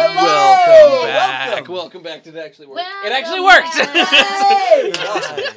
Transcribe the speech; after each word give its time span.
Welcome 0.00 1.06
back. 1.06 1.68
Welcome. 1.68 2.02
back. 2.02 2.22
Did 2.24 2.34
it 2.36 2.44
actually 2.44 2.66
work? 2.68 2.78
it 3.04 3.12
actually 3.12 3.40
worked. 3.40 3.68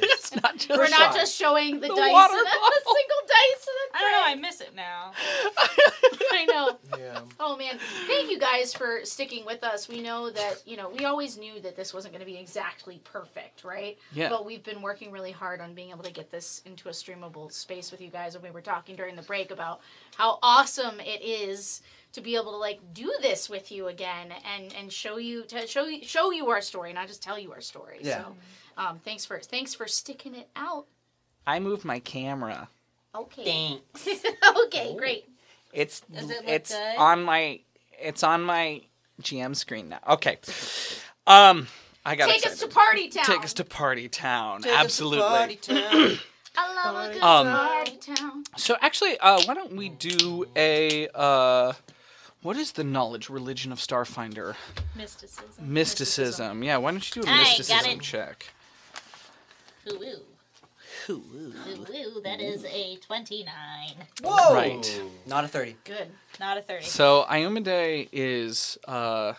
it's 0.02 0.34
not 0.36 0.56
just 0.56 0.70
We're 0.70 0.88
not 0.88 1.14
just 1.14 1.34
showing 1.34 1.80
the, 1.80 1.88
The 1.88 1.94
dice, 1.94 2.12
water 2.12 2.34
in 2.34 2.40
a, 2.40 2.42
a 2.42 2.60
bottle. 2.60 2.92
single 2.92 3.22
dice 3.26 3.64
in 3.68 3.76
a 3.80 3.88
I 4.24 4.34
don't 4.34 4.42
know. 4.42 4.48
I 4.48 4.48
tray. 4.48 4.50
miss 4.50 4.60
it 4.60 4.74
now. 4.74 5.12
I 6.32 6.44
know. 6.46 6.78
Yeah. 6.98 7.20
Oh 7.40 7.56
man, 7.56 7.78
thank 8.06 8.30
you 8.30 8.38
guys 8.38 8.74
for 8.74 9.00
sticking 9.04 9.44
with 9.44 9.62
us. 9.62 9.88
We 9.88 10.00
know 10.00 10.30
that 10.30 10.62
you 10.66 10.76
know 10.76 10.90
we 10.90 11.04
always 11.04 11.38
knew 11.38 11.60
that 11.60 11.76
this 11.76 11.94
wasn't 11.94 12.12
going 12.14 12.24
to 12.24 12.30
be 12.30 12.38
exactly 12.38 13.00
perfect, 13.04 13.64
right? 13.64 13.98
Yeah. 14.12 14.28
But 14.28 14.44
we've 14.44 14.62
been 14.62 14.82
working 14.82 15.10
really 15.10 15.32
hard 15.32 15.60
on 15.60 15.74
being 15.74 15.90
able 15.90 16.04
to 16.04 16.12
get 16.12 16.30
this 16.30 16.62
into 16.64 16.88
a 16.88 16.92
streamable 16.92 17.52
space 17.52 17.90
with 17.90 18.00
you 18.00 18.10
guys. 18.10 18.34
And 18.34 18.44
we 18.44 18.50
were 18.50 18.60
talking 18.60 18.96
during 18.96 19.16
the 19.16 19.22
break 19.22 19.50
about 19.50 19.80
how 20.16 20.38
awesome 20.42 21.00
it 21.00 21.22
is 21.22 21.82
to 22.12 22.20
be 22.20 22.36
able 22.36 22.52
to 22.52 22.58
like 22.58 22.80
do 22.92 23.12
this 23.20 23.50
with 23.50 23.70
you 23.72 23.88
again 23.88 24.32
and 24.54 24.72
and 24.74 24.92
show 24.92 25.16
you 25.18 25.42
to 25.44 25.66
show 25.66 25.84
you 25.86 26.04
show 26.04 26.30
you 26.30 26.48
our 26.50 26.60
story, 26.60 26.92
not 26.92 27.08
just 27.08 27.22
tell 27.22 27.38
you 27.38 27.52
our 27.52 27.60
story. 27.60 27.98
Yeah. 28.00 28.22
So, 28.22 28.36
um, 28.76 28.98
thanks 29.04 29.24
for 29.24 29.38
thanks 29.40 29.74
for 29.74 29.86
sticking 29.86 30.34
it 30.34 30.48
out. 30.56 30.86
I 31.46 31.58
moved 31.60 31.84
my 31.84 31.98
camera. 31.98 32.68
Okay. 33.14 33.44
Thanks. 33.44 34.24
okay, 34.66 34.96
great. 34.96 35.28
It's 35.72 36.00
Does 36.00 36.30
it 36.30 36.36
look 36.36 36.48
it's 36.48 36.70
good? 36.72 36.96
on 36.98 37.22
my 37.22 37.60
it's 38.00 38.22
on 38.22 38.42
my 38.42 38.82
GM 39.22 39.54
screen 39.56 39.88
now. 39.88 40.00
Okay. 40.08 40.38
Um 41.26 41.68
I 42.04 42.16
got 42.16 42.28
Take 42.28 42.46
us 42.46 42.58
to 42.60 42.68
party 42.68 43.08
town. 43.08 43.24
Take 43.24 43.44
us 43.44 43.54
to 43.54 43.64
party 43.64 44.08
town. 44.08 44.62
Take 44.62 44.78
us 44.78 44.98
to 44.98 45.10
party 45.16 45.56
town. 45.56 46.18
I 46.56 46.74
love 46.74 47.10
a 47.10 47.12
good 47.14 47.22
Um, 47.22 47.46
party 47.46 47.96
town. 47.96 48.44
So 48.56 48.76
actually, 48.80 49.18
uh, 49.18 49.40
why 49.44 49.54
don't 49.54 49.74
we 49.74 49.88
do 49.88 50.44
a 50.54 51.08
uh, 51.14 51.72
what 52.42 52.56
is 52.56 52.72
the 52.72 52.84
knowledge 52.84 53.28
religion 53.30 53.72
of 53.72 53.78
Starfinder? 53.78 54.54
Mysticism. 54.94 55.72
Mysticism. 55.72 56.62
Yeah, 56.62 56.76
why 56.76 56.90
don't 56.92 57.16
you 57.16 57.22
do 57.22 57.28
a 57.28 57.32
I 57.32 57.36
got 57.36 57.40
mysticism 57.58 57.90
it. 57.92 58.00
check? 58.02 58.46
Ooh, 59.90 59.94
ooh. 59.96 60.33
Ooh, 61.10 61.22
ooh, 61.94 62.20
that 62.22 62.40
is 62.40 62.64
a 62.64 62.96
29. 62.96 63.46
Whoa! 64.22 64.54
Right. 64.54 65.02
Not 65.26 65.44
a 65.44 65.48
30. 65.48 65.76
Good. 65.84 66.08
Not 66.40 66.58
a 66.58 66.62
30. 66.62 66.84
So 66.84 67.26
Iomedae 67.28 68.08
is 68.12 68.78
uh, 68.86 69.34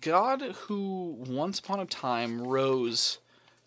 God 0.00 0.42
who 0.42 1.16
once 1.28 1.58
upon 1.58 1.80
a 1.80 1.86
time 1.86 2.42
rose 2.42 3.18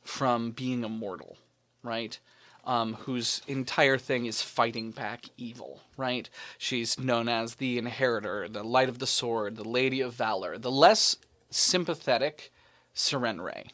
from 0.04 0.52
being 0.52 0.84
a 0.84 0.90
mortal, 0.90 1.38
right? 1.84 2.20
Um, 2.66 2.94
whose 2.96 3.42
entire 3.48 3.98
thing 3.98 4.26
is 4.26 4.42
fighting 4.42 4.92
back 4.92 5.26
evil, 5.38 5.82
right? 5.98 6.30
She's 6.58 7.00
known 7.00 7.28
as 7.30 7.56
the 7.56 7.78
Inheritor, 7.78 8.48
the 8.50 8.64
Light 8.64 8.90
of 8.90 9.00
the 9.00 9.08
Sword, 9.08 9.56
the 9.56 9.64
Lady 9.68 10.02
of 10.02 10.14
Valor, 10.14 10.58
the 10.58 10.72
less 10.72 11.16
sympathetic 11.50 12.52
Sarenrae, 12.94 13.70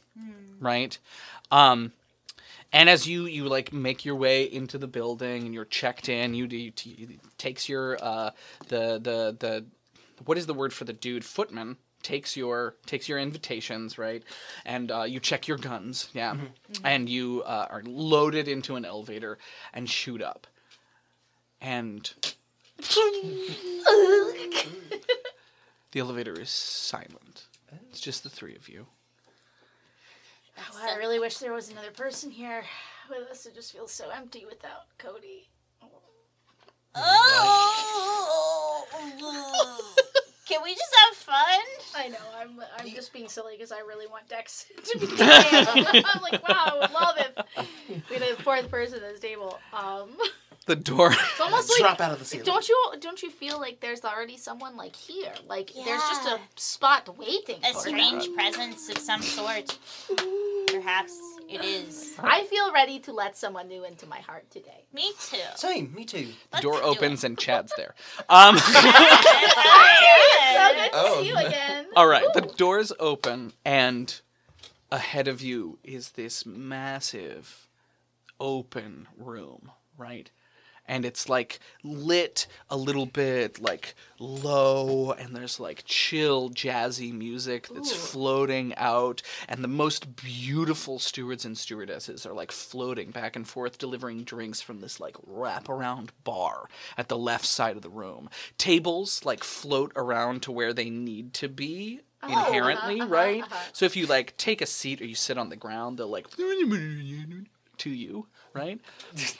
right? 0.60 0.98
Um, 1.52 1.92
and 2.74 2.90
as 2.90 3.08
you 3.08 3.26
you 3.26 3.46
like 3.46 3.72
make 3.72 4.06
your 4.06 4.16
way 4.16 4.44
into 4.44 4.78
the 4.78 4.88
building 4.88 5.44
and 5.44 5.54
you're 5.54 5.66
checked 5.66 6.10
in, 6.10 6.34
you, 6.34 6.46
you 6.46 6.72
t- 6.72 7.20
takes 7.38 7.70
your 7.70 7.98
uh 8.04 8.32
the 8.68 9.00
the 9.00 9.36
the 9.40 9.66
what 10.26 10.38
is 10.38 10.46
the 10.46 10.54
word 10.54 10.73
for 10.73 10.84
the 10.84 10.94
dude? 10.94 11.23
Footman 11.23 11.78
takes 12.04 12.38
your 12.38 12.76
takes 12.86 13.08
your 13.08 13.18
invitations 13.18 13.98
right? 13.98 14.23
And 14.66 14.92
uh, 14.92 15.04
you 15.04 15.20
check 15.20 15.48
your 15.48 15.58
guns 15.58 16.10
yeah. 16.14 16.36
And 16.84 17.10
you 17.10 17.44
uh, 17.46 17.68
are 17.70 17.82
loaded 17.86 18.48
into 18.48 18.76
an 18.76 18.86
elevator 18.86 19.38
and 19.73 19.90
shoot 19.90 20.22
up. 20.22 20.48
And 21.62 22.12
the 22.78 23.56
elevator 26.00 26.40
is 26.40 26.50
silent. 26.50 27.46
It's 27.90 28.02
just 28.02 28.23
the 28.23 28.30
three 28.30 28.56
of 28.56 28.70
you 28.70 28.86
Oh, 30.58 30.80
I 30.81 30.95
really 30.98 31.20
wish 31.20 31.38
there 31.38 31.53
was 31.53 31.70
another 31.70 31.92
person 31.92 32.32
here 32.32 32.64
with 33.10 33.30
us. 33.30 33.45
It 33.45 33.55
just 33.55 33.71
feels 33.73 33.92
so 33.92 34.10
empty 34.10 34.45
without 34.45 34.98
Cody. 34.98 35.49
Oh! 36.95 38.86
Can 40.48 40.61
we 40.64 40.73
just 40.73 40.95
have 41.08 41.17
fun? 41.17 41.60
I 41.95 42.08
know. 42.10 42.17
I'm 42.39 42.61
I'm 42.77 42.88
just 42.89 43.11
being 43.11 43.27
silly 43.27 43.55
because 43.55 43.71
I 43.71 43.80
really 43.80 44.05
want 44.08 44.30
Dex 44.30 44.66
to 44.92 44.99
be 44.99 45.08
dead. 45.17 45.67
I'm 45.67 46.21
like, 46.21 46.48
wow, 46.48 46.72
I 46.72 46.77
would 46.80 46.92
love 46.92 47.17
if 47.17 48.10
we 48.10 48.16
had 48.16 48.23
a 48.30 48.36
fourth 48.43 48.70
person 48.70 49.04
at 49.04 49.11
this 49.11 49.20
table. 49.20 49.60
Um, 49.73 50.11
the 50.65 50.76
door 50.76 51.11
it's 51.11 51.39
almost 51.39 51.71
Drop 51.80 52.02
out 52.02 52.11
of 52.11 52.20
the 52.20 52.26
ceiling. 52.26 52.45
Don't 52.45 52.67
you 52.67 52.93
don't 52.99 53.21
you 53.21 53.30
feel 53.30 53.59
like 53.59 53.80
there's 53.81 54.03
already 54.03 54.37
someone 54.37 54.76
like 54.77 54.95
here? 54.95 55.33
Like 55.48 55.71
there's 55.73 56.02
just 56.02 56.27
a 56.27 56.39
spot 56.55 57.17
waiting 57.17 57.59
A 57.64 57.73
for 57.73 57.80
strange 57.80 58.26
them. 58.26 58.36
presence 58.36 58.89
of 58.89 58.98
some 58.98 59.21
sort. 59.21 59.77
Perhaps 60.67 61.14
it 61.48 61.64
is. 61.64 62.15
I 62.20 62.43
feel 62.45 62.73
ready 62.73 62.99
to 62.99 63.14
let 63.14 63.37
someone 63.37 63.67
new 63.67 63.86
into 63.86 64.08
my 64.08 64.20
heart 64.20 64.49
today. 64.49 64.86
Me 64.93 65.11
too. 65.30 65.37
Same, 65.55 65.93
me 65.93 66.05
too. 66.05 66.30
Let's 66.52 66.64
door 66.64 66.77
do 66.77 66.81
opens 66.83 67.23
it. 67.23 67.27
and 67.27 67.37
chad's 67.37 67.71
there 67.77 67.93
um 68.30 68.58
So 68.58 68.73
good 68.73 68.83
to 70.92 70.93
Oh. 70.93 71.21
see 71.21 71.27
you 71.30 71.37
again. 71.37 71.86
All 71.95 72.08
right, 72.08 72.25
the 72.33 72.42
doors 72.42 72.92
open, 72.99 73.54
and 73.64 74.20
ahead 74.92 75.27
of 75.27 75.42
you 75.42 75.77
is 75.83 76.11
this 76.11 76.45
massive 76.45 77.67
open 78.39 79.08
room, 79.17 79.71
right? 79.98 80.30
And 80.88 81.04
it's 81.06 81.28
like 81.30 81.60
lit 81.84 82.48
a 82.70 82.78
little 82.78 83.06
bit 83.06 83.60
like 83.60 83.96
low, 84.20 85.12
and 85.12 85.36
there's 85.36 85.60
like 85.60 85.84
chill, 85.86 86.50
jazzy 86.50 87.12
music 87.12 87.68
that's 87.73 87.92
Ooh. 87.92 87.96
floating 87.96 88.73
out, 88.76 89.22
and 89.50 89.64
the 89.64 89.68
most 89.68 90.16
beautiful 90.16 91.00
stewards 91.00 91.44
and 91.46 91.58
stewardesses 91.58 92.26
are 92.26 92.34
like 92.34 92.52
floating 92.52 93.12
back 93.12 93.36
and 93.36 93.48
forth, 93.48 93.78
delivering 93.78 94.23
drinks 94.23 94.62
from 94.62 94.80
this 94.82 95.00
like 95.00 95.16
wraparound 95.28 96.10
bar 96.23 96.70
at 96.98 97.10
the 97.10 97.17
left 97.17 97.46
side 97.46 97.76
of 97.76 97.82
the 97.82 97.90
room. 97.90 98.30
Tables 98.58 99.26
like 99.26 99.44
float 99.44 99.92
around 99.96 100.42
to 100.44 100.52
where 100.52 100.73
they 100.73 100.90
need 100.90 101.34
to 101.34 101.50
be 101.50 102.02
Oh, 102.23 102.32
inherently, 102.32 103.02
uh-huh, 103.02 103.10
right? 103.14 103.44
uh-huh. 103.44 103.70
So 103.73 103.86
if 103.86 103.96
you 103.96 104.08
like 104.08 104.36
take 104.38 104.62
a 104.62 104.66
seat 104.66 105.02
or 105.02 105.06
you 105.06 105.16
sit 105.16 105.38
on 105.38 105.50
the 105.50 105.56
ground, 105.56 105.98
they'll 105.98 106.08
like 106.08 106.28
to 107.78 107.90
you, 107.90 108.28
right? 108.55 108.80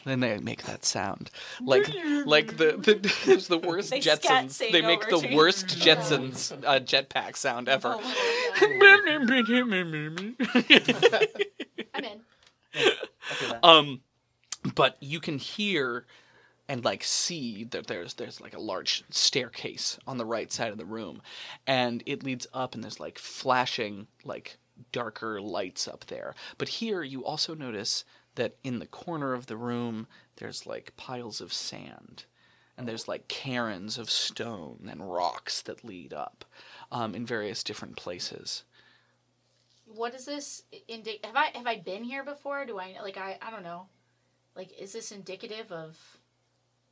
then 0.04 0.20
they 0.20 0.38
make 0.40 0.64
that 0.64 0.86
sound, 0.86 1.32
like 1.62 1.88
like 2.26 2.58
the 2.58 2.74
the 2.78 3.16
it's 3.26 3.48
the 3.48 3.58
worst 3.58 3.90
They 3.90 4.00
Jetsons. 4.00 4.58
They 4.58 4.82
make 4.82 5.08
the 5.10 5.20
to 5.20 5.30
you. 5.30 5.36
worst 5.36 5.68
Jetsons 5.68 6.52
uh, 6.66 6.80
jetpack 6.80 7.36
sound 7.36 7.70
ever. 7.70 7.98
I'm 11.94 12.04
in. 12.04 12.20
I 12.76 13.34
feel 13.34 13.50
that. 13.50 13.60
um, 13.64 14.02
but 14.76 14.98
you 15.00 15.20
can 15.20 15.38
hear 15.40 16.06
and 16.68 16.84
like 16.84 17.04
see 17.04 17.64
that 17.66 17.88
there's 17.88 18.16
there's 18.16 18.42
like 18.42 18.56
a 18.56 18.60
large 18.60 19.04
staircase 19.10 19.98
on 20.08 20.18
the 20.18 20.26
right 20.26 20.52
side 20.52 20.72
of 20.72 20.78
the 20.78 20.86
room, 20.86 21.22
and 21.68 22.04
it 22.06 22.24
leads 22.24 22.48
up, 22.54 22.76
and 22.76 22.84
there's 22.84 23.00
like 23.00 23.18
flashing 23.20 24.08
like 24.24 24.58
darker 24.92 25.40
lights 25.42 25.88
up 25.88 26.06
there. 26.08 26.36
But 26.58 26.68
here 26.68 27.02
you 27.04 27.24
also 27.24 27.54
notice 27.56 28.04
that 28.36 28.58
in 28.64 28.80
the 28.80 28.86
corner 28.86 29.34
of 29.34 29.48
the 29.48 29.58
room 29.58 30.08
there's 30.38 30.66
like 30.66 30.96
piles 30.98 31.42
of 31.42 31.54
sand. 31.54 32.26
And 32.78 32.88
there's 32.88 33.08
like 33.08 33.30
cairns 33.30 33.98
of 33.98 34.10
stone 34.10 34.90
and 34.92 35.10
rocks 35.10 35.62
that 35.62 35.86
lead 35.86 36.14
up 36.14 36.44
um, 36.92 37.16
in 37.16 37.26
various 37.26 37.64
different 37.64 37.96
places. 37.96 38.64
What 39.86 40.14
is 40.14 40.26
this? 40.26 40.64
Indi- 40.90 41.22
have 41.24 41.38
I 41.38 41.52
have 41.54 41.68
I 41.68 41.78
been 41.78 42.04
here 42.04 42.26
before? 42.26 42.66
Do 42.66 42.78
I 42.78 42.98
like 43.02 43.16
I 43.16 43.38
I 43.42 43.50
don't 43.50 43.64
know. 43.64 43.88
Like, 44.58 44.78
is 44.78 44.92
this 44.92 45.12
indicative 45.12 45.72
of 45.72 45.98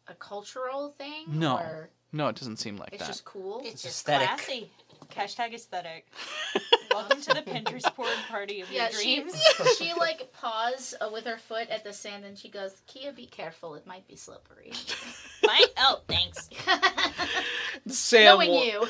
a 0.07 0.13
cultural 0.13 0.93
thing? 0.97 1.25
No. 1.27 1.57
or 1.57 1.89
No, 2.11 2.27
it 2.27 2.35
doesn't 2.35 2.57
seem 2.57 2.77
like 2.77 2.93
it's 2.93 2.99
that. 2.99 3.09
It's 3.09 3.17
just 3.19 3.25
cool. 3.25 3.61
It's 3.65 3.81
just 3.81 4.07
aesthetic. 4.07 4.27
classy. 4.27 4.71
Hashtag 5.09 5.53
aesthetic. 5.53 6.07
Welcome 6.91 7.21
to 7.21 7.33
the 7.33 7.41
Pinterest 7.41 7.95
board 7.95 8.09
party 8.29 8.61
of 8.61 8.71
yeah, 8.71 8.89
your 8.91 8.99
she 9.01 9.15
dreams. 9.21 9.43
she 9.77 9.85
she 9.85 9.93
like 9.99 10.31
paws 10.33 10.93
uh, 11.01 11.09
with 11.11 11.25
her 11.25 11.37
foot 11.37 11.69
at 11.69 11.83
the 11.83 11.91
sand, 11.91 12.23
and 12.23 12.37
she 12.37 12.49
goes, 12.49 12.81
"Kia, 12.87 13.11
be 13.11 13.25
careful. 13.25 13.75
It 13.75 13.87
might 13.87 14.07
be 14.07 14.15
slippery." 14.15 14.71
My, 15.43 15.65
oh, 15.77 16.01
thanks. 16.07 16.49
Sam 17.87 18.25
Knowing 18.25 18.51
wa- 18.51 18.61
you. 18.61 18.87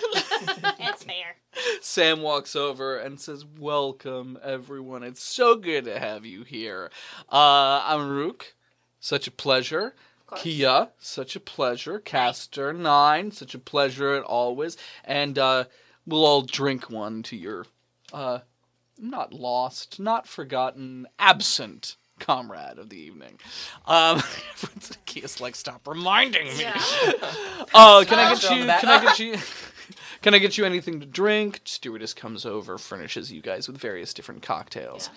It's 0.79 1.03
fair. 1.03 1.35
Sam 1.81 2.21
walks 2.21 2.55
over 2.55 2.97
and 2.97 3.19
says, 3.19 3.45
"Welcome, 3.57 4.37
everyone. 4.43 5.03
It's 5.03 5.23
so 5.23 5.55
good 5.55 5.85
to 5.85 5.97
have 5.97 6.25
you 6.25 6.43
here. 6.43 6.91
Uh, 7.31 7.81
I'm 7.85 8.09
Rook. 8.09 8.53
Such 8.99 9.27
a 9.27 9.31
pleasure. 9.31 9.95
Kia, 10.35 10.89
such 10.99 11.35
a 11.35 11.39
pleasure. 11.39 11.99
Caster, 11.99 12.73
nine, 12.73 13.31
such 13.31 13.53
a 13.53 13.59
pleasure 13.59 14.15
as 14.15 14.23
always. 14.23 14.77
And 15.03 15.37
uh, 15.37 15.65
we'll 16.05 16.25
all 16.25 16.41
drink 16.41 16.89
one 16.89 17.23
to 17.23 17.35
your, 17.35 17.65
uh, 18.11 18.39
not 18.99 19.33
lost, 19.33 19.99
not 19.99 20.27
forgotten, 20.27 21.07
absent." 21.19 21.95
Comrade 22.19 22.77
of 22.77 22.89
the 22.89 22.95
evening. 22.97 23.37
Um, 23.85 24.21
Kia's 25.05 25.41
like, 25.41 25.55
stop 25.55 25.85
reminding 25.87 26.45
me. 26.45 26.61
Yeah. 26.61 26.79
Oh, 27.73 28.05
can 28.07 28.19
I 28.19 28.33
get 28.33 28.43
you? 28.43 28.65
Can 28.65 28.89
I 28.89 29.03
get 29.03 29.19
you? 29.19 29.35
Can 30.21 30.33
I 30.33 30.37
get 30.37 30.57
you 30.57 30.63
anything 30.63 30.99
to 31.01 31.05
drink? 31.05 31.61
Stewardess 31.65 32.13
comes 32.13 32.45
over, 32.45 32.77
furnishes 32.77 33.31
you 33.31 33.41
guys 33.41 33.67
with 33.67 33.77
various 33.77 34.13
different 34.13 34.41
cocktails. 34.41 35.09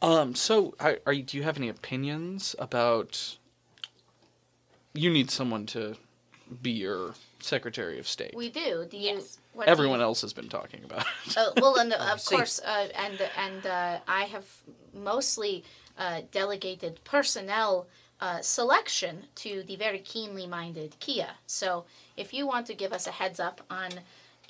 Um, 0.00 0.34
so 0.34 0.74
are, 0.78 0.98
are 1.06 1.12
you, 1.12 1.22
do 1.22 1.36
you 1.36 1.42
have 1.42 1.56
any 1.56 1.68
opinions 1.68 2.54
about? 2.58 3.36
You 4.94 5.10
need 5.10 5.30
someone 5.30 5.66
to 5.66 5.96
be 6.62 6.70
your 6.70 7.14
Secretary 7.44 7.98
of 7.98 8.06
State. 8.08 8.34
We 8.34 8.48
do. 8.50 8.86
Do 8.90 8.96
you? 8.96 9.14
Yes. 9.14 9.38
what 9.52 9.64
do 9.64 9.68
you- 9.70 9.72
Everyone 9.72 10.00
else 10.00 10.20
has 10.22 10.32
been 10.32 10.48
talking 10.48 10.82
about 10.84 11.02
it. 11.26 11.34
Oh, 11.36 11.52
well, 11.56 11.76
and 11.78 11.92
of 12.12 12.20
see. 12.20 12.36
course, 12.36 12.60
uh, 12.64 12.88
and 12.94 13.20
and 13.36 13.66
uh, 13.66 13.98
I 14.08 14.24
have 14.24 14.46
mostly 14.94 15.64
uh, 15.98 16.22
delegated 16.30 17.00
personnel 17.04 17.86
uh, 18.20 18.40
selection 18.40 19.24
to 19.36 19.62
the 19.66 19.76
very 19.76 19.98
keenly 19.98 20.46
minded 20.46 20.96
Kia. 21.00 21.30
So, 21.46 21.84
if 22.16 22.32
you 22.32 22.46
want 22.46 22.66
to 22.66 22.74
give 22.74 22.92
us 22.92 23.06
a 23.06 23.10
heads 23.10 23.40
up 23.40 23.60
on 23.70 23.90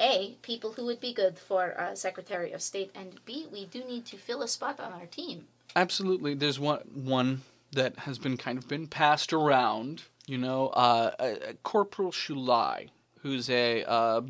a 0.01 0.37
people 0.43 0.73
who 0.73 0.85
would 0.87 1.01
be 1.01 1.13
good 1.13 1.39
for 1.39 1.79
uh, 1.79 1.95
Secretary 1.95 2.53
of 2.53 2.61
State, 2.63 2.91
and 2.95 3.25
B, 3.25 3.47
we 3.53 3.67
do 3.67 3.85
need 3.85 4.05
to 4.07 4.17
fill 4.17 4.43
a 4.43 4.49
spot 4.49 4.81
on 4.81 4.93
our 4.93 5.07
team. 5.07 5.47
Absolutely. 5.77 6.35
There's 6.35 6.59
one 6.61 6.81
one 6.93 7.43
that 7.73 8.01
has 8.01 8.19
been 8.19 8.37
kind 8.37 8.59
of 8.59 8.69
been 8.69 8.87
passed 8.87 9.33
around. 9.33 10.03
You 10.27 10.39
know, 10.39 10.69
uh, 10.69 11.11
uh, 11.19 11.35
Corporal 11.63 12.13
Shulai, 12.13 12.91
who's 13.21 13.51
a 13.51 13.85
uh. 13.85 14.21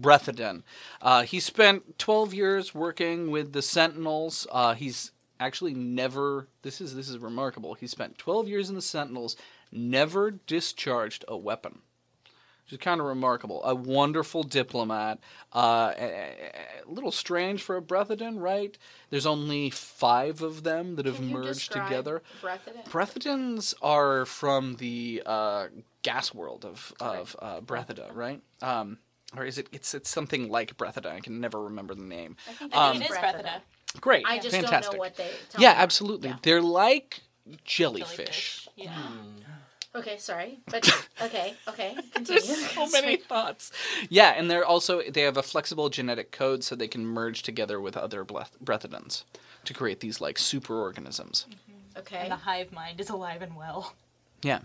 Uh, 1.02 1.22
he 1.22 1.40
spent 1.40 1.98
12 1.98 2.34
years 2.34 2.74
working 2.74 3.30
with 3.30 3.52
the 3.52 3.62
Sentinels. 3.62 4.46
Uh, 4.50 4.74
he's 4.74 5.12
actually 5.38 5.74
never. 5.74 6.48
This 6.62 6.80
is 6.80 6.94
this 6.94 7.08
is 7.08 7.18
remarkable. 7.18 7.74
He 7.74 7.86
spent 7.86 8.16
12 8.18 8.48
years 8.48 8.68
in 8.70 8.74
the 8.74 8.82
Sentinels, 8.82 9.36
never 9.70 10.30
discharged 10.30 11.24
a 11.28 11.36
weapon. 11.36 11.80
Which 12.72 12.80
is 12.80 12.84
kind 12.84 13.00
of 13.02 13.06
remarkable. 13.06 13.62
A 13.64 13.74
wonderful 13.74 14.42
diplomat. 14.42 15.18
Uh, 15.54 15.92
a, 15.98 16.02
a- 16.04 16.52
a 16.86 16.90
little 16.90 17.12
strange 17.12 17.62
for 17.62 17.76
a 17.76 17.82
Brethedan, 17.82 18.40
right? 18.40 18.76
There's 19.10 19.26
only 19.26 19.68
five 19.70 20.42
of 20.42 20.62
them 20.62 20.96
that 20.96 21.06
have 21.06 21.16
Can 21.16 21.28
you 21.28 21.34
merged 21.36 21.70
together. 21.72 22.22
Brethedan? 22.42 22.84
Brethedans 22.88 23.74
are 23.82 24.24
from 24.26 24.76
the 24.76 25.22
uh, 25.26 25.66
gas 26.02 26.32
world 26.34 26.64
of 26.64 26.92
of 26.98 27.36
uh, 27.40 27.60
Bretheda, 27.60 28.10
right? 28.14 28.40
Um, 28.62 28.98
or 29.36 29.44
is 29.44 29.58
it? 29.58 29.68
It's 29.70 29.94
it's 29.94 30.08
something 30.10 30.48
like 30.50 30.76
Bretheda. 30.76 31.06
I 31.12 31.20
can 31.20 31.40
never 31.40 31.62
remember 31.62 31.94
the 31.94 32.02
name. 32.02 32.36
I 32.48 32.52
think 32.54 32.74
I 32.74 32.88
Um, 32.90 32.98
think 32.98 33.10
it 33.10 33.12
is 33.12 33.18
Brethedan. 33.18 33.60
Great, 34.00 34.24
I 34.26 34.38
just 34.38 34.54
fantastic. 34.56 34.92
don't 34.92 34.94
know 34.94 34.98
what 35.00 35.16
they. 35.16 35.30
Tell 35.50 35.60
yeah, 35.60 35.72
me. 35.74 35.78
absolutely. 35.78 36.28
Yeah. 36.30 36.36
They're 36.42 36.62
like 36.62 37.20
jellyfish. 37.64 38.66
Jellyfish. 38.66 38.68
Yeah. 38.76 38.98
Okay, 39.94 40.16
sorry, 40.16 40.58
but 40.70 40.88
okay, 41.22 41.54
okay, 41.68 41.94
continue. 42.14 42.40
There's 42.42 42.70
so 42.70 42.86
many 42.92 43.16
thoughts. 43.18 43.70
Yeah, 44.08 44.30
and 44.36 44.50
they're 44.50 44.64
also 44.64 45.02
they 45.02 45.20
have 45.22 45.36
a 45.36 45.42
flexible 45.42 45.90
genetic 45.90 46.30
code, 46.32 46.64
so 46.64 46.74
they 46.74 46.88
can 46.88 47.04
merge 47.04 47.42
together 47.42 47.78
with 47.80 47.96
other 47.96 48.24
bleth- 48.24 48.56
Brethedans 48.64 49.24
to 49.66 49.74
create 49.74 50.00
these 50.00 50.20
like 50.20 50.36
superorganisms. 50.36 51.44
Mm-hmm. 51.46 51.98
Okay. 51.98 52.16
And 52.22 52.30
the 52.32 52.36
hive 52.36 52.72
mind 52.72 53.00
is 53.00 53.10
alive 53.10 53.42
and 53.42 53.54
well. 53.54 53.94
Yeah. 54.42 54.60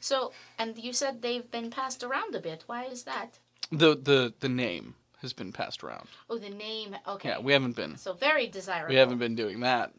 So, 0.00 0.30
and 0.58 0.78
you 0.78 0.92
said 0.92 1.22
they've 1.22 1.50
been 1.50 1.70
passed 1.70 2.04
around 2.04 2.34
a 2.36 2.40
bit. 2.40 2.62
Why 2.68 2.84
is 2.84 3.02
that? 3.02 3.38
The 3.72 3.96
the 3.96 4.32
the 4.38 4.48
name 4.48 4.94
has 5.22 5.32
been 5.32 5.50
passed 5.52 5.82
around. 5.82 6.06
Oh, 6.30 6.38
the 6.38 6.50
name. 6.50 6.94
Okay. 7.06 7.30
Yeah, 7.30 7.40
we 7.40 7.52
haven't 7.52 7.74
been 7.74 7.96
So 7.96 8.12
very 8.12 8.46
desirable. 8.46 8.90
we 8.90 8.94
haven't 8.94 9.18
been 9.18 9.34
doing 9.34 9.58
that 9.60 9.92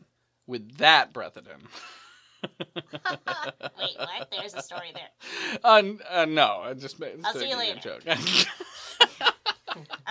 with 0.48 0.78
that 0.78 1.12
Brethedan. 1.14 1.60
Wait, 2.44 3.98
what? 3.98 4.28
There's 4.32 4.54
a 4.54 4.62
story 4.62 4.92
there. 4.94 5.60
Uh, 5.64 5.76
n- 5.76 6.00
uh, 6.10 6.26
no, 6.26 6.62
I 6.64 6.74
just 6.74 7.00
made 7.00 7.20
I'll 7.24 7.34
see 7.34 7.50
you 7.50 7.56
a 7.56 7.58
later. 7.58 7.80
joke. 7.80 8.02
I'm 8.08 8.16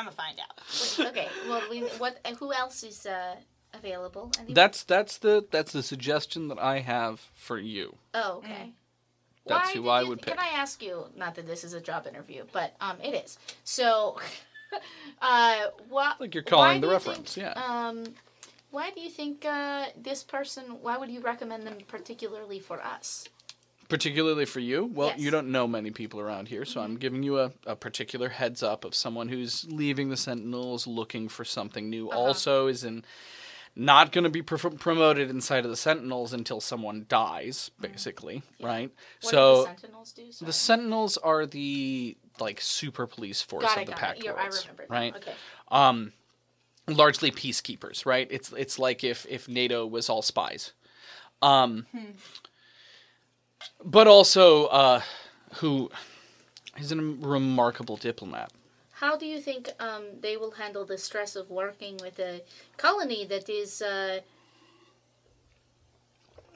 gonna 0.05 0.11
find 0.13 0.39
out. 0.39 0.63
Wait, 0.99 1.09
okay. 1.09 1.29
Well, 1.49 1.63
we, 1.71 1.81
what? 1.99 2.19
uh, 2.25 2.35
Who 2.35 2.53
else 2.53 2.83
is 2.83 3.07
uh, 3.07 3.37
available? 3.75 4.31
Anyone? 4.39 4.55
that's 4.55 4.85
that's 4.85 5.19
the 5.19 5.47
that's 5.51 5.73
the 5.73 5.83
suggestion 5.83 6.49
that 6.49 6.59
I 6.59 6.81
have 6.81 7.21
for 7.35 7.59
you. 7.59 7.97
Oh, 8.15 8.39
okay. 8.39 8.73
That's 9.47 9.75
Why 9.75 9.81
who 9.81 9.89
I 9.89 10.03
you- 10.03 10.09
would 10.09 10.23
pick. 10.23 10.37
Can 10.37 10.45
I 10.45 10.59
ask 10.59 10.83
you? 10.83 11.07
Not 11.17 11.35
that 11.37 11.47
this 11.47 11.65
is 11.65 11.73
a 11.73 11.81
job 11.81 12.07
interview, 12.07 12.45
but 12.53 12.75
um, 12.81 12.99
it 13.03 13.15
is. 13.25 13.39
So, 13.65 14.19
uh, 15.23 15.57
what? 15.89 16.21
Like 16.21 16.35
you're 16.35 16.43
calling 16.45 16.81
the 16.81 16.89
reference, 16.89 17.35
think, 17.35 17.47
yeah. 17.57 17.63
Um, 17.89 18.05
why 18.71 18.91
do 18.91 19.01
you 19.01 19.11
think 19.11 19.45
uh, 19.45 19.87
this 19.97 20.23
person? 20.23 20.65
Why 20.83 20.97
would 20.97 21.11
you 21.11 21.21
recommend 21.21 21.67
them 21.67 21.79
particularly 21.87 22.61
for 22.61 22.83
us? 22.83 23.29
Particularly 23.89 24.45
for 24.45 24.61
you? 24.61 24.85
Well, 24.85 25.09
Yes. 25.09 25.19
you 25.21 25.31
don't 25.31 25.51
know 25.51 25.67
many 25.67 25.91
people 25.91 26.21
around 26.21 26.49
here, 26.49 26.67
so 26.67 26.83
I'm 26.83 26.97
giving 26.99 27.23
you 27.23 27.39
a, 27.39 27.53
a 27.67 27.75
particular 27.75 28.29
heads 28.29 28.63
up 28.63 28.85
of 28.85 28.95
someone 28.95 29.29
who's 29.29 29.65
leaving 29.71 30.11
the 30.11 30.17
Sentinels 30.17 30.87
looking 30.87 31.29
for 31.29 31.45
something 31.45 31.89
new. 31.89 32.11
Uh-huh. 32.11 32.19
Also, 32.19 32.67
is 32.67 32.85
in 32.85 33.03
not 33.75 34.13
going 34.13 34.25
to 34.25 34.31
be 34.31 34.43
pr- 34.43 34.69
promoted 34.69 35.31
inside 35.31 35.65
of 35.65 35.71
the 35.71 35.77
Sentinels 35.77 36.35
until 36.35 36.61
someone 36.61 37.07
dies, 37.09 37.71
basically, 37.81 38.43
right? 38.61 38.91
Mm-hmm. 38.91 39.27
What 39.27 39.31
so 39.31 39.55
do 39.55 39.61
the 39.63 39.65
Sentinels 39.81 40.13
do? 40.13 40.33
Sorry. 40.33 40.47
the 40.47 40.53
Sentinels 40.53 41.17
are 41.17 41.47
the 41.47 42.17
like 42.41 42.61
super 42.61 43.07
police 43.07 43.41
force 43.41 43.65
of 43.75 43.87
the 43.87 43.93
Pact 43.93 44.19
it. 44.19 44.25
You're, 44.27 44.39
I 44.39 44.43
Worlds, 44.43 44.69
right? 44.89 45.17
Okay. 45.17 45.33
um, 45.71 46.13
largely 46.89 47.31
peacekeepers, 47.31 48.07
right? 48.07 48.27
It's 48.31 48.53
it's 48.53 48.79
like 48.79 49.05
if 49.05 49.27
if 49.29 49.49
NATO 49.49 49.87
was 49.87 50.09
all 50.09 50.23
spies, 50.23 50.73
um, 51.43 51.87
but 53.85 54.07
also 54.07 54.67
uh, 54.67 55.01
who 55.55 55.91
is 56.79 56.93
a 56.93 56.97
remarkable 56.97 57.97
diplomat. 57.97 58.53
How 58.93 59.17
do 59.17 59.27
you 59.27 59.41
think 59.41 59.71
um, 59.79 60.05
they 60.21 60.37
will 60.37 60.53
handle 60.53 60.85
the 60.85 60.99
stress 60.99 61.37
of 61.37 61.51
working 61.51 61.99
with 61.99 62.19
a 62.19 62.43
colony 62.77 63.25
that 63.27 63.49
is 63.49 63.81
uh, 63.81 64.21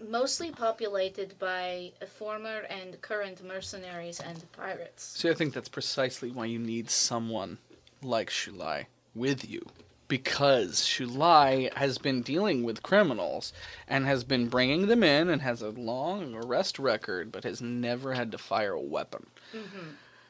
mostly 0.00 0.50
populated 0.50 1.38
by 1.38 1.92
former 2.18 2.62
and 2.68 3.00
current 3.00 3.44
mercenaries 3.44 4.18
and 4.18 4.50
pirates? 4.52 5.04
See, 5.04 5.30
I 5.30 5.34
think 5.34 5.54
that's 5.54 5.68
precisely 5.68 6.32
why 6.32 6.46
you 6.46 6.58
need 6.58 6.90
someone 6.90 7.58
like 8.02 8.28
Shulai 8.28 8.86
with 9.14 9.48
you. 9.48 9.64
Because 10.12 10.82
Shulai 10.82 11.72
has 11.72 11.96
been 11.96 12.20
dealing 12.20 12.64
with 12.64 12.82
criminals 12.82 13.50
and 13.88 14.04
has 14.04 14.24
been 14.24 14.48
bringing 14.48 14.88
them 14.88 15.02
in 15.02 15.30
and 15.30 15.40
has 15.40 15.62
a 15.62 15.70
long 15.70 16.34
arrest 16.34 16.78
record, 16.78 17.32
but 17.32 17.44
has 17.44 17.62
never 17.62 18.12
had 18.12 18.30
to 18.32 18.36
fire 18.36 18.74
a 18.74 18.78
weapon. 18.80 19.28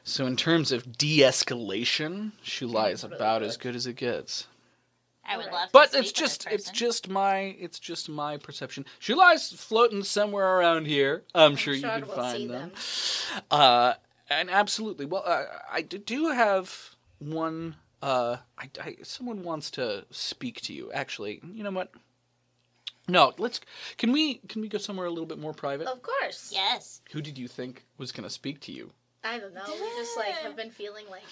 So, 0.05 0.25
in 0.25 0.37
terms 0.37 0.71
of 0.71 0.97
de 0.97 1.19
escalation, 1.19 2.31
Shulai 2.45 2.93
is 2.93 3.01
That's 3.01 3.03
really 3.11 3.15
about 3.17 3.43
as 3.43 3.57
good. 3.57 3.63
good 3.71 3.75
as 3.75 3.85
it 3.87 3.97
gets. 3.97 4.47
I 5.25 5.35
would 5.35 5.47
love 5.47 5.67
to 5.67 5.73
But 5.73 5.89
speak 5.89 5.99
it's 6.03 6.11
with 6.11 6.15
this 6.15 6.37
just 6.37 6.47
it's 6.49 6.69
just 6.71 7.09
my 7.09 7.37
it's 7.59 7.77
just 7.79 8.07
my 8.07 8.37
perception. 8.37 8.85
Shulai's 9.01 9.51
floating 9.51 10.03
somewhere 10.03 10.59
around 10.59 10.85
here. 10.87 11.23
I'm, 11.35 11.57
sure, 11.57 11.73
you 11.73 11.81
can 11.81 12.07
we'll 12.07 12.15
find 12.15 12.49
them. 12.49 12.69
them. 12.69 13.41
Uh, 13.51 13.93
and 14.29 14.49
absolutely. 14.49 15.05
Well, 15.05 15.23
uh, 15.25 15.43
I 15.69 15.81
d- 15.81 15.97
do 15.97 16.29
have 16.29 16.95
one. 17.19 17.75
Uh, 18.03 18.35
I, 18.59 18.69
I 18.83 18.95
someone 19.01 19.43
wants 19.43 19.71
to 19.71 20.03
speak 20.11 20.59
to 20.63 20.73
you. 20.73 20.91
Actually, 20.91 21.39
you 21.53 21.63
know 21.63 21.71
what? 21.71 21.89
No, 23.07 23.31
let's. 23.37 23.61
Can 23.97 24.11
we 24.11 24.35
can 24.49 24.61
we 24.61 24.67
go 24.67 24.77
somewhere 24.77 25.05
a 25.05 25.09
little 25.09 25.25
bit 25.25 25.39
more 25.39 25.53
private? 25.53 25.87
Of 25.87 26.01
course. 26.01 26.51
Yes. 26.53 27.01
Who 27.13 27.21
did 27.21 27.37
you 27.37 27.47
think 27.47 27.85
was 27.97 28.11
going 28.11 28.25
to 28.25 28.29
speak 28.29 28.59
to 28.61 28.73
you? 28.73 28.91
I 29.25 29.39
don't 29.39 29.53
know. 29.53 29.63
We 29.67 29.77
just 29.97 30.17
like 30.17 30.33
have 30.33 30.55
been 30.57 30.69
feeling 30.69 31.05
like 31.09 31.23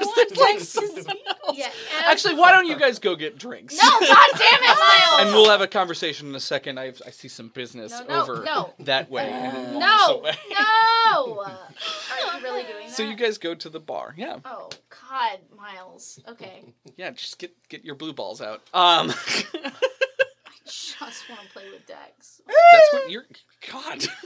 I 0.00 0.02
want 0.04 0.34
Dex 0.34 0.72
to 0.72 0.86
speak. 0.86 1.22
yeah. 1.52 1.68
Actually, 2.06 2.34
why 2.36 2.52
don't 2.52 2.66
you 2.66 2.78
guys 2.78 2.98
go 2.98 3.14
get 3.16 3.36
drinks? 3.38 3.76
No, 3.76 3.88
God 3.88 4.26
damn 4.32 4.62
it, 4.62 4.66
Miles. 4.66 5.20
And 5.20 5.30
we'll 5.32 5.50
have 5.50 5.60
a 5.60 5.66
conversation 5.66 6.28
in 6.28 6.34
a 6.34 6.40
second. 6.40 6.78
I 6.80 6.92
I 7.06 7.10
see 7.10 7.28
some 7.28 7.48
business 7.48 7.92
No, 7.92 8.06
no, 8.06 8.22
over 8.22 8.42
no. 8.44 8.74
that 8.80 9.10
way. 9.10 9.28
And 9.28 9.56
it 9.56 9.74
walks 9.74 9.86
no, 10.08 10.18
away. 10.20 10.32
no. 10.50 11.40
Are 11.44 12.36
you 12.38 12.42
really 12.42 12.62
doing 12.62 12.86
that? 12.86 12.90
So 12.96 13.02
you 13.02 13.14
guys 13.14 13.36
go 13.38 13.54
to 13.54 13.68
the 13.68 13.80
bar. 13.80 14.14
Yeah, 14.16 14.38
Oh 14.46 14.70
God, 14.88 15.38
Miles. 15.56 16.20
Okay. 16.28 16.64
yeah. 16.96 17.10
Just 17.10 17.38
get 17.38 17.54
get 17.68 17.84
your 17.84 17.94
blue 17.94 18.12
balls 18.14 18.40
out. 18.40 18.62
Um, 18.72 19.10
I 19.54 19.72
just 20.64 20.98
want 21.00 21.42
to 21.42 21.48
play 21.52 21.64
with 21.70 21.86
Dex. 21.86 22.40
that's 22.46 22.92
what 22.92 23.10
you're. 23.10 23.26
God. 23.70 24.06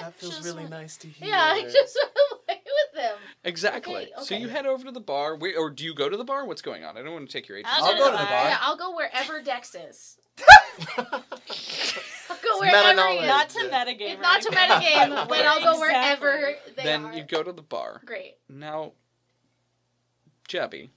That 0.00 0.14
feels 0.18 0.34
Just 0.36 0.44
really 0.46 0.60
want- 0.60 0.70
nice 0.70 0.96
to 0.98 1.08
hear. 1.08 1.28
Yeah, 1.28 1.42
I 1.52 1.62
just 1.62 1.74
want 1.96 2.14
to 2.14 2.36
play 2.46 2.60
with 2.64 3.02
them. 3.02 3.16
Exactly. 3.44 3.94
Okay, 3.94 4.10
So 4.22 4.34
you 4.34 4.48
head 4.48 4.66
over 4.66 4.84
to 4.84 4.90
the 4.92 5.00
bar. 5.00 5.36
Wait, 5.36 5.54
or 5.56 5.70
do 5.70 5.84
you 5.84 5.94
go 5.94 6.08
to 6.08 6.16
the 6.16 6.24
bar? 6.24 6.44
What's 6.44 6.62
going 6.62 6.84
on? 6.84 6.96
I 6.96 7.02
don't 7.02 7.12
want 7.12 7.28
to 7.28 7.32
take 7.32 7.48
your 7.48 7.58
agent. 7.58 7.72
I'll 7.76 7.84
I'll 7.86 7.96
go 7.96 8.04
to 8.06 8.10
the 8.12 8.16
bar. 8.24 8.26
Yeah, 8.48 8.58
I'll 8.60 8.76
go 8.76 8.94
wherever 8.96 9.40
Dex 9.42 9.74
is. 9.74 10.16
I'll 10.98 11.04
go 11.04 11.22
It's 11.48 12.60
wherever 12.60 12.76
he 12.78 12.94
meta-knowledge. 12.94 13.22
is. 13.22 13.26
Not 13.26 13.48
to 13.50 13.58
metagame. 13.70 14.00
It's 14.00 14.18
or 14.18 14.22
not 14.22 14.42
to 14.42 14.50
metagame, 14.50 15.28
but 15.28 15.44
I'll 15.46 15.62
go 15.74 15.80
wherever 15.80 16.30
Exactly. 16.36 16.72
they 16.76 16.82
then 16.84 17.04
are. 17.06 17.12
you 17.14 17.22
go 17.24 17.42
to 17.42 17.52
the 17.52 17.62
bar. 17.62 18.00
Great. 18.04 18.36
Now, 18.48 18.92
Jabby, 20.48 20.88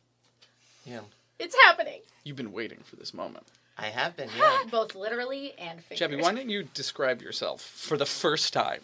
Yeah. 0.86 1.00
It's 1.40 1.56
happening. 1.66 2.02
you've 2.24 2.36
been 2.38 2.52
waiting 2.52 2.80
for 2.84 2.96
this 2.98 3.14
moment. 3.16 3.46
I 3.78 3.86
have 3.86 4.16
been, 4.18 4.30
yeah. 4.38 4.60
Both 4.72 4.96
literally 4.96 5.54
and 5.58 5.80
Jabby, 5.80 5.84
figuratively. 5.84 6.24
why 6.24 6.34
don't 6.34 6.50
you 6.50 6.64
describe 6.74 7.22
yourself 7.22 7.62
for 7.62 7.98
the 7.98 8.06
first 8.06 8.54
time? 8.54 8.82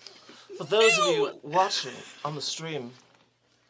For 0.58 0.64
those 0.64 0.98
of 0.98 1.06
you 1.08 1.32
watching 1.44 1.92
on 2.26 2.36
the 2.36 2.42
stream 2.42 2.92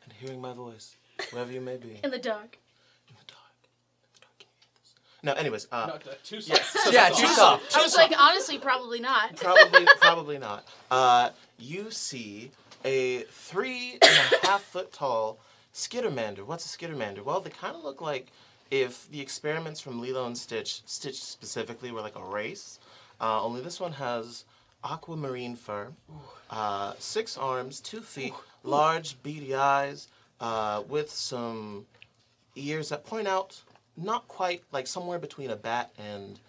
and 0.03 0.13
hearing 0.19 0.39
my 0.39 0.53
voice, 0.53 0.95
wherever 1.31 1.51
you 1.51 1.59
may 1.59 1.75
be. 1.77 1.99
In 2.03 2.11
the 2.11 2.17
dark. 2.19 2.57
In 3.09 3.15
the 3.19 3.25
dark. 3.27 3.53
In 3.59 4.13
the 4.13 4.21
dark. 4.21 4.39
Can 4.39 4.47
you 4.49 4.57
hear 4.61 4.69
this? 4.79 4.93
No, 5.23 5.33
anyways, 5.33 5.67
uh, 5.71 5.97
Too 6.23 6.37
yes. 6.37 6.77
Yeah, 6.91 7.09
too 7.09 7.27
soft. 7.27 7.75
I 7.75 7.81
was 7.81 7.95
like, 7.95 8.13
honestly, 8.17 8.57
probably 8.57 8.99
not. 9.01 9.35
probably 9.35 9.85
probably 9.99 10.37
not. 10.37 10.65
Uh, 10.89 11.31
you 11.57 11.91
see 11.91 12.51
a 12.85 13.23
three 13.31 13.97
and 14.01 14.33
a 14.43 14.47
half 14.47 14.61
foot 14.61 14.93
tall 14.93 15.39
skittermander. 15.73 16.45
What's 16.45 16.73
a 16.73 16.77
skittermander? 16.77 17.23
Well, 17.23 17.41
they 17.41 17.49
kind 17.49 17.75
of 17.75 17.83
look 17.83 17.99
like 18.01 18.27
if 18.71 19.09
the 19.09 19.21
experiments 19.21 19.79
from 19.79 20.01
Lilo 20.01 20.25
and 20.25 20.37
Stitch, 20.37 20.81
Stitch 20.85 21.21
specifically, 21.21 21.91
were 21.91 22.01
like 22.01 22.15
a 22.15 22.23
race. 22.23 22.79
Uh, 23.19 23.43
only 23.43 23.61
this 23.61 23.79
one 23.79 23.93
has 23.93 24.45
aquamarine 24.83 25.55
fur, 25.55 25.91
uh, 26.49 26.93
six 26.99 27.37
arms, 27.37 27.79
two 27.79 28.01
feet, 28.01 28.33
large 28.63 29.21
beady 29.23 29.55
eyes, 29.55 30.07
uh, 30.39 30.83
with 30.87 31.09
some 31.09 31.85
ears 32.55 32.89
that 32.89 33.05
point 33.05 33.27
out 33.27 33.61
not 33.95 34.27
quite 34.27 34.63
like 34.71 34.87
somewhere 34.87 35.19
between 35.19 35.49
a 35.49 35.55
bat 35.55 35.91
and 35.97 36.39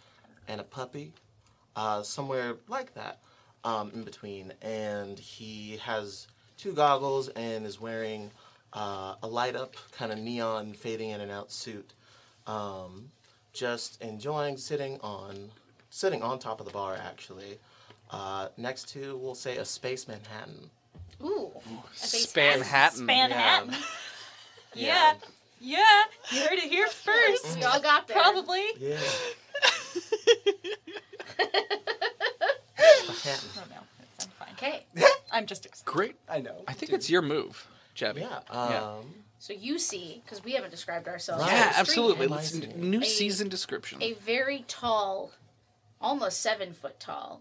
and 0.47 0.61
a 0.61 0.65
puppy 0.65 1.13
uh, 1.77 2.03
somewhere 2.03 2.57
like 2.69 2.95
that 2.95 3.19
um, 3.65 3.91
in 3.95 4.03
between. 4.03 4.53
And 4.63 5.19
he 5.19 5.79
has 5.79 6.27
two 6.57 6.73
goggles 6.73 7.29
and 7.29 7.65
is 7.65 7.81
wearing 7.81 8.31
uh, 8.73 9.15
a 9.23 9.29
light 9.29 9.57
up, 9.57 9.77
kind 9.93 10.13
of 10.13 10.19
neon, 10.19 10.73
fading 10.75 11.11
in 11.11 11.21
and 11.21 11.31
out 11.31 11.53
suit. 11.53 11.93
Um, 12.49 13.11
just 13.53 14.01
enjoying 14.03 14.57
sitting 14.57 14.99
on 15.03 15.51
sitting 15.91 16.23
on 16.23 16.39
top 16.39 16.61
of 16.61 16.67
the 16.67 16.73
bar 16.73 16.97
actually. 17.01 17.59
Uh, 18.11 18.49
next 18.57 18.89
to, 18.91 19.17
we'll 19.19 19.35
say, 19.35 19.59
a 19.59 19.65
space 19.65 20.09
Manhattan. 20.09 20.71
Ooh. 21.23 21.51
a 21.57 21.89
face 21.95 22.29
Span 22.29 22.61
hat. 22.61 22.93
Hatton. 22.93 23.07
Spanhattan. 23.07 23.77
Yeah. 24.75 25.15
Yeah. 25.15 25.15
Yeah. 25.61 26.03
You 26.31 26.41
heard 26.49 26.59
it 26.59 26.71
here 26.71 26.87
first. 26.87 27.59
Y'all 27.61 27.81
got 27.81 28.07
there. 28.09 28.17
Probably. 28.17 28.65
Yeah. 28.79 28.97
Manhattan. 32.79 33.49
Oh 33.57 33.65
no, 33.71 33.81
it's, 34.15 34.25
I'm 34.25 34.31
fine. 34.39 34.49
Okay. 34.53 34.87
I'm 35.33 35.47
just 35.47 35.67
excited. 35.67 35.85
Great. 35.87 36.17
I 36.29 36.39
know. 36.41 36.63
I 36.69 36.73
think 36.73 36.91
dude. 36.91 37.01
it's 37.01 37.11
your 37.11 37.23
move, 37.23 37.67
Jebby. 37.99 38.21
Yeah. 38.21 38.41
Um, 38.51 39.15
So 39.41 39.53
you 39.53 39.79
see, 39.79 40.23
because 40.25 40.43
we 40.45 40.53
haven't 40.53 40.71
described 40.71 41.09
ourselves. 41.09 41.43
Right. 41.45 41.53
Yeah, 41.53 41.73
the 41.73 41.79
absolutely. 41.79 42.27
yet, 42.27 42.31
Let's, 42.31 42.55
new 42.55 43.01
A- 43.01 43.05
season 43.05 43.49
description. 43.49 44.03
A 44.03 44.13
very 44.15 44.65
tall, 44.69 45.33
almost 46.01 46.41
seven 46.41 46.73
foot 46.73 46.99
tall, 47.01 47.41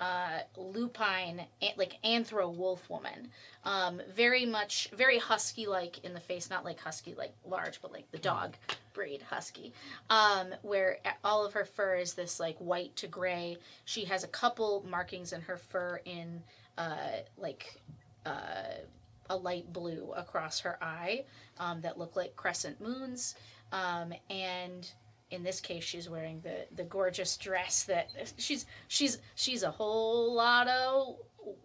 uh, 0.00 0.40
lupine, 0.56 1.46
an- 1.62 1.72
like 1.76 1.96
anthro 2.04 2.52
wolf 2.54 2.88
woman. 2.90 3.30
Um, 3.64 4.00
very 4.14 4.46
much, 4.46 4.88
very 4.96 5.18
husky 5.18 5.66
like 5.66 6.04
in 6.04 6.14
the 6.14 6.20
face, 6.20 6.48
not 6.50 6.64
like 6.64 6.78
husky 6.80 7.14
like 7.14 7.32
large, 7.46 7.80
but 7.82 7.92
like 7.92 8.10
the 8.12 8.18
dog 8.18 8.54
breed 8.94 9.22
husky. 9.22 9.72
Um, 10.08 10.54
where 10.62 10.98
all 11.24 11.44
of 11.44 11.52
her 11.54 11.64
fur 11.64 11.96
is 11.96 12.14
this 12.14 12.38
like 12.40 12.56
white 12.58 12.94
to 12.96 13.06
gray. 13.08 13.58
She 13.84 14.04
has 14.04 14.24
a 14.24 14.28
couple 14.28 14.84
markings 14.88 15.32
in 15.32 15.42
her 15.42 15.56
fur 15.58 16.00
in 16.04 16.42
uh, 16.78 16.96
like 17.36 17.80
uh, 18.24 18.76
a 19.30 19.36
light 19.36 19.72
blue 19.72 20.12
across 20.16 20.60
her 20.60 20.78
eye 20.82 21.24
um, 21.58 21.80
that 21.82 21.98
look 21.98 22.16
like 22.16 22.36
crescent 22.36 22.80
moons. 22.80 23.34
Um, 23.72 24.12
and 24.30 24.88
in 25.30 25.42
this 25.42 25.60
case, 25.60 25.82
she's 25.84 26.08
wearing 26.08 26.40
the, 26.42 26.66
the 26.74 26.84
gorgeous 26.84 27.36
dress 27.36 27.84
that 27.84 28.10
she's 28.36 28.66
she's 28.88 29.18
she's 29.34 29.62
a 29.62 29.70
whole 29.70 30.32
lot 30.34 30.68
of 30.68 31.16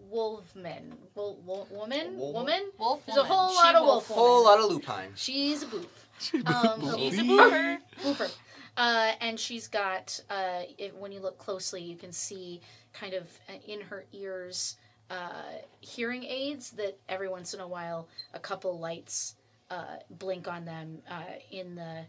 wolfman, 0.10 0.94
wol, 1.16 1.40
wol, 1.46 1.68
woman, 1.72 2.18
Wolf- 2.18 2.34
woman. 2.36 2.62
Wolf 2.80 3.06
There's 3.06 3.18
a 3.18 3.22
woman. 3.22 3.36
whole 3.38 3.50
She 3.50 3.56
lot 3.58 3.76
of 3.76 3.84
wolf. 3.86 4.10
wolf 4.10 4.20
Whole 4.20 4.44
lot 4.46 4.60
of 4.60 4.66
lupine. 4.70 5.10
She's 5.16 5.64
a 5.64 5.68
boof. 5.68 6.08
Um, 6.46 6.96
She's 6.98 7.18
a 7.20 7.24
boofer. 7.24 7.78
Boofer. 8.04 8.32
Uh, 8.78 9.12
and 9.20 9.38
she's 9.40 9.68
got, 9.68 10.18
uh, 10.30 10.62
it, 10.78 10.96
when 10.96 11.12
you 11.12 11.20
look 11.20 11.38
closely, 11.38 11.82
you 11.82 11.98
can 11.98 12.12
see 12.14 12.62
kind 12.94 13.14
of 13.14 13.24
uh, 13.50 13.54
in 13.68 13.82
her 13.82 14.06
ears 14.14 14.78
uh, 15.12 15.60
hearing 15.82 16.24
aids 16.24 16.72
that 16.72 16.98
every 17.10 17.28
once 17.28 17.54
in 17.54 17.60
a 17.60 17.68
while 17.68 18.08
a 18.34 18.40
couple 18.40 18.80
lights 18.80 19.36
uh, 19.70 19.98
blink 20.10 20.48
on 20.48 20.66
them 20.66 21.00
uh, 21.10 21.36
in 21.52 21.76
the. 21.76 22.06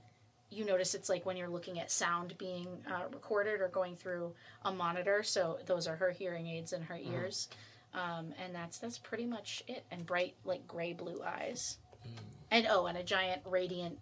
You 0.50 0.64
notice 0.66 0.94
it's 0.94 1.09
like 1.09 1.25
when 1.25 1.37
you're 1.37 1.49
looking 1.49 1.80
at 1.80 1.90
sound 1.90 2.37
being 2.37 2.68
uh, 2.87 3.04
recorded 3.11 3.61
or 3.61 3.68
going 3.68 3.97
through 3.97 4.35
a 4.64 4.73
monitor. 4.73 5.23
So 5.23 5.59
those 5.66 5.88
are 5.88 5.97
her 5.97 6.11
hearing 6.11 6.47
aids 6.47 6.75
in 6.75 6.82
her 6.82 6.99
ears, 7.02 7.49
um, 7.94 8.35
and 8.42 8.54
that's 8.54 8.78
that's 8.78 8.99
pretty 8.99 9.26
much 9.26 9.64
it. 9.66 9.85
And 9.90 10.06
bright 10.06 10.35
like 10.44 10.68
gray 10.68 10.92
blue 10.92 11.23
eyes, 11.25 11.78
and 12.50 12.66
oh, 12.71 12.87
and 12.87 12.99
a 12.99 13.02
giant 13.02 13.42
radiant 13.47 13.99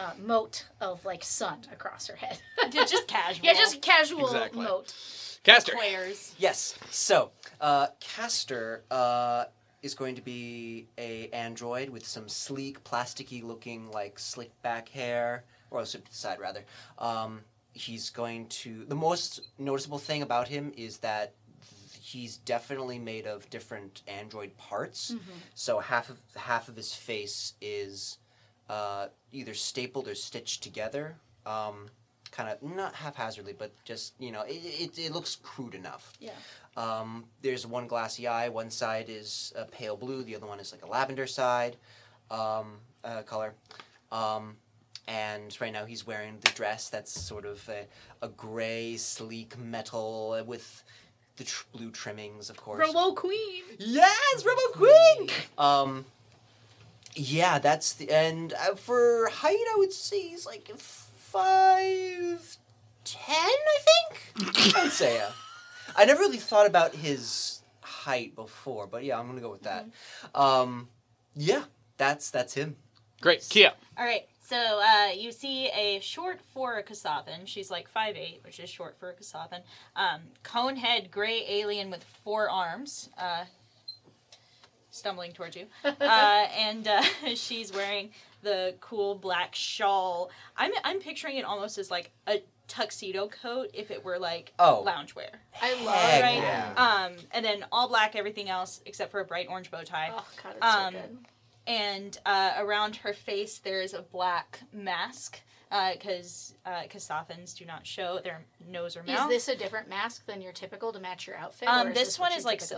uh, 0.00 0.12
moat 0.24 0.64
of 0.80 1.04
like 1.04 1.22
sun 1.24 1.58
across 1.72 2.06
her 2.06 2.16
head. 2.16 2.38
just 2.72 3.06
casual. 3.06 3.44
yeah, 3.44 3.54
just 3.54 3.82
casual 3.82 4.26
Exactly. 4.26 4.62
moat. 4.62 4.94
Caster. 5.42 5.72
Claire's. 5.72 6.34
Yes. 6.38 6.78
So, 6.90 7.30
uh, 7.60 7.88
Castor 7.98 8.82
uh, 8.90 9.44
is 9.82 9.94
going 9.94 10.14
to 10.16 10.22
be 10.22 10.86
a 10.98 11.28
android 11.32 11.88
with 11.88 12.06
some 12.06 12.28
sleek, 12.28 12.82
plasticky 12.84 13.42
looking, 13.42 13.90
like 13.90 14.18
slick 14.18 14.50
back 14.62 14.88
hair, 14.90 15.44
or 15.70 15.84
to 15.84 15.98
the 15.98 16.04
side 16.10 16.38
rather. 16.40 16.64
Um, 16.98 17.40
he's 17.72 18.10
going 18.10 18.46
to. 18.48 18.84
The 18.86 18.94
most 18.94 19.40
noticeable 19.58 19.98
thing 19.98 20.22
about 20.22 20.48
him 20.48 20.72
is 20.76 20.98
that 20.98 21.32
he's 22.02 22.36
definitely 22.38 22.98
made 22.98 23.26
of 23.26 23.48
different 23.50 24.02
android 24.08 24.56
parts. 24.58 25.14
So 25.54 25.78
half 25.78 26.10
of 26.10 26.18
half 26.36 26.68
of 26.68 26.76
his 26.76 26.92
face 26.92 27.54
is 27.60 28.18
uh, 28.70 29.08
either 29.32 29.52
stapled 29.52 30.06
or 30.06 30.14
stitched 30.14 30.62
together. 30.62 31.16
Um, 31.44 31.88
kind 32.30 32.48
of 32.48 32.62
not 32.62 32.94
haphazardly, 32.94 33.52
but 33.52 33.72
just 33.84 34.14
you 34.20 34.30
know, 34.30 34.42
it, 34.42 34.52
it, 34.52 34.98
it 34.98 35.12
looks 35.12 35.36
crude 35.36 35.74
enough. 35.74 36.12
Yeah. 36.20 36.30
Um, 36.76 37.24
there's 37.42 37.66
one 37.66 37.88
glassy 37.88 38.28
eye. 38.28 38.48
One 38.48 38.70
side 38.70 39.06
is 39.08 39.52
a 39.56 39.64
pale 39.64 39.96
blue. 39.96 40.22
The 40.22 40.36
other 40.36 40.46
one 40.46 40.60
is 40.60 40.70
like 40.72 40.84
a 40.84 40.86
lavender 40.86 41.26
side 41.26 41.76
um, 42.30 42.78
uh, 43.02 43.22
color. 43.22 43.54
Um, 44.12 44.56
and 45.08 45.56
right 45.60 45.72
now 45.72 45.84
he's 45.84 46.06
wearing 46.06 46.38
the 46.40 46.52
dress 46.52 46.88
that's 46.88 47.10
sort 47.10 47.44
of 47.44 47.68
a, 47.68 47.86
a 48.24 48.28
gray, 48.28 48.96
sleek 48.96 49.58
metal 49.58 50.40
with 50.46 50.84
the 51.36 51.44
tr- 51.44 51.64
blue 51.72 51.90
trimmings, 51.90 52.50
of 52.50 52.56
course. 52.56 52.86
Robo 52.86 53.14
Queen. 53.14 53.64
Yes, 53.78 54.44
Robo 54.44 54.60
Queen. 54.72 55.30
Um, 55.58 56.04
yeah, 57.14 57.58
that's 57.58 57.92
the 57.94 58.10
and 58.10 58.52
uh, 58.52 58.74
for 58.74 59.28
height, 59.28 59.56
I 59.56 59.74
would 59.78 59.92
say 59.92 60.28
he's 60.28 60.46
like 60.46 60.70
five 60.78 62.56
ten. 63.04 63.34
I 63.36 63.78
think 63.84 64.76
I'd 64.76 64.92
say. 64.92 65.16
Yeah. 65.16 65.30
I 65.96 66.04
never 66.04 66.20
really 66.20 66.38
thought 66.38 66.66
about 66.66 66.94
his 66.94 67.62
height 67.80 68.34
before, 68.34 68.86
but 68.86 69.04
yeah, 69.04 69.18
I'm 69.18 69.26
gonna 69.26 69.40
go 69.40 69.50
with 69.50 69.62
that. 69.62 69.86
Um, 70.34 70.88
yeah, 71.34 71.64
that's 71.96 72.30
that's 72.30 72.54
him. 72.54 72.76
Great. 73.20 73.46
Kia. 73.48 73.72
All 73.98 74.04
right. 74.04 74.26
So 74.40 74.56
uh, 74.56 75.12
you 75.16 75.30
see 75.30 75.68
a 75.68 76.00
short 76.00 76.40
for 76.40 76.78
a 76.78 76.82
Kasathan. 76.82 77.46
She's 77.46 77.70
like 77.70 77.88
five 77.88 78.16
eight, 78.16 78.40
which 78.44 78.58
is 78.58 78.68
short 78.68 78.98
for 78.98 79.10
a 79.10 79.14
Kasathan. 79.14 79.62
Um, 79.94 80.22
cone 80.42 80.76
head, 80.76 81.10
gray 81.10 81.44
alien 81.48 81.90
with 81.90 82.02
four 82.24 82.50
arms. 82.50 83.10
Uh, 83.16 83.44
stumbling 85.00 85.32
towards 85.32 85.56
you. 85.56 85.66
Uh, 85.84 86.46
and 86.56 86.86
uh, 86.86 87.02
she's 87.34 87.72
wearing 87.72 88.10
the 88.42 88.74
cool 88.80 89.16
black 89.16 89.54
shawl. 89.54 90.30
I'm, 90.56 90.70
I'm 90.84 91.00
picturing 91.00 91.36
it 91.36 91.44
almost 91.44 91.76
as 91.78 91.90
like 91.90 92.12
a 92.28 92.42
tuxedo 92.68 93.26
coat 93.42 93.68
if 93.74 93.90
it 93.90 94.04
were 94.04 94.18
like 94.18 94.52
Oh. 94.58 94.84
loungewear. 94.86 95.30
I 95.60 95.72
love 95.84 95.94
it. 96.14 96.22
right? 96.22 96.38
yeah. 96.40 96.72
Um, 96.76 97.12
and 97.32 97.44
then 97.44 97.64
all 97.72 97.88
black, 97.88 98.14
everything 98.14 98.48
else 98.48 98.80
except 98.86 99.10
for 99.10 99.18
a 99.20 99.24
bright 99.24 99.48
orange 99.50 99.70
bow 99.72 99.82
tie. 99.82 100.10
Oh 100.14 100.24
god, 100.42 100.54
it's 100.56 100.64
Um, 100.64 100.94
so 100.94 101.00
good. 101.00 101.18
and 101.66 102.18
uh, 102.24 102.52
around 102.58 102.96
her 102.96 103.12
face 103.12 103.58
there 103.58 103.80
is 103.82 103.92
a 103.92 104.02
black 104.02 104.60
mask 104.72 105.40
because 105.92 106.54
uh, 106.66 106.82
Kasathans 106.88 107.54
do 107.56 107.64
not 107.64 107.86
show 107.86 108.18
their 108.24 108.44
nose 108.68 108.96
or 108.96 109.02
mouth. 109.04 109.30
Is 109.30 109.46
this 109.46 109.54
a 109.54 109.58
different 109.58 109.88
mask 109.88 110.26
than 110.26 110.40
your 110.40 110.52
typical 110.52 110.92
to 110.92 110.98
match 111.00 111.26
your 111.26 111.36
outfit? 111.36 111.68
Um, 111.68 111.88
or 111.88 111.90
is 111.90 111.96
this 111.96 112.06
this 112.08 112.18
one 112.18 112.30
what 112.30 112.38
is 112.38 112.44
you 112.44 112.48
like 112.50 112.58
typically 112.60 112.76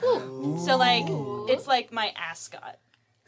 silk. 0.00 0.22
wear? 0.30 0.58
so 0.66 0.76
like 0.76 1.04
it's 1.50 1.66
like 1.66 1.92
my 1.92 2.12
ascot. 2.16 2.78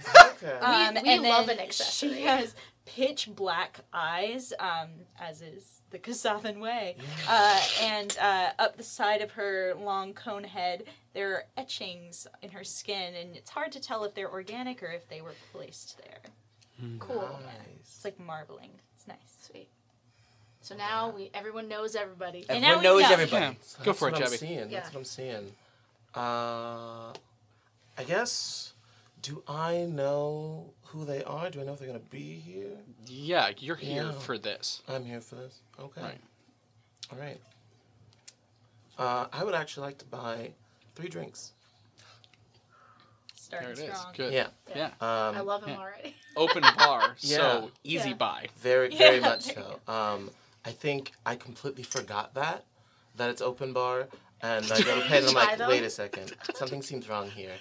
Okay. 0.06 0.52
Um, 0.58 0.94
we 1.02 1.10
and 1.10 1.22
love 1.22 1.48
an 1.48 1.58
accessory. 1.60 2.14
She 2.14 2.22
has 2.22 2.54
pitch 2.84 3.28
black 3.34 3.80
eyes, 3.92 4.52
um, 4.58 4.88
as 5.20 5.40
is 5.40 5.80
the 5.90 5.98
Kasathan 5.98 6.58
way. 6.58 6.96
Uh, 7.28 7.60
and 7.80 8.16
uh, 8.20 8.50
up 8.58 8.76
the 8.76 8.82
side 8.82 9.22
of 9.22 9.30
her 9.32 9.74
long 9.78 10.12
cone 10.12 10.44
head, 10.44 10.84
there 11.14 11.32
are 11.32 11.44
etchings 11.56 12.26
in 12.42 12.50
her 12.50 12.64
skin, 12.64 13.14
and 13.14 13.36
it's 13.36 13.50
hard 13.50 13.72
to 13.72 13.80
tell 13.80 14.04
if 14.04 14.14
they're 14.14 14.30
organic 14.30 14.82
or 14.82 14.88
if 14.88 15.08
they 15.08 15.20
were 15.22 15.34
placed 15.52 15.98
there. 16.04 16.18
Cool. 16.98 17.38
Nice. 17.44 17.56
It's 17.80 18.04
like 18.04 18.18
marbling. 18.20 18.70
It's 18.96 19.06
nice. 19.06 19.16
Sweet. 19.40 19.68
So 20.60 20.74
now 20.74 21.10
we 21.16 21.30
everyone 21.32 21.68
knows 21.68 21.94
everybody. 21.94 22.44
And 22.48 22.64
Everyone 22.64 22.82
now 22.82 22.94
we 22.94 23.00
knows 23.02 23.02
know. 23.08 23.12
everybody. 23.14 23.44
Yeah. 23.44 23.52
So 23.62 23.84
Go 23.84 23.92
for 23.92 24.08
it, 24.08 24.12
what 24.14 24.22
I'm 24.22 24.28
Jebby. 24.28 24.38
seeing. 24.38 24.58
Yeah. 24.58 24.80
That's 24.80 24.92
what 24.92 24.98
I'm 25.00 25.04
seeing. 25.04 25.52
Uh, 26.14 27.12
I 27.98 28.04
guess. 28.06 28.72
Do 29.22 29.42
I 29.48 29.86
know 29.86 30.70
who 30.86 31.04
they 31.06 31.24
are? 31.24 31.48
Do 31.50 31.60
I 31.60 31.64
know 31.64 31.72
if 31.72 31.78
they're 31.78 31.88
gonna 31.88 31.98
be 32.10 32.34
here? 32.34 32.76
Yeah, 33.06 33.50
you're 33.58 33.76
here 33.76 34.10
Yeah. 34.12 34.18
for 34.20 34.36
this. 34.36 34.82
I'm 34.86 35.04
here 35.04 35.20
for 35.22 35.36
this. 35.36 35.60
Okay. 35.80 36.02
Right. 36.02 36.20
All 37.10 37.18
right. 37.18 37.40
Uh, 38.98 39.26
I 39.32 39.42
would 39.44 39.54
actually 39.54 39.86
like 39.86 39.98
to 39.98 40.04
buy 40.04 40.52
three 40.94 41.08
drinks. 41.08 41.52
Starting 43.34 43.74
There 43.74 43.84
it 43.86 43.90
is. 43.90 43.98
strong. 43.98 44.14
Good. 44.14 44.32
Yeah. 44.34 44.48
Yeah. 44.74 44.86
Um, 45.00 45.36
I 45.36 45.40
love 45.40 45.62
him 45.64 45.70
yeah. 45.70 45.78
already. 45.78 46.14
Open 46.36 46.62
bar, 46.76 47.16
Yeah. 47.20 47.36
so 47.38 47.70
easy 47.82 48.10
Yeah. 48.10 48.14
buy. 48.16 48.48
Very, 48.58 48.94
very 48.94 49.16
Yeah, 49.20 49.28
much 49.28 49.42
so. 49.54 49.80
Um, 49.88 50.30
I 50.66 50.70
think 50.72 51.12
I 51.26 51.36
completely 51.36 51.82
forgot 51.82 52.34
that 52.34 52.64
that 53.16 53.30
it's 53.30 53.40
open 53.40 53.72
bar, 53.72 54.08
and 54.44 54.64
I 54.72 54.80
go 54.82 55.00
to 55.00 55.06
pay, 55.06 55.18
and 55.18 55.26
I'm 55.28 55.34
like, 55.34 55.58
wait 55.68 55.82
a 55.82 55.90
second, 55.90 56.32
something 56.54 56.82
seems 56.82 57.08
wrong 57.08 57.30
here. 57.30 57.54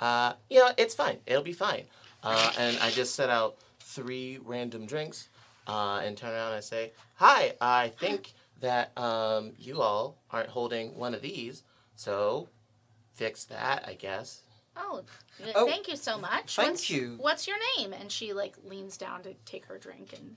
Uh, 0.00 0.34
you 0.50 0.58
know, 0.58 0.70
it's 0.76 0.94
fine. 0.94 1.18
It'll 1.26 1.42
be 1.42 1.52
fine. 1.54 1.84
Uh, 2.22 2.52
and 2.58 2.78
I 2.80 2.90
just 2.90 3.14
set 3.14 3.30
out 3.30 3.56
three 3.80 4.38
random 4.44 4.86
drinks, 4.86 5.28
uh, 5.66 6.02
and 6.04 6.16
turn 6.16 6.34
around 6.34 6.48
and 6.48 6.56
I 6.56 6.60
say, 6.60 6.92
"Hi, 7.14 7.54
I 7.60 7.88
think 7.98 8.32
that 8.60 8.96
um, 8.98 9.52
you 9.58 9.80
all 9.80 10.18
aren't 10.30 10.48
holding 10.48 10.96
one 10.96 11.14
of 11.14 11.22
these, 11.22 11.62
so 11.94 12.48
fix 13.14 13.44
that, 13.44 13.84
I 13.86 13.94
guess." 13.94 14.42
Oh, 14.76 15.02
Oh, 15.54 15.66
thank 15.66 15.88
you 15.88 15.96
so 15.96 16.18
much. 16.18 16.56
thank 16.56 16.70
what's, 16.70 16.90
you. 16.90 17.16
What's 17.18 17.46
your 17.46 17.56
name? 17.78 17.92
And 17.92 18.10
she 18.10 18.32
like 18.32 18.56
leans 18.64 18.96
down 18.96 19.22
to 19.22 19.34
take 19.44 19.66
her 19.66 19.78
drink 19.78 20.14
and 20.16 20.36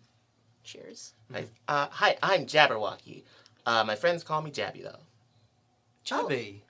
cheers. 0.64 1.14
I, 1.34 1.46
uh, 1.68 1.88
hi, 1.90 2.18
I'm 2.22 2.46
Jabberwocky. 2.46 3.24
Uh, 3.66 3.84
my 3.86 3.96
friends 3.96 4.24
call 4.24 4.42
me 4.42 4.52
Jabby 4.52 4.84
though. 4.84 5.00
Jabby. 6.06 6.62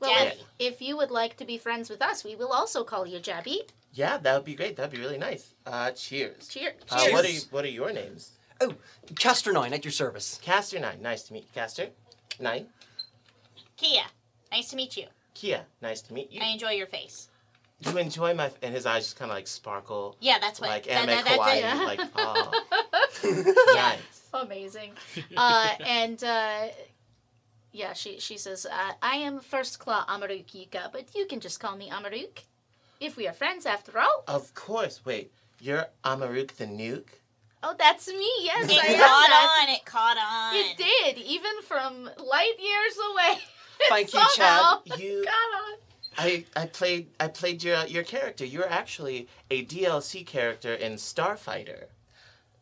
Well, 0.00 0.10
Jabby. 0.12 0.32
if, 0.58 0.74
if 0.74 0.82
you 0.82 0.96
would 0.96 1.10
like 1.10 1.36
to 1.38 1.44
be 1.44 1.58
friends 1.58 1.90
with 1.90 2.00
us, 2.02 2.24
we 2.24 2.34
will 2.34 2.52
also 2.52 2.84
call 2.84 3.06
you 3.06 3.18
Jabby. 3.18 3.58
Yeah, 3.92 4.18
that 4.18 4.34
would 4.34 4.44
be 4.44 4.54
great. 4.54 4.76
That'd 4.76 4.92
be 4.92 4.98
really 4.98 5.18
nice. 5.18 5.54
Uh, 5.66 5.90
cheers. 5.90 6.48
Cheer, 6.48 6.72
Uh, 6.90 6.98
cheers. 6.98 7.12
what 7.12 7.24
are 7.24 7.28
you, 7.28 7.40
What 7.50 7.64
are 7.64 7.68
your 7.68 7.92
names? 7.92 8.32
Oh, 8.60 8.74
Castor 9.18 9.52
Nine 9.52 9.72
at 9.72 9.84
your 9.84 9.92
service. 9.92 10.38
Caster 10.42 10.78
Nine. 10.78 11.00
Nice 11.02 11.22
to 11.24 11.32
meet 11.32 11.42
you, 11.44 11.48
Caster. 11.54 11.88
Nine. 12.38 12.66
Kia, 13.76 14.02
nice 14.52 14.68
to 14.70 14.76
meet 14.76 14.96
you. 14.96 15.06
Kia. 15.34 15.64
Nice 15.82 16.02
to 16.02 16.12
meet 16.14 16.30
you. 16.30 16.40
I 16.42 16.48
enjoy 16.48 16.72
your 16.72 16.86
face. 16.86 17.28
You 17.80 17.96
enjoy 17.96 18.34
my 18.34 18.50
and 18.62 18.74
his 18.74 18.84
eyes 18.84 19.04
just 19.04 19.16
kind 19.18 19.30
of 19.30 19.36
like 19.36 19.46
sparkle, 19.46 20.14
Yeah, 20.20 20.38
that's 20.38 20.60
what. 20.60 20.68
like 20.68 20.84
that, 20.84 21.08
anime 21.08 21.16
that, 21.16 21.24
that's 21.24 21.38
kawaii. 21.38 21.60
yeah. 21.60 21.84
Like 21.84 22.00
oh, 22.16 23.74
nice. 23.74 24.22
Amazing. 24.34 24.92
Uh, 25.36 25.68
and 25.86 26.22
uh, 26.22 26.66
yeah, 27.72 27.92
she 27.92 28.18
she 28.20 28.36
says, 28.36 28.66
uh, 28.66 28.92
"I 29.02 29.16
am 29.16 29.40
First 29.40 29.78
Claw 29.78 30.04
Amaruk 30.06 30.46
Yika, 30.54 30.90
but 30.92 31.14
you 31.14 31.26
can 31.26 31.40
just 31.40 31.60
call 31.60 31.76
me 31.76 31.90
Amaruk. 31.90 32.44
If 33.00 33.16
we 33.16 33.26
are 33.28 33.32
friends, 33.32 33.66
after 33.66 33.98
all." 33.98 34.24
Of 34.28 34.54
course. 34.54 35.00
Wait, 35.04 35.32
you're 35.60 35.86
Amaruk 36.04 36.52
the 36.56 36.66
Nuke. 36.66 37.18
Oh, 37.62 37.74
that's 37.78 38.08
me. 38.08 38.30
Yes, 38.40 38.70
It 38.70 38.82
I 38.82 38.86
am 38.86 38.98
caught 38.98 39.28
that. 39.28 39.58
on. 39.62 39.74
It 39.74 39.84
caught 39.84 40.16
on. 40.16 40.56
It 40.56 40.76
did, 40.78 41.18
even 41.24 41.60
from 41.62 42.04
light 42.16 42.54
years 42.58 42.96
away. 43.12 43.38
Thank 43.88 44.14
you, 44.14 44.20
Chad. 44.34 44.78
You. 44.98 45.24
Got 45.24 45.32
on. 45.32 45.78
I, 46.18 46.44
I 46.56 46.66
played 46.66 47.08
I 47.20 47.28
played 47.28 47.62
your 47.62 47.84
your 47.86 48.02
character. 48.02 48.44
You're 48.44 48.68
actually 48.68 49.28
a 49.50 49.64
DLC 49.64 50.26
character 50.26 50.74
in 50.74 50.94
Starfighter. 50.94 51.84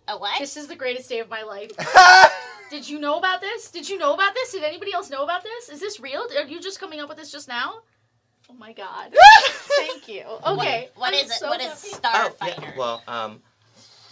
A 0.09 0.17
what? 0.17 0.39
This 0.39 0.57
is 0.57 0.67
the 0.67 0.77
greatest 0.77 1.09
day 1.09 1.21
of 1.21 1.29
my 1.29 1.43
life. 1.43 1.71
Did 2.71 2.89
you 2.89 2.99
know 2.99 3.19
about 3.19 3.41
this? 3.41 3.71
Did 3.71 3.89
you 3.89 3.99
know 3.99 4.15
about 4.15 4.35
this? 4.35 4.53
Did 4.53 4.63
anybody 4.65 4.93
else 4.93 5.11
know 5.11 5.23
about 5.25 5.43
this? 5.43 5.69
Is 5.69 5.81
this 5.81 6.01
real? 6.01 6.27
Are 6.37 6.45
you 6.47 6.61
just 6.61 6.81
coming 6.81 7.01
up 7.01 7.09
with 7.09 7.19
this 7.19 7.31
just 7.33 7.49
now? 7.49 7.81
Oh 8.51 8.55
my 8.55 8.73
god. 8.73 9.15
Thank 9.77 10.09
you. 10.09 10.25
Okay. 10.47 10.89
What 10.97 11.09
I'm 11.15 11.15
is 11.15 11.31
it? 11.31 11.35
so 11.35 11.49
what 11.49 11.61
is 11.61 11.69
happy. 12.01 12.01
Oh, 12.05 12.31
Starfighter? 12.41 12.63
yeah. 12.63 12.73
Well, 12.79 13.03
um, 13.07 13.43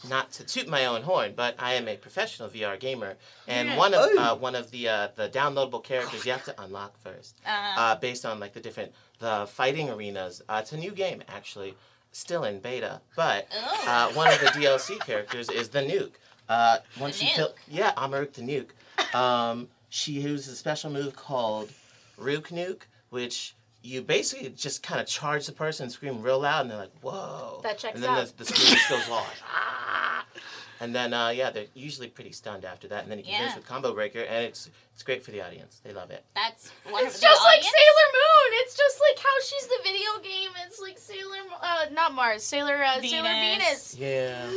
not 0.09 0.31
to 0.33 0.45
toot 0.45 0.69
my 0.69 0.87
own 0.87 1.03
horn, 1.03 1.33
but 1.35 1.55
I 1.59 1.75
am 1.75 1.89
a 1.89 1.97
professional 1.97 2.49
VR 2.49 2.79
gamer, 2.79 3.17
and 3.49 3.69
Yeah. 3.71 3.77
one 3.77 3.95
of 3.95 4.01
Oh. 4.13 4.19
uh, 4.19 4.35
one 4.37 4.55
of 4.55 4.71
the 4.71 4.89
uh, 4.89 5.09
the 5.17 5.29
downloadable 5.31 5.83
characters 5.83 6.25
you 6.27 6.33
have 6.33 6.45
to 6.45 6.61
unlock 6.63 6.99
first, 7.03 7.37
Uh, 7.47 7.51
uh, 7.77 7.95
based 7.97 8.25
on 8.27 8.39
like 8.39 8.53
the 8.53 8.61
different 8.61 8.93
the 9.19 9.47
fighting 9.51 9.89
arenas. 9.91 10.43
Uh, 10.49 10.61
it's 10.63 10.73
a 10.73 10.77
new 10.77 10.93
game 10.93 11.23
actually, 11.29 11.75
still 12.17 12.45
in 12.45 12.59
beta, 12.59 13.01
but 13.15 13.47
oh. 13.55 13.85
uh, 13.87 14.13
one 14.15 14.33
of 14.33 14.41
the 14.41 14.47
DLC 14.47 14.99
characters 15.07 15.51
is 15.51 15.69
the 15.69 15.81
Nuke. 15.81 16.13
Uh, 16.49 16.79
once 16.99 17.19
The 17.19 17.27
you 17.27 17.31
kill, 17.33 17.55
yeah, 17.69 17.93
Amaruk 17.97 18.33
the 18.33 18.43
Nuke. 18.43 19.15
Um, 19.15 19.69
she 19.89 20.13
uses 20.13 20.55
a 20.55 20.57
special 20.57 20.91
move 20.91 21.15
called 21.15 21.71
Rook 22.17 22.49
Nuke, 22.49 22.83
which 23.11 23.55
you 23.83 24.03
basically 24.03 24.49
just 24.51 24.83
kind 24.83 25.01
of 25.01 25.07
charge 25.07 25.47
the 25.47 25.53
person 25.53 25.85
and 25.85 25.93
scream 25.93 26.23
real 26.23 26.41
loud, 26.41 26.63
and 26.63 26.71
they're 26.71 26.79
like, 26.79 26.93
"Whoa!" 27.03 27.61
That 27.63 27.79
checks 27.79 27.97
and 27.97 28.05
then 28.05 28.11
out. 28.11 28.27
the, 28.29 28.45
the 28.45 28.45
screen 28.47 28.77
just 28.77 28.89
goes 28.89 29.09
off. 29.11 29.43
And 30.81 30.95
then, 30.95 31.15
uh, 31.15 31.29
yeah, 31.31 31.51
they're 31.51 31.67
usually 31.75 32.09
pretty 32.09 32.33
stunned 32.33 32.65
after 32.65 32.87
that, 32.89 33.03
and 33.03 33.11
then 33.11 33.19
you 33.19 33.25
can 33.25 33.39
finish 33.41 33.57
with 33.57 33.67
Combo 33.67 33.95
Breaker, 33.95 34.21
and 34.21 34.45
it's 34.45 34.69
it's 34.93 35.03
great 35.03 35.23
for 35.25 35.31
the 35.31 35.41
audience. 35.41 35.81
They 35.85 35.93
love 35.93 36.11
it. 36.11 36.25
That's 36.35 36.71
one 36.91 37.05
It's 37.05 37.17
of 37.17 37.21
just 37.23 37.41
the 37.41 37.45
like 37.45 37.59
audience? 37.59 37.67
Sailor 37.67 38.09
Moon. 38.13 38.51
It's 38.63 38.77
just 38.77 39.01
like 39.01 39.19
how 39.19 39.41
she's 39.43 39.67
the 39.67 39.79
video 39.83 40.11
game. 40.23 40.51
It's 40.67 40.81
like 40.81 40.99
Sailor, 40.99 41.37
uh, 41.63 41.87
not 41.93 42.15
Mars, 42.15 42.43
Sailor, 42.43 42.83
uh, 42.83 43.01
Sailor 43.01 43.23
Venus. 43.29 43.95
Venus. 43.95 43.97
Yeah. 43.99 44.51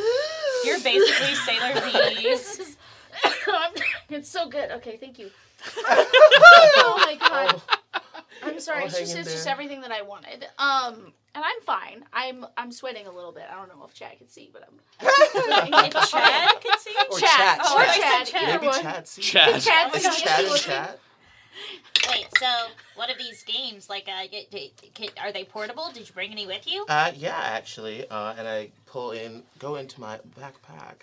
You're 0.66 0.80
basically 0.82 1.36
Sailor 1.36 1.82
V. 2.16 2.24
This 2.24 2.60
is- 2.60 2.78
it's 4.10 4.30
so 4.30 4.48
good. 4.50 4.72
Okay, 4.72 4.98
thank 4.98 5.20
you. 5.20 5.30
oh 5.78 7.04
my 7.06 7.16
god. 7.16 7.62
I'm 8.44 8.60
sorry. 8.60 8.80
I'll 8.82 8.86
It's 8.88 8.98
hang 8.98 9.06
just 9.06 9.18
it's 9.18 9.32
just 9.34 9.48
everything 9.48 9.82
that 9.82 9.92
I 9.92 10.02
wanted. 10.04 10.46
Um, 10.58 11.12
and 11.36 11.44
I'm 11.44 11.62
fine. 11.62 12.04
I'm 12.14 12.46
I'm 12.58 12.72
sweating 12.72 13.08
a 13.08 13.12
little 13.12 13.32
bit. 13.32 13.44
I 13.52 13.56
don't 13.56 13.70
know 13.70 13.84
if 13.86 13.94
Chad 13.94 14.18
can 14.18 14.28
see, 14.28 14.50
but 14.52 14.64
I'm. 14.68 14.80
If 15.02 15.94
Chad 16.12 16.62
can 16.62 16.80
see? 16.80 16.94
Or 17.12 17.20
Chad. 17.20 17.30
chat. 17.30 17.60
Oh, 17.64 17.76
Or 17.76 17.82
I 17.82 17.98
Chad. 17.98 18.28
Chad. 18.28 18.62
Maybe. 18.62 18.74
Chad. 18.82 19.08
See? 19.08 19.22
Chad. 19.22 19.62
Chad. 19.62 19.92
My 19.94 20.00
can 20.00 20.04
gosh. 20.04 20.18
see 20.18 20.24
Chad 20.26 20.40
if 20.40 20.46
and 20.46 20.50
you 20.52 20.58
Chad. 20.58 21.00
Wait, 22.10 22.28
so 22.40 22.48
what 22.96 23.10
are 23.10 23.18
these 23.18 23.44
games? 23.44 23.90
Like, 23.90 24.08
uh, 24.08 24.24
y- 24.32 24.46
y- 24.54 24.72
can, 24.94 25.10
are 25.22 25.32
they 25.32 25.44
portable? 25.44 25.90
Did 25.94 26.08
you 26.08 26.14
bring 26.14 26.32
any 26.32 26.48
with 26.48 26.66
you? 26.66 26.86
Uh, 26.88 27.12
yeah, 27.16 27.38
actually, 27.38 28.08
uh, 28.10 28.34
and 28.38 28.48
I 28.48 28.70
pull 28.86 29.12
in, 29.12 29.44
go 29.60 29.76
into 29.76 30.00
my 30.00 30.20
backpack. 30.40 31.02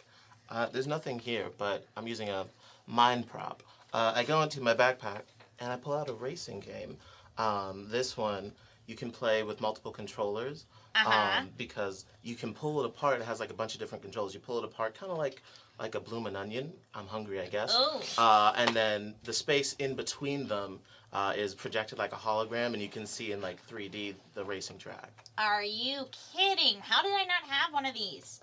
Uh, 0.49 0.67
there's 0.73 0.87
nothing 0.87 1.19
here, 1.19 1.47
but 1.59 1.85
I'm 1.97 2.07
using 2.07 2.31
a 2.31 2.47
mind 2.87 3.27
prop. 3.29 3.63
Uh, 3.93 4.13
I 4.17 4.25
go 4.25 4.41
into 4.43 4.61
my 4.63 4.75
backpack 4.75 5.23
and 5.61 5.71
I 5.71 5.77
pull 5.77 5.93
out 5.93 6.09
a 6.09 6.15
racing 6.15 6.61
game. 6.61 6.97
Um, 7.37 7.89
this 7.91 8.17
one 8.17 8.53
you 8.87 8.95
can 8.97 9.11
play 9.11 9.43
with 9.43 9.61
multiple 9.61 9.91
controllers 9.93 10.67
Uh-huh. 10.95 11.41
um, 11.41 11.51
because 11.59 12.07
you 12.23 12.35
can 12.35 12.55
pull 12.55 12.81
it 12.81 12.87
apart. 12.87 13.21
It 13.21 13.25
has 13.27 13.41
like 13.41 13.51
a 13.51 13.55
bunch 13.55 13.75
of 13.75 13.81
different 13.81 14.03
controls. 14.03 14.33
You 14.35 14.41
pull 14.41 14.59
it 14.59 14.65
apart, 14.65 14.95
kind 14.99 15.13
of 15.13 15.19
like 15.19 15.43
like 15.79 15.95
a 15.95 16.01
bloomin' 16.01 16.37
onion. 16.37 16.73
I'm 16.95 17.07
hungry, 17.07 17.39
I 17.41 17.49
guess. 17.49 17.71
Oh. 17.75 18.01
Uh, 18.17 18.53
and 18.57 18.71
then 18.75 19.15
the 19.25 19.33
space 19.33 19.75
in 19.75 19.95
between 19.95 20.49
them 20.49 20.81
uh, 21.13 21.35
is 21.37 21.55
projected 21.55 21.99
like 21.99 22.13
a 22.13 22.17
hologram, 22.17 22.73
and 22.73 22.81
you 22.81 22.89
can 22.89 23.05
see 23.07 23.33
in 23.33 23.43
like 23.43 23.59
3D 23.69 24.15
the 24.35 24.43
racing 24.45 24.79
track. 24.79 25.13
Are 25.37 25.63
you 25.63 26.07
kidding? 26.35 26.77
How 26.81 27.03
did 27.03 27.13
I 27.13 27.25
not 27.25 27.45
have 27.51 27.75
one 27.75 27.85
of 27.85 27.93
these? 27.95 28.41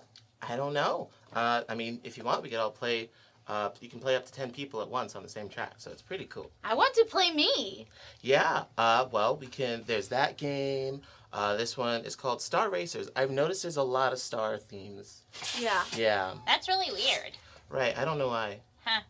I 0.48 0.54
don't 0.56 0.74
know. 0.74 1.08
Uh, 1.32 1.62
I 1.68 1.74
mean, 1.74 2.00
if 2.04 2.16
you 2.16 2.22
want, 2.22 2.42
we 2.42 2.50
could 2.50 2.58
all 2.60 2.70
play. 2.70 3.10
Uh, 3.46 3.68
you 3.80 3.88
can 3.88 4.00
play 4.00 4.16
up 4.16 4.24
to 4.24 4.32
ten 4.32 4.50
people 4.50 4.80
at 4.80 4.88
once 4.88 5.14
on 5.14 5.22
the 5.22 5.28
same 5.28 5.48
track, 5.48 5.74
so 5.78 5.90
it's 5.90 6.00
pretty 6.02 6.24
cool. 6.24 6.50
I 6.64 6.74
want 6.74 6.94
to 6.94 7.04
play 7.04 7.30
me. 7.32 7.86
Yeah. 8.22 8.64
Uh, 8.78 9.06
well, 9.12 9.36
we 9.36 9.46
can. 9.46 9.82
There's 9.86 10.08
that 10.08 10.36
game. 10.38 11.02
Uh, 11.32 11.56
this 11.56 11.76
one 11.76 12.02
is 12.04 12.14
called 12.16 12.40
Star 12.40 12.70
Racers. 12.70 13.10
I've 13.16 13.30
noticed 13.30 13.62
there's 13.62 13.76
a 13.76 13.82
lot 13.82 14.12
of 14.12 14.18
star 14.18 14.56
themes. 14.56 15.22
Yeah. 15.58 15.82
Yeah. 15.96 16.34
That's 16.46 16.68
really 16.68 16.90
weird. 16.92 17.32
Right. 17.68 17.96
I 17.98 18.04
don't 18.04 18.18
know 18.18 18.28
why. 18.28 18.60
Huh. 18.84 19.00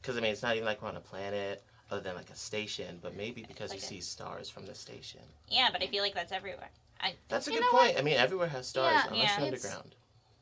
Because 0.00 0.16
I 0.16 0.20
mean, 0.20 0.32
it's 0.32 0.42
not 0.42 0.56
even 0.56 0.64
like 0.64 0.80
we're 0.82 0.88
on 0.88 0.96
a 0.96 1.00
planet, 1.00 1.62
other 1.90 2.00
than 2.00 2.14
like 2.16 2.30
a 2.30 2.34
station. 2.36 2.98
But 3.02 3.14
maybe 3.16 3.44
because 3.46 3.70
Like 3.70 3.80
you 3.80 3.84
a- 3.84 3.88
see 3.88 4.00
stars 4.00 4.48
from 4.50 4.66
the 4.66 4.74
station. 4.74 5.20
Yeah, 5.48 5.68
but 5.70 5.82
I 5.82 5.86
feel 5.86 6.02
like 6.02 6.14
that's 6.14 6.32
everywhere. 6.32 6.70
I, 7.02 7.14
That's 7.28 7.46
a 7.46 7.50
You 7.52 7.58
good 7.58 7.64
know 7.66 7.72
what? 7.72 7.84
point. 7.86 7.98
I 7.98 8.02
mean, 8.02 8.16
everywhere 8.16 8.48
has 8.48 8.66
stars 8.66 8.92
Yeah, 8.94 9.10
unless 9.12 9.22
yeah, 9.22 9.38
you're 9.38 9.48
it's- 9.54 9.64
underground. 9.64 9.94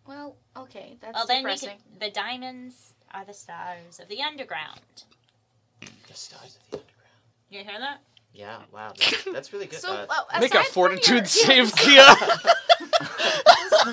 Well, 0.07 0.37
okay, 0.57 0.97
that's 1.01 1.15
well, 1.15 1.27
then 1.27 1.45
we 1.45 1.51
depressing. 1.51 1.77
could. 1.93 2.01
The 2.01 2.11
diamonds 2.11 2.95
are 3.15 3.25
the 3.25 3.35
stars 3.35 3.99
of 4.01 4.09
the 4.09 4.23
underground. 4.23 4.81
The 5.81 6.15
stars 6.15 6.59
of 6.65 6.71
the 6.71 6.77
underground. 6.79 6.95
You 7.51 7.59
hear 7.61 7.79
that? 7.81 8.01
Yeah. 8.35 8.59
Wow. 8.73 8.93
That's, 8.99 9.25
that's 9.33 9.53
really 9.53 9.67
good. 9.67 9.81
So, 9.81 9.93
Uh, 9.93 10.07
well, 10.09 10.27
Make 10.41 10.55
a 10.55 10.63
fortitude 10.65 11.17
your- 11.17 11.25
save, 11.27 11.75
Kia. 11.77 12.05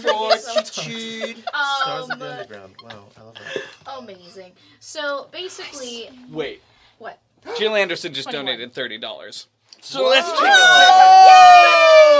Fortitude. 0.01 1.37
Stars 1.81 2.09
of 2.09 2.19
the 2.19 2.25
Um, 2.25 2.31
Underground. 2.39 2.75
Wow, 2.83 3.05
I 3.17 3.21
love 3.23 3.35
that. 3.35 3.97
amazing. 3.99 4.51
So 4.79 5.27
basically, 5.31 6.09
Wait. 6.29 6.61
what? 6.97 7.19
Jill 7.57 7.75
Anderson 7.75 8.13
just 8.13 8.27
21. 8.29 8.45
donated 8.45 8.73
thirty 8.73 8.97
dollars. 8.97 9.47
So 9.81 10.03
Whoa. 10.03 10.09
let's 10.09 10.27
take 10.31 10.41
a 10.41 10.55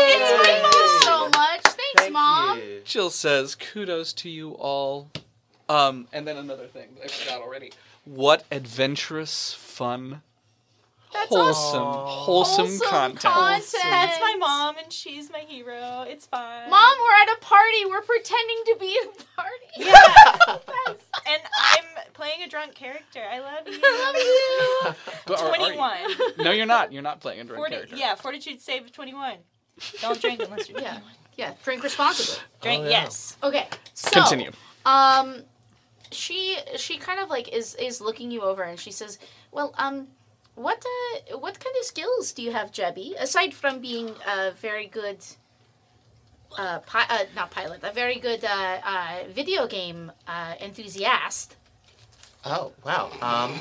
It's 0.08 0.48
Yay! 0.48 0.54
Rainbow 0.54 0.88
so 1.02 1.30
much. 1.30 1.62
Thanks, 1.64 1.94
Thank 1.96 2.14
Mom. 2.14 2.60
you. 2.60 2.82
Jill 2.86 3.10
says, 3.10 3.56
"Kudos 3.56 4.14
to 4.14 4.30
you 4.30 4.52
all." 4.52 5.10
Um, 5.68 6.08
and 6.14 6.28
then 6.28 6.38
another 6.38 6.68
thing 6.68 6.90
that 6.96 7.06
I 7.06 7.08
forgot 7.08 7.42
already. 7.42 7.72
What 8.06 8.44
adventurous, 8.52 9.54
fun, 9.54 10.22
That's 11.12 11.30
wholesome, 11.30 11.82
Aw. 11.82 12.06
wholesome, 12.06 12.66
Wholesome 12.68 12.88
content. 12.90 13.22
content. 13.34 13.72
That's 13.84 14.20
my 14.20 14.36
mom, 14.38 14.78
and 14.78 14.94
she's 14.94 15.32
my 15.32 15.40
hero. 15.40 16.06
It's 16.08 16.28
fine. 16.28 16.70
Mom, 16.70 16.98
we're 17.02 17.32
at 17.32 17.38
a 17.38 17.42
party. 17.42 17.86
We're 17.88 18.02
pretending 18.04 18.58
to 18.66 18.76
be 18.80 19.00
at 19.04 19.10
a 19.10 19.24
party. 19.36 19.52
Yeah. 19.78 20.56
and 21.28 21.42
I'm 21.62 21.84
playing 22.14 22.44
a 22.44 22.48
drunk 22.48 22.76
character. 22.76 23.22
I 23.30 23.40
love 23.40 23.68
you. 23.68 23.80
I 23.84 24.94
love 24.94 24.96
you. 24.96 25.14
But 25.26 25.42
are- 25.42 25.48
are 25.50 25.58
you- 25.58 25.76
21. 25.76 26.46
No, 26.46 26.52
you're 26.52 26.66
not. 26.68 26.94
You're 26.94 27.02
not 27.02 27.20
playing 27.22 27.40
a 27.40 27.44
drunk 27.44 27.58
Forti- 27.58 27.76
character. 27.76 27.96
yeah, 27.96 28.14
fortitude 28.16 28.62
save 28.62 28.84
of 28.86 28.92
21. 28.92 29.38
Don't 30.02 30.22
drink 30.22 30.42
unless 30.44 30.70
you're 30.70 30.80
Yeah. 30.80 30.92
21. 30.92 31.12
Yeah, 31.38 31.54
drink 31.64 31.84
responsibly. 31.84 32.42
Drink, 32.62 32.82
Oh, 32.82 32.90
yeah. 32.90 33.04
yes. 33.04 33.36
Okay, 33.44 33.68
so 33.94 34.12
Continue. 34.12 34.52
Um, 34.86 35.44
she 36.16 36.58
she 36.78 36.98
kind 36.98 37.20
of 37.20 37.30
like 37.30 37.48
is 37.50 37.76
is 37.76 38.02
looking 38.02 38.32
you 38.32 38.42
over, 38.42 38.64
and 38.64 38.80
she 38.80 38.92
says, 38.92 39.20
"Well, 39.52 39.74
um, 39.78 40.08
what 40.56 40.84
uh, 41.32 41.38
what 41.38 41.60
kind 41.60 41.76
of 41.80 41.86
skills 41.86 42.32
do 42.34 42.42
you 42.42 42.52
have, 42.52 42.72
Jebby? 42.72 43.14
Aside 43.20 43.54
from 43.54 43.80
being 43.80 44.16
a 44.28 44.52
very 44.52 44.88
good." 44.88 45.18
Uh, 46.58 46.80
pi- 46.80 47.06
uh, 47.10 47.26
not 47.36 47.52
pilot, 47.52 47.82
a 47.84 47.92
very 47.92 48.16
good 48.16 48.46
uh, 48.46 48.78
uh, 48.86 49.24
video 49.30 49.68
game 49.68 50.10
uh, 50.26 50.54
enthusiast. 50.62 51.56
Oh 52.46 52.72
wow. 52.86 53.10
Um, 53.22 53.60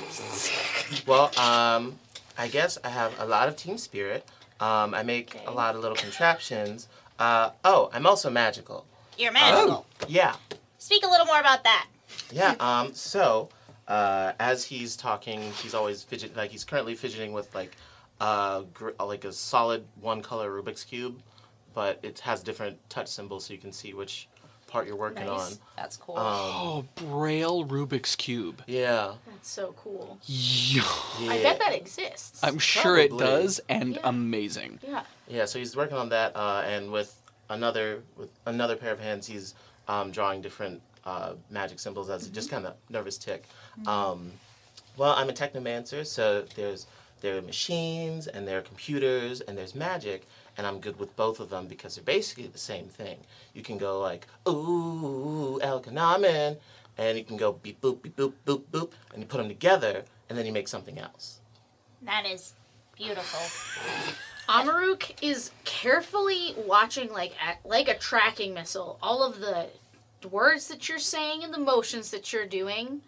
well, 1.06 1.32
um, 1.38 1.98
I 2.38 2.46
guess 2.46 2.78
I 2.84 2.90
have 2.90 3.12
a 3.18 3.26
lot 3.26 3.48
of 3.48 3.56
team 3.56 3.78
spirit. 3.78 4.24
Um, 4.60 4.94
I 4.94 5.02
make 5.02 5.34
Okay. 5.34 5.44
a 5.46 5.50
lot 5.50 5.74
of 5.74 5.80
little 5.80 5.96
contraptions. 5.96 6.86
Uh, 7.18 7.50
oh, 7.64 7.90
I'm 7.92 8.06
also 8.06 8.30
magical. 8.30 8.86
You're 9.18 9.32
magical. 9.32 9.86
Yeah, 10.06 10.36
Speak 10.78 11.04
a 11.04 11.08
little 11.08 11.26
more 11.26 11.40
about 11.40 11.64
that. 11.64 11.86
Yeah. 12.34 12.54
Um, 12.60 12.94
so 12.94 13.48
uh, 13.88 14.32
as 14.40 14.64
he's 14.64 14.96
talking, 14.96 15.40
he's 15.62 15.74
always 15.74 16.02
fidget 16.02 16.36
like 16.36 16.50
he's 16.50 16.64
currently 16.64 16.94
fidgeting 16.94 17.32
with 17.32 17.54
like 17.54 17.76
uh, 18.20 18.62
gr- 18.72 18.90
like 19.00 19.24
a 19.24 19.32
solid 19.32 19.84
one 20.00 20.22
color 20.22 20.50
Rubik's 20.50 20.84
cube, 20.84 21.20
but 21.74 21.98
it 22.02 22.18
has 22.20 22.42
different 22.42 22.78
touch 22.90 23.08
symbols 23.08 23.46
so 23.46 23.52
you 23.54 23.58
can 23.60 23.72
see 23.72 23.92
which 23.94 24.28
part 24.66 24.86
you're 24.88 24.96
working 24.96 25.26
Nice. 25.26 25.60
That's 25.76 25.96
cool. 25.96 26.16
Um, 26.16 26.24
Oh, 26.26 26.84
Braille 26.96 27.64
Rubik's 27.64 28.16
Cube. 28.16 28.62
yeah. 28.66 29.12
That's 29.30 29.48
so 29.48 29.72
cool. 29.76 30.18
Yeah. 30.24 30.82
yeah. 31.20 31.30
I 31.32 31.42
bet 31.42 31.58
that 31.60 31.74
exists. 31.74 32.42
I'm 32.42 32.58
sure 32.58 32.96
it 32.98 33.10
Probably. 33.10 33.26
does, 33.26 33.60
and 33.68 33.94
Yeah. 33.94 34.00
amazing. 34.04 34.80
yeah. 34.82 35.02
Yeah, 35.28 35.44
so 35.44 35.58
he's 35.60 35.76
working 35.76 35.96
on 35.96 36.08
that, 36.08 36.34
uh, 36.34 36.62
and 36.66 36.90
with 36.90 37.14
another 37.50 38.02
with 38.16 38.30
another 38.46 38.74
pair 38.74 38.90
of 38.92 38.98
hands, 39.00 39.26
he's 39.26 39.54
um, 39.86 40.10
drawing 40.10 40.40
different 40.42 40.80
uh, 41.06 41.34
magic 41.50 41.78
symbols 41.78 42.10
as 42.10 42.28
just 42.28 42.50
kind 42.50 42.66
of 42.66 42.74
nervous 42.90 43.18
tick. 43.18 43.44
Um, 43.86 44.32
well, 44.96 45.12
I'm 45.16 45.28
a 45.28 45.32
technomancer, 45.32 46.06
so 46.06 46.44
there's 46.56 46.86
there 47.20 47.36
are 47.38 47.42
machines 47.42 48.26
and 48.26 48.46
there 48.46 48.58
are 48.58 48.62
computers 48.62 49.40
and 49.40 49.56
there's 49.56 49.74
magic, 49.74 50.26
and 50.56 50.66
I'm 50.66 50.78
good 50.78 50.98
with 50.98 51.14
both 51.16 51.40
of 51.40 51.48
them 51.50 51.66
because 51.66 51.94
they're 51.96 52.04
basically 52.04 52.46
the 52.46 52.58
same 52.58 52.86
thing. 52.86 53.18
You 53.54 53.62
can 53.62 53.78
go 53.78 54.00
like 54.00 54.26
ooh 54.48 55.58
Elkanamen, 55.62 56.56
and 56.98 57.18
you 57.18 57.24
can 57.24 57.36
go 57.36 57.52
beep 57.52 57.80
boop 57.80 58.02
beep 58.02 58.16
boop 58.16 58.32
boop 58.46 58.62
boop, 58.72 58.92
and 59.12 59.20
you 59.22 59.26
put 59.26 59.38
them 59.38 59.48
together, 59.48 60.04
and 60.28 60.38
then 60.38 60.46
you 60.46 60.52
make 60.52 60.68
something 60.68 60.98
else. 60.98 61.38
that 62.02 62.26
is 62.26 62.52
beautiful. 62.96 63.40
Amaruk 64.48 65.12
is 65.22 65.50
carefully 65.64 66.54
watching, 66.66 67.10
like 67.12 67.32
like 67.64 67.88
a 67.88 67.96
tracking 67.98 68.52
missile, 68.54 68.98
all 69.02 69.22
of 69.22 69.40
the 69.40 69.68
words 70.26 70.68
that 70.68 70.88
you're 70.88 70.98
saying 70.98 71.44
and 71.44 71.52
the 71.52 71.58
motions 71.58 72.10
that 72.10 72.32
you're 72.32 72.46
doing. 72.46 73.00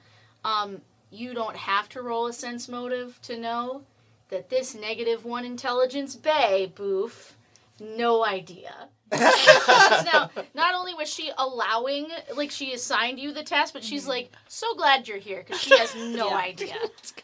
Um, 0.45 0.81
you 1.11 1.35
don't 1.35 1.57
have 1.57 1.89
to 1.91 2.03
roll 2.03 2.27
a 2.27 2.33
sense 2.33 2.69
motive 2.69 3.21
to 3.23 3.39
know 3.39 3.83
that 4.29 4.51
this 4.51 4.75
negative 4.75 5.25
one 5.25 5.45
intelligence 5.45 6.17
bay 6.17 6.73
boof, 6.75 7.37
no 7.81 8.25
idea. 8.25 8.89
now, 9.13 10.29
not 10.55 10.75
only 10.75 10.93
was 10.93 11.09
she 11.09 11.31
allowing, 11.39 12.09
like 12.35 12.51
she 12.51 12.73
assigned 12.73 13.21
you 13.21 13.33
the 13.33 13.45
test, 13.45 13.73
but 13.73 13.85
she's 13.85 14.09
like 14.09 14.33
so 14.49 14.75
glad 14.75 15.07
you're 15.07 15.19
here 15.19 15.45
because 15.47 15.61
she 15.63 15.77
has 15.79 15.95
no 15.95 16.29
Yeah. 16.31 16.37
idea 16.37 16.77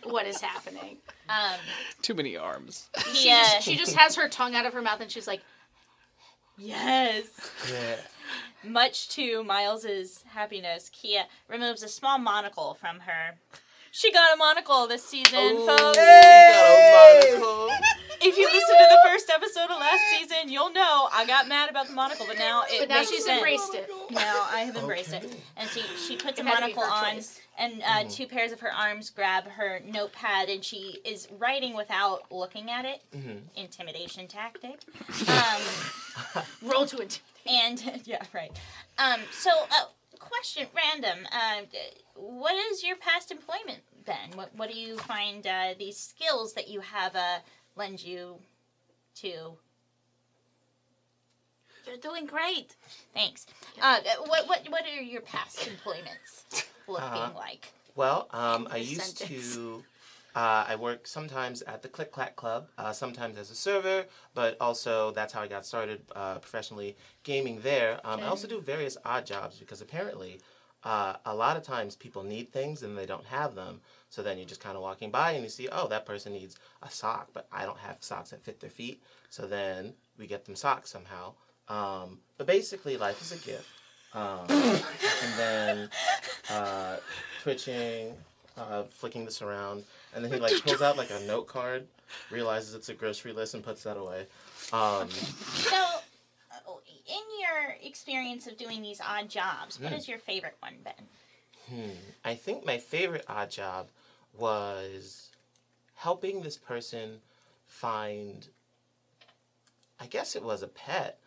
what 0.04 0.24
is 0.26 0.40
happening. 0.40 0.98
Um, 1.28 1.58
Too 2.00 2.14
many 2.14 2.36
arms. 2.36 2.88
She, 3.12 3.26
yeah. 3.28 3.42
just, 3.42 3.62
she 3.66 3.76
just 3.76 3.96
has 3.96 4.14
her 4.14 4.28
tongue 4.28 4.54
out 4.54 4.64
of 4.64 4.72
her 4.74 4.80
mouth 4.82 5.00
and 5.00 5.10
she's 5.10 5.26
like, 5.26 5.40
yes. 6.56 7.24
Yeah. 7.68 7.96
Much 8.64 9.08
to 9.10 9.42
Miles's 9.44 10.24
happiness, 10.34 10.90
Kia 10.92 11.24
removes 11.48 11.82
a 11.82 11.88
small 11.88 12.18
monocle 12.18 12.74
from 12.74 13.00
her. 13.00 13.36
She 13.90 14.10
got 14.12 14.32
a 14.34 14.36
monocle 14.36 14.86
this 14.86 15.04
season, 15.04 15.34
Oh, 15.34 15.66
folks. 15.66 15.98
we 15.98 16.02
got 16.04 17.34
a 17.34 17.36
monocle. 17.36 17.68
If 18.24 18.38
you 18.38 18.44
listen 18.46 18.76
to 18.78 18.86
the 18.88 19.00
first 19.10 19.28
episode 19.34 19.64
of 19.64 19.80
last 19.80 20.00
season, 20.16 20.48
you'll 20.48 20.72
know 20.72 21.08
I 21.12 21.26
got 21.26 21.48
mad 21.48 21.68
about 21.68 21.88
the 21.88 21.92
monocle, 21.92 22.24
but 22.28 22.38
now 22.38 22.62
it 22.70 22.78
but 22.78 22.88
now 22.88 22.98
makes 22.98 23.10
she's 23.10 23.24
sense. 23.24 23.38
embraced 23.38 23.74
it. 23.74 23.90
Now 24.12 24.46
I 24.48 24.60
have 24.60 24.76
embraced 24.76 25.12
it, 25.12 25.34
and 25.56 25.68
she 25.70 25.80
she 26.06 26.16
puts 26.16 26.38
a 26.38 26.42
It 26.44 26.46
had 26.46 26.60
to 26.60 26.66
be 26.68 26.72
monocle 26.74 26.82
her 26.84 26.88
on, 27.08 27.14
choice. 27.16 27.40
and 27.58 27.82
uh, 27.84 28.04
two 28.08 28.28
pairs 28.28 28.52
of 28.52 28.60
her 28.60 28.72
arms 28.72 29.10
grab 29.10 29.48
her 29.48 29.80
notepad, 29.84 30.48
and 30.50 30.62
she 30.64 31.00
is 31.04 31.26
writing 31.36 31.74
without 31.74 32.30
looking 32.30 32.70
at 32.70 32.84
it. 32.84 33.02
Mhm. 33.12 33.40
Intimidation 33.56 34.28
tactic. 34.28 34.78
Um, 35.28 35.62
Roll 36.62 36.86
to 36.86 36.98
it. 36.98 37.20
and 37.46 37.82
yeah, 38.04 38.22
right. 38.32 38.52
Um, 38.98 39.20
so, 39.32 39.50
uh, 39.70 39.84
question, 40.18 40.66
random. 40.74 41.26
Uh, 41.32 41.62
what 42.14 42.54
is 42.72 42.84
your 42.84 42.96
past 42.96 43.30
employment 43.30 43.80
been? 44.04 44.36
What 44.36 44.54
What 44.56 44.70
do 44.70 44.78
you 44.78 44.96
find 44.98 45.46
uh, 45.46 45.74
these 45.78 45.98
skills 45.98 46.54
that 46.54 46.68
you 46.68 46.80
have 46.80 47.14
uh, 47.16 47.38
lend 47.76 48.02
you 48.02 48.36
to? 49.16 49.56
You're 51.86 51.96
doing 52.00 52.26
great. 52.26 52.76
Thanks. 53.14 53.46
Uh, 53.80 53.98
what 54.26 54.46
What 54.48 54.66
What 54.68 54.84
are 54.84 55.02
your 55.02 55.22
past 55.22 55.66
employments 55.66 56.44
looking 56.88 57.04
Uh, 57.04 57.32
like? 57.34 57.72
Well, 57.94 58.28
um, 58.30 58.68
I 58.70 58.76
used 58.78 59.18
sentence. 59.18 59.54
to. 59.54 59.84
Uh, 60.34 60.64
I 60.66 60.76
work 60.76 61.06
sometimes 61.06 61.62
at 61.62 61.82
the 61.82 61.88
Click 61.88 62.10
Clack 62.10 62.36
Club, 62.36 62.68
uh, 62.78 62.92
sometimes 62.92 63.36
as 63.36 63.50
a 63.50 63.54
server, 63.54 64.06
but 64.34 64.56
also 64.60 65.10
that's 65.10 65.32
how 65.32 65.42
I 65.42 65.46
got 65.46 65.66
started 65.66 66.00
uh, 66.16 66.38
professionally 66.38 66.96
gaming 67.22 67.60
there. 67.60 68.00
Um, 68.04 68.20
I 68.20 68.26
also 68.26 68.48
do 68.48 68.60
various 68.60 68.96
odd 69.04 69.26
jobs 69.26 69.58
because 69.58 69.82
apparently 69.82 70.40
uh, 70.84 71.14
a 71.26 71.34
lot 71.34 71.56
of 71.56 71.62
times 71.62 71.96
people 71.96 72.22
need 72.22 72.50
things 72.50 72.82
and 72.82 72.96
they 72.96 73.06
don't 73.06 73.26
have 73.26 73.54
them. 73.54 73.80
So 74.08 74.22
then 74.22 74.38
you're 74.38 74.46
just 74.46 74.62
kind 74.62 74.76
of 74.76 74.82
walking 74.82 75.10
by 75.10 75.32
and 75.32 75.44
you 75.44 75.50
see, 75.50 75.68
oh, 75.70 75.86
that 75.88 76.06
person 76.06 76.32
needs 76.32 76.56
a 76.82 76.90
sock, 76.90 77.28
but 77.32 77.46
I 77.52 77.64
don't 77.64 77.78
have 77.78 77.96
socks 78.00 78.30
that 78.30 78.42
fit 78.42 78.60
their 78.60 78.70
feet. 78.70 79.02
So 79.28 79.46
then 79.46 79.92
we 80.18 80.26
get 80.26 80.44
them 80.44 80.56
socks 80.56 80.90
somehow. 80.90 81.34
Um, 81.68 82.18
but 82.38 82.46
basically, 82.46 82.96
life 82.96 83.20
is 83.22 83.32
a 83.32 83.46
gift. 83.46 83.68
Um, 84.14 84.46
and 84.48 85.38
then 85.38 85.90
uh, 86.50 86.96
twitching, 87.42 88.14
uh, 88.58 88.82
flicking 88.84 89.24
this 89.24 89.40
around, 89.40 89.84
and 90.14 90.24
then 90.24 90.32
he 90.32 90.38
like 90.38 90.60
pulls 90.62 90.82
out 90.82 90.96
like 90.96 91.10
a 91.10 91.20
note 91.26 91.46
card, 91.46 91.86
realizes 92.30 92.74
it's 92.74 92.88
a 92.88 92.94
grocery 92.94 93.32
list, 93.32 93.54
and 93.54 93.64
puts 93.64 93.82
that 93.84 93.96
away. 93.96 94.26
Um, 94.72 95.08
So, 95.70 95.76
uh, 95.76 96.72
in 97.06 97.40
your 97.40 97.76
experience 97.82 98.46
of 98.46 98.56
doing 98.56 98.82
these 98.82 99.00
odd 99.00 99.28
jobs, 99.28 99.80
what 99.80 99.92
Hmm. 99.92 99.98
is 99.98 100.08
your 100.08 100.18
favorite 100.18 100.56
one 100.60 100.76
been? 100.84 101.06
hmm, 101.68 101.90
I 102.24 102.34
think 102.34 102.64
my 102.64 102.78
favorite 102.78 103.24
odd 103.28 103.50
job 103.50 103.88
was 104.34 105.30
helping 105.94 106.42
this 106.42 106.56
person 106.56 107.20
find. 107.66 108.48
I 110.00 110.06
guess 110.06 110.34
it 110.34 110.42
was 110.42 110.62
a 110.62 110.68
pet, 110.68 111.20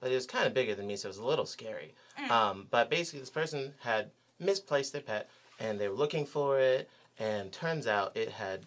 but 0.00 0.10
it 0.10 0.14
was 0.14 0.26
kind 0.26 0.46
of 0.46 0.54
bigger 0.54 0.74
than 0.74 0.86
me, 0.86 0.96
so 0.96 1.08
it 1.08 1.10
was 1.10 1.18
a 1.18 1.24
little 1.24 1.44
scary. 1.44 1.94
Um, 2.30 2.66
but 2.70 2.88
basically, 2.88 3.20
this 3.20 3.28
person 3.30 3.74
had 3.80 4.10
misplaced 4.38 4.92
their 4.92 5.02
pet, 5.02 5.28
and 5.60 5.78
they 5.78 5.88
were 5.88 5.94
looking 5.94 6.24
for 6.24 6.58
it, 6.58 6.88
and 7.22 7.52
turns 7.52 7.86
out 7.86 8.16
it 8.16 8.30
had 8.30 8.66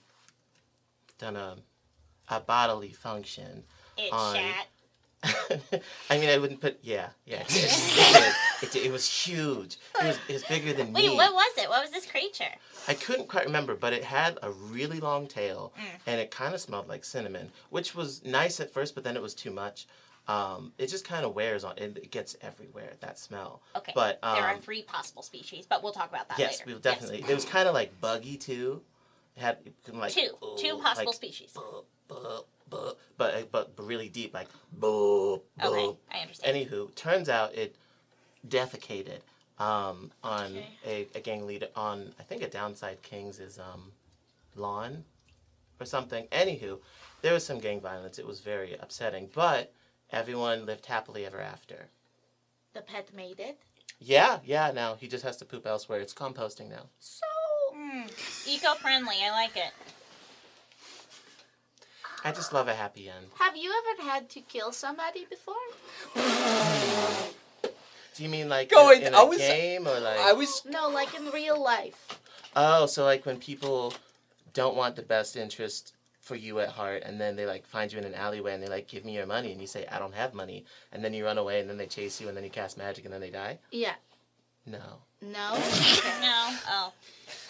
done 1.20 1.36
a 1.36 1.58
a 2.30 2.40
bodily 2.40 2.92
function. 2.92 3.64
It 3.98 4.12
On- 4.12 4.36
chat. 4.36 4.68
I 6.10 6.20
mean, 6.20 6.30
I 6.30 6.38
wouldn't 6.38 6.62
put. 6.62 6.78
Yeah, 6.84 7.10
yeah. 7.26 7.42
It, 7.42 7.48
it, 7.50 8.72
did. 8.72 8.76
It, 8.76 8.86
it 8.88 8.92
was 8.92 9.10
huge. 9.10 9.78
It 10.00 10.06
was, 10.06 10.20
it 10.30 10.34
was 10.34 10.44
bigger 10.44 10.72
than 10.74 10.94
Wait, 10.94 11.10
me. 11.10 11.16
what 11.16 11.34
was 11.34 11.52
it? 11.58 11.68
What 11.68 11.82
was 11.82 11.90
this 11.92 12.06
creature? 12.06 12.54
I 12.88 12.94
couldn't 12.94 13.28
quite 13.28 13.46
remember, 13.46 13.74
but 13.76 13.92
it 13.92 14.04
had 14.04 14.38
a 14.44 14.52
really 14.52 15.00
long 15.00 15.26
tail, 15.28 15.74
Mm. 15.78 16.00
and 16.06 16.22
it 16.22 16.30
kind 16.30 16.54
of 16.54 16.62
smelled 16.62 16.88
like 16.88 17.04
cinnamon, 17.04 17.52
which 17.72 17.96
was 17.96 18.24
nice 18.24 18.60
at 18.60 18.72
first, 18.72 18.94
but 18.94 19.04
then 19.04 19.16
it 19.16 19.22
was 19.24 19.34
too 19.34 19.50
much. 19.52 19.88
Um, 20.28 20.74
it 20.78 20.88
just 20.88 21.06
kind 21.06 21.24
of 21.26 21.36
wears 21.36 21.64
on, 21.64 21.78
and 21.78 21.98
it 21.98 22.12
gets 22.12 22.36
everywhere. 22.42 22.94
That 23.02 23.20
smell. 23.20 23.62
Okay. 23.76 23.92
But 23.94 24.20
um, 24.24 24.36
there 24.36 24.46
are 24.46 24.58
three 24.58 24.82
possible 24.82 25.22
species, 25.22 25.66
but 25.68 25.84
we'll 25.84 25.92
talk 25.92 26.10
about 26.10 26.30
that 26.30 26.40
yes, 26.40 26.60
later. 26.60 26.64
we'll 26.68 26.80
definitely. 26.80 27.24
It 27.28 27.34
was 27.34 27.46
kind 27.46 27.68
of 27.68 27.74
like 27.74 28.00
buggy 28.02 28.38
too. 28.38 28.82
It 29.38 29.42
had 29.42 29.58
like 29.94 30.14
Two. 30.14 30.30
Two 30.58 30.78
possible 30.78 31.08
like, 31.08 31.16
species. 31.16 31.52
"Buh, 31.54 31.82
buh, 32.08 32.42
buh," 32.70 32.94
but 33.18 33.52
but 33.52 33.74
really 33.78 34.10
deep, 34.10 34.34
like 34.34 34.48
boo, 34.74 35.42
boo. 35.62 35.68
Okay, 35.68 35.98
I 36.12 36.20
understand. 36.22 36.56
Anywho, 36.58 36.96
turns 36.96 37.30
out 37.30 37.54
it 37.54 37.76
defecated 38.48 39.20
um, 39.60 40.12
on 40.24 40.46
Okay. 40.46 40.70
a, 40.86 41.08
a 41.16 41.20
gang 41.20 41.46
leader 41.46 41.68
on 41.76 42.14
I 42.20 42.24
think 42.24 42.42
a 42.42 42.48
downside 42.50 43.02
Kings' 43.04 43.60
um, 43.60 43.92
lawn, 44.56 45.04
or 45.80 45.86
something. 45.86 46.28
Anywho, 46.32 46.80
there 47.22 47.34
was 47.34 47.46
some 47.46 47.60
gang 47.60 47.80
violence. 47.82 48.20
It 48.20 48.26
was 48.26 48.40
very 48.40 48.74
upsetting, 48.76 49.30
but 49.34 49.72
everyone 50.12 50.66
lived 50.66 50.86
happily 50.86 51.26
ever 51.26 51.40
after. 51.42 51.88
The 52.74 52.82
pet 52.82 53.14
made 53.14 53.40
it. 53.40 53.60
Yeah, 54.00 54.40
yeah. 54.46 54.72
Now 54.72 54.96
he 54.96 55.08
just 55.08 55.24
has 55.24 55.38
to 55.38 55.46
poop 55.46 55.66
elsewhere. 55.66 56.00
It's 56.00 56.14
composting 56.14 56.70
now. 56.70 56.88
So 57.00 57.22
Mm, 57.74 58.10
eco-friendly. 58.48 59.16
I 59.24 59.32
like 59.32 59.56
it. 59.58 59.72
I 62.24 62.32
just 62.32 62.54
love 62.54 62.68
a 62.68 62.74
happy 62.74 63.08
end. 63.10 63.28
have 63.40 63.56
you 63.56 63.72
ever 63.72 64.10
had 64.10 64.30
to 64.32 64.42
kill 64.42 64.72
somebody 64.72 65.26
before? 65.30 65.54
Do 68.16 68.24
you 68.24 68.30
mean 68.30 68.48
like 68.50 68.70
Going- 68.70 69.02
in 69.04 69.14
I 69.14 69.22
a 69.22 69.26
was- 69.26 69.38
game 69.38 69.88
or 69.88 70.00
like? 70.00 70.18
I 70.20 70.34
was 70.34 70.64
No, 70.66 70.88
like 70.90 71.14
in 71.14 71.30
real 71.32 71.62
life. 71.62 72.20
Oh, 72.56 72.86
so 72.88 73.04
like 73.04 73.26
when 73.26 73.38
people 73.40 73.94
don't 74.54 74.76
want 74.76 74.96
the 74.96 75.02
best 75.02 75.36
interest 75.36 75.94
for 76.26 76.36
you 76.36 76.60
at 76.60 76.70
heart, 76.70 77.04
and 77.06 77.22
then 77.22 77.36
they 77.36 77.46
like 77.46 77.66
find 77.68 77.94
you 77.94 78.00
in 78.00 78.04
an 78.04 78.16
alleyway 78.16 78.54
and 78.56 78.62
they 78.64 78.68
like 78.68 78.88
give 78.88 79.06
me 79.06 79.14
your 79.16 79.28
money, 79.28 79.52
and 79.52 79.62
you 79.62 79.68
say 79.68 79.86
I 79.92 80.00
don't 80.00 80.14
have 80.16 80.34
money, 80.34 80.66
and 80.92 81.04
then 81.04 81.14
you 81.14 81.24
run 81.24 81.38
away, 81.38 81.60
and 81.60 81.70
then 81.70 81.78
they 81.78 81.86
chase 81.86 82.20
you, 82.20 82.28
and 82.28 82.36
then 82.36 82.44
you 82.44 82.50
cast 82.50 82.78
magic, 82.80 83.06
and 83.06 83.14
then 83.14 83.22
they 83.22 83.30
die. 83.30 83.60
Yeah. 83.72 83.94
No. 84.66 84.80
No. 85.22 85.54
Okay. 85.54 86.22
No. 86.22 86.58
Oh. 86.68 86.94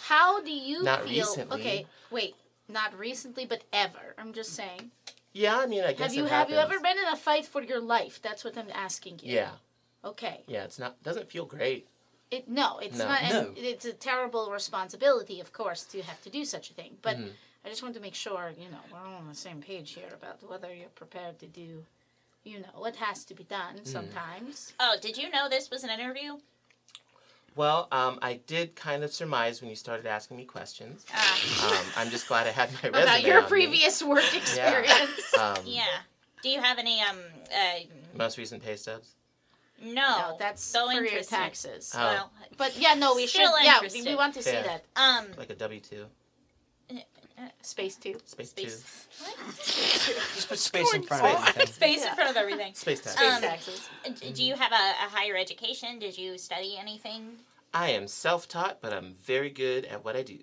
How 0.02 0.42
do 0.42 0.52
you 0.52 0.82
Not 0.82 1.04
feel? 1.04 1.24
recently. 1.24 1.60
Okay, 1.60 1.86
wait. 2.10 2.36
Not 2.68 2.96
recently, 2.98 3.46
but 3.46 3.62
ever. 3.72 4.14
I'm 4.18 4.32
just 4.34 4.52
saying. 4.52 4.90
Yeah, 5.32 5.56
I 5.58 5.66
mean, 5.66 5.82
I 5.84 5.92
guess 5.92 6.08
Have 6.08 6.14
you 6.14 6.24
it 6.26 6.30
have 6.30 6.50
you 6.50 6.56
ever 6.56 6.78
been 6.80 6.98
in 6.98 7.08
a 7.12 7.16
fight 7.16 7.46
for 7.46 7.62
your 7.62 7.80
life? 7.80 8.20
That's 8.22 8.44
what 8.44 8.58
I'm 8.58 8.68
asking 8.74 9.20
you. 9.22 9.34
Yeah, 9.34 9.52
Okay. 10.04 10.42
yeah. 10.46 10.64
It's 10.64 10.78
not 10.78 11.02
doesn't 11.02 11.30
feel 11.30 11.46
great. 11.46 11.86
It 12.30 12.48
no, 12.48 12.78
it's 12.78 12.98
No. 12.98 13.06
not. 13.08 13.22
And 13.22 13.32
No. 13.32 13.52
It's 13.56 13.84
a 13.86 13.92
terrible 13.94 14.50
responsibility, 14.50 15.40
of 15.40 15.52
course, 15.52 15.84
to 15.92 16.02
have 16.02 16.20
to 16.22 16.30
do 16.30 16.44
such 16.44 16.70
a 16.70 16.74
thing. 16.74 16.98
But 17.00 17.16
Mhm. 17.16 17.30
I 17.66 17.68
just 17.68 17.82
want 17.82 17.94
to 17.96 18.00
make 18.00 18.14
sure 18.14 18.52
you 18.56 18.68
know 18.70 18.78
we're 18.92 19.00
all 19.00 19.16
on 19.16 19.28
the 19.28 19.34
same 19.34 19.60
page 19.60 19.92
here 19.94 20.08
about 20.14 20.38
whether 20.48 20.72
you're 20.72 20.88
prepared 20.90 21.40
to 21.40 21.46
do, 21.46 21.84
you 22.44 22.60
know, 22.60 22.68
what 22.74 22.94
has 22.96 23.24
to 23.24 23.34
be 23.34 23.42
done 23.42 23.78
Mm. 23.78 23.86
sometimes. 23.88 24.72
Oh, 24.78 24.96
did 25.00 25.16
you 25.16 25.28
know 25.30 25.48
this 25.48 25.68
was 25.68 25.82
an 25.82 25.90
interview? 25.90 26.38
Well, 27.56 27.88
um, 27.90 28.18
I 28.22 28.34
did 28.46 28.76
kind 28.76 29.02
of 29.02 29.12
surmise 29.12 29.60
when 29.62 29.70
you 29.70 29.76
started 29.76 30.06
asking 30.06 30.36
me 30.36 30.44
questions. 30.44 31.06
Ah. 31.12 31.66
Um, 31.80 31.86
I'm 31.96 32.10
just 32.10 32.28
glad 32.28 32.46
I 32.46 32.50
had 32.50 32.70
my 32.74 32.80
resume 32.90 33.02
about 33.02 33.22
your 33.24 33.38
on 33.38 33.42
me. 33.44 33.48
previous 33.48 34.00
work 34.02 34.32
experience. 34.36 35.10
Um, 35.38 35.56
Yeah. 35.64 35.84
Do 36.42 36.50
you 36.50 36.60
have 36.60 36.78
any 36.78 37.00
um 37.00 37.18
uh 37.52 37.80
Most 38.14 38.38
recent 38.38 38.62
pay 38.62 38.76
stubs. 38.76 39.08
no, 39.82 39.92
no, 39.92 40.36
that's 40.38 40.62
so 40.62 40.86
for 40.86 40.92
your 40.92 41.04
interested. 41.06 41.34
taxes. 41.34 41.92
Oh. 41.94 41.98
Well, 41.98 42.30
But 42.56 42.78
yeah, 42.78 42.94
no, 42.94 43.14
we 43.16 43.26
Still 43.26 43.50
should. 43.56 43.64
Yeah, 43.64 43.80
we, 43.80 43.86
interested. 43.86 44.06
we 44.10 44.14
want 44.14 44.34
to 44.34 44.42
see 44.42 44.52
Yeah. 44.52 44.62
that 44.70 44.84
um 44.94 45.26
Like 45.36 45.50
a 45.50 45.54
W 45.56 45.80
two. 45.80 46.06
Space 47.62 47.96
too. 47.96 48.16
Space, 48.24 48.50
Space. 48.50 49.06
two. 49.18 50.12
just 50.34 50.48
put 50.48 50.58
space 50.58 50.94
in 50.94 51.02
front 51.02 51.24
of 51.24 51.30
everything. 51.46 51.66
space 51.72 52.00
Yeah. 52.02 52.10
in 52.10 52.14
front 52.14 52.30
of 52.30 52.36
everything. 52.36 52.74
Space 52.74 53.00
tax. 53.00 53.16
Space 53.16 53.32
Um, 53.32 53.42
taxes. 53.42 53.88
Do 54.34 54.42
you 54.44 54.54
have 54.54 54.72
a, 54.72 54.74
a 54.74 55.08
higher 55.10 55.36
education? 55.36 55.98
Did 55.98 56.16
you 56.18 56.38
study 56.38 56.76
anything? 56.78 57.36
I 57.74 57.90
am 57.90 58.08
self 58.08 58.48
taught, 58.48 58.80
but 58.80 58.92
I'm 58.92 59.14
very 59.24 59.50
good 59.50 59.84
at 59.84 60.04
what 60.04 60.16
I 60.16 60.22
do. 60.22 60.38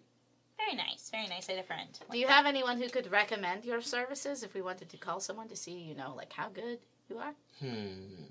Very 0.58 0.76
nice, 0.76 1.10
very 1.12 1.28
nice. 1.28 1.50
I 1.50 1.54
had 1.54 1.64
a 1.64 1.68
friend. 1.68 1.90
Do 2.12 2.18
you 2.18 2.28
that. 2.28 2.34
have 2.34 2.46
anyone 2.46 2.78
who 2.78 2.88
could 2.90 3.12
recommend 3.12 3.66
your 3.66 3.82
services 3.82 4.44
if 4.44 4.54
we 4.54 4.62
wanted 4.62 4.90
to 4.90 4.98
call 4.98 5.20
someone 5.20 5.48
to 5.50 5.56
see, 5.56 5.74
you 5.74 5.96
know, 5.96 6.14
like 6.16 6.32
how 6.32 6.50
good 6.50 6.80
you 7.10 7.18
are? 7.18 7.34
Hmm. 7.60 8.24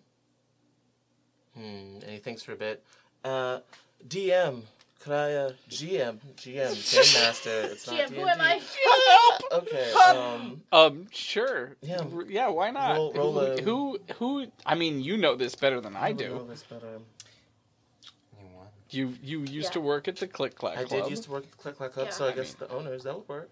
Hmm. 1.54 1.60
And 2.00 2.04
he 2.04 2.18
thinks 2.18 2.42
for 2.42 2.52
a 2.52 2.56
bit. 2.56 2.82
Uh, 3.24 3.58
DM. 4.08 4.62
Could 5.02 5.12
I, 5.14 5.32
uh, 5.34 5.52
GM, 5.68 6.18
GM, 6.36 6.44
Game 7.14 7.22
Master. 7.22 7.50
It's 7.72 7.86
not 7.88 7.96
GM, 7.96 8.08
D&D. 8.10 8.20
who 8.20 8.28
am 8.28 8.40
I? 8.40 8.60
Help! 9.50 9.64
Okay. 9.64 9.92
Um. 9.92 10.62
Um, 10.70 11.06
sure. 11.10 11.72
Yeah. 11.82 12.02
R- 12.14 12.22
Yeah, 12.28 12.48
why 12.48 12.70
not? 12.70 12.94
Roll- 12.96 13.12
roll 13.14 13.32
who, 13.32 13.40
a- 13.40 13.62
who, 13.62 13.98
who? 14.18 14.46
I 14.64 14.76
mean, 14.76 15.00
you 15.02 15.16
know 15.16 15.34
this 15.34 15.56
better 15.56 15.80
than 15.80 15.96
I 15.96 16.12
know 16.12 16.16
do. 16.16 16.46
this 16.48 16.62
better. 16.62 17.00
You 18.40 18.46
want- 18.56 18.68
You 18.90 19.14
you 19.22 19.40
used 19.40 19.70
Yeah. 19.70 19.70
to 19.70 19.80
work 19.80 20.06
at 20.06 20.16
the 20.16 20.28
Click 20.28 20.54
Clack 20.54 20.76
Club. 20.76 20.98
I 20.98 21.00
did 21.02 21.10
used 21.10 21.24
to 21.24 21.32
work 21.32 21.44
at 21.44 21.50
the 21.50 21.56
Click 21.56 21.76
Clack 21.78 21.92
Club, 21.92 22.06
Yeah, 22.06 22.12
so 22.12 22.26
I, 22.26 22.30
I 22.30 22.32
guess 22.34 22.54
the 22.54 22.70
owners 22.70 23.02
that 23.02 23.16
would 23.16 23.28
work. 23.28 23.50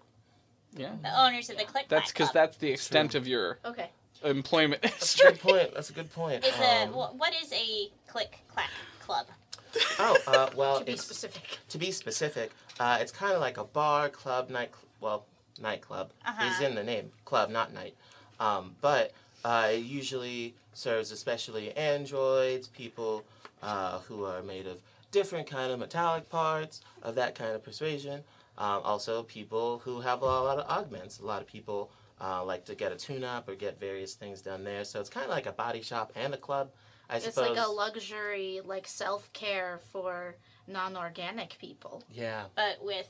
Yeah. 0.77 0.91
The 1.01 1.21
owners 1.21 1.49
of 1.49 1.57
the 1.57 1.65
Click 1.65 1.89
Clack. 1.89 1.89
That's 1.89 2.13
because 2.13 2.31
that's 2.31 2.55
the 2.57 2.71
extent 2.71 3.13
of 3.13 3.27
your 3.27 3.59
Okay. 3.65 3.89
employment 4.23 4.83
That's 4.83 5.19
a 5.19 5.23
good 5.25 5.39
point. 5.41 5.73
That's 5.73 5.89
a 5.89 5.93
good 5.93 6.13
point. 6.13 6.45
Is 6.45 6.55
a 6.57 6.83
Um, 6.83 6.89
wh- 6.93 7.13
what 7.19 7.33
is 7.43 7.51
a 7.51 7.89
Click 8.07 8.39
Clack 8.47 8.69
Club? 9.01 9.27
oh, 9.99 10.17
uh, 10.27 10.49
well, 10.55 10.79
to 10.79 10.85
be 10.85 10.91
it's 10.93 11.03
specific. 11.03 11.43
to 11.69 11.77
be 11.77 11.91
specific. 11.91 12.51
Uh, 12.79 12.97
it's 13.01 13.11
kind 13.11 13.33
of 13.33 13.41
like 13.41 13.57
a 13.57 13.63
bar, 13.63 14.09
club, 14.09 14.49
night. 14.49 14.71
Well, 14.99 15.25
nightclub 15.61 16.11
Uh-huh. 16.25 16.45
is 16.45 16.59
in 16.61 16.75
the 16.75 16.83
name. 16.83 17.11
Club, 17.25 17.49
not 17.49 17.73
night. 17.73 17.95
Um, 18.39 18.75
but 18.81 19.11
uh, 19.45 19.69
it 19.71 19.79
usually 19.83 20.53
serves 20.73 21.11
especially 21.11 21.75
androids, 21.77 22.67
people 22.67 23.23
uh, 23.61 23.99
who 23.99 24.25
are 24.25 24.41
made 24.41 24.65
of 24.67 24.79
different 25.11 25.47
kind 25.47 25.71
of 25.71 25.79
metallic 25.79 26.29
parts 26.29 26.81
of 27.03 27.15
that 27.15 27.35
kind 27.35 27.51
of 27.51 27.63
persuasion. 27.63 28.23
Um, 28.57 28.81
also, 28.83 29.23
people 29.23 29.79
who 29.83 29.99
have 30.01 30.21
a 30.21 30.25
lot 30.25 30.57
of 30.59 30.69
augments. 30.69 31.19
A 31.19 31.25
lot 31.25 31.41
of 31.41 31.47
people 31.47 31.89
uh, 32.19 32.43
like 32.43 32.63
to 32.65 32.75
get 32.75 32.91
a 32.91 32.95
tune-up 32.95 33.47
or 33.49 33.55
get 33.55 33.79
various 33.79 34.13
things 34.13 34.41
done 34.41 34.63
there. 34.63 34.83
So 34.85 34.99
it's 34.99 35.09
kind 35.09 35.23
of 35.25 35.31
like 35.31 35.47
a 35.47 35.51
body 35.51 35.81
shop 35.81 36.11
and 36.15 36.33
a 36.33 36.37
club, 36.37 36.69
I 37.11 37.17
It's 37.17 37.25
suppose. 37.25 37.49
like 37.57 37.65
a 37.65 37.69
luxury, 37.69 38.61
like 38.63 38.87
self 38.87 39.31
care 39.33 39.79
for 39.91 40.35
non 40.67 40.95
organic 40.95 41.57
people. 41.59 42.03
yeah, 42.09 42.45
But 42.55 42.81
with 42.81 43.07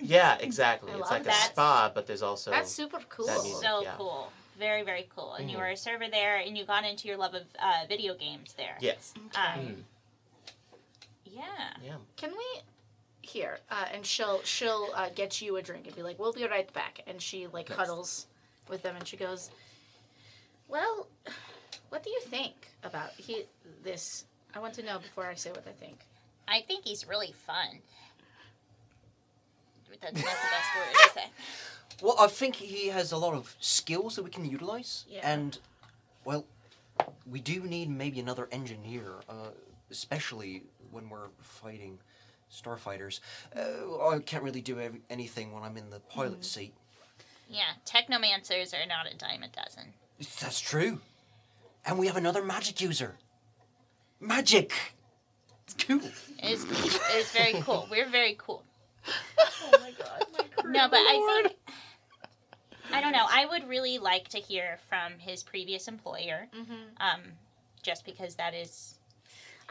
yeah, 0.00 0.36
exactly. 0.40 0.90
I 0.90 0.94
it's 0.94 1.02
love 1.02 1.10
like 1.10 1.24
that. 1.24 1.48
a 1.50 1.52
spa, 1.52 1.92
but 1.94 2.06
there's 2.06 2.22
also 2.22 2.50
That's 2.50 2.72
super 2.72 2.98
cool. 3.08 3.26
that 3.26 3.42
music. 3.44 3.62
so 3.62 3.82
yeah. 3.82 3.94
cool, 3.96 4.32
very 4.58 4.82
very 4.82 5.06
cool. 5.14 5.34
And 5.34 5.48
you 5.50 5.56
Mhm. 5.56 5.60
were 5.60 5.68
a 5.68 5.76
server 5.76 6.08
there, 6.08 6.38
and 6.38 6.58
you 6.58 6.64
got 6.64 6.84
into 6.84 7.06
your 7.08 7.16
love 7.18 7.34
of 7.34 7.44
uh, 7.58 7.84
video 7.88 8.14
games 8.14 8.54
there. 8.54 8.76
yes. 8.80 9.12
Um, 9.36 9.60
Mm, 9.60 9.82
yeah. 11.24 11.42
yeah. 11.84 11.96
Can 12.16 12.32
we? 12.32 12.60
Here, 13.24 13.60
uh, 13.70 13.84
and 13.92 14.04
she'll 14.04 14.42
she'll 14.42 14.90
uh, 14.96 15.08
get 15.14 15.40
you 15.40 15.56
a 15.56 15.62
drink 15.62 15.86
and 15.86 15.94
be 15.94 16.02
like, 16.02 16.18
"We'll 16.18 16.32
be 16.32 16.44
right 16.46 16.70
back." 16.72 17.02
And 17.06 17.22
she 17.22 17.46
like 17.46 17.68
Nice. 17.68 17.78
huddles 17.78 18.26
with 18.68 18.82
them 18.82 18.96
and 18.96 19.06
she 19.06 19.16
goes, 19.16 19.50
"Well, 20.66 21.06
what 21.92 22.02
do 22.02 22.10
you 22.10 22.20
think 22.20 22.68
about 22.82 23.10
he 23.18 23.44
this? 23.84 24.24
I 24.54 24.58
want 24.60 24.74
to 24.74 24.82
know 24.82 24.98
before 24.98 25.26
I 25.26 25.34
say 25.34 25.50
what 25.50 25.66
I 25.68 25.72
think." 25.72 25.98
I 26.48 26.60
think 26.62 26.84
he's 26.84 27.06
really 27.06 27.32
fun. 27.32 27.78
That's 30.00 30.14
not 30.14 30.22
the 30.22 30.22
best 30.22 30.70
word 30.76 30.94
to 31.04 31.10
say. 31.14 31.26
Well, 32.02 32.16
I 32.18 32.26
think 32.26 32.56
he 32.56 32.88
has 32.88 33.12
a 33.12 33.16
lot 33.16 33.34
of 33.34 33.54
skills 33.60 34.16
that 34.16 34.22
we 34.24 34.30
can 34.30 34.44
utilize, 34.44 35.04
Yeah. 35.08 35.20
and 35.32 35.58
well, 36.24 36.44
we 37.30 37.40
do 37.40 37.60
need 37.62 37.88
maybe 37.90 38.18
another 38.20 38.48
engineer, 38.50 39.04
uh, 39.28 39.50
especially 39.90 40.64
when 40.90 41.08
we're 41.08 41.28
fighting 41.40 41.98
starfighters. 42.50 43.20
Uh, 43.56 44.08
I 44.08 44.18
can't 44.18 44.42
really 44.42 44.60
do 44.62 44.80
ev- 44.80 44.96
anything 45.10 45.52
when 45.52 45.62
I'm 45.62 45.76
in 45.76 45.90
the 45.90 46.00
pilot 46.00 46.32
Mm-hmm. 46.32 46.42
seat. 46.42 46.74
Yeah, 47.48 47.72
technomancers 47.86 48.72
are 48.74 48.86
not 48.86 49.06
a 49.12 49.16
dime 49.16 49.42
a 49.44 49.48
dozen. 49.48 49.92
That's 50.40 50.58
true, 50.60 51.00
and 51.84 51.98
we 51.98 52.06
have 52.06 52.16
another 52.16 52.42
magic 52.42 52.80
user. 52.80 53.16
Magic. 54.20 54.72
It's 55.64 55.74
cool. 55.84 56.00
It's 56.38 56.64
it's 57.14 57.32
very 57.32 57.60
cool. 57.62 57.88
We're 57.90 58.08
very 58.08 58.36
cool. 58.38 58.62
Oh 59.64 59.80
my 59.80 59.92
god! 59.92 60.24
No, 60.66 60.88
but 60.88 60.98
I 60.98 61.42
think 61.42 61.56
I 62.92 63.00
don't 63.00 63.12
know. 63.12 63.26
I 63.28 63.46
would 63.46 63.68
really 63.68 63.98
like 63.98 64.28
to 64.28 64.38
hear 64.38 64.78
from 64.88 65.18
his 65.18 65.42
previous 65.42 65.88
employer, 65.88 66.48
hmm 66.52 66.74
um, 66.98 67.20
just 67.82 68.04
because 68.04 68.34
that 68.36 68.54
is 68.54 68.98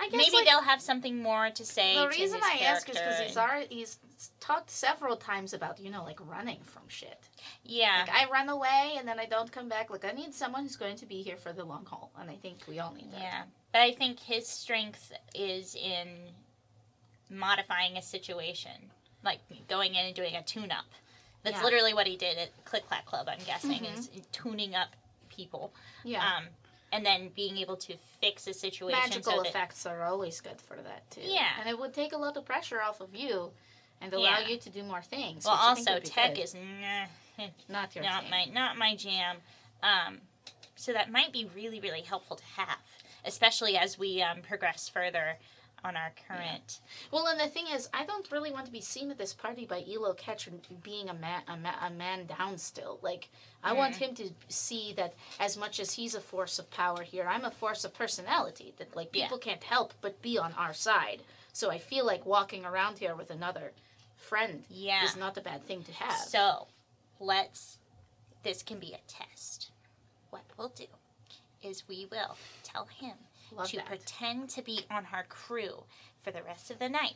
I 0.01 0.05
guess 0.09 0.17
maybe 0.17 0.35
like, 0.37 0.45
they'll 0.45 0.61
have 0.61 0.81
something 0.81 1.21
more 1.21 1.51
to 1.51 1.63
say. 1.65 1.95
the 1.95 2.07
reason 2.07 2.39
I 2.43 2.59
ask 2.65 2.89
is 2.89 2.95
because 2.97 3.19
he's 3.19 3.37
already 3.37 3.67
he's 3.75 3.99
talked 4.39 4.69
several 4.71 5.15
times 5.15 5.53
about 5.53 5.79
you 5.79 5.91
know 5.91 6.03
like 6.03 6.19
running 6.27 6.59
from 6.63 6.81
shit. 6.87 7.19
yeah, 7.63 8.05
Like 8.07 8.27
I 8.27 8.31
run 8.31 8.49
away 8.49 8.95
and 8.97 9.07
then 9.07 9.19
I 9.19 9.25
don't 9.27 9.51
come 9.51 9.69
back. 9.69 9.89
Like 9.91 10.03
I 10.03 10.11
need 10.11 10.33
someone 10.33 10.63
who's 10.63 10.75
going 10.75 10.95
to 10.97 11.05
be 11.05 11.21
here 11.21 11.37
for 11.37 11.53
the 11.53 11.63
long 11.63 11.85
haul, 11.85 12.11
and 12.19 12.29
I 12.31 12.35
think 12.35 12.57
we 12.67 12.79
all 12.79 12.93
need 12.93 13.11
that. 13.13 13.21
yeah. 13.21 13.43
But 13.71 13.81
I 13.81 13.91
think 13.93 14.19
his 14.19 14.47
strength 14.47 15.13
is 15.35 15.75
in 15.75 16.07
modifying 17.29 17.97
a 17.97 18.01
situation, 18.01 18.91
like 19.23 19.39
going 19.69 19.95
in 19.95 20.05
and 20.05 20.15
doing 20.15 20.35
a 20.35 20.43
tune-up. 20.43 20.85
That's 21.43 21.57
Yeah. 21.57 21.63
literally 21.63 21.93
what 21.93 22.07
he 22.07 22.17
did 22.17 22.37
at 22.37 22.65
Click 22.65 22.85
Clack 22.87 23.05
Club. 23.05 23.27
I'm 23.29 23.39
guessing 23.45 23.79
Mhm. 23.83 23.97
is 23.97 24.09
tuning 24.31 24.75
up 24.75 24.89
people, 25.29 25.73
Yeah. 26.03 26.35
um, 26.37 26.49
and 26.91 27.05
then 27.05 27.29
being 27.35 27.57
able 27.57 27.77
to 27.77 27.93
fix 28.19 28.47
a 28.47 28.53
situation. 28.53 28.99
Magical 28.99 29.33
so 29.33 29.41
effects 29.43 29.85
are 29.85 30.03
always 30.03 30.41
good 30.41 30.59
for 30.61 30.75
that 30.77 31.09
too. 31.11 31.21
Yeah. 31.23 31.47
and 31.59 31.69
it 31.69 31.79
would 31.79 31.93
take 31.93 32.13
a 32.13 32.17
lot 32.17 32.35
of 32.37 32.45
pressure 32.45 32.81
off 32.81 33.01
of 33.01 33.15
you, 33.15 33.51
and 34.01 34.13
allow 34.13 34.39
Yeah. 34.39 34.47
you 34.49 34.57
to 34.57 34.69
do 34.69 34.83
more 34.83 35.01
things. 35.01 35.45
Well, 35.45 35.53
which 35.55 35.61
I 35.63 35.75
think 35.75 35.89
also 35.89 35.99
tech 36.03 36.35
good. 36.35 36.41
is 36.43 36.53
nah, 36.55 37.45
not 37.69 37.95
your 37.95 38.03
not 38.03 38.23
thing. 38.23 38.31
my 38.31 38.45
not 38.45 38.77
my 38.77 38.95
jam. 38.95 39.37
Um, 39.83 40.19
so 40.75 40.93
that 40.93 41.11
might 41.11 41.31
be 41.31 41.49
really 41.55 41.79
really 41.79 42.01
helpful 42.01 42.35
to 42.37 42.43
have, 42.57 42.79
especially 43.25 43.77
as 43.77 43.97
we 43.97 44.21
um, 44.21 44.41
progress 44.41 44.89
further 44.89 45.37
on 45.83 45.95
our 45.95 46.11
current. 46.27 46.79
Well, 47.11 47.27
and 47.27 47.39
the 47.39 47.47
thing 47.47 47.65
is, 47.73 47.89
I 47.93 48.05
don't 48.05 48.31
really 48.31 48.51
want 48.51 48.65
to 48.67 48.71
be 48.71 48.81
seen 48.81 49.09
at 49.11 49.17
this 49.17 49.33
party 49.33 49.65
by 49.65 49.83
Elo 49.91 50.13
Ketch 50.13 50.47
being 50.83 51.09
a 51.09 51.13
man, 51.13 51.41
a, 51.47 51.57
ma- 51.57 51.85
a 51.87 51.89
man 51.89 52.25
down 52.27 52.57
still. 52.57 52.99
Like, 53.01 53.29
I 53.63 53.73
want 53.73 53.95
him 53.95 54.13
to 54.15 54.29
see 54.47 54.93
that 54.97 55.13
as 55.39 55.57
much 55.57 55.79
as 55.79 55.93
he's 55.93 56.15
a 56.15 56.21
force 56.21 56.59
of 56.59 56.69
power 56.69 57.01
here, 57.03 57.25
I'm 57.27 57.45
a 57.45 57.51
force 57.51 57.83
of 57.83 57.93
personality. 57.93 58.73
That 58.77 58.95
like 58.95 59.09
Yeah. 59.15 59.25
people 59.25 59.37
can't 59.39 59.63
help 59.63 59.93
but 60.01 60.21
be 60.21 60.37
on 60.37 60.53
our 60.53 60.73
side. 60.73 61.23
So 61.53 61.69
I 61.69 61.77
feel 61.79 62.05
like 62.05 62.25
walking 62.25 62.65
around 62.65 62.99
here 62.99 63.15
with 63.15 63.29
another 63.31 63.71
friend 64.15 64.63
Yeah. 64.69 65.03
is 65.03 65.15
not 65.17 65.37
a 65.37 65.41
bad 65.41 65.65
thing 65.65 65.83
to 65.83 65.93
have. 65.93 66.13
So, 66.27 66.67
let's. 67.19 67.77
This 68.43 68.63
can 68.63 68.79
be 68.79 68.93
a 68.93 68.99
test. 69.07 69.69
What 70.31 70.43
we'll 70.57 70.69
do 70.69 70.85
is 71.61 71.87
we 71.87 72.07
will 72.09 72.37
tell 72.63 72.85
him 72.85 73.13
Love 73.55 73.69
to 73.69 73.77
that. 73.77 73.85
pretend 73.87 74.49
to 74.51 74.61
be 74.61 74.81
on 74.89 75.05
our 75.13 75.23
crew 75.23 75.83
for 76.21 76.31
the 76.31 76.41
rest 76.43 76.71
of 76.71 76.79
the 76.79 76.89
night 76.89 77.15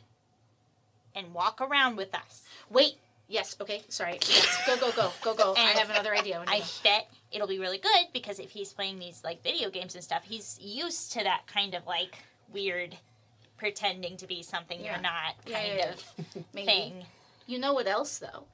and 1.14 1.32
walk 1.32 1.60
around 1.60 1.96
with 1.96 2.14
us. 2.14 2.42
Wait. 2.70 2.94
Yes. 3.28 3.56
Okay. 3.60 3.82
Sorry. 3.88 4.18
Yes. 4.28 4.62
Go. 4.66 4.76
Go. 4.76 4.92
Go. 4.92 5.10
Go. 5.22 5.34
Go. 5.34 5.54
I 5.56 5.70
have 5.70 5.90
another 5.90 6.14
idea. 6.14 6.42
I 6.46 6.62
bet 6.84 7.08
it'll 7.32 7.48
be 7.48 7.58
really 7.58 7.78
good 7.78 8.06
because 8.12 8.38
if 8.38 8.50
he's 8.50 8.72
playing 8.72 8.98
these 9.00 9.22
like 9.24 9.42
video 9.42 9.68
games 9.70 9.94
and 9.96 10.04
stuff, 10.04 10.22
he's 10.24 10.58
used 10.62 11.12
to 11.12 11.24
that 11.24 11.42
kind 11.46 11.74
of 11.74 11.86
like 11.86 12.16
weird 12.52 12.96
pretending 13.56 14.16
to 14.18 14.26
be 14.26 14.42
something 14.42 14.78
Yeah. 14.80 14.92
you're 14.92 15.02
not 15.02 15.34
Yeah, 15.46 15.58
kind 15.60 15.72
yeah, 15.76 15.90
of 15.90 16.44
Maybe. 16.54 16.66
thing. 16.66 17.04
You 17.46 17.58
know 17.58 17.72
what 17.74 17.86
else 17.88 18.18
though? 18.18 18.44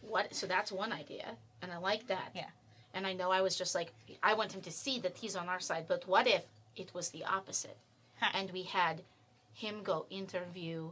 What? 0.00 0.34
So 0.34 0.46
that's 0.46 0.72
one 0.72 0.92
idea, 0.92 1.26
and 1.62 1.70
I 1.70 1.76
like 1.78 2.06
that. 2.08 2.30
Yeah. 2.34 2.46
And 2.94 3.06
I 3.06 3.12
know 3.12 3.30
I 3.30 3.42
was 3.42 3.56
just 3.56 3.74
like, 3.74 3.92
I 4.22 4.34
want 4.34 4.52
him 4.52 4.62
to 4.62 4.70
see 4.70 4.98
that 5.00 5.16
he's 5.18 5.36
on 5.36 5.48
our 5.48 5.60
side. 5.60 5.84
But 5.86 6.08
what 6.08 6.26
if 6.26 6.42
it 6.76 6.92
was 6.94 7.10
the 7.10 7.24
opposite, 7.24 7.78
Huh. 8.20 8.30
and 8.34 8.50
we 8.52 8.62
had 8.64 9.02
him 9.52 9.82
go 9.82 10.06
interview 10.10 10.90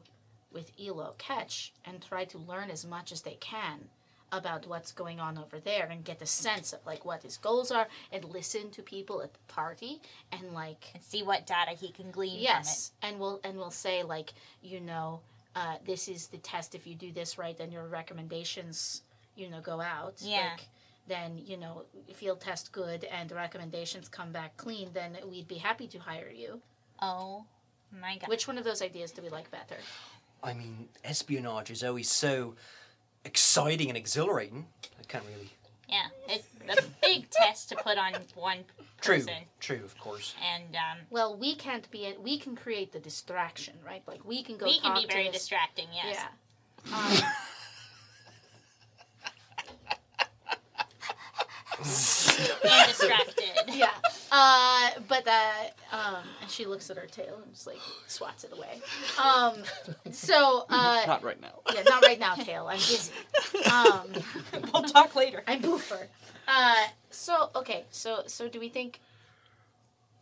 with 0.50 0.72
Elo 0.80 1.14
Ketch 1.18 1.72
and 1.84 2.00
try 2.02 2.24
to 2.26 2.38
learn 2.38 2.70
as 2.70 2.84
much 2.84 3.12
as 3.12 3.22
they 3.22 3.34
can 3.40 3.88
about 4.32 4.66
what's 4.66 4.90
going 4.92 5.20
on 5.20 5.36
over 5.38 5.60
there 5.60 5.86
and 5.86 6.04
get 6.04 6.20
a 6.22 6.26
sense 6.26 6.72
of 6.72 6.80
like 6.86 7.04
what 7.04 7.22
his 7.22 7.36
goals 7.36 7.70
are 7.70 7.86
and 8.10 8.24
listen 8.24 8.70
to 8.70 8.82
people 8.82 9.22
at 9.22 9.32
the 9.32 9.38
party 9.48 10.00
and 10.32 10.52
like 10.52 10.86
And 10.94 11.02
see 11.02 11.22
what 11.22 11.46
data 11.46 11.72
he 11.72 11.90
can 11.90 12.10
glean 12.10 12.40
yes. 12.40 12.92
and 13.02 13.20
we'll 13.20 13.40
and 13.44 13.56
we'll 13.56 13.70
say 13.70 14.02
like 14.02 14.32
you 14.62 14.80
know 14.80 15.20
uh, 15.56 15.76
this 15.86 16.08
is 16.08 16.26
the 16.28 16.38
test. 16.38 16.74
If 16.74 16.84
you 16.86 16.96
do 16.96 17.12
this 17.12 17.38
right 17.38 17.56
then 17.56 17.70
your 17.70 17.86
recommendations 17.86 19.02
you 19.36 19.50
know 19.50 19.60
go 19.60 19.80
out. 19.80 20.14
Yeah. 20.20 20.50
like, 20.52 20.66
then 21.06 21.38
you 21.44 21.56
know 21.56 21.84
field 22.14 22.40
test 22.40 22.72
good 22.72 23.04
and 23.04 23.28
the 23.28 23.34
recommendations 23.34 24.08
come 24.08 24.32
back 24.32 24.56
clean 24.56 24.88
then 24.94 25.16
we'd 25.28 25.48
be 25.48 25.56
happy 25.56 25.86
to 25.88 25.98
hire 25.98 26.30
you. 26.34 26.60
Oh 27.00 27.44
my 27.92 28.16
god. 28.18 28.28
which 28.28 28.48
one 28.48 28.58
of 28.58 28.64
those 28.64 28.82
ideas 28.82 29.12
do 29.12 29.22
we 29.22 29.28
like 29.28 29.50
better 29.50 29.76
I 30.42 30.52
mean, 30.52 30.88
espionage 31.02 31.70
is 31.70 31.82
always 31.82 32.10
so 32.10 32.54
exciting 33.24 33.88
and 33.88 33.96
exhilarating. 33.96 34.66
I 35.00 35.04
can't 35.08 35.24
really. 35.34 35.50
Yeah, 35.88 36.08
it's 36.28 36.46
a 36.78 36.82
big 37.00 37.30
test 37.30 37.70
to 37.70 37.76
put 37.76 37.96
on 37.96 38.12
one 38.34 38.58
True. 39.00 39.16
person. 39.16 39.34
True, 39.60 39.76
true 39.76 39.84
of 39.84 39.98
course. 39.98 40.34
And 40.54 40.76
um, 40.76 40.98
well 41.10 41.36
we 41.36 41.54
can't 41.54 41.90
be 41.90 42.12
we 42.20 42.38
can 42.38 42.56
create 42.56 42.92
the 42.92 43.00
distraction 43.00 43.74
right 43.84 44.02
like 44.06 44.24
we 44.24 44.42
can 44.42 44.56
go 44.58 44.66
we 44.66 44.80
can 44.80 44.92
talk 44.92 45.02
be 45.02 45.12
very 45.12 45.24
this, 45.24 45.38
distracting, 45.38 45.88
yes. 45.94 46.16
yeah 46.18 46.26
um, 46.94 47.16
And 51.78 52.88
distracted. 52.88 53.44
yeah. 53.74 53.90
Uh, 54.30 54.90
but 55.08 55.26
uh, 55.26 55.52
um, 55.92 56.16
and 56.42 56.50
she 56.50 56.64
looks 56.66 56.90
at 56.90 56.96
her 56.96 57.06
tail 57.06 57.38
and 57.42 57.52
just 57.52 57.66
like 57.66 57.78
swats 58.06 58.44
it 58.44 58.52
away. 58.52 58.80
Um, 59.22 59.54
so 60.10 60.66
uh, 60.68 61.04
Not 61.06 61.22
right 61.22 61.40
now. 61.40 61.60
yeah, 61.74 61.82
not 61.82 62.02
right 62.02 62.18
now, 62.18 62.34
tail. 62.34 62.66
I'm 62.68 62.76
busy. 62.78 63.12
Um, 63.70 64.08
we'll 64.72 64.82
talk 64.84 65.14
later. 65.14 65.42
I'm 65.46 65.60
boofer. 65.60 66.08
Uh, 66.46 66.87
so 67.10 67.50
okay, 67.56 67.84
so 67.90 68.22
so 68.26 68.48
do 68.48 68.60
we 68.60 68.68
think? 68.68 69.00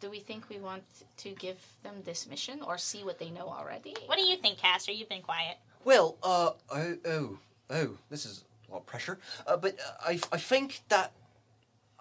Do 0.00 0.10
we 0.10 0.18
think 0.18 0.48
we 0.48 0.58
want 0.58 0.82
to 1.18 1.30
give 1.30 1.58
them 1.84 1.94
this 2.04 2.26
mission 2.28 2.60
or 2.60 2.76
see 2.76 3.04
what 3.04 3.20
they 3.20 3.30
know 3.30 3.48
already? 3.48 3.94
What 4.06 4.18
do 4.18 4.24
you 4.24 4.36
think, 4.36 4.58
Caster? 4.58 4.90
You've 4.90 5.08
been 5.08 5.22
quiet. 5.22 5.58
Well, 5.84 6.16
uh, 6.24 6.50
oh, 6.70 6.96
oh, 7.06 7.38
oh, 7.70 7.90
this 8.10 8.26
is 8.26 8.44
a 8.68 8.72
lot 8.72 8.78
of 8.78 8.86
pressure. 8.86 9.18
Uh, 9.46 9.56
but 9.56 9.78
uh, 9.78 9.92
I, 10.08 10.18
I 10.32 10.38
think 10.38 10.80
that 10.88 11.12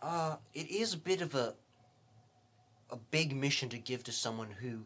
uh, 0.02 0.38
it 0.54 0.70
is 0.70 0.94
a 0.94 0.98
bit 0.98 1.22
of 1.22 1.36
a 1.36 1.56
a 2.92 2.98
big 3.10 3.36
mission 3.36 3.70
to 3.70 3.78
give 3.78 4.04
to 4.04 4.12
someone 4.12 4.50
who 4.52 4.86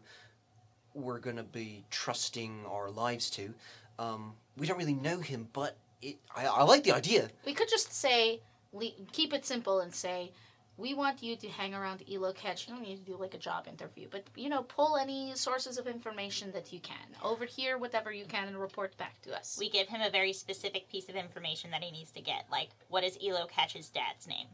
we're 0.94 1.20
going 1.20 1.38
to 1.38 1.44
be 1.44 1.84
trusting 1.90 2.64
our 2.70 2.90
lives 2.90 3.30
to. 3.32 3.54
Um, 3.98 4.34
we 4.58 4.68
don't 4.68 4.78
really 4.78 4.94
know 4.94 5.20
him, 5.20 5.48
but 5.54 5.78
it, 6.02 6.18
I, 6.36 6.46
I 6.46 6.64
like 6.64 6.84
the 6.84 6.92
idea. 6.92 7.30
We 7.46 7.54
could 7.54 7.68
just 7.70 7.94
say, 7.94 8.42
le- 8.72 8.92
keep 9.12 9.34
it 9.34 9.46
simple 9.46 9.80
and 9.80 9.94
say, 9.94 10.32
we 10.78 10.94
want 10.94 11.24
you 11.24 11.36
to 11.38 11.48
hang 11.48 11.74
around 11.74 12.04
Elo 12.12 12.34
Catch. 12.34 12.68
You 12.68 12.74
don't 12.76 12.84
need 12.84 12.98
to 12.98 13.12
do 13.12 13.18
like 13.18 13.34
a 13.34 13.38
job 13.38 13.66
interview, 13.68 14.08
but 14.12 14.26
you 14.36 14.50
know, 14.50 14.64
pull 14.64 14.98
any 14.98 15.34
sources 15.36 15.78
of 15.78 15.88
information 15.88 16.52
that 16.52 16.74
you 16.74 16.80
can. 16.82 16.98
Over 17.24 17.46
here, 17.46 17.78
whatever 17.78 18.12
you 18.12 18.26
can, 18.26 18.50
and 18.50 18.58
report 18.58 18.98
back 18.98 19.22
to 19.22 19.36
us. 19.36 19.58
We 19.58 19.70
give 19.70 19.88
him 19.88 20.02
a 20.02 20.10
very 20.10 20.34
specific 20.34 20.90
piece 20.90 21.08
of 21.08 21.16
information 21.16 21.72
that 21.72 21.82
he 21.82 21.92
needs 21.92 22.12
to 22.12 22.22
get. 22.22 22.46
Like, 22.52 22.70
what 22.90 23.06
is 23.06 23.18
Elo 23.26 23.48
Catch's 23.48 23.90
dad's 23.90 24.28
name? 24.28 24.48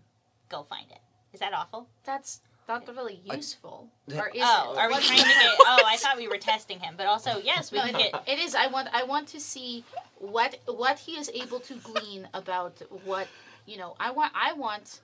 Go 0.51 0.63
find 0.63 0.85
it. 0.91 0.99
Is 1.33 1.39
that 1.39 1.53
awful? 1.53 1.87
That's 2.03 2.41
not 2.67 2.85
really 2.87 3.21
useful, 3.23 3.87
Yeah. 4.07 4.19
or 4.21 4.27
is 4.29 4.41
oh, 4.43 4.73
it? 4.73 4.77
are 4.79 4.87
we 4.89 4.95
trying 4.95 5.19
to 5.19 5.23
get? 5.23 5.55
Oh, 5.71 5.83
I 5.93 5.95
thought 5.97 6.17
we 6.17 6.27
were 6.27 6.37
testing 6.37 6.79
him, 6.79 6.95
but 6.97 7.07
also 7.07 7.31
yes, 7.43 7.71
we 7.71 7.77
No, 7.77 7.85
can 7.85 7.95
it, 7.95 8.11
get. 8.11 8.27
it 8.27 8.39
is. 8.39 8.53
I 8.53 8.67
want. 8.67 8.89
I 8.93 9.03
want 9.03 9.27
to 9.29 9.39
see 9.39 9.83
what 10.17 10.59
what 10.67 10.99
he 10.99 11.13
is 11.13 11.29
able 11.33 11.59
to 11.61 11.75
glean 11.75 12.27
about 12.33 12.81
what 13.05 13.27
you 13.65 13.77
know. 13.77 13.95
I 13.99 14.11
want. 14.11 14.31
I 14.35 14.53
want 14.53 14.99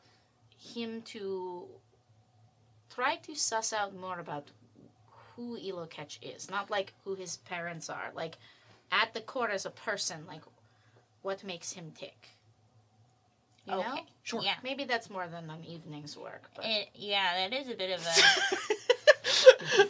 him 0.74 1.02
to 1.14 1.66
try 2.94 3.16
to 3.28 3.36
suss 3.36 3.72
out 3.74 3.96
more 3.96 4.20
about 4.20 4.46
who 5.36 5.58
Elo 5.58 5.86
Ketch 5.86 6.20
is, 6.22 6.50
not 6.50 6.70
like 6.70 6.94
who 7.06 7.16
his 7.16 7.38
parents 7.38 7.90
are. 7.90 8.12
Like 8.14 8.38
at 8.92 9.14
the 9.14 9.22
core 9.22 9.50
as 9.50 9.66
a 9.66 9.70
person, 9.70 10.26
like 10.28 10.42
what 11.22 11.44
makes 11.44 11.72
him 11.74 11.92
tick. 11.98 12.30
You 13.67 13.73
know, 13.73 13.80
Okay. 13.80 14.03
Sure. 14.23 14.41
Yeah. 14.41 14.56
maybe 14.63 14.86
that's 14.86 15.10
more 15.10 15.27
than 15.27 15.49
an 15.49 15.63
evening's 15.65 16.17
work, 16.17 16.49
but 16.56 16.65
It, 16.65 16.88
yeah, 16.95 17.47
that 17.49 17.53
is 17.58 17.69
a 17.69 17.75
bit 17.75 17.91
of 17.97 18.06
a. 18.06 18.65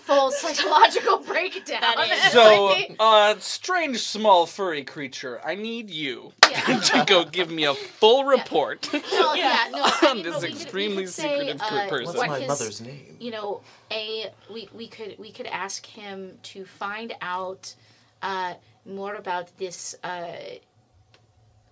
full 0.01 0.31
psychological 0.31 1.17
breakdown. 1.19 1.81
That 1.81 2.09
is- 2.25 2.31
So, 2.31 2.65
Like, 2.65 2.95
uh, 2.99 3.35
strange 3.39 3.99
small 3.99 4.45
furry 4.45 4.83
creature, 4.83 5.39
I 5.45 5.55
need 5.55 5.89
you 5.89 6.33
yeah. 6.49 6.79
to 6.79 7.03
go 7.05 7.23
give 7.23 7.49
me 7.51 7.65
a 7.65 7.73
full 7.73 8.23
report. 8.25 8.89
No, 8.91 8.99
yeah, 9.33 9.67
no. 9.71 9.83
I 9.83 10.07
On 10.09 10.15
mean, 10.17 10.25
this 10.25 10.33
but 10.35 10.41
we 10.43 10.47
could- 10.49 10.55
we 10.57 10.61
extremely 10.63 11.03
could 11.05 11.13
say, 11.13 11.37
secretive 11.39 11.61
uh, 11.61 11.87
person. 11.89 12.05
What's 12.05 12.17
what 12.17 12.27
my 12.29 12.39
his- 12.39 12.47
mother's 12.47 12.81
name? 12.81 13.17
You 13.19 13.31
know, 13.31 13.61
a 13.91 14.31
we 14.51 14.69
we 14.73 14.87
could 14.87 15.15
we 15.19 15.31
could 15.31 15.47
ask 15.47 15.85
him 15.85 16.37
to 16.43 16.65
find 16.65 17.13
out 17.21 17.73
uh, 18.21 18.55
more 18.85 19.15
about 19.15 19.55
this. 19.57 19.95
Uh, 20.03 20.31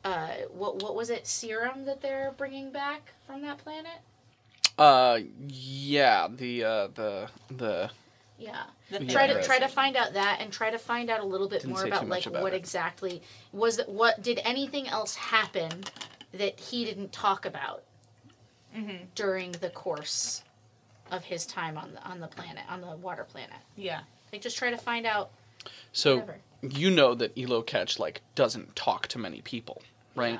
uh, 0.05 0.27
what 0.53 0.81
what 0.81 0.95
was 0.95 1.09
it? 1.09 1.27
Serum 1.27 1.83
that 1.85 2.01
they're 2.01 2.33
bringing 2.37 2.71
back 2.71 3.11
from 3.27 3.41
that 3.41 3.57
planet? 3.57 3.97
Uh, 4.77 5.19
yeah, 5.47 6.27
the 6.29 6.63
uh, 6.63 6.87
the 6.93 7.29
the 7.49 7.89
Yeah. 8.37 8.63
the 8.91 9.03
try 9.05 9.25
to 9.27 9.41
try 9.43 9.57
to 9.59 9.67
find 9.67 9.95
out 9.97 10.13
that 10.13 10.37
and 10.41 10.53
try 10.53 10.69
to 10.69 10.77
find 10.77 11.09
out 11.09 11.21
a 11.21 11.25
little 11.25 11.47
bit 11.49 11.61
Didn't 11.61 11.73
more 11.73 11.85
about 11.85 12.07
like 12.07 12.25
about 12.27 12.43
what 12.43 12.53
it. 12.53 12.57
exactly 12.57 13.21
was 13.51 13.77
that 13.77 13.89
what 13.89 14.21
did 14.21 14.39
anything 14.43 14.87
else 14.87 15.15
happen 15.15 15.71
that 16.33 16.59
he 16.59 16.85
didn't 16.85 17.11
talk 17.11 17.45
about 17.45 17.83
Mhm. 18.75 19.07
during 19.15 19.53
the 19.53 19.69
course 19.69 20.43
of 21.09 21.23
his 21.23 21.45
time 21.45 21.77
on 21.77 21.93
the 21.93 22.03
on 22.03 22.19
the 22.19 22.27
planet 22.27 22.63
on 22.69 22.81
the 22.81 22.95
water 22.97 23.23
planet 23.23 23.55
Yeah. 23.77 24.01
like 24.33 24.41
just 24.41 24.57
try 24.57 24.69
to 24.69 24.77
find 24.77 25.05
out 25.05 25.31
so 25.93 26.15
whatever 26.17 26.39
you 26.61 26.91
know 26.91 27.15
that 27.15 27.31
Elo 27.37 27.61
Catch 27.61 27.97
like 27.99 28.21
doesn't 28.35 28.75
talk 28.75 29.07
to 29.07 29.17
many 29.19 29.39
people, 29.41 29.81
right? 30.15 30.33
Yeah. 30.33 30.39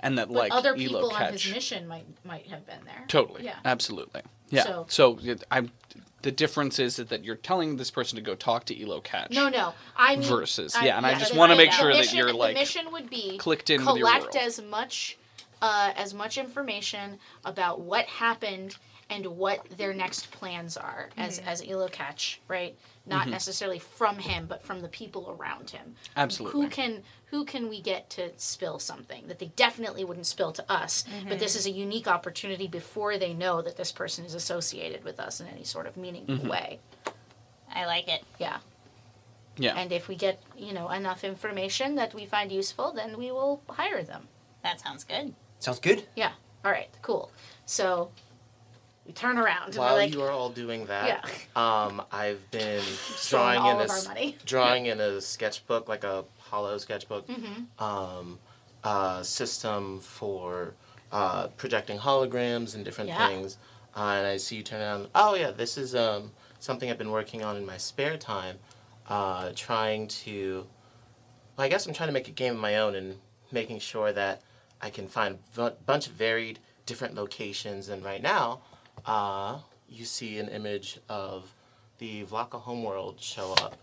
And 0.00 0.18
that 0.18 0.28
but 0.28 0.36
like 0.36 0.52
other 0.52 0.70
Elo 0.70 0.78
people 0.78 1.10
on 1.12 1.18
Catch 1.18 1.44
his 1.44 1.54
mission 1.54 1.88
might 1.88 2.06
might 2.24 2.46
have 2.48 2.66
been 2.66 2.84
there 2.84 3.04
Totally. 3.08 3.44
Yeah. 3.44 3.56
Absolutely. 3.64 4.22
Yeah. 4.50 4.64
So- 4.64 4.86
So, 4.88 5.18
I'm. 5.50 5.70
The 6.22 6.32
difference 6.32 6.80
is 6.80 6.96
that, 6.96 7.08
that 7.10 7.24
you're 7.24 7.36
telling 7.36 7.76
this 7.76 7.90
person 7.92 8.16
to 8.16 8.22
go 8.22 8.34
talk 8.34 8.64
to 8.64 8.82
Elo 8.82 9.00
Catch. 9.00 9.30
no 9.30 9.48
no 9.48 9.74
i 9.96 10.16
mean 10.16 10.28
Versus, 10.28 10.74
I- 10.74 10.86
yeah, 10.86 10.96
and 10.96 11.06
I 11.06 11.14
just 11.14 11.32
the- 11.32 11.38
want 11.38 11.52
to 11.52 11.56
make 11.56 11.70
sure 11.70 11.92
that 11.92 11.98
mission- 12.00 12.18
you're 12.18 12.32
the 12.32 12.36
like 12.36 12.54
mission 12.54 12.90
would 12.90 13.08
be 13.08 13.38
clicked 13.38 13.70
in 13.70 13.80
collect 13.82 14.34
as 14.34 14.60
much 14.60 15.18
uh, 15.62 15.92
as 15.96 16.12
much 16.12 16.36
information 16.36 17.18
about 17.44 17.80
what 17.80 18.06
happened 18.06 18.76
and 19.08 19.24
what 19.26 19.64
their 19.76 19.94
next 19.94 20.30
plans 20.32 20.76
are 20.76 21.10
as 21.16 21.38
Mm-hmm. 21.38 21.48
as 21.48 21.62
Elo 21.66 21.88
Catch, 21.88 22.40
right? 22.48 22.76
Not 23.08 23.28
necessarily 23.28 23.78
from 23.78 24.18
him, 24.18 24.46
but 24.48 24.64
from 24.64 24.80
the 24.82 24.88
people 24.88 25.36
around 25.38 25.70
him. 25.70 25.94
Absolutely. 26.16 26.60
Who 26.60 26.68
can 26.68 27.02
who 27.26 27.44
can 27.44 27.68
we 27.68 27.80
get 27.80 28.10
to 28.10 28.30
spill 28.36 28.78
something 28.80 29.28
that 29.28 29.38
they 29.38 29.52
definitely 29.54 30.04
wouldn't 30.04 30.26
spill 30.26 30.50
to 30.52 30.72
us? 30.72 31.04
But 31.28 31.38
this 31.38 31.54
is 31.54 31.66
a 31.66 31.70
unique 31.70 32.08
opportunity 32.08 32.66
before 32.66 33.16
they 33.16 33.32
know 33.32 33.62
that 33.62 33.76
this 33.76 33.92
person 33.92 34.24
is 34.24 34.34
associated 34.34 35.04
with 35.04 35.20
us 35.20 35.40
in 35.40 35.46
any 35.46 35.64
sort 35.64 35.86
of 35.86 35.96
meaningful 35.96 36.36
Mm-hmm. 36.36 36.48
way. 36.48 36.80
I 37.72 37.86
like 37.86 38.08
it. 38.08 38.24
Yeah. 38.40 38.58
Yeah. 39.58 39.74
And 39.76 39.92
if 39.92 40.08
we 40.08 40.16
get, 40.16 40.42
you 40.56 40.72
know, 40.72 40.90
enough 40.90 41.24
information 41.24 41.94
that 41.94 42.12
we 42.12 42.26
find 42.26 42.50
useful, 42.52 42.92
then 42.92 43.16
we 43.16 43.30
will 43.30 43.62
hire 43.70 44.02
them. 44.02 44.28
That 44.62 44.80
sounds 44.80 45.04
good. 45.04 45.34
Sounds 45.60 45.78
good. 45.78 46.04
Yeah. 46.16 46.32
All 46.64 46.70
right. 46.72 46.88
Cool. 47.02 47.30
So 47.66 48.10
we 49.06 49.12
turn 49.12 49.38
around 49.38 49.74
While 49.76 49.94
like, 49.96 50.12
you 50.12 50.22
are 50.22 50.30
all 50.30 50.50
doing 50.50 50.86
that, 50.86 51.28
Yeah. 51.56 51.84
um, 51.86 52.02
I've 52.10 52.50
been 52.50 52.82
drawing 53.28 53.64
in 53.64 53.80
a 53.80 54.24
drawing 54.44 54.86
in 54.86 55.00
a 55.00 55.20
sketchbook, 55.20 55.88
like 55.88 56.04
a 56.04 56.24
hollow 56.38 56.76
sketchbook, 56.78 57.26
Mm-hmm. 57.28 57.82
um, 57.84 58.38
a 58.84 59.24
system 59.24 60.00
for 60.00 60.74
uh, 61.12 61.48
projecting 61.56 61.98
holograms 61.98 62.74
and 62.74 62.84
different 62.84 63.08
Yeah. 63.10 63.28
things. 63.28 63.58
Uh, 63.96 64.14
and 64.18 64.26
I 64.26 64.36
see 64.36 64.56
you 64.56 64.62
turn 64.62 64.80
around. 64.82 65.08
Oh 65.14 65.34
yeah, 65.34 65.50
this 65.50 65.78
is 65.78 65.94
um, 65.94 66.32
something 66.58 66.90
I've 66.90 66.98
been 66.98 67.10
working 67.10 67.42
on 67.42 67.56
in 67.56 67.64
my 67.64 67.78
spare 67.78 68.16
time, 68.16 68.58
uh, 69.08 69.52
trying 69.54 70.08
to. 70.08 70.66
Well, 71.56 71.64
I 71.64 71.68
guess 71.68 71.86
I'm 71.86 71.94
trying 71.94 72.08
to 72.08 72.12
make 72.12 72.28
a 72.28 72.32
game 72.32 72.54
of 72.54 72.60
my 72.60 72.76
own 72.76 72.94
and 72.94 73.16
making 73.50 73.78
sure 73.78 74.12
that 74.12 74.42
I 74.82 74.90
can 74.90 75.08
find 75.08 75.38
a 75.56 75.70
bunch 75.70 76.06
of 76.06 76.12
varied 76.12 76.58
different 76.84 77.14
locations. 77.14 77.88
And 77.88 78.04
right 78.04 78.20
now, 78.20 78.60
uh, 79.06 79.58
you 79.88 80.04
see 80.04 80.38
an 80.38 80.48
image 80.48 80.98
of 81.08 81.52
the 81.98 82.24
Vlaka 82.24 82.60
homeworld 82.60 83.20
show 83.20 83.52
up, 83.62 83.76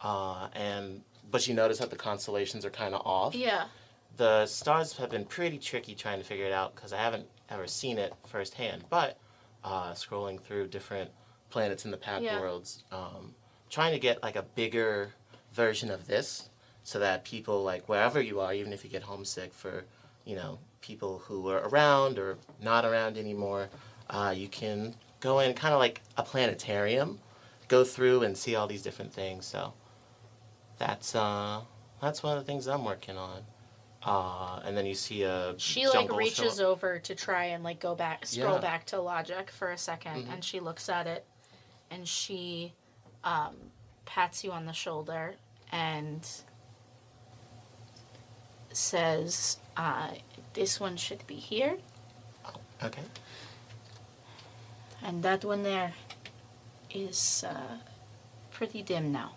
uh, 0.00 0.48
and 0.54 1.02
but 1.30 1.46
you 1.48 1.54
notice 1.54 1.78
that 1.78 1.90
the 1.90 1.96
constellations 1.96 2.64
are 2.64 2.70
kind 2.70 2.94
of 2.94 3.02
off. 3.06 3.34
yeah. 3.34 3.66
The 4.16 4.46
stars 4.46 4.96
have 4.98 5.10
been 5.10 5.24
pretty 5.24 5.58
tricky 5.58 5.94
trying 5.96 6.18
to 6.18 6.24
figure 6.24 6.44
it 6.46 6.52
out 6.52 6.76
because 6.76 6.92
I 6.92 6.98
haven't 6.98 7.26
ever 7.50 7.66
seen 7.66 7.98
it 7.98 8.12
firsthand. 8.28 8.84
But 8.88 9.18
uh, 9.64 9.90
scrolling 9.92 10.38
through 10.40 10.68
different 10.68 11.10
planets 11.50 11.84
in 11.84 11.90
the 11.90 11.96
Pact 11.96 12.22
Yeah. 12.22 12.38
worlds, 12.40 12.84
um, 12.92 13.34
trying 13.70 13.92
to 13.92 13.98
get 13.98 14.22
like 14.22 14.36
a 14.36 14.42
bigger 14.42 15.14
version 15.52 15.90
of 15.90 16.06
this, 16.06 16.48
so 16.84 16.98
that 17.00 17.24
people 17.24 17.64
like 17.64 17.88
wherever 17.88 18.20
you 18.20 18.38
are, 18.40 18.54
even 18.54 18.72
if 18.72 18.84
you 18.84 18.90
get 18.90 19.02
homesick 19.02 19.52
for, 19.52 19.84
you 20.24 20.36
know, 20.36 20.58
people 20.80 21.18
who 21.26 21.48
are 21.48 21.66
around 21.68 22.16
or 22.18 22.36
not 22.60 22.84
around 22.84 23.16
anymore, 23.16 23.68
uh, 24.10 24.34
you 24.36 24.48
can 24.48 24.94
go 25.20 25.40
in 25.40 25.54
kind 25.54 25.74
of 25.74 25.80
like 25.80 26.00
a 26.16 26.22
planetarium, 26.22 27.18
go 27.68 27.84
through 27.84 28.22
and 28.22 28.36
see 28.36 28.54
all 28.54 28.66
these 28.66 28.82
different 28.82 29.12
things. 29.12 29.46
So 29.46 29.72
that's 30.78 31.14
uh, 31.14 31.60
that's 32.00 32.22
one 32.22 32.36
of 32.36 32.44
the 32.44 32.46
things 32.46 32.66
I'm 32.66 32.84
working 32.84 33.16
on. 33.16 33.42
Uh, 34.02 34.60
and 34.66 34.76
then 34.76 34.84
you 34.84 34.94
see 34.94 35.22
a 35.22 35.54
She 35.56 35.86
like 35.86 35.94
jungle 35.94 36.18
show 36.18 36.42
reaches 36.42 36.60
over 36.60 36.98
to 36.98 37.14
try 37.14 37.44
and 37.46 37.64
like 37.64 37.80
go 37.80 37.94
back, 37.94 38.26
scroll 38.26 38.54
Yeah. 38.54 38.60
back 38.60 38.84
to 38.86 39.00
logic 39.00 39.50
for 39.50 39.70
a 39.72 39.78
2nd 39.78 40.26
Mhm. 40.26 40.32
and 40.32 40.44
she 40.44 40.60
looks 40.60 40.88
at 40.90 41.06
it, 41.06 41.24
and 41.90 42.06
she 42.06 42.74
um, 43.24 43.56
pats 44.04 44.44
you 44.44 44.52
on 44.52 44.66
the 44.66 44.74
shoulder 44.74 45.34
and 45.72 46.28
says, 48.72 49.58
uh, 49.76 50.10
"This 50.52 50.78
one 50.78 50.96
should 50.96 51.26
be 51.26 51.36
here, 51.36 51.78
Okay. 52.82 53.02
And 55.04 55.22
that 55.22 55.44
one 55.44 55.62
there 55.62 55.92
is 56.90 57.44
uh, 57.46 57.76
pretty 58.50 58.82
dim 58.82 59.12
now. 59.12 59.32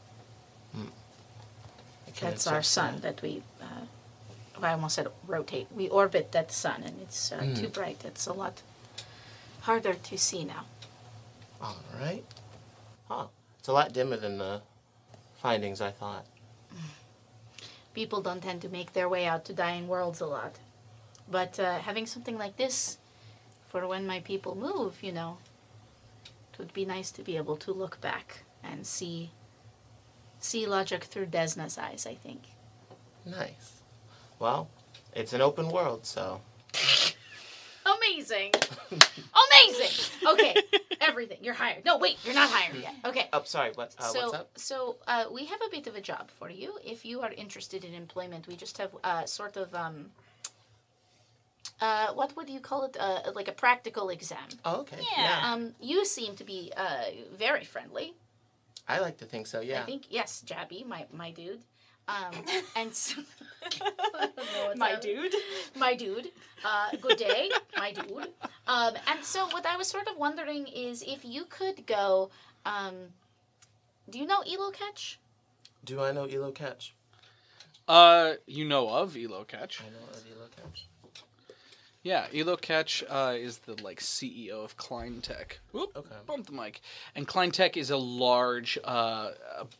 I 0.74 2.11
can 2.11 2.30
That's 2.30 2.47
our 2.47 2.63
sun 2.63 3.01
that. 3.01 3.18
that 3.18 3.22
we." 3.22 3.43
Uh, 3.61 3.86
I 4.63 4.72
almost 4.72 4.95
said 4.95 5.07
rotate. 5.28 5.68
We 5.72 5.88
orbit 5.89 6.32
that 6.32 6.51
sun, 6.51 6.82
and 6.84 6.95
it's 7.01 7.32
uh, 7.32 7.38
Mm. 7.41 7.55
too 7.59 7.68
bright. 7.70 8.03
It's 8.05 8.26
a 8.26 8.34
lot 8.34 8.63
harder 9.61 9.93
to 9.93 10.18
see 10.18 10.43
now. 10.45 10.65
All 11.61 11.78
right. 12.01 12.24
Huh. 13.07 13.28
It's 13.59 13.68
a 13.68 13.74
lot 13.74 13.93
dimmer 13.93 14.18
than 14.18 14.38
the 14.39 14.61
findings 15.41 15.82
I 15.82 15.91
thought. 15.91 16.26
people 17.93 18.22
don't 18.22 18.41
tend 18.41 18.61
to 18.61 18.70
make 18.70 18.93
their 18.93 19.09
way 19.09 19.26
out 19.26 19.43
to 19.45 19.53
dying 19.53 19.88
worlds 19.88 20.22
a 20.22 20.26
lot. 20.28 20.53
But 21.30 21.59
uh, 21.59 21.80
having 21.80 22.05
something 22.05 22.38
like 22.38 22.55
this 22.57 22.97
for 23.70 23.88
when 23.88 24.05
my 24.05 24.20
people 24.20 24.53
move, 24.55 25.01
you 25.01 25.11
know, 25.11 25.38
it 26.58 26.64
would 26.64 26.74
be 26.74 26.86
nice 26.86 27.12
to 27.12 27.22
be 27.22 27.38
able 27.38 27.55
to 27.58 27.72
look 27.72 28.01
back 28.01 28.43
and 28.64 28.86
see 28.86 29.32
see 30.39 30.66
logic 30.66 31.03
through 31.03 31.28
Desna's 31.28 31.78
eyes, 31.78 32.08
I 32.08 32.16
think. 32.16 32.41
Nice. 33.26 33.82
Well, 34.39 34.70
it's 35.14 35.34
an 35.34 35.41
open 35.41 35.70
world, 35.70 36.05
so 36.05 36.41
Amazing. 37.86 38.51
Amazing. 38.91 40.05
Okay, 40.28 40.55
everything. 41.01 41.38
You're 41.41 41.53
hired. 41.53 41.86
No, 41.86 41.97
wait, 41.97 42.18
you're 42.24 42.34
not 42.34 42.49
hired 42.49 42.76
yet. 42.76 42.95
Okay. 43.05 43.30
Oh, 43.32 43.43
sorry. 43.45 43.72
What? 43.76 43.95
Uh, 43.97 44.03
so, 44.03 44.22
what's 44.22 44.34
up? 44.34 44.49
so 44.55 44.95
uh, 45.08 45.26
we 45.32 45.45
have 45.45 45.60
a 45.66 45.70
bit 45.70 45.88
of 45.88 45.95
a 45.95 46.01
job 46.01 46.30
for 46.30 46.49
you. 46.49 46.78
If 46.84 47.05
you 47.05 47.22
are 47.22 47.32
interested 47.32 47.86
in 47.86 47.93
employment, 47.93 48.47
we 48.47 48.55
just 48.55 48.78
have 48.78 48.91
uh, 49.03 49.26
sort 49.26 49.55
of 49.58 49.74
um, 49.74 50.08
uh, 51.82 52.13
what 52.13 52.36
would 52.36 52.49
you 52.49 52.59
call 52.59 52.84
it? 52.86 52.97
Uh, 52.99 53.32
like 53.36 53.47
a 53.47 53.51
practical 53.51 54.09
exam. 54.09 54.47
Oh, 54.65 54.82
okay. 54.82 54.99
Yeah. 55.17 55.51
Um, 55.53 55.73
you 55.82 56.05
seem 56.05 56.36
to 56.36 56.43
be 56.43 56.71
uh, 56.75 57.05
very 57.38 57.63
friendly. 57.63 58.13
I 58.88 58.99
like 58.99 59.17
to 59.17 59.25
think 59.25 59.47
so. 59.47 59.59
Yeah. 59.61 59.82
I 59.82 59.86
think 59.86 60.05
yes, 60.09 60.43
Jabby, 60.45 60.86
my 60.86 61.05
my 61.13 61.32
dude. 61.32 61.61
Um, 62.09 62.32
and 62.78 62.93
so, 62.93 63.21
I 63.65 64.28
don't 64.28 64.38
know 64.38 64.65
what's 64.67 64.80
My 64.80 64.89
happening. 64.91 65.23
dude. 65.23 65.34
my 65.75 65.93
dude. 65.93 66.32
Uh, 66.63 66.88
good 67.01 67.17
day, 67.17 67.49
my 67.75 67.91
dude. 67.91 68.30
Um, 68.65 68.93
and 69.07 69.23
so, 69.23 69.45
what 69.49 69.65
I 69.65 69.75
was 69.75 69.88
sort 69.89 70.07
of 70.07 70.15
wondering 70.17 70.67
is 70.67 71.03
if 71.05 71.25
you 71.25 71.43
could 71.49 71.86
go. 71.86 72.30
Um, 72.65 72.95
do 74.09 74.19
you 74.19 74.25
know 74.25 74.41
Elo 74.49 74.71
Catch? 74.71 75.19
Do 75.84 76.01
I 76.01 76.13
know 76.13 76.23
Elo 76.25 76.51
Catch? 76.51 76.93
Uh, 77.89 78.34
you 78.45 78.63
know 78.65 78.88
of 78.89 79.17
Elo 79.17 79.43
Catch. 79.43 79.82
I 79.82 79.89
know 79.89 80.07
of 80.11 80.23
Elo 80.34 80.47
Catch. 80.55 80.88
Yeah, 82.08 82.28
Elo 82.34 82.55
Catch 82.55 83.03
uh, 83.10 83.34
is 83.38 83.58
the 83.58 83.76
like 83.84 83.99
CEO 83.99 84.64
of 84.64 84.78
Kleintech. 84.78 85.58
Whoop, 85.74 85.91
Okay. 85.93 86.16
bump 86.26 86.45
the 86.45 86.53
mic. 86.53 86.80
And 87.16 87.28
Kleintech 87.28 87.76
is 87.76 87.89
a 87.89 87.97
large 87.97 88.80
uh, 88.86 89.32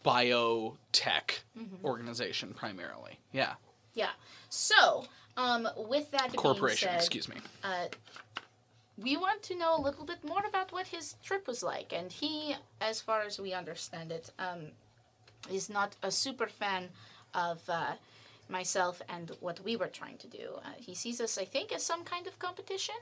biotech 0.06 1.40
organization 1.86 2.54
primarily. 2.54 3.18
Yeah, 3.32 3.54
Yeah. 3.94 4.10
So, 4.50 5.06
um, 5.38 5.70
with 5.78 6.12
that 6.12 6.36
corporation. 6.36 6.90
being 6.90 7.00
said, 7.00 7.06
Excuse 7.06 7.30
me. 7.30 7.38
uh, 7.64 7.86
we 8.98 9.16
want 9.16 9.42
to 9.44 9.56
know 9.56 9.78
a 9.78 9.82
little 9.82 10.04
bit 10.06 10.22
more 10.26 10.44
about 10.46 10.74
what 10.74 10.88
his 10.88 11.16
trip 11.24 11.48
was 11.48 11.64
like. 11.64 11.94
And 11.94 12.12
he, 12.12 12.56
as 12.82 13.00
far 13.00 13.22
as 13.22 13.40
we 13.40 13.54
understand 13.54 14.12
it, 14.12 14.32
um, 14.38 14.72
is 15.50 15.70
not 15.70 15.96
a 16.04 16.12
super 16.12 16.48
fan 16.48 16.90
of 17.34 17.62
uh, 17.70 17.94
myself 18.50 19.02
and 19.10 19.32
what 19.39 19.60
we 19.64 19.76
were 19.76 19.88
trying 19.88 20.18
to 20.18 20.28
do. 20.28 20.48
Uh, 20.64 20.70
he 20.78 20.93
sees 20.95 21.20
us, 21.22 21.38
I 21.38 21.45
think, 21.45 21.72
as 21.74 21.84
some 21.84 22.04
kind 22.04 22.28
of 22.28 22.39
competition. 22.39 22.95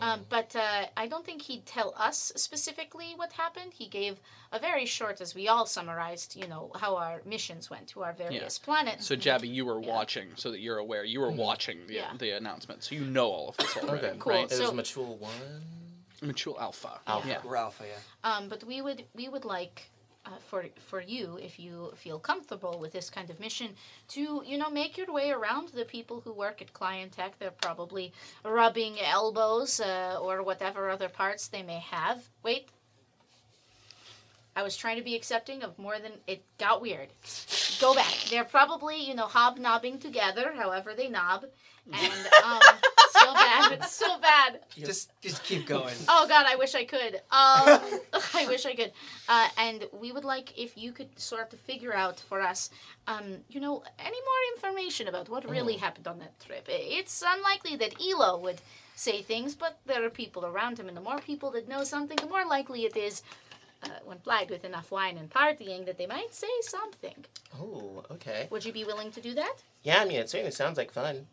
Um, 0.00 0.20
but 0.28 0.54
uh, 0.56 0.86
I 0.96 1.06
don't 1.06 1.24
think 1.24 1.42
he'd 1.42 1.66
tell 1.66 1.94
us 1.96 2.32
specifically 2.36 3.12
what 3.16 3.32
happened. 3.32 3.72
He 3.74 3.86
gave 3.88 4.18
a 4.52 4.58
very 4.58 4.86
short, 4.86 5.20
as 5.20 5.34
we 5.34 5.48
all 5.48 5.66
summarized, 5.66 6.34
you 6.36 6.48
know, 6.48 6.70
how 6.80 6.96
our 6.96 7.20
missions 7.24 7.70
went 7.70 7.86
to 7.88 8.02
our 8.02 8.12
various 8.12 8.58
planets. 8.58 9.06
So 9.06 9.16
Jabby, 9.16 9.48
you 9.52 9.64
were 9.64 9.80
Yeah. 9.86 9.94
watching, 9.94 10.28
so 10.36 10.50
that 10.50 10.60
you're 10.60 10.78
aware. 10.78 11.04
You 11.04 11.20
were 11.20 11.30
watching 11.30 11.86
the, 11.86 11.94
Yeah. 11.94 12.12
the 12.18 12.30
announcement, 12.30 12.82
so 12.82 12.94
you 12.94 13.04
know 13.04 13.26
all 13.26 13.48
of 13.50 13.56
this 13.58 13.76
already. 13.76 14.06
Okay. 14.06 14.16
Cool. 14.18 14.32
Right? 14.32 14.44
It 14.52 14.58
was 14.58 14.68
So- 14.68 14.72
Mature 14.72 15.04
One. 15.06 15.32
Mature 16.22 16.56
Alpha. 16.58 16.98
Alpha. 17.06 17.28
Yeah. 17.28 17.38
We're 17.44 17.56
alpha, 17.56 17.84
yeah. 17.86 17.98
Um, 18.32 18.48
but 18.48 18.64
we 18.64 18.80
would 18.80 19.04
we 19.14 19.28
would 19.28 19.44
like 19.44 19.90
uh, 20.26 20.30
for 20.48 20.66
for 20.88 21.00
you, 21.00 21.38
if 21.40 21.58
you 21.58 21.92
feel 21.96 22.18
comfortable 22.18 22.78
with 22.78 22.92
this 22.92 23.08
kind 23.10 23.30
of 23.30 23.38
mission, 23.40 23.70
to 24.08 24.42
you 24.44 24.58
know 24.58 24.70
make 24.70 24.96
your 24.96 25.12
way 25.12 25.30
around 25.30 25.68
the 25.68 25.84
people 25.84 26.20
who 26.20 26.32
work 26.32 26.60
at 26.60 26.72
Kleintech. 26.72 27.32
They're 27.38 27.50
probably 27.50 28.12
rubbing 28.44 28.96
elbows 29.00 29.80
uh, 29.80 30.18
or 30.20 30.42
whatever 30.42 30.90
other 30.90 31.08
parts 31.08 31.48
they 31.48 31.62
may 31.62 31.78
have. 31.78 32.28
Wait. 32.42 32.68
I 34.58 34.62
was 34.62 34.74
trying 34.74 34.96
to 34.96 35.02
be 35.04 35.14
accepting 35.14 35.62
of 35.62 35.78
more 35.78 35.98
than 35.98 36.12
it 36.26 36.42
got 36.56 36.80
weird. 36.80 37.08
Go 37.78 37.94
back. 37.94 38.14
They're 38.30 38.42
probably, 38.42 38.96
you 38.96 39.14
know, 39.14 39.26
hobnobbing 39.26 39.98
together, 39.98 40.54
however 40.56 40.94
they 40.96 41.08
knob. 41.08 41.44
And 41.92 42.28
um 42.42 42.60
so 43.12 43.34
bad. 43.34 43.72
It's 43.72 43.92
so 43.92 44.18
bad. 44.20 44.60
Just 44.76 45.12
just 45.20 45.42
keep 45.44 45.66
going. 45.66 45.94
Oh 46.08 46.26
God, 46.28 46.46
I 46.48 46.56
wish 46.56 46.74
I 46.74 46.84
could. 46.84 47.16
Um, 47.30 47.80
I 48.34 48.46
wish 48.46 48.66
I 48.66 48.74
could. 48.74 48.92
Uh, 49.28 49.48
and 49.58 49.88
we 49.92 50.12
would 50.12 50.24
like 50.24 50.58
if 50.58 50.76
you 50.76 50.92
could 50.92 51.18
sort 51.18 51.52
of 51.52 51.60
figure 51.60 51.94
out 51.94 52.20
for 52.20 52.40
us, 52.40 52.70
um, 53.06 53.38
you 53.48 53.60
know, 53.60 53.82
any 53.98 54.20
more 54.20 54.42
information 54.54 55.08
about 55.08 55.28
what 55.28 55.48
really 55.48 55.76
happened 55.76 56.06
on 56.06 56.18
that 56.18 56.38
trip. 56.40 56.66
It's 56.68 57.22
unlikely 57.26 57.76
that 57.76 57.94
Elo 58.00 58.38
would 58.38 58.60
say 58.94 59.22
things, 59.22 59.54
but 59.54 59.78
there 59.86 60.04
are 60.04 60.10
people 60.10 60.46
around 60.46 60.78
him, 60.78 60.88
and 60.88 60.96
the 60.96 61.02
more 61.02 61.18
people 61.18 61.50
that 61.52 61.68
know 61.68 61.84
something, 61.84 62.16
the 62.16 62.26
more 62.26 62.46
likely 62.46 62.84
it 62.86 62.96
is, 62.96 63.22
uh, 63.82 63.88
when 64.04 64.18
plied 64.18 64.50
with 64.50 64.64
enough 64.64 64.90
wine 64.90 65.18
and 65.18 65.30
partying, 65.30 65.84
that 65.84 65.98
they 65.98 66.06
might 66.06 66.34
say 66.34 66.48
something. 66.62 67.24
Oh, 67.54 68.02
okay. 68.10 68.48
Would 68.50 68.64
you 68.64 68.72
be 68.72 68.84
willing 68.84 69.10
to 69.12 69.20
do 69.20 69.34
that? 69.34 69.56
Yeah, 69.82 70.00
I 70.00 70.04
mean, 70.06 70.18
it 70.18 70.30
certainly 70.30 70.52
sounds 70.52 70.78
like 70.78 70.90
fun. 70.90 71.26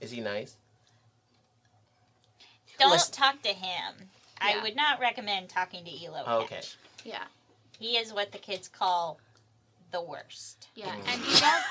Is 0.00 0.10
he 0.10 0.20
nice? 0.20 0.56
Don't 2.78 2.90
Listen- 2.90 3.12
talk 3.14 3.42
to 3.42 3.48
him. 3.52 4.10
I 4.40 4.60
would 4.62 4.76
not 4.76 5.00
recommend 5.00 5.48
talking 5.48 5.84
to 5.84 6.04
Elo. 6.04 6.22
Oh, 6.26 6.38
okay. 6.40 6.56
Catch. 6.56 6.76
Yeah. 7.04 7.24
He 7.78 7.96
is 7.96 8.12
what 8.12 8.32
the 8.32 8.38
kids 8.38 8.68
call 8.68 9.18
the 9.92 10.02
worst. 10.02 10.68
Yeah, 10.74 10.94
and 11.06 11.20
you 11.24 11.36
don't 11.40 11.64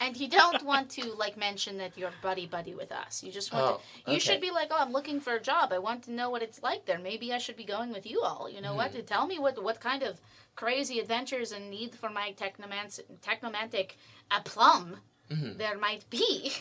and 0.00 0.16
you 0.16 0.28
don't 0.28 0.62
want 0.62 0.88
to 0.92 1.12
like 1.14 1.36
mention 1.36 1.76
that 1.78 1.98
you're 1.98 2.12
buddy 2.22 2.46
buddy 2.46 2.74
with 2.74 2.92
us. 2.92 3.22
You 3.22 3.30
just 3.30 3.52
want 3.52 3.64
Oh, 3.66 3.76
to. 4.04 4.10
You 4.12 4.16
okay. 4.16 4.18
should 4.20 4.40
be 4.40 4.50
like, 4.50 4.68
oh, 4.70 4.76
I'm 4.78 4.92
looking 4.92 5.20
for 5.20 5.34
a 5.34 5.40
job. 5.40 5.70
I 5.72 5.78
want 5.78 6.04
to 6.04 6.12
know 6.12 6.30
what 6.30 6.42
it's 6.42 6.62
like 6.62 6.86
there. 6.86 6.98
Maybe 6.98 7.32
I 7.32 7.38
should 7.38 7.56
be 7.56 7.64
going 7.64 7.92
with 7.92 8.06
you 8.06 8.22
all. 8.22 8.48
You 8.48 8.62
know 8.62 8.70
Hmm. 8.72 8.76
what? 8.78 9.06
Tell 9.06 9.26
me 9.26 9.38
what 9.38 9.62
what 9.62 9.80
kind 9.80 10.02
of 10.02 10.18
crazy 10.56 10.98
adventures 11.00 11.52
and 11.52 11.68
need 11.68 11.94
for 11.94 12.08
my 12.08 12.32
technomanc- 12.38 13.02
technomantic 13.22 13.92
aplomb 14.30 15.00
Mm-hmm. 15.30 15.58
there 15.58 15.76
might 15.78 16.08
be. 16.10 16.52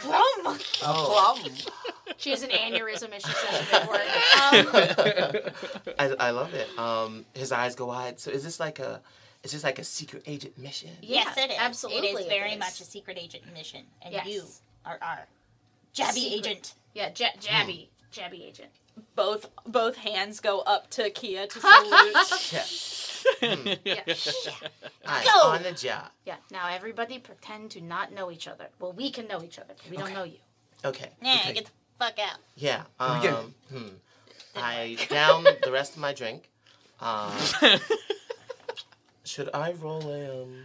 Plum. 0.00 0.58
plum. 0.58 1.38
She 2.16 2.30
has 2.30 2.42
an 2.42 2.50
aneurysm 2.50 3.10
as 3.12 3.22
she 3.22 3.32
says 3.32 3.66
a 3.72 3.80
big 3.80 3.88
word. 3.88 4.00
Um, 5.86 5.94
I, 5.98 6.28
I 6.28 6.30
love 6.30 6.52
it. 6.54 6.68
Um, 6.78 7.24
his 7.34 7.50
eyes 7.50 7.74
go 7.74 7.86
wide. 7.86 8.20
So 8.20 8.30
is 8.30 8.44
this 8.44 8.60
like 8.60 8.78
a, 8.78 9.00
is 9.42 9.52
this 9.52 9.64
like 9.64 9.78
a 9.78 9.84
secret 9.84 10.22
agent 10.26 10.56
mission? 10.58 10.90
Yes, 11.02 11.34
Yeah, 11.36 11.44
it 11.44 11.50
is. 11.50 11.56
absolutely 11.58 12.08
It 12.10 12.20
is 12.20 12.26
very 12.26 12.52
is. 12.52 12.58
much 12.58 12.80
a 12.80 12.84
secret 12.84 13.18
agent 13.20 13.44
mission, 13.52 13.82
and 14.02 14.12
Yes. 14.14 14.26
you 14.28 14.42
are 14.86 14.98
our 15.02 15.26
jabby 15.94 16.12
Secret. 16.12 16.46
agent. 16.46 16.74
yeah, 16.94 17.08
ja- 17.16 17.36
jabby, 17.40 17.88
jabby 18.12 18.46
agent. 18.48 18.70
Both 19.16 19.46
both 19.66 19.96
hands 19.96 20.40
go 20.40 20.60
up 20.60 20.90
to 20.90 21.10
Kia 21.10 21.46
to 21.46 21.60
salute. 21.60 22.52
Yeah. 22.52 23.74
Yeah. 23.84 24.00
I'm 25.06 25.24
Go. 25.24 25.48
on 25.48 25.62
the 25.62 25.72
job. 25.72 26.10
Yeah. 26.26 26.36
Now 26.50 26.68
everybody 26.68 27.18
pretend 27.18 27.70
to 27.72 27.80
not 27.80 28.12
know 28.12 28.30
each 28.30 28.46
other. 28.48 28.66
Well, 28.78 28.92
we 28.92 29.10
can 29.10 29.26
know 29.26 29.42
each 29.42 29.58
other. 29.58 29.74
but 29.76 29.90
We 29.90 29.96
don't 29.96 30.06
Okay. 30.06 30.14
know 30.14 30.24
you. 30.24 30.38
Okay. 30.84 31.10
Yeah, 31.22 31.38
okay. 31.42 31.52
get 31.54 31.64
the 31.66 31.70
fuck 31.98 32.18
out. 32.18 32.38
Yeah. 32.56 32.82
we 33.00 33.06
Um, 33.06 33.22
get- 33.22 33.34
hmm. 33.78 33.88
I 34.56 34.96
down 35.08 35.44
the 35.64 35.72
rest 35.72 35.92
of 35.94 35.98
my 35.98 36.12
drink. 36.12 36.50
Um, 37.00 37.32
should 39.24 39.50
I 39.54 39.72
roll 39.72 40.08
a 40.10 40.42
um, 40.42 40.64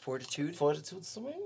Fortitude. 0.00 0.54
fortitude 0.56 1.04
swing? 1.06 1.40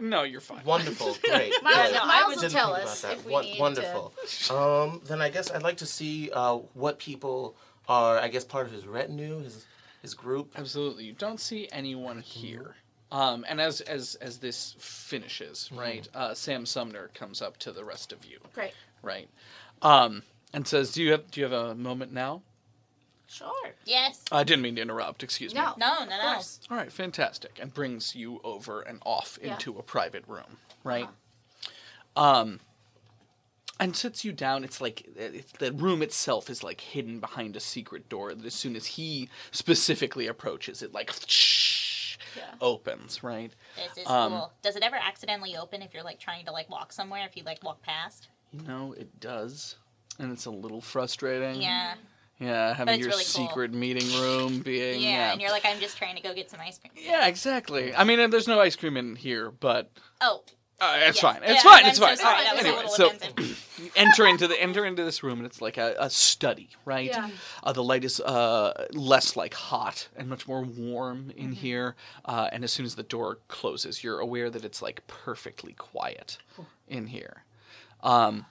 No, 0.00 0.22
you're 0.22 0.40
fine. 0.40 0.64
Wonderful. 0.64 1.16
Great. 1.24 1.52
Miles, 1.62 1.88
good. 1.88 1.96
I 1.96 2.06
Miles 2.06 2.26
was- 2.28 2.36
will 2.36 2.42
Didn't 2.42 2.52
tell 2.52 2.74
us 2.74 3.00
about 3.04 3.10
that. 3.12 3.18
if 3.20 3.26
we 3.26 3.32
Won- 3.32 3.44
need 3.44 3.54
to. 3.56 3.60
wonderful. 3.60 4.12
Um, 4.50 5.00
then 5.06 5.20
I 5.20 5.28
guess 5.28 5.50
I'd 5.50 5.62
like 5.62 5.78
to 5.78 5.86
see 5.86 6.30
uh, 6.32 6.54
what 6.74 6.98
people 6.98 7.56
are. 7.88 8.18
I 8.18 8.28
guess 8.28 8.44
part 8.44 8.66
of 8.66 8.72
his 8.72 8.86
retinue, 8.86 9.40
his 9.42 9.66
his 10.02 10.14
group. 10.14 10.52
Absolutely. 10.56 11.04
You 11.04 11.12
don't 11.14 11.40
see 11.40 11.68
anyone 11.72 12.20
here. 12.20 12.76
Um, 13.10 13.44
and 13.48 13.60
as 13.60 13.80
as 13.80 14.14
as 14.16 14.38
this 14.38 14.76
finishes, 14.78 15.70
right? 15.74 16.06
Uh, 16.14 16.34
Sam 16.34 16.66
Sumner 16.66 17.10
comes 17.14 17.40
up 17.40 17.56
to 17.58 17.72
the 17.72 17.84
rest 17.84 18.12
of 18.12 18.24
you, 18.24 18.38
Great. 18.54 18.74
right? 19.02 19.28
Um, 19.82 20.22
and 20.52 20.66
says, 20.68 20.92
"Do 20.92 21.02
you 21.02 21.12
have 21.12 21.30
do 21.30 21.40
you 21.40 21.44
have 21.48 21.52
a 21.54 21.74
moment 21.74 22.12
now?" 22.12 22.42
Sure. 23.28 23.74
Yes. 23.84 24.22
I 24.32 24.42
didn't 24.42 24.62
mean 24.62 24.76
to 24.76 24.82
interrupt. 24.82 25.22
Excuse 25.22 25.54
me. 25.54 25.60
No. 25.60 25.74
No, 25.76 26.04
no, 26.04 26.16
no. 26.16 26.40
All 26.70 26.76
right, 26.76 26.90
fantastic. 26.90 27.58
And 27.60 27.72
brings 27.72 28.14
you 28.14 28.40
over 28.42 28.80
and 28.80 29.00
off 29.04 29.38
Yeah. 29.42 29.52
into 29.52 29.78
a 29.78 29.82
private 29.82 30.24
room, 30.26 30.56
right? 30.82 31.08
Uh-huh. 32.16 32.40
Um, 32.40 32.60
and 33.78 33.94
sits 33.94 34.24
you 34.24 34.32
down. 34.32 34.64
It's 34.64 34.80
like 34.80 35.06
it's, 35.14 35.52
the 35.52 35.72
room 35.72 36.02
itself 36.02 36.50
is 36.50 36.64
like 36.64 36.80
hidden 36.80 37.20
behind 37.20 37.54
a 37.54 37.60
secret 37.60 38.08
door. 38.08 38.34
That 38.34 38.44
as 38.46 38.54
soon 38.54 38.74
as 38.74 38.86
he 38.86 39.28
specifically 39.52 40.26
approaches, 40.26 40.82
it 40.82 40.92
like 40.92 41.12
Yeah. 42.34 42.42
opens, 42.60 43.22
right? 43.22 43.52
This 43.76 43.98
is 43.98 44.06
Um, 44.08 44.32
cool. 44.32 44.52
Does 44.62 44.74
it 44.74 44.82
ever 44.82 44.96
accidentally 44.96 45.56
open 45.56 45.82
if 45.82 45.92
you're 45.94 46.02
like 46.02 46.18
trying 46.18 46.44
to 46.46 46.50
like 46.52 46.68
walk 46.70 46.92
somewhere? 46.92 47.24
If 47.26 47.36
you 47.36 47.42
like 47.44 47.62
walk 47.62 47.82
past? 47.82 48.28
You 48.52 48.62
know, 48.62 48.94
it 48.94 49.20
does. 49.20 49.76
And 50.18 50.32
it's 50.32 50.46
a 50.46 50.50
little 50.50 50.80
frustrating. 50.80 51.60
Yeah. 51.62 51.94
Yeah, 52.40 52.72
having 52.74 52.94
it's 52.94 53.00
your 53.00 53.08
really 53.10 53.24
cool. 53.24 53.46
secret 53.48 53.74
meeting 53.74 54.08
room 54.20 54.60
being. 54.60 55.00
Yeah, 55.02 55.08
Yeah, 55.08 55.32
and 55.32 55.40
you're 55.40 55.50
like, 55.50 55.64
I'm 55.64 55.80
just 55.80 55.96
trying 55.98 56.14
to 56.16 56.22
go 56.22 56.32
get 56.34 56.50
some 56.50 56.60
ice 56.60 56.78
cream. 56.78 56.92
Yeah, 56.96 57.26
exactly. 57.26 57.94
I 57.94 58.04
mean, 58.04 58.30
there's 58.30 58.46
no 58.46 58.60
ice 58.60 58.76
cream 58.76 58.96
in 58.96 59.16
here, 59.16 59.50
but 59.50 59.90
Oh, 60.20 60.42
uh, 60.80 60.94
it's 61.00 61.20
yes. 61.20 61.20
fine. 61.20 61.42
It's 61.42 61.64
Yeah, 61.64 61.70
fine. 61.70 61.86
It's 61.86 61.98
so 61.98 62.06
fine. 62.06 62.16
sorry, 62.16 62.44
that 62.44 62.54
was 62.54 62.64
a 62.64 62.68
anyway, 62.68 62.82
little 62.84 62.90
so 62.92 63.10
offensive. 63.10 63.64
enter 63.96 64.24
into 64.28 64.46
the 64.46 64.60
enter 64.62 64.84
into 64.86 65.02
this 65.02 65.24
room, 65.24 65.38
and 65.38 65.46
it's 65.46 65.60
like 65.60 65.76
a, 65.78 65.96
a 65.98 66.08
study, 66.10 66.70
right? 66.84 67.08
Yeah. 67.10 67.28
Uh, 67.64 67.72
the 67.72 67.82
light 67.82 68.04
is 68.04 68.20
uh, 68.20 68.86
less 68.92 69.34
like 69.34 69.54
hot 69.54 70.06
and 70.16 70.28
much 70.28 70.46
more 70.46 70.62
warm 70.62 71.24
Mm-hmm. 71.30 71.38
in 71.38 71.52
here. 71.52 71.96
Uh, 72.24 72.48
and 72.52 72.62
as 72.62 72.72
soon 72.72 72.86
as 72.86 72.94
the 72.94 73.02
door 73.02 73.38
closes, 73.48 74.04
you're 74.04 74.20
aware 74.20 74.48
that 74.48 74.64
it's 74.64 74.80
like 74.80 75.04
perfectly 75.08 75.72
quiet 75.72 76.38
in 76.86 77.08
here. 77.08 77.42
Um, 78.04 78.46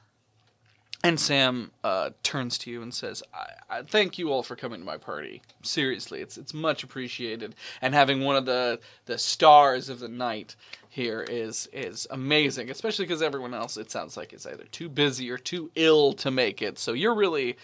and 1.03 1.19
Sam 1.19 1.71
uh, 1.83 2.09
turns 2.23 2.57
to 2.59 2.71
you 2.71 2.81
and 2.81 2.93
says, 2.93 3.21
I, 3.33 3.77
I 3.77 3.81
"Thank 3.83 4.17
you 4.17 4.31
all 4.31 4.43
for 4.43 4.55
coming 4.55 4.79
to 4.79 4.85
my 4.85 4.97
party. 4.97 5.41
Seriously, 5.61 6.21
it's 6.21 6.37
it's 6.37 6.53
much 6.53 6.83
appreciated. 6.83 7.55
And 7.81 7.93
having 7.93 8.21
one 8.23 8.35
of 8.35 8.45
the 8.45 8.79
the 9.05 9.17
stars 9.17 9.89
of 9.89 9.99
the 9.99 10.07
night 10.07 10.55
here 10.89 11.21
is 11.21 11.69
is 11.71 12.07
amazing, 12.09 12.71
especially 12.71 13.05
because 13.05 13.21
everyone 13.21 13.53
else, 13.53 13.77
it 13.77 13.91
sounds 13.91 14.17
like, 14.17 14.33
is 14.33 14.47
either 14.47 14.63
too 14.71 14.89
busy 14.89 15.29
or 15.29 15.37
too 15.37 15.69
ill 15.75 16.13
to 16.13 16.31
make 16.31 16.61
it. 16.63 16.79
So 16.79 16.93
you're 16.93 17.15
really, 17.15 17.57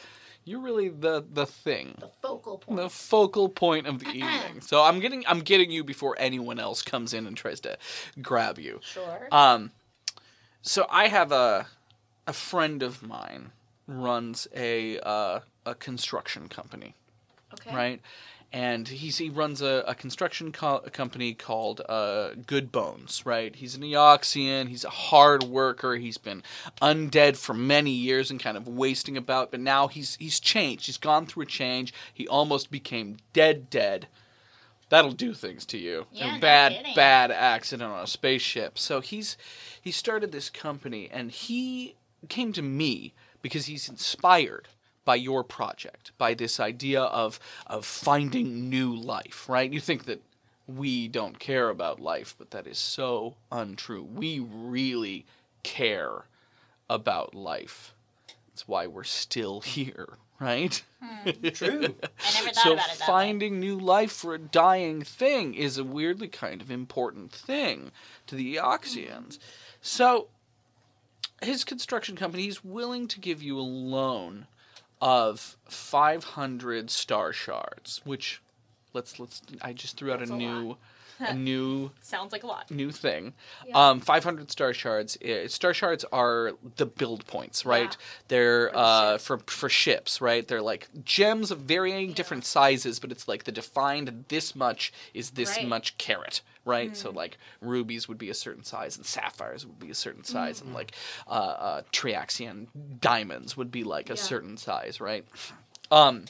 you're 0.46 0.62
really 0.62 0.90
the 0.90 1.26
the 1.34 1.48
thing." 1.48 1.96
The 2.00 2.12
focal 2.22 2.60
point. 2.60 2.80
the 2.80 2.90
focal 2.90 3.50
point 3.50 3.88
of 3.88 4.00
the 4.00 4.10
evening. 4.14 4.62
So 4.62 4.84
I'm 4.84 5.00
getting 5.00 5.24
I'm 5.28 5.40
getting 5.40 5.72
you 5.72 5.84
before 5.84 6.16
anyone 6.20 6.60
else 6.60 6.84
comes 6.84 7.16
in 7.16 7.26
and 7.26 7.36
tries 7.36 7.60
to 7.62 7.80
grab 8.22 8.60
you. 8.60 8.80
Sure. 8.84 9.28
Um, 9.32 9.72
so 10.62 10.86
I 10.90 11.08
have 11.08 11.32
a 11.32 11.66
a 12.28 12.34
friend 12.34 12.84
of 12.84 13.04
mine 13.04 13.52
runs 13.88 14.48
a 14.56 15.00
uh, 15.00 15.40
a 15.66 15.76
construction 15.76 16.48
company, 16.48 16.96
okay. 17.54 17.76
right? 17.76 18.02
And 18.52 18.88
he's 18.88 19.18
he 19.18 19.30
runs 19.30 19.64
a, 19.64 19.84
a 19.88 19.96
construction 19.96 20.52
co- 20.52 20.84
company 20.92 21.34
called 21.34 21.82
uh, 21.90 22.36
Good 22.46 22.72
Bones, 22.72 23.26
right? 23.26 23.56
He's 23.56 23.74
an 23.76 23.82
Eoxian. 23.82 24.70
He's 24.70 24.86
a 24.86 24.92
hard 24.92 25.44
worker. 25.44 25.96
He's 25.96 26.20
been 26.20 26.44
undead 26.80 27.36
for 27.36 27.56
many 27.56 27.92
years 27.92 28.30
and 28.30 28.40
kind 28.40 28.56
of 28.56 28.68
wasting 28.68 29.18
about, 29.18 29.50
but 29.50 29.60
now 29.60 29.88
he's 29.88 30.16
he's 30.18 30.40
changed. 30.40 30.86
He's 30.86 30.98
gone 30.98 31.26
through 31.26 31.44
a 31.44 31.48
change. 31.48 31.94
He 32.14 32.28
almost 32.28 32.70
became 32.70 33.18
dead, 33.34 33.72
dead. 33.72 34.08
That'll 34.90 35.12
do 35.14 35.34
things 35.34 35.66
to 35.68 35.80
you. 35.80 36.06
Yeah, 36.12 36.38
bad, 36.38 36.86
bad 36.96 37.32
accident 37.32 37.92
on 37.92 38.04
a 38.04 38.08
spaceship. 38.08 38.78
So 38.78 39.02
he's 39.02 39.36
he 39.82 39.90
started 39.90 40.32
this 40.32 40.52
company, 40.52 41.10
and 41.12 41.32
he 41.32 41.96
came 42.30 42.54
to 42.54 42.62
me 42.62 43.14
because 43.42 43.66
he's 43.66 43.90
inspired 43.90 44.68
by 45.06 45.16
your 45.16 45.44
project, 45.44 46.12
by 46.18 46.34
this 46.34 46.60
idea 46.60 47.02
of 47.02 47.40
of 47.68 47.86
finding 47.86 48.70
new 48.70 48.96
life. 48.96 49.48
Right? 49.50 49.72
You 49.72 49.80
think 49.80 50.06
that 50.06 50.22
we 50.68 51.08
don't 51.08 51.40
care 51.40 51.70
about 51.70 52.00
life, 52.00 52.36
but 52.38 52.52
that 52.52 52.68
is 52.68 52.78
so 52.78 53.36
untrue. 53.52 54.04
We 54.04 54.40
really 54.40 55.26
care 55.64 56.26
about 56.90 57.36
life. 57.36 57.94
That's 58.50 58.68
why 58.68 58.88
we're 58.88 59.04
still 59.04 59.62
here, 59.78 60.18
right? 60.40 60.82
Hmm, 61.02 61.30
true. 61.50 61.96
I 62.26 62.34
never 62.34 62.50
thought 62.50 62.56
so 62.56 62.74
about 62.74 62.86
it 62.86 63.00
that 63.00 63.00
way. 63.00 63.06
finding 63.06 63.60
new 63.60 63.78
life 63.78 64.12
for 64.12 64.34
a 64.34 64.40
dying 64.40 65.02
thing 65.02 65.54
is 65.54 65.78
a 65.78 65.84
weirdly 65.84 66.28
kind 66.28 66.62
of 66.62 66.72
important 66.72 67.32
thing 67.32 67.92
to 68.28 68.36
the 68.36 68.56
Eoxians. 68.56 69.38
So 69.82 70.28
his 71.46 71.64
construction 71.64 72.16
company 72.16 72.48
is 72.48 72.64
willing 72.64 73.08
to 73.10 73.20
give 73.20 73.42
you 73.42 73.60
a 73.60 73.62
loan 73.62 74.48
of 75.02 75.58
500 75.66 76.90
star 76.90 77.34
shards, 77.34 78.02
which 78.04 78.42
let's 78.94 79.20
let's 79.20 79.42
I 79.62 79.74
just 79.74 79.98
threw 79.98 80.12
out 80.12 80.20
That's 80.20 80.32
a 80.32 80.36
a 80.36 80.38
new 80.38 80.78
a 81.30 81.34
new 81.50 81.92
Sounds 82.02 82.32
like 82.32 82.44
a 82.44 82.48
lot. 82.48 82.70
new 82.72 82.92
thing. 82.92 83.34
Yeah. 83.68 83.90
Um, 83.90 84.00
500 84.00 84.52
star 84.52 84.74
shards. 84.74 85.18
uh, 85.22 85.48
Star 85.48 85.74
shards 85.74 86.06
are 86.12 86.52
the 86.78 86.86
build 86.86 87.26
points, 87.28 87.66
right? 87.66 87.92
Yeah. 87.92 88.06
They're 88.28 88.70
For 88.70 88.76
uh, 88.78 89.18
for 89.18 89.38
for 89.48 89.70
ships, 89.70 90.22
right? 90.22 90.48
They're 90.48 90.62
like 90.62 90.88
gems 91.04 91.52
of 91.52 91.60
varying 91.60 92.14
different 92.14 92.46
sizes, 92.46 93.00
but 93.00 93.12
it's 93.12 93.28
like 93.28 93.44
the 93.46 93.52
defined 93.52 94.26
this 94.28 94.56
much 94.56 94.92
is 95.14 95.32
this 95.32 95.50
Right. 95.52 95.60
Mm-hmm. 95.60 95.70
much 95.70 95.98
carat, 95.98 96.42
right? 96.66 96.96
So 96.96 97.10
like 97.12 97.38
rubies 97.62 98.08
would 98.08 98.18
be 98.18 98.30
a 98.30 98.34
certain 98.34 98.64
size, 98.64 98.98
and 98.98 99.06
sapphires 99.06 99.66
would 99.66 99.80
be 99.80 99.90
a 99.90 99.96
certain 99.96 100.24
size, 100.24 100.58
Mm-hmm. 100.60 100.68
and 100.68 100.76
like 100.76 100.92
uh, 101.28 101.32
uh, 101.32 101.82
Triaxian 101.92 102.68
diamonds 103.00 103.56
would 103.58 103.72
be 103.72 103.84
like 103.84 104.10
a 104.10 104.14
Yeah. 104.14 104.18
certain 104.22 104.58
size, 104.58 105.00
right? 105.02 105.26
Um, 105.92 106.26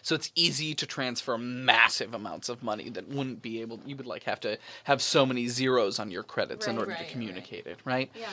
so 0.00 0.14
it's 0.14 0.30
easy 0.34 0.74
to 0.74 0.86
transfer 0.86 1.36
massive 1.36 2.14
amounts 2.14 2.48
of 2.48 2.62
money 2.62 2.88
that 2.90 3.08
wouldn't 3.08 3.42
be 3.42 3.60
able. 3.60 3.80
You 3.84 3.96
would 3.96 4.06
like 4.06 4.22
have 4.24 4.40
to 4.40 4.58
have 4.84 5.02
so 5.02 5.26
many 5.26 5.48
zeros 5.48 5.98
on 5.98 6.10
your 6.10 6.22
credits 6.22 6.66
in 6.66 6.78
order 6.78 6.90
right, 6.90 6.98
to 6.98 7.04
right. 7.04 7.12
communicate 7.12 7.66
it, 7.66 7.78
right? 7.84 8.10
Yeah. 8.14 8.28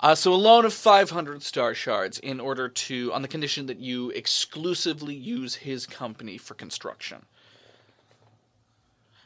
Uh, 0.00 0.14
so 0.14 0.32
a 0.32 0.36
loan 0.36 0.64
of 0.64 0.72
500 0.72 1.42
star 1.42 1.74
shards 1.74 2.18
in 2.18 2.40
order 2.40 2.68
to, 2.68 3.12
on 3.12 3.22
the 3.22 3.28
condition 3.28 3.66
that 3.66 3.78
you 3.78 4.10
exclusively 4.10 5.14
use 5.14 5.56
his 5.56 5.86
company 5.86 6.38
for 6.38 6.54
construction. 6.54 7.26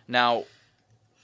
Now, 0.08 0.44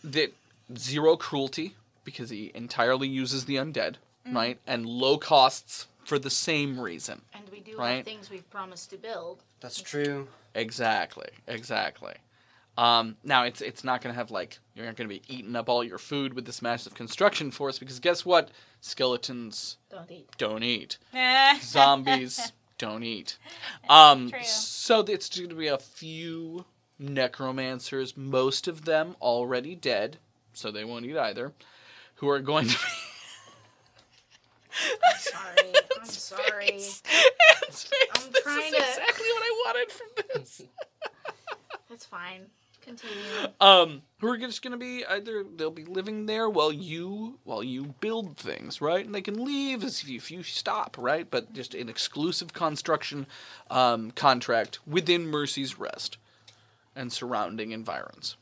that 0.02 0.32
zero 0.76 1.16
cruelty 1.16 1.74
because 2.04 2.30
he 2.30 2.50
entirely 2.54 3.08
uses 3.08 3.44
the 3.44 3.56
undead, 3.56 3.96
Mm. 4.26 4.34
right? 4.34 4.58
And 4.66 4.86
low 4.86 5.18
costs 5.18 5.86
for 6.04 6.18
the 6.18 6.30
same 6.30 6.78
reason. 6.80 7.22
And 7.34 7.44
we 7.50 7.60
do 7.60 7.76
Right. 7.76 7.96
have 7.96 8.04
things 8.04 8.30
we've 8.30 8.48
promised 8.50 8.90
to 8.90 8.96
build. 8.96 9.42
That's 9.60 9.80
true. 9.80 10.28
Exactly, 10.54 11.28
exactly. 11.46 12.14
Um, 12.78 13.16
now 13.22 13.44
it's 13.44 13.60
it's 13.60 13.84
not 13.84 14.00
going 14.00 14.14
to 14.14 14.18
have 14.18 14.30
like 14.30 14.58
you're 14.74 14.86
not 14.86 14.96
going 14.96 15.08
to 15.08 15.14
be 15.14 15.22
eating 15.28 15.54
up 15.56 15.68
all 15.68 15.84
your 15.84 15.98
food 15.98 16.32
with 16.34 16.46
this 16.46 16.62
massive 16.62 16.94
construction 16.94 17.50
force 17.50 17.78
because 17.78 18.00
guess 18.00 18.24
what? 18.24 18.50
Skeletons 18.80 19.76
Don't 19.90 20.10
eat. 20.10 20.28
don't 20.38 20.62
eat. 20.62 20.96
Zombies 21.62 22.52
don't 22.78 23.02
eat. 23.04 23.36
Um, 23.90 24.30
True. 24.30 24.42
so 24.42 25.00
it's 25.00 25.28
going 25.28 25.50
to 25.50 25.54
be 25.54 25.66
a 25.68 25.76
few 25.78 26.64
necromancers, 26.98 28.16
most 28.16 28.66
of 28.68 28.84
them 28.86 29.16
already 29.20 29.74
dead, 29.74 30.16
so 30.54 30.70
they 30.70 30.84
won't 30.84 31.04
eat 31.04 31.16
either, 31.16 31.52
who 32.16 32.28
are 32.28 32.40
going 32.40 32.68
to 32.68 32.74
be. 32.74 32.78
Sorry. 35.18 35.72
I'm 36.02 36.08
sorry. 36.08 36.70
Anne's 36.72 37.00
face. 37.00 37.90
I'm 38.16 38.32
this 38.32 38.42
trying 38.42 38.66
is 38.66 38.70
to- 38.72 38.76
exactly 38.78 39.26
what 39.28 39.42
I 39.42 39.62
wanted 39.66 39.92
from 39.92 40.08
this. 40.34 40.62
That's 41.88 42.04
fine. 42.06 42.46
Continue. 42.80 43.14
um, 43.60 44.02
who 44.18 44.26
are 44.26 44.36
just 44.36 44.60
going 44.60 44.72
to 44.72 44.76
be 44.76 45.04
either 45.06 45.44
they'll 45.44 45.70
be 45.70 45.84
living 45.84 46.26
there 46.26 46.50
while 46.50 46.72
you 46.72 47.38
while 47.44 47.62
you 47.62 47.94
build 48.00 48.36
things, 48.36 48.80
right? 48.80 49.06
And 49.06 49.14
they 49.14 49.20
can 49.20 49.44
leave 49.44 49.84
if 49.84 50.08
you, 50.08 50.16
if 50.16 50.32
you 50.32 50.42
stop, 50.42 50.96
right? 50.98 51.30
But 51.30 51.52
just 51.52 51.74
an 51.76 51.88
exclusive 51.88 52.52
construction 52.52 53.26
um, 53.70 54.10
contract 54.10 54.80
within 54.84 55.28
Mercy's 55.28 55.78
Rest 55.78 56.16
and 56.96 57.12
surrounding 57.12 57.70
environs. 57.70 58.36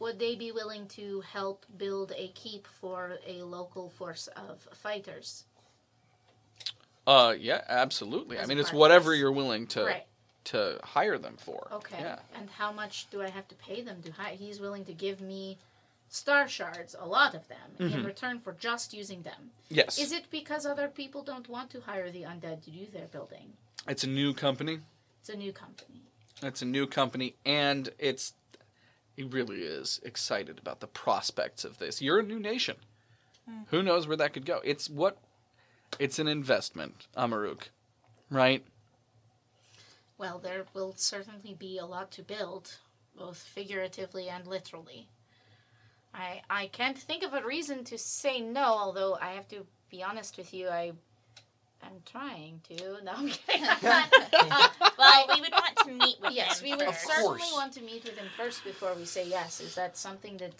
Would 0.00 0.18
they 0.18 0.34
be 0.36 0.52
willing 0.52 0.86
to 0.88 1.22
help 1.22 1.64
build 1.78 2.12
a 2.14 2.28
keep 2.34 2.66
for 2.66 3.16
a 3.26 3.42
local 3.42 3.88
force 3.88 4.28
of 4.36 4.68
fighters? 4.74 5.44
Uh, 7.08 7.34
yeah, 7.40 7.62
absolutely. 7.68 8.36
I 8.38 8.42
As 8.42 8.48
mean, 8.48 8.58
it's 8.58 8.70
whatever 8.72 9.14
you're 9.14 9.32
willing 9.32 9.66
to 9.68 9.84
Right. 9.84 10.06
to 10.44 10.78
hire 10.84 11.16
them 11.16 11.38
for. 11.38 11.68
Okay. 11.72 11.98
Yeah. 11.98 12.18
And 12.34 12.50
how 12.50 12.70
much 12.70 13.08
do 13.10 13.22
I 13.22 13.30
have 13.30 13.48
to 13.48 13.54
pay 13.54 13.80
them 13.80 14.02
to 14.02 14.12
hire? 14.12 14.34
He's 14.34 14.60
willing 14.60 14.84
to 14.84 14.92
give 14.92 15.20
me 15.22 15.56
star 16.10 16.46
shards, 16.48 16.94
a 16.98 17.06
lot 17.06 17.34
of 17.34 17.48
them, 17.48 17.76
in 17.78 17.90
Mhm. 17.90 18.04
return 18.06 18.40
for 18.40 18.52
just 18.52 18.92
using 18.92 19.22
them. 19.22 19.52
Yes. 19.70 19.98
Is 19.98 20.12
it 20.12 20.30
because 20.30 20.66
other 20.66 20.88
people 20.88 21.22
don't 21.22 21.48
want 21.48 21.70
to 21.70 21.80
hire 21.80 22.10
the 22.10 22.22
undead 22.24 22.62
to 22.64 22.70
do 22.70 22.86
their 22.86 23.06
building? 23.06 23.56
It's 23.86 24.04
a 24.04 24.08
new 24.08 24.34
company. 24.34 24.80
It's 25.20 25.30
a 25.30 25.36
new 25.36 25.52
company. 25.52 26.02
It's 26.42 26.60
a 26.62 26.66
new 26.66 26.86
company, 26.86 27.36
and 27.46 27.88
it's 27.98 28.34
he 29.16 29.22
really 29.24 29.62
is 29.62 29.98
excited 30.04 30.58
about 30.58 30.80
the 30.80 30.86
prospects 30.86 31.64
of 31.64 31.78
this. 31.78 32.00
You're 32.02 32.20
a 32.20 32.22
new 32.22 32.38
nation. 32.38 32.76
Who 33.68 33.82
knows 33.82 34.06
where 34.06 34.16
that 34.18 34.34
could 34.34 34.44
go? 34.44 34.60
It's 34.62 34.88
what 34.90 35.16
it's 35.98 36.18
an 36.18 36.28
investment, 36.28 37.06
Amaruk, 37.16 37.68
right? 38.30 38.64
Well, 40.16 40.38
there 40.38 40.66
will 40.74 40.94
certainly 40.96 41.54
be 41.58 41.78
a 41.78 41.86
lot 41.86 42.10
to 42.12 42.22
build, 42.22 42.76
both 43.16 43.38
figuratively 43.38 44.28
and 44.28 44.46
literally. 44.46 45.08
I 46.14 46.42
I 46.50 46.66
can't 46.68 46.98
think 46.98 47.22
of 47.22 47.34
a 47.34 47.44
reason 47.44 47.84
to 47.84 47.98
say 47.98 48.40
no, 48.40 48.64
although 48.64 49.14
I 49.20 49.32
have 49.32 49.48
to 49.48 49.66
be 49.90 50.02
honest 50.02 50.36
with 50.36 50.52
you, 50.52 50.68
I 50.68 50.92
I'm 51.82 52.02
trying 52.04 52.60
to. 52.68 52.98
No, 53.04 53.12
I'm 53.12 53.28
kidding. 53.28 53.64
Uh, 53.64 54.68
Well, 54.98 55.26
we 55.32 55.40
would 55.40 55.52
want 55.52 55.76
to 55.84 55.92
meet 55.92 56.16
with 56.20 56.32
yes, 56.32 56.60
him 56.60 56.70
we 56.70 56.76
would 56.76 56.86
first. 56.94 57.06
certainly 57.06 57.38
course. 57.38 57.52
want 57.52 57.72
to 57.74 57.82
meet 57.82 58.02
with 58.04 58.16
him 58.18 58.26
first 58.36 58.64
before 58.64 58.94
we 58.94 59.04
say 59.04 59.26
yes. 59.28 59.60
Is 59.60 59.76
that 59.76 59.96
something 59.96 60.36
that 60.38 60.54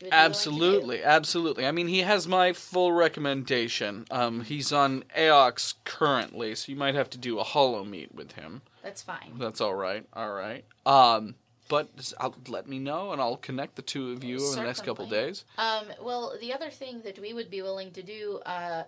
you 0.00 0.06
would 0.06 0.10
be 0.10 0.16
willing 0.16 0.32
to 0.32 0.38
do? 0.38 0.46
Absolutely, 0.56 1.04
absolutely. 1.04 1.66
I 1.66 1.72
mean, 1.72 1.88
he 1.88 2.00
has 2.00 2.28
my 2.28 2.52
full 2.52 2.92
recommendation. 2.92 4.06
Um, 4.10 4.42
he's 4.42 4.72
on 4.72 5.04
Eox 5.16 5.74
currently, 5.84 6.54
so 6.54 6.70
you 6.70 6.76
might 6.76 6.94
have 6.94 7.10
to 7.10 7.18
do 7.18 7.38
a 7.38 7.44
hollow 7.44 7.84
meet 7.84 8.14
with 8.14 8.32
him. 8.32 8.62
That's 8.82 9.02
fine. 9.02 9.34
That's 9.38 9.60
all 9.60 9.74
right. 9.74 10.06
All 10.12 10.32
right. 10.32 10.64
Um, 10.84 11.34
but 11.68 11.88
let 12.48 12.68
me 12.68 12.78
know, 12.78 13.12
and 13.12 13.20
I'll 13.20 13.36
connect 13.36 13.76
the 13.76 13.82
two 13.82 14.12
of 14.12 14.22
you 14.22 14.36
over 14.36 14.56
the 14.56 14.62
next 14.62 14.84
couple 14.84 15.06
days. 15.08 15.44
Um, 15.58 15.86
well, 16.00 16.34
the 16.40 16.52
other 16.52 16.70
thing 16.70 17.02
that 17.04 17.18
we 17.18 17.32
would 17.32 17.50
be 17.50 17.62
willing 17.62 17.90
to 17.92 18.02
do 18.02 18.40
uh, 18.46 18.84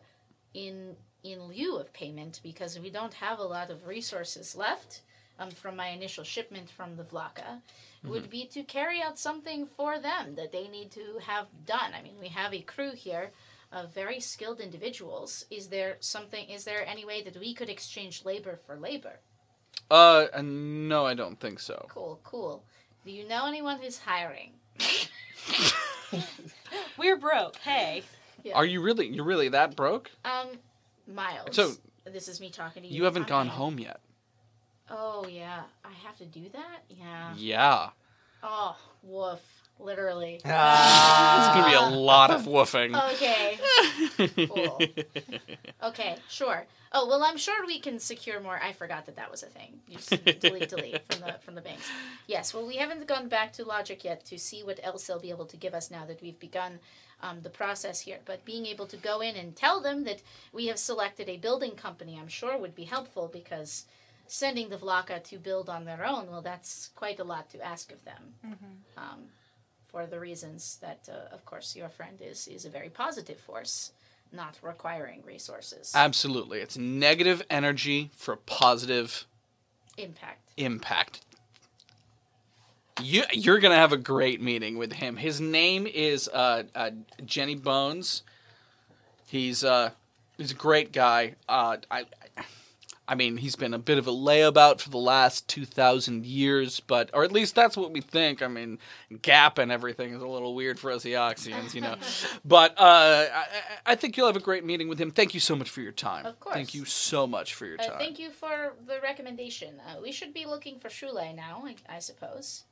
in 0.54 0.96
in 1.24 1.42
lieu 1.42 1.76
of 1.76 1.92
payment, 1.92 2.40
because 2.44 2.78
we 2.78 2.90
don't 2.90 3.14
have 3.14 3.40
a 3.40 3.44
lot 3.44 3.70
of 3.70 3.86
resources 3.86 4.54
left 4.54 5.02
um, 5.39 5.51
from 5.51 5.76
my 5.76 5.89
initial 5.89 6.24
shipment 6.24 6.68
from 6.70 6.97
the 6.97 7.05
Vlaka, 7.05 7.61
would 8.05 8.30
be 8.30 8.47
to 8.47 8.62
carry 8.62 9.03
out 9.03 9.18
something 9.18 9.66
for 9.66 9.99
them 9.99 10.34
that 10.36 10.53
they 10.53 10.68
need 10.68 10.91
to 10.93 11.18
have 11.26 11.47
done. 11.66 11.93
I 11.99 12.03
mean, 12.03 12.14
we 12.20 12.28
have 12.28 12.55
a 12.55 12.61
crew 12.61 12.93
here 12.95 13.32
of 13.72 13.93
very 13.93 14.20
skilled 14.20 14.61
individuals. 14.61 15.45
Is 15.51 15.68
there 15.68 15.97
something? 16.01 16.49
Is 16.49 16.64
there 16.64 16.86
any 16.86 17.05
way 17.05 17.22
that 17.22 17.36
we 17.36 17.55
could 17.55 17.68
exchange 17.68 18.24
labor 18.24 18.59
for 18.66 18.76
labor? 18.76 19.20
Uh, 19.91 20.26
uh, 20.32 20.43
no, 20.43 21.07
I 21.07 21.14
don't 21.14 21.39
think 21.39 21.61
so. 21.61 21.86
Cool, 21.89 22.20
cool. 22.24 22.64
Do 23.05 23.12
you 23.12 23.26
know 23.26 23.47
anyone 23.47 23.78
who's 23.80 23.99
hiring? 23.99 24.53
We're 26.99 27.16
broke. 27.16 27.57
Hey. 27.57 28.03
Yeah. 28.43 28.55
Are 28.55 28.64
you 28.64 28.80
really? 28.80 29.09
You're 29.09 29.24
really 29.24 29.49
that 29.51 29.76
broke? 29.76 30.11
Um, 30.24 30.49
Miles. 31.07 31.55
So- 31.57 31.72
this 32.05 32.28
is 32.28 32.41
me 32.41 32.49
talking 32.49 32.82
to 32.82 32.89
you. 32.89 32.97
You 32.97 33.05
haven't 33.05 33.26
gone 33.26 33.49
home 33.49 33.78
yet. 33.78 34.01
Oh 34.91 35.26
yeah, 35.28 35.62
I 35.84 35.93
have 36.07 36.16
to 36.18 36.24
do 36.24 36.49
that. 36.53 36.84
Yeah. 36.89 37.34
Yeah. 37.36 37.91
Oh, 38.43 38.76
woof. 39.03 39.41
Literally. 39.80 40.34
It's 40.45 41.55
gonna 41.55 41.68
be 41.68 41.74
a 41.74 41.97
lot 41.97 42.30
of 42.30 42.43
woofing. 42.43 42.97
Okay. 43.12 43.59
Cool. 44.49 44.80
Okay. 45.82 46.16
Sure. 46.28 46.66
Oh 46.93 47.07
well, 47.07 47.22
I'm 47.22 47.36
sure 47.36 47.64
we 47.66 47.78
can 47.78 47.99
secure 48.01 48.41
more. 48.41 48.59
I 48.61 48.72
forgot 48.72 49.07
that 49.07 49.16
that 49.16 49.30
was 49.30 49.43
a 49.45 49.47
thing. 49.47 49.78
You 49.86 49.99
just 49.99 50.11
delete, 50.41 50.68
delete 50.74 51.12
from 51.12 51.20
the 51.20 51.34
from 51.41 51.55
the 51.55 51.61
banks. 51.61 51.89
Yes. 52.26 52.53
Well, 52.53 52.66
we 52.66 52.76
haven't 52.76 53.07
gone 53.07 53.28
back 53.28 53.53
to 53.55 53.64
Logic 53.64 54.03
yet 54.03 54.24
to 54.26 54.39
see 54.39 54.62
what 54.64 54.80
else 54.82 55.07
they'll 55.07 55.20
be 55.20 55.30
able 55.30 55.47
to 55.47 55.57
give 55.57 55.74
us 55.74 55.91
now 55.91 56.05
that 56.07 56.20
we've 56.20 56.39
begun 56.41 56.80
um, 57.22 57.41
the 57.43 57.51
process 57.51 58.01
here. 58.01 58.18
But 58.24 58.45
being 58.45 58.66
able 58.66 58.86
to 58.86 58.97
go 58.97 59.20
in 59.20 59.36
and 59.36 59.55
tell 59.55 59.80
them 59.80 60.03
that 60.05 60.22
we 60.53 60.66
have 60.66 60.78
selected 60.78 61.28
a 61.28 61.36
building 61.36 61.72
company, 61.72 62.18
I'm 62.20 62.28
sure 62.28 62.59
would 62.59 62.74
be 62.74 62.84
helpful 62.84 63.28
because 63.32 63.84
sending 64.28 64.68
the 64.68 64.76
Vlaka 64.76 65.22
to 65.24 65.38
build 65.38 65.68
on 65.68 65.84
their 65.84 66.04
own, 66.06 66.30
well, 66.30 66.42
that's 66.42 66.90
quite 66.94 67.18
a 67.18 67.24
lot 67.24 67.50
to 67.50 67.60
ask 67.64 67.90
of 67.92 68.04
them. 68.04 68.34
Um, 68.96 69.24
for 69.88 70.06
the 70.06 70.20
reasons 70.20 70.78
that, 70.82 71.08
uh, 71.10 71.34
of 71.34 71.44
course, 71.44 71.74
your 71.74 71.88
friend 71.88 72.18
is 72.20 72.46
is 72.46 72.64
a 72.64 72.70
very 72.70 72.90
positive 72.90 73.38
force, 73.38 73.92
not 74.32 74.58
requiring 74.62 75.22
resources. 75.26 75.92
Absolutely. 75.94 76.60
It's 76.60 76.76
negative 76.76 77.42
energy 77.50 78.10
for 78.14 78.36
positive 78.36 79.26
Impact. 79.96 80.52
impact. 80.56 81.20
You, 83.02 83.22
you're 83.32 83.60
gonna 83.60 83.76
have 83.76 83.92
a 83.92 83.96
great 83.96 84.40
meeting 84.42 84.76
with 84.76 84.92
him. 84.92 85.16
His 85.16 85.40
name 85.40 85.86
is 85.86 86.28
uh, 86.28 86.64
uh, 86.74 86.90
Jenny 87.24 87.54
Bones. 87.54 88.22
He's 89.26 89.62
uh, 89.64 89.90
he's 90.36 90.50
a 90.50 90.54
great 90.54 90.92
guy. 90.92 91.34
Uh, 91.48 91.76
I, 91.90 92.04
I 93.11 93.14
mean, 93.14 93.38
he's 93.38 93.56
been 93.56 93.72
a 93.72 93.78
bit 93.78 93.96
of 93.96 94.06
a 94.06 94.11
layabout 94.12 94.80
for 94.80 94.90
the 94.90 94.98
last 94.98 95.48
two 95.48 95.64
thousand 95.64 96.26
years, 96.26 96.78
but 96.80 97.09
or 97.14 97.24
at 97.24 97.32
least 97.32 97.54
that's 97.54 97.74
what 97.76 97.90
we 97.90 98.02
think. 98.02 98.42
I 98.42 98.48
mean, 98.48 98.78
Gap 99.22 99.56
and 99.56 99.72
everything 99.72 100.12
is 100.12 100.20
a 100.20 100.26
little 100.28 100.54
weird 100.54 100.78
for 100.78 100.90
us 100.92 101.04
Eoxians, 101.04 101.72
you 101.74 101.80
know. 101.80 101.96
but 102.44 102.72
uh, 102.78 102.82
I, 102.82 103.38
I- 103.86 103.92
I 103.92 103.94
think 103.94 104.16
you'll 104.18 104.26
have 104.26 104.36
a 104.36 104.40
great 104.40 104.64
meeting 104.66 104.88
with 104.88 104.98
him. 105.00 105.11
Thank 105.11 105.32
you 105.32 105.40
so 105.40 105.56
much 105.56 105.70
for 105.70 105.80
your 105.80 105.92
time. 105.92 106.26
Of 106.26 106.38
course. 106.38 106.54
Thank 106.54 106.74
you 106.74 106.84
so 106.84 107.26
much 107.26 107.54
for 107.54 107.64
your 107.64 107.80
Uh, 107.80 107.84
time. 107.86 107.98
thank 107.98 108.18
you 108.18 108.30
for 108.30 108.74
the 108.86 109.00
recommendation. 109.02 109.80
Uh, 109.88 110.00
we 110.02 110.12
should 110.12 110.34
be 110.34 110.44
looking 110.44 110.78
for 110.78 110.88
Shule 110.90 111.34
now, 111.34 111.62
I, 111.64 111.76
I 111.88 111.98
suppose. 112.00 112.64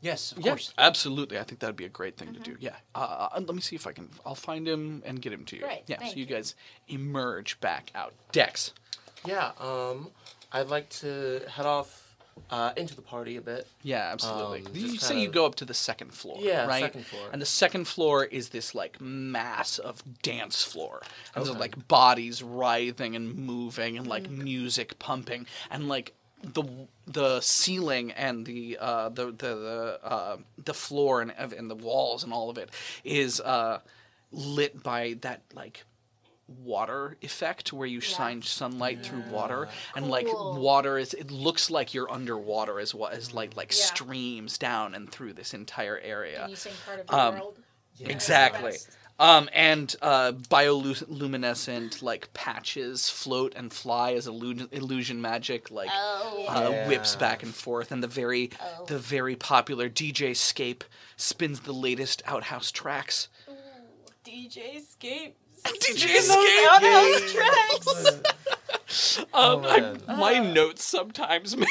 Yes, 0.00 0.32
of 0.32 0.38
Yeah, 0.40 0.52
course. 0.52 0.72
absolutely. 0.78 1.38
I 1.38 1.42
think 1.44 1.60
that'd 1.60 1.76
be 1.76 1.84
a 1.84 1.88
great 1.90 2.16
thing 2.16 2.32
to 2.34 2.40
do. 2.40 2.56
Yeah. 2.60 2.76
Uh, 2.94 3.28
uh, 3.32 3.40
let 3.40 3.54
me 3.54 3.60
see 3.60 3.76
if 3.76 3.86
I 3.86 3.92
can. 3.92 4.08
I'll 4.24 4.34
find 4.34 4.66
him 4.66 5.02
and 5.04 5.20
get 5.20 5.32
him 5.32 5.44
to 5.46 5.56
you. 5.56 5.62
Great, 5.62 5.82
Yeah. 5.86 5.98
thank 5.98 6.12
so 6.12 6.16
you 6.18 6.24
you. 6.26 6.34
guys 6.34 6.54
emerge 6.88 7.60
back 7.60 7.90
out. 7.94 8.14
Dex. 8.32 8.72
Yeah, 9.26 9.52
um, 9.58 10.08
I'd 10.52 10.68
like 10.68 10.88
to 11.00 11.40
head 11.48 11.66
off 11.66 12.16
uh, 12.50 12.72
into 12.76 12.94
the 12.94 13.02
party 13.02 13.36
a 13.36 13.40
bit. 13.40 13.66
Yeah, 13.82 14.10
absolutely. 14.12 14.60
Um, 14.66 14.72
you 14.74 14.98
say 14.98 15.14
you 15.14 15.26
kinda- 15.26 15.32
go 15.34 15.46
up 15.46 15.54
to 15.56 15.64
the 15.64 15.74
second 15.74 16.12
floor. 16.12 16.38
Yeah, 16.40 16.66
right. 16.66 16.82
second 16.82 17.06
floor. 17.06 17.28
And 17.32 17.40
the 17.40 17.46
second 17.46 17.86
floor 17.86 18.24
is 18.24 18.50
this 18.50 18.74
like 18.74 19.00
mass 19.00 19.78
of 19.78 20.02
dance 20.22 20.62
floor. 20.62 21.02
And 21.34 21.44
there's 21.44 21.56
like 21.56 21.88
bodies 21.88 22.42
writhing 22.42 23.16
and 23.16 23.36
moving 23.36 23.96
and 23.96 24.06
like 24.06 24.28
music 24.28 24.98
pumping 24.98 25.46
and 25.70 25.88
like 25.88 26.12
the 26.42 26.64
the 27.06 27.40
ceiling 27.40 28.12
and 28.12 28.44
the 28.44 28.76
uh, 28.80 29.08
the 29.08 29.26
the 29.26 29.32
the, 29.32 30.00
uh, 30.02 30.36
the 30.62 30.74
floor 30.74 31.22
and 31.22 31.32
and 31.38 31.70
the 31.70 31.74
walls 31.74 32.22
and 32.24 32.32
all 32.32 32.50
of 32.50 32.58
it 32.58 32.70
is 33.02 33.40
uh, 33.40 33.80
lit 34.30 34.82
by 34.82 35.16
that 35.22 35.40
like 35.54 35.84
water 36.46 37.16
effect 37.22 37.72
where 37.72 37.86
you 37.86 38.00
shine 38.00 38.42
sunlight 38.42 39.04
through 39.04 39.22
water 39.30 39.68
and 39.96 40.08
like 40.08 40.26
water 40.30 40.98
is 40.98 41.14
it 41.14 41.30
looks 41.30 41.70
like 41.70 41.94
you're 41.94 42.10
underwater 42.12 42.78
as 42.78 42.94
what 42.94 43.12
as 43.14 43.32
like 43.32 43.56
like 43.56 43.70
Yeah. 43.72 43.84
streams 43.84 44.58
down 44.58 44.94
and 44.94 45.10
through 45.10 45.32
this 45.32 45.54
entire 45.54 45.98
area 45.98 46.40
Can 46.40 46.50
you 46.50 46.56
sing 46.56 46.72
part 46.84 47.00
of 47.00 47.06
the 47.06 47.16
Um, 47.16 47.34
world? 47.34 47.58
exactly 48.00 48.76
Um, 49.18 49.48
and 49.52 49.94
uh, 50.02 50.32
bioluminescent 50.32 52.02
like 52.02 52.32
patches 52.34 53.08
float 53.08 53.52
and 53.54 53.72
fly 53.72 54.12
as 54.14 54.26
illusion, 54.26 54.68
illusion 54.72 55.20
magic 55.22 55.70
like 55.70 55.88
Oh. 55.92 56.44
uh, 56.48 56.68
Yeah. 56.70 56.88
whips 56.88 57.14
back 57.16 57.42
and 57.44 57.54
forth, 57.54 57.92
and 57.92 58.02
the 58.02 58.08
very 58.08 58.50
Oh. 58.60 58.84
the 58.86 58.98
very 58.98 59.36
popular 59.36 59.88
DJ 59.88 60.34
Scape 60.34 60.82
spins 61.16 61.60
the 61.60 61.72
latest 61.72 62.22
outhouse 62.26 62.72
tracks. 62.72 63.28
DJ 64.24 64.80
Scape. 64.80 65.36
DJ 65.64 66.30
Outhouse 66.70 67.22
Scape. 67.22 67.42
tracks. 67.42 68.20
Um, 69.34 69.64
Oh, 69.64 69.68
I, 69.68 69.80
man. 69.80 70.02
my 70.06 70.38
notes 70.38 70.84
sometimes, 70.84 71.56
man. 71.56 71.66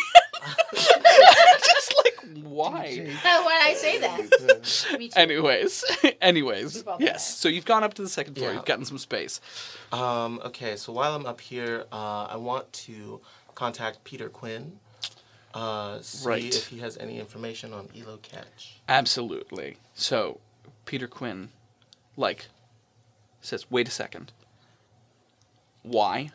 Just 0.73 1.93
like 1.97 2.19
why? 2.43 3.07
Why 3.23 3.59
did 3.61 3.67
I 3.69 3.73
say 3.75 3.99
that? 3.99 4.97
Me. 4.99 5.09
Anyways, 5.15 5.83
anyways, 6.21 6.83
yes. 6.99 7.37
been 7.37 7.37
So 7.37 7.47
you've 7.49 7.65
gone 7.65 7.83
up 7.83 7.93
to 7.95 8.01
the 8.01 8.09
second 8.09 8.35
floor. 8.35 8.49
Yeah. 8.49 8.55
You've 8.55 8.65
gotten 8.65 8.85
some 8.85 8.97
space. 8.97 9.39
Um, 9.91 10.41
okay, 10.45 10.75
so 10.75 10.91
while 10.91 11.15
I'm 11.15 11.25
up 11.25 11.39
here, 11.39 11.85
uh, 11.91 12.27
I 12.29 12.35
want 12.37 12.71
to 12.73 13.21
contact 13.55 14.03
Peter 14.03 14.27
Quinn. 14.29 14.79
Uh, 15.53 16.01
see 16.01 16.27
Right. 16.27 16.55
if 16.55 16.67
he 16.67 16.79
has 16.79 16.97
any 16.97 17.19
information 17.19 17.73
on 17.73 17.87
Elo 17.97 18.17
Catch. 18.17 18.79
Absolutely. 18.89 19.77
So 19.93 20.39
Peter 20.85 21.07
Quinn, 21.07 21.49
like, 22.17 22.47
says, 23.45 23.69
"Wait 23.69 23.87
a 23.87 23.91
second. 23.91 24.31
Why? 25.83 26.29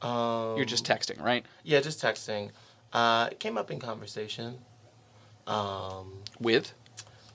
Um, 0.00 0.56
You're 0.56 0.64
just 0.64 0.84
texting, 0.84 1.20
right? 1.22 1.44
yeah, 1.64 1.80
just 1.80 2.00
texting. 2.00 2.50
Uh, 2.92 3.28
it 3.30 3.38
came 3.40 3.56
up 3.56 3.70
in 3.70 3.78
conversation. 3.78 4.58
Um, 5.46 6.22
With? 6.40 6.72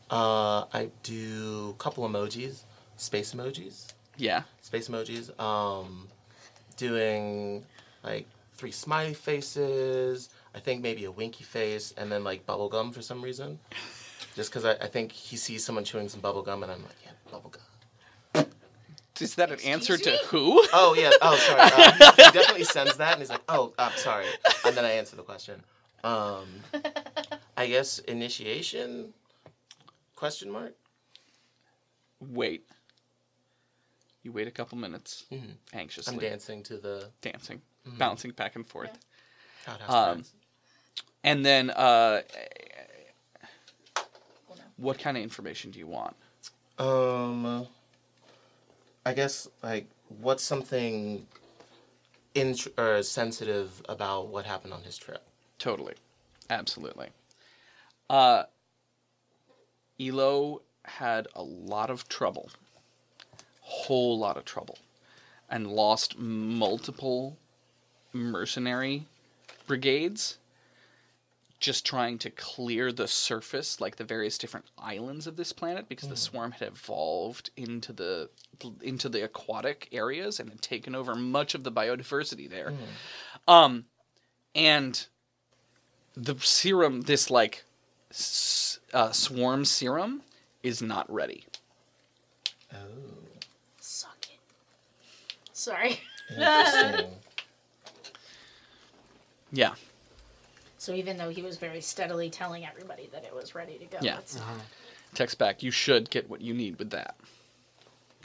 uh, 0.09 0.65
I 0.73 0.89
do 1.03 1.75
a 1.77 1.81
couple 1.81 2.07
emojis, 2.07 2.61
space 2.95 3.33
emojis, 3.33 3.93
Yeah. 4.17 4.43
space 4.61 4.87
emojis. 4.87 5.37
Um, 5.39 6.07
doing 6.77 7.65
like 8.03 8.27
three 8.55 8.71
smiley 8.71 9.13
faces. 9.13 10.29
I 10.55 10.59
think 10.59 10.81
maybe 10.81 11.05
a 11.05 11.11
winky 11.11 11.43
face, 11.43 11.93
and 11.97 12.11
then 12.11 12.23
like 12.23 12.45
bubble 12.45 12.69
gum 12.69 12.91
for 12.91 13.01
some 13.01 13.21
reason. 13.21 13.59
Just 14.35 14.49
because 14.51 14.65
I, 14.65 14.73
I 14.73 14.87
think 14.87 15.11
he 15.11 15.35
sees 15.35 15.63
someone 15.65 15.83
chewing 15.83 16.09
some 16.09 16.21
bubble 16.21 16.41
gum, 16.43 16.63
and 16.63 16.71
I'm 16.71 16.81
like, 16.83 16.95
yeah, 17.03 17.11
bubble 17.31 17.49
gum. 17.49 17.61
Is 19.21 19.35
that 19.35 19.51
an 19.51 19.59
answer 19.61 19.97
to 19.97 20.11
me? 20.11 20.17
who? 20.27 20.63
Oh 20.73 20.95
yeah. 20.97 21.11
Oh 21.21 21.35
sorry. 21.37 21.61
Um, 21.61 21.93
he 22.17 22.31
definitely 22.31 22.63
sends 22.63 22.97
that, 22.97 23.13
and 23.13 23.21
he's 23.21 23.29
like, 23.29 23.43
"Oh, 23.49 23.73
I'm 23.79 23.95
sorry," 23.97 24.27
and 24.65 24.75
then 24.75 24.85
I 24.85 24.91
answer 24.91 25.15
the 25.15 25.23
question. 25.23 25.61
Um, 26.03 26.47
I 27.55 27.67
guess 27.67 27.99
initiation? 27.99 29.13
Question 30.15 30.49
mark. 30.51 30.73
Wait. 32.19 32.67
You 34.23 34.31
wait 34.31 34.47
a 34.47 34.51
couple 34.51 34.77
minutes, 34.77 35.23
Mhm. 35.31 35.55
anxiously, 35.73 36.13
I'm 36.13 36.19
dancing 36.19 36.61
to 36.63 36.77
the 36.77 37.11
dancing, 37.21 37.61
bouncing 37.85 38.31
back 38.31 38.55
and 38.57 38.67
forth, 38.67 38.97
outhouse 39.67 39.89
Um, 39.93 40.15
tracks. 40.17 40.33
and 41.23 41.45
then 41.45 41.69
uh, 41.69 42.23
no. 43.95 44.03
what 44.77 44.99
kind 44.99 45.15
of 45.17 45.23
information 45.23 45.71
do 45.71 45.79
you 45.79 45.87
want? 45.87 46.15
Um, 46.77 47.67
I 49.07 49.13
guess 49.13 49.47
like 49.63 49.87
what's 50.19 50.43
something 50.43 51.25
int- 52.35 52.67
or 52.77 53.01
sensitive 53.03 53.81
about 53.87 54.27
what 54.27 54.43
happened 54.43 54.73
on 54.73 54.83
his 54.83 54.97
trip? 54.97 55.23
Totally. 55.59 55.93
Absolutely. 56.49 57.07
Uh 58.09 58.43
Elo 59.97 60.61
had 60.83 61.29
a 61.37 61.41
lot 61.41 61.89
of 61.89 62.09
trouble. 62.09 62.49
Whole 63.61 64.19
lot 64.19 64.35
of 64.35 64.43
trouble. 64.43 64.77
And 65.49 65.67
lost 65.67 66.19
multiple 66.19 67.37
mercenary 68.11 69.05
brigades 69.67 70.37
just 71.59 71.85
trying 71.85 72.17
to 72.19 72.29
clear 72.29 72.91
the 72.91 73.07
surface 73.07 73.81
like 73.81 73.95
the 73.95 74.03
various 74.03 74.37
different 74.37 74.67
islands 74.77 75.25
of 75.25 75.37
this 75.37 75.51
planet 75.51 75.89
because 75.89 76.07
the 76.07 76.15
swarm 76.15 76.51
had 76.51 76.67
evolved 76.67 77.49
into 77.57 77.91
the 77.91 78.29
into 78.81 79.09
the 79.09 79.23
aquatic 79.23 79.87
areas 79.91 80.39
and 80.39 80.49
had 80.49 80.61
taken 80.61 80.93
over 80.93 81.15
much 81.15 81.55
of 81.55 81.63
the 81.63 81.71
biodiversity 81.71 82.47
there. 82.49 82.73
Um 83.47 83.85
and 84.53 85.07
the 86.15 86.35
serum, 86.39 87.01
this 87.01 87.29
like 87.31 87.63
s- 88.11 88.79
uh, 88.93 89.11
swarm 89.11 89.65
serum, 89.65 90.21
is 90.63 90.81
not 90.81 91.11
ready. 91.11 91.45
Oh, 92.73 92.77
Suck 93.79 94.27
it. 94.31 94.39
Sorry. 95.53 95.99
Yeah, 99.51 99.75
So 100.87 100.93
even 100.93 101.17
though 101.17 101.27
he 101.27 101.41
was 101.41 101.57
very 101.57 101.81
steadily 101.81 102.29
telling 102.29 102.65
everybody 102.65 103.09
that 103.11 103.25
it 103.25 103.35
was 103.35 103.53
ready 103.53 103.77
to 103.77 103.83
go, 103.87 103.97
Yeah. 103.99 104.19
it's- 104.19 104.39
text 105.13 105.37
back. 105.37 105.61
You 105.61 105.69
should 105.69 106.09
get 106.09 106.29
what 106.29 106.39
you 106.39 106.53
need 106.53 106.79
with 106.79 106.91
that. 106.91 107.17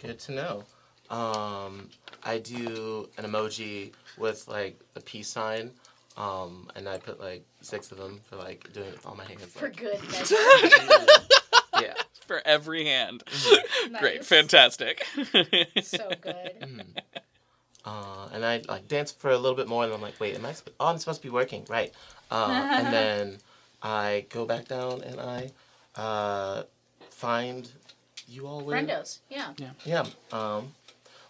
Good 0.00 0.20
to 0.20 0.32
know. 0.32 0.64
Um, 1.10 1.90
I 2.22 2.38
do 2.38 3.08
an 3.18 3.24
emoji 3.24 3.90
with 4.16 4.46
like 4.46 4.78
a 4.94 5.00
peace 5.00 5.26
sign, 5.26 5.72
um, 6.16 6.70
and 6.76 6.88
I 6.88 6.98
put 6.98 7.18
like 7.18 7.44
six 7.62 7.90
of 7.90 7.98
them 7.98 8.20
for 8.30 8.36
like 8.36 8.72
doing 8.72 8.86
it 8.90 8.92
with 8.92 9.06
all 9.06 9.16
my 9.16 9.24
hands. 9.24 9.42
for 9.46 9.64
Like, 9.66 9.76
good 9.78 10.00
measure. 10.12 10.36
yeah. 11.80 11.94
For 12.28 12.40
every 12.46 12.84
hand. 12.84 13.24
Great, 13.98 14.18
Nice. 14.20 14.28
fantastic. 14.28 15.04
So 15.82 16.08
good. 16.20 16.52
Mhm. 16.60 16.86
Uh, 17.84 18.28
and 18.32 18.44
I 18.46 18.62
like 18.68 18.86
dance 18.86 19.10
for 19.10 19.30
a 19.32 19.36
little 19.36 19.56
bit 19.56 19.66
more, 19.66 19.82
and 19.82 19.92
I'm 19.92 20.00
like, 20.00 20.20
wait, 20.20 20.36
am 20.36 20.46
I? 20.46 20.52
Sp- 20.54 20.70
oh, 20.78 20.86
I'm 20.86 20.98
supposed 20.98 21.20
to 21.20 21.26
be 21.26 21.32
working, 21.32 21.66
right? 21.68 21.92
Uh, 22.32 22.68
and 22.78 22.86
then 22.92 23.38
I 23.82 24.24
go 24.30 24.44
back 24.46 24.66
down 24.68 25.02
and 25.02 25.20
I 25.20 25.50
uh, 26.00 26.62
find 27.10 27.70
you 28.28 28.46
all 28.46 28.62
were. 28.62 28.72
Friendos. 28.74 29.18
Yeah. 29.28 29.52
Yeah. 29.84 30.06
Um, 30.32 30.72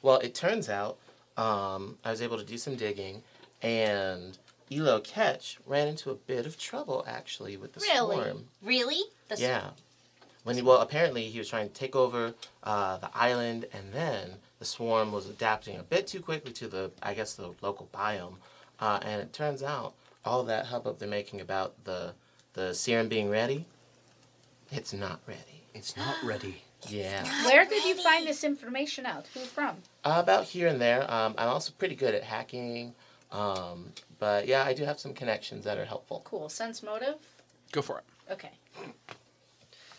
well, 0.03 0.18
it 0.18 0.34
turns 0.34 0.68
out 0.68 0.98
um, 1.36 1.98
I 2.05 2.11
was 2.11 2.22
able 2.22 2.38
to 2.38 2.44
do 2.44 2.57
some 2.59 2.76
digging, 2.76 3.22
and 3.62 4.38
Elo 4.70 5.00
Ketch 5.00 5.59
ran 5.66 5.88
into 5.88 6.11
a 6.11 6.14
bit 6.14 6.46
of 6.46 6.59
trouble 6.59 7.05
actually 7.09 7.57
with 7.57 7.72
the 7.72 7.80
Really? 7.80 8.16
swarm. 8.16 8.44
Really? 8.62 9.03
The 9.28 9.34
s- 9.34 9.40
Yeah. 9.40 9.70
When 10.44 10.57
he, 10.57 10.62
well, 10.62 10.80
apparently 10.80 11.28
he 11.28 11.38
was 11.38 11.48
trying 11.48 11.68
to 11.68 11.74
take 11.74 11.94
over 11.94 12.34
uh, 12.64 12.96
the 12.98 13.11
island, 13.14 13.66
and 13.72 13.92
then 13.92 14.34
the 14.59 14.64
swarm 14.64 15.12
was 15.12 15.28
adapting 15.28 15.78
a 15.78 15.82
bit 15.84 16.07
too 16.09 16.20
quickly 16.20 16.53
to 16.55 16.66
the, 16.68 16.90
I 17.03 17.14
guess, 17.14 17.34
the 17.34 17.53
local 17.61 17.88
biome. 17.94 18.34
Uh, 18.80 18.98
and 19.03 19.20
it 19.22 19.32
turns 19.32 19.62
out 19.62 19.94
all 20.24 20.44
that 20.44 20.66
hubbub 20.66 20.98
they're 20.98 21.08
making 21.08 21.40
about 21.40 21.84
the 21.84 22.14
the 22.54 22.74
serum 22.74 23.08
being 23.08 23.30
ready, 23.30 23.66
it's 24.70 24.92
not 24.92 25.20
ready. 25.26 25.64
It's 25.74 25.96
not 25.96 26.16
ready. 26.24 26.62
Yeah. 26.88 27.24
Where 27.44 27.64
did 27.64 27.84
you 27.84 27.94
find 27.94 28.26
this 28.26 28.44
information 28.44 29.06
out? 29.06 29.26
Who 29.34 29.40
from? 29.40 29.76
Uh, 30.04 30.16
about 30.16 30.44
here 30.44 30.66
and 30.66 30.80
there. 30.80 31.02
Um, 31.10 31.34
I'm 31.38 31.48
also 31.48 31.72
pretty 31.78 31.94
good 31.94 32.14
at 32.14 32.24
hacking, 32.24 32.92
um, 33.30 33.92
but 34.18 34.48
yeah, 34.48 34.64
I 34.64 34.74
do 34.74 34.84
have 34.84 34.98
some 34.98 35.14
connections 35.14 35.64
that 35.64 35.78
are 35.78 35.84
helpful. 35.84 36.22
Cool. 36.24 36.48
Sense 36.48 36.82
motive. 36.82 37.16
Go 37.70 37.82
for 37.82 37.98
it. 37.98 38.04
Okay. 38.32 38.50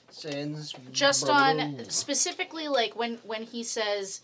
Sins. 0.10 0.76
Just 0.92 1.28
on 1.28 1.86
specifically 1.90 2.68
like 2.68 2.96
when 2.96 3.18
when 3.24 3.44
he 3.44 3.64
says, 3.64 4.22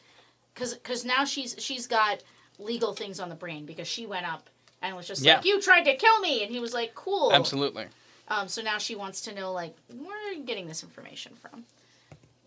because 0.54 0.76
because 0.76 1.04
now 1.04 1.26
she's 1.26 1.56
she's 1.58 1.88
got 1.88 2.24
legal 2.60 2.94
things 2.94 3.20
on 3.20 3.30
the 3.30 3.36
brain 3.36 3.66
because 3.66 3.88
she 3.88 4.06
went 4.06 4.32
up 4.32 4.50
and 4.82 4.94
it 4.94 4.96
was 4.98 5.08
just 5.08 5.22
Yeah. 5.22 5.38
like 5.38 5.46
you 5.46 5.62
tried 5.62 5.84
to 5.84 5.96
kill 5.96 6.20
me 6.22 6.44
and 6.44 6.52
he 6.52 6.60
was 6.60 6.74
like 6.74 6.96
cool. 6.96 7.32
Absolutely. 7.34 7.86
Um, 8.28 8.48
so 8.48 8.62
now 8.62 8.78
she 8.78 8.96
wants 8.96 9.22
to 9.22 9.34
know 9.34 9.52
like 9.52 9.76
where 9.96 10.30
are 10.30 10.32
you 10.34 10.44
getting 10.44 10.68
this 10.68 10.84
information 10.84 11.34
from? 11.42 11.66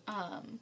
Um, 0.09 0.59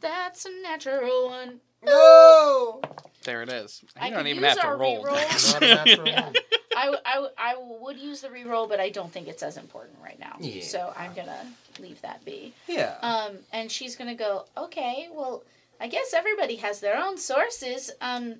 that's 0.00 0.44
a 0.46 0.50
natural 0.62 1.28
one. 1.28 1.60
No. 1.84 2.80
There 3.24 3.42
it 3.42 3.48
is. 3.52 3.80
You 3.82 3.88
I 4.00 4.10
don't 4.10 4.26
even 4.26 4.42
have 4.44 4.60
to 4.60 4.68
roll. 4.68 5.04
reroll. 5.04 5.52
Not 5.52 5.62
a 5.62 5.74
natural 5.74 6.08
Yeah. 6.08 6.24
one. 6.26 6.34
I, 6.76 6.94
I, 7.04 7.28
I 7.38 7.54
would 7.80 7.98
use 7.98 8.20
the 8.20 8.28
reroll, 8.28 8.68
but 8.68 8.78
I 8.78 8.88
don't 8.90 9.12
think 9.12 9.26
it's 9.26 9.42
as 9.42 9.56
important 9.56 9.96
right 10.02 10.18
now. 10.18 10.36
Yeah. 10.38 10.62
So 10.62 10.92
I'm 10.96 11.12
gonna 11.14 11.46
leave 11.80 12.00
that 12.02 12.24
be. 12.24 12.52
Yeah. 12.68 12.94
Um, 13.02 13.38
and 13.52 13.70
she's 13.70 13.96
gonna 13.96 14.14
go. 14.14 14.44
Okay, 14.56 15.08
well, 15.12 15.42
I 15.80 15.88
guess 15.88 16.14
everybody 16.14 16.56
has 16.56 16.78
their 16.80 16.96
own 16.96 17.18
sources. 17.18 17.90
Um, 18.00 18.36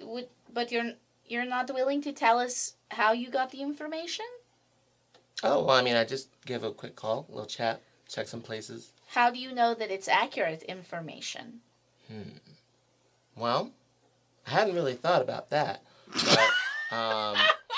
would, 0.00 0.28
but 0.54 0.70
you're 0.70 0.92
you're 1.32 1.46
not 1.46 1.72
willing 1.72 2.02
to 2.02 2.12
tell 2.12 2.38
us 2.38 2.74
how 2.90 3.12
you 3.12 3.30
got 3.30 3.50
the 3.50 3.62
information. 3.62 4.26
Oh, 5.42 5.64
well, 5.64 5.76
I 5.76 5.82
mean, 5.82 5.96
I 5.96 6.04
just 6.04 6.28
give 6.44 6.62
a 6.62 6.70
quick 6.70 6.94
call, 6.94 7.26
a 7.28 7.32
little 7.32 7.46
chat, 7.48 7.80
check 8.08 8.28
some 8.28 8.42
places. 8.42 8.92
How 9.08 9.30
do 9.30 9.38
you 9.38 9.52
know 9.52 9.74
that 9.74 9.90
it's 9.90 10.08
accurate 10.08 10.62
information? 10.64 11.60
Hmm. 12.08 12.36
Well, 13.34 13.70
I 14.46 14.50
hadn't 14.50 14.74
really 14.74 14.94
thought 14.94 15.22
about 15.22 15.48
that. 15.50 15.82
But 16.12 16.50
um, 16.96 17.36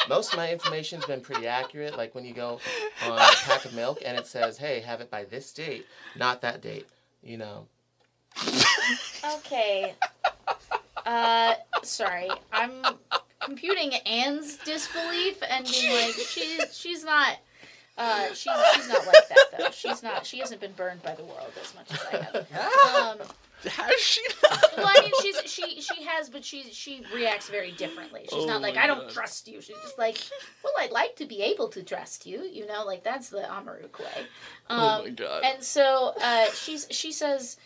most 0.09 0.33
of 0.33 0.37
my 0.37 0.51
information's 0.51 1.07
been 1.07 1.21
pretty 1.21 1.47
accurate. 1.47 1.97
Like 1.97 2.15
when 2.15 2.25
you 2.25 2.35
go 2.35 2.59
on 3.07 3.13
a 3.13 3.33
pack 3.45 3.65
of 3.65 3.73
milk 3.73 4.01
and 4.05 4.19
it 4.19 4.27
says, 4.27 4.59
hey, 4.59 4.81
have 4.81 5.01
it 5.01 5.11
by 5.11 5.25
this 5.25 5.53
date, 5.53 5.87
not 6.17 6.43
that 6.43 6.61
date. 6.61 6.89
you 7.23 7.39
know. 7.39 7.67
Okay. 9.37 9.95
Uh, 11.07 11.55
sorry. 11.83 12.29
I'm 12.53 12.83
computing 13.41 13.95
Anne's 14.07 14.57
disbelief 14.59 15.43
and 15.49 15.67
being 15.67 15.93
like, 16.07 16.15
she's 16.15 16.77
she's 16.77 17.05
not. 17.05 17.37
Uh, 17.97 18.27
she's 18.29 18.53
she's 18.75 18.89
not 18.89 19.07
like 19.07 19.29
that 19.29 19.47
though. 19.59 19.71
She's 19.71 20.03
not. 20.03 20.27
She 20.27 20.39
hasn't 20.39 20.61
been 20.61 20.73
burned 20.73 21.03
by 21.03 21.15
the 21.15 21.23
world 21.25 21.53
as 21.63 21.75
much 21.75 21.93
as 21.93 22.01
I 22.13 22.17
have. 22.25 22.47
Um, 23.65 23.71
Has 23.71 23.99
she? 24.01 24.21
well, 24.77 24.87
I 24.87 25.01
mean, 25.01 25.13
she's 25.23 25.41
she 25.51 25.81
she 25.81 26.03
has, 26.05 26.29
but 26.29 26.45
she 26.45 26.65
she 26.65 27.03
reacts 27.15 27.49
very 27.49 27.71
differently. 27.73 28.23
She's 28.29 28.43
Oh 28.43 28.47
not 28.47 28.61
like 28.63 28.77
I 28.77 28.87
don't 28.87 29.09
trust 29.11 29.47
you. 29.49 29.61
She's 29.63 29.77
just 29.83 29.97
like, 29.97 30.19
well, 30.63 30.73
I'd 30.81 30.91
like 30.91 31.17
to 31.17 31.25
be 31.25 31.41
able 31.41 31.69
to 31.69 31.83
trust 31.83 32.27
you. 32.27 32.43
You 32.43 32.67
know, 32.67 32.85
like 32.85 33.05
that's 33.05 33.31
the 33.31 33.39
Amaruk 33.43 33.99
way. 34.01 34.27
Um, 34.69 34.81
oh 34.81 35.03
my 35.05 35.11
god. 35.11 35.45
and 35.45 35.63
so 35.63 36.15
uh, 36.21 36.47
she's 36.53 36.87
she 36.91 37.11
says, 37.13 37.57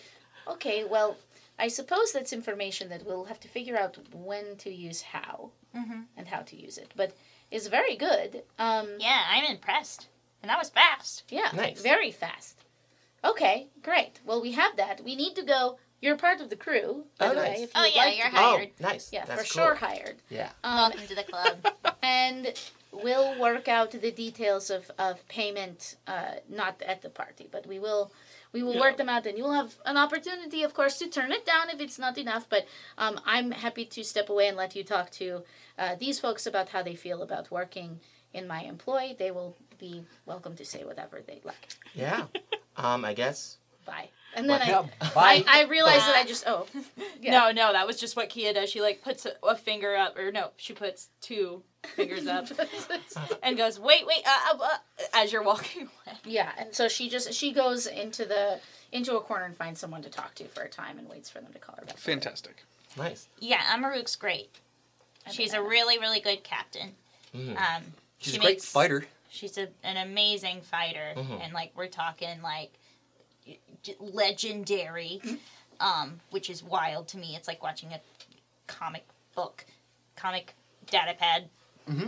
okay, 0.47 0.85
well, 0.85 1.17
I 1.59 1.67
suppose 1.69 2.13
that's 2.13 2.33
information 2.33 2.91
that 2.91 3.05
we'll 3.07 3.25
have 3.25 3.41
to 3.41 3.49
figure 3.49 3.77
out 3.77 3.97
when 4.13 4.57
to 4.59 4.71
use 4.71 5.01
how 5.03 5.51
Mhm. 5.75 6.07
and 6.17 6.29
how 6.29 6.41
to 6.41 6.57
use 6.57 6.79
it. 6.79 6.93
But 6.97 7.13
it's 7.51 7.67
very 7.67 7.97
good. 7.97 8.43
Um, 8.59 8.97
Yeah, 8.99 9.25
I'm 9.29 9.45
impressed. 9.45 10.09
And 10.43 10.49
that 10.51 10.59
was 10.59 10.71
fast. 10.71 11.25
yeah, 11.31 11.51
Nice. 11.53 11.81
very 11.81 12.11
fast. 12.13 12.65
Okay, 13.25 13.69
great. 13.83 14.21
Well, 14.25 14.41
we 14.41 14.53
have 14.53 14.77
that. 14.77 15.03
We 15.03 15.17
need 15.17 15.35
to 15.37 15.43
go. 15.43 15.79
You're 16.01 16.17
part 16.17 16.41
of 16.41 16.49
the 16.49 16.55
crew, 16.57 17.07
by 17.19 17.27
Oh, 17.27 17.29
the 17.31 17.35
nice. 17.35 17.57
way. 17.59 17.63
If 17.65 17.71
Oh, 17.75 17.85
you'd 17.85 17.95
yeah, 17.97 18.05
like 18.05 18.19
you're 18.19 18.31
be. 18.31 18.37
hired. 18.37 18.71
Oh, 18.81 18.83
nice. 18.85 19.13
Yeah, 19.13 19.25
That's 19.25 19.49
for 19.49 19.53
cool. 19.59 19.65
sure 19.67 19.75
hired. 19.75 20.23
Yeah. 20.31 20.51
Um, 20.63 20.91
Welcome 20.91 21.07
to 21.09 21.15
the 21.17 21.25
club. 21.25 21.67
and 22.03 22.55
we'll 22.93 23.37
work 23.41 23.67
out 23.67 23.91
the 23.91 24.11
details 24.13 24.71
of, 24.71 24.91
of 24.99 25.27
payment 25.29 25.97
uh, 26.07 26.35
not 26.49 26.81
at 26.83 27.03
the 27.03 27.11
party 27.11 27.47
but 27.53 27.67
we 27.67 27.79
will 27.79 28.11
we 28.53 28.63
will 28.63 28.75
Yeah. 28.75 28.81
work 28.81 28.97
them 28.97 29.09
out 29.09 29.27
and 29.27 29.37
you'll 29.39 29.53
have 29.53 29.75
an 29.85 29.97
opportunity 29.97 30.63
of 30.63 30.75
course 30.75 30.99
to 30.99 31.09
turn 31.09 31.33
it 31.33 31.45
down 31.47 31.71
if 31.71 31.81
it's 31.81 31.99
not 31.99 32.19
enough 32.19 32.49
but 32.49 32.67
um, 32.97 33.21
i'm 33.27 33.51
happy 33.51 33.85
to 33.85 34.03
step 34.05 34.29
away 34.29 34.49
and 34.49 34.57
let 34.57 34.75
you 34.77 34.85
talk 34.85 35.11
to 35.11 35.43
uh, 35.79 35.95
these 35.99 36.19
folks 36.21 36.47
about 36.47 36.69
how 36.71 36.83
they 36.83 36.95
feel 36.95 37.23
about 37.23 37.51
working 37.51 38.01
in 38.33 38.47
my 38.47 38.63
employ 38.63 39.15
they 39.19 39.31
will 39.31 39.57
be 39.79 40.05
welcome 40.27 40.55
to 40.57 40.65
say 40.65 40.85
whatever 40.85 41.21
they 41.27 41.41
like 41.45 41.69
Yeah. 41.95 42.27
um, 42.77 43.05
I 43.05 43.15
guess. 43.15 43.59
bye 43.87 44.09
and 44.35 44.49
then 44.49 44.61
Yeah, 44.67 44.85
I, 45.01 45.09
bye. 45.15 45.45
I 45.47 45.61
i 45.61 45.63
realized 45.65 46.07
that 46.07 46.17
i 46.17 46.25
just 46.25 46.45
oh 46.47 46.67
yeah. 47.23 47.31
No, 47.31 47.51
no, 47.53 47.73
that 47.73 47.87
was 47.87 47.99
just 47.99 48.15
what 48.17 48.29
Kia 48.29 48.53
does. 48.53 48.69
She 48.71 48.81
like 48.83 49.03
puts 49.03 49.25
a, 49.27 49.33
a 49.43 49.57
finger 49.57 49.97
up, 49.97 50.19
or 50.19 50.31
no, 50.31 50.51
she 50.57 50.73
puts 50.75 51.09
two 51.23 51.63
fingers 51.95 52.27
up 52.27 52.47
and 53.43 53.57
goes, 53.57 53.79
"Wait, 53.81 54.07
wait," 54.07 54.23
uh, 54.27 54.55
uh, 54.55 54.59
uh, 54.65 54.69
as 55.15 55.33
you're 55.33 55.43
walking 55.43 55.83
away. 56.07 56.17
Yeah, 56.25 56.51
and 56.59 56.75
so 56.75 56.89
she 56.89 57.09
just 57.09 57.33
she 57.33 57.53
goes 57.53 57.87
into 57.87 58.25
the 58.25 58.61
into 58.93 59.17
a 59.17 59.21
corner 59.21 59.45
and 59.45 59.57
finds 59.57 59.81
someone 59.81 60.03
to 60.03 60.11
talk 60.11 60.35
to 60.37 60.45
for 60.49 60.63
a 60.63 60.69
time 60.69 60.99
and 60.99 61.09
waits 61.09 61.29
for 61.31 61.41
them 61.41 61.53
to 61.53 61.59
call 61.59 61.77
her 61.79 61.85
back. 61.85 61.99
Fantastic. 61.99 62.65
Nice. 62.97 63.29
Yeah, 63.39 63.61
Amaruk's 63.75 64.17
great. 64.17 64.49
She's 65.31 65.53
a 65.53 65.63
really, 65.63 65.99
really 65.99 66.21
good 66.21 66.43
captain. 66.43 66.93
Mhm. 67.35 67.57
Um, 67.57 67.83
She's 68.19 68.33
she 68.33 68.39
a 68.39 68.43
great 68.43 68.51
makes- 68.57 68.65
fighter. 68.65 69.07
She's 69.31 69.59
a, 69.59 69.69
an 69.85 69.99
amazing 69.99 70.63
fighter, 70.63 71.13
Mhm. 71.15 71.45
and 71.45 71.53
like 71.53 71.73
we're 71.77 71.87
talking 71.87 72.41
like 72.43 72.73
j- 73.83 73.95
legendary, 74.01 75.21
um, 75.81 76.21
which 76.31 76.49
is 76.49 76.63
wild 76.65 77.09
to 77.09 77.19
me. 77.19 77.37
It's 77.37 77.47
like 77.47 77.63
watching 77.63 77.93
a 77.93 78.01
comic 78.67 79.05
book, 79.35 79.67
comic 80.17 80.55
data 80.91 81.15
pad. 81.19 81.51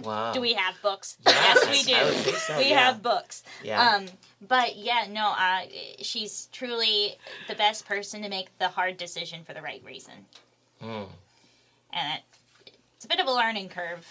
Wow. 0.02 0.32
Do 0.32 0.40
we 0.40 0.52
have 0.54 0.74
books? 0.82 1.16
Yes, 1.26 1.58
yes, 1.64 1.70
we 1.70 1.92
do. 1.92 1.96
I 1.98 2.04
would 2.04 2.14
think 2.14 2.36
so, 2.36 2.58
we 2.58 2.70
yeah. 2.70 2.78
have 2.86 3.02
books. 3.02 3.42
Yeah. 3.62 3.80
Um, 3.94 4.06
but 4.46 4.76
yeah, 4.76 5.06
no, 5.10 5.34
uh, 5.38 5.60
she's 6.00 6.48
truly 6.52 7.16
the 7.48 7.54
best 7.54 7.86
person 7.86 8.22
to 8.22 8.28
make 8.28 8.56
the 8.58 8.68
hard 8.68 8.96
decision 8.96 9.44
for 9.44 9.52
the 9.54 9.62
right 9.62 9.82
reason, 9.84 10.14
Mm. 10.82 11.08
and 11.92 12.12
it, 12.66 12.72
it's 12.96 13.04
a 13.04 13.08
bit 13.08 13.20
of 13.20 13.26
a 13.26 13.32
learning 13.32 13.68
curve, 13.68 14.06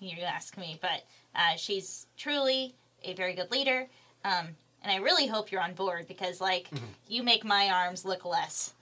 you 0.00 0.20
ask 0.22 0.56
me. 0.56 0.78
But 0.80 1.04
uh, 1.34 1.56
she's 1.56 2.06
truly 2.16 2.74
a 3.02 3.14
very 3.14 3.34
good 3.34 3.50
leader, 3.50 3.86
um, 4.24 4.48
and 4.82 4.92
I 4.92 4.96
really 4.96 5.26
hope 5.26 5.50
you're 5.52 5.60
on 5.62 5.74
board 5.74 6.06
because, 6.08 6.40
like, 6.40 6.68
you 7.08 7.22
make 7.22 7.44
my 7.44 7.68
arms 7.70 8.04
look 8.04 8.24
less, 8.24 8.72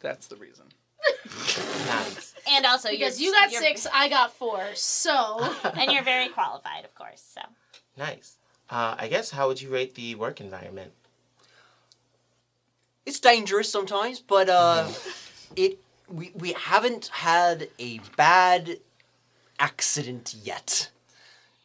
That's 0.00 0.26
the 0.28 0.36
reason. 0.36 0.66
Nice. 1.86 2.34
and 2.50 2.66
also 2.66 2.90
Because 2.90 3.20
you're, 3.20 3.32
you 3.32 3.38
got 3.38 3.50
you're- 3.52 3.64
six, 3.64 3.86
I 3.92 4.08
got 4.08 4.32
four. 4.34 4.62
So 4.74 5.40
and 5.74 5.92
you're 5.92 6.02
very 6.04 6.28
qualified, 6.28 6.84
of 6.84 6.94
course. 6.94 7.22
So 7.34 7.40
Nice. 7.96 8.36
Uh, 8.70 8.94
I 8.98 9.08
guess 9.08 9.30
how 9.30 9.48
would 9.48 9.60
you 9.62 9.70
rate 9.70 9.94
the 9.94 10.14
work 10.14 10.40
environment? 10.40 10.92
It's 13.06 13.18
dangerous 13.20 13.70
sometimes, 13.70 14.20
but 14.20 14.48
uh, 14.50 14.88
it 15.56 15.78
we 16.08 16.30
we 16.34 16.52
haven't 16.52 17.06
had 17.08 17.68
a 17.78 18.00
bad 18.16 18.78
accident 19.58 20.34
yet. 20.42 20.90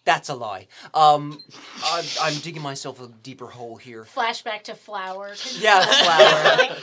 That's 0.05 0.27
a 0.29 0.35
lie. 0.35 0.67
Um, 0.93 1.41
I'm, 1.85 2.03
I'm 2.21 2.35
digging 2.39 2.61
myself 2.61 3.01
a 3.01 3.07
deeper 3.07 3.47
hole 3.47 3.77
here. 3.77 4.03
flashback 4.03 4.63
to 4.63 4.75
flower. 4.75 5.33
Yeah, 5.59 5.81
flower. 6.03 6.77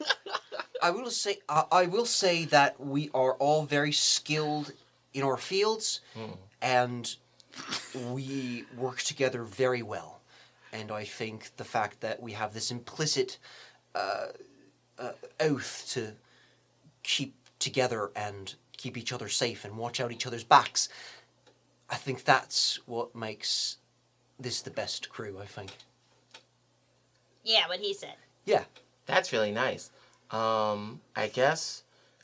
I 0.82 0.90
will 0.90 1.10
say 1.10 1.38
I 1.48 1.64
I 1.70 1.86
will 1.86 2.06
say 2.06 2.44
that 2.46 2.80
we 2.80 3.10
are 3.12 3.34
all 3.34 3.64
very 3.64 3.92
skilled 3.92 4.72
in 5.12 5.22
our 5.22 5.36
fields, 5.36 6.00
and 6.62 7.14
we 7.94 8.64
work 8.76 9.02
together 9.02 9.42
very 9.42 9.82
well. 9.82 10.20
And 10.72 10.90
I 10.90 11.04
think 11.04 11.56
the 11.56 11.64
fact 11.64 12.00
that 12.00 12.22
we 12.22 12.32
have 12.32 12.54
this 12.54 12.70
implicit 12.70 13.38
uh, 13.94 14.28
uh, 14.98 15.12
oath 15.40 15.86
to 15.94 16.12
keep 17.02 17.34
together 17.58 18.10
and 18.14 18.54
keep 18.78 18.96
each 18.96 19.12
other 19.12 19.28
safe 19.28 19.64
and 19.66 19.76
watch 19.76 20.00
out 20.00 20.10
each 20.12 20.26
other's 20.26 20.44
backs, 20.44 20.88
I 21.90 21.96
think 21.96 22.24
that's 22.24 22.80
what 22.86 23.14
makes 23.14 23.76
this 24.40 24.62
the 24.62 24.70
best 24.70 25.10
crew. 25.10 25.38
I 25.38 25.44
think. 25.46 25.72
yeah, 27.44 27.68
what 27.68 27.80
he 27.80 27.92
said. 27.92 28.14
Yeah. 28.46 28.64
That's 29.06 29.32
really 29.32 29.52
nice. 29.52 29.90
Um, 30.30 31.00
I 31.16 31.28
guess 31.28 31.82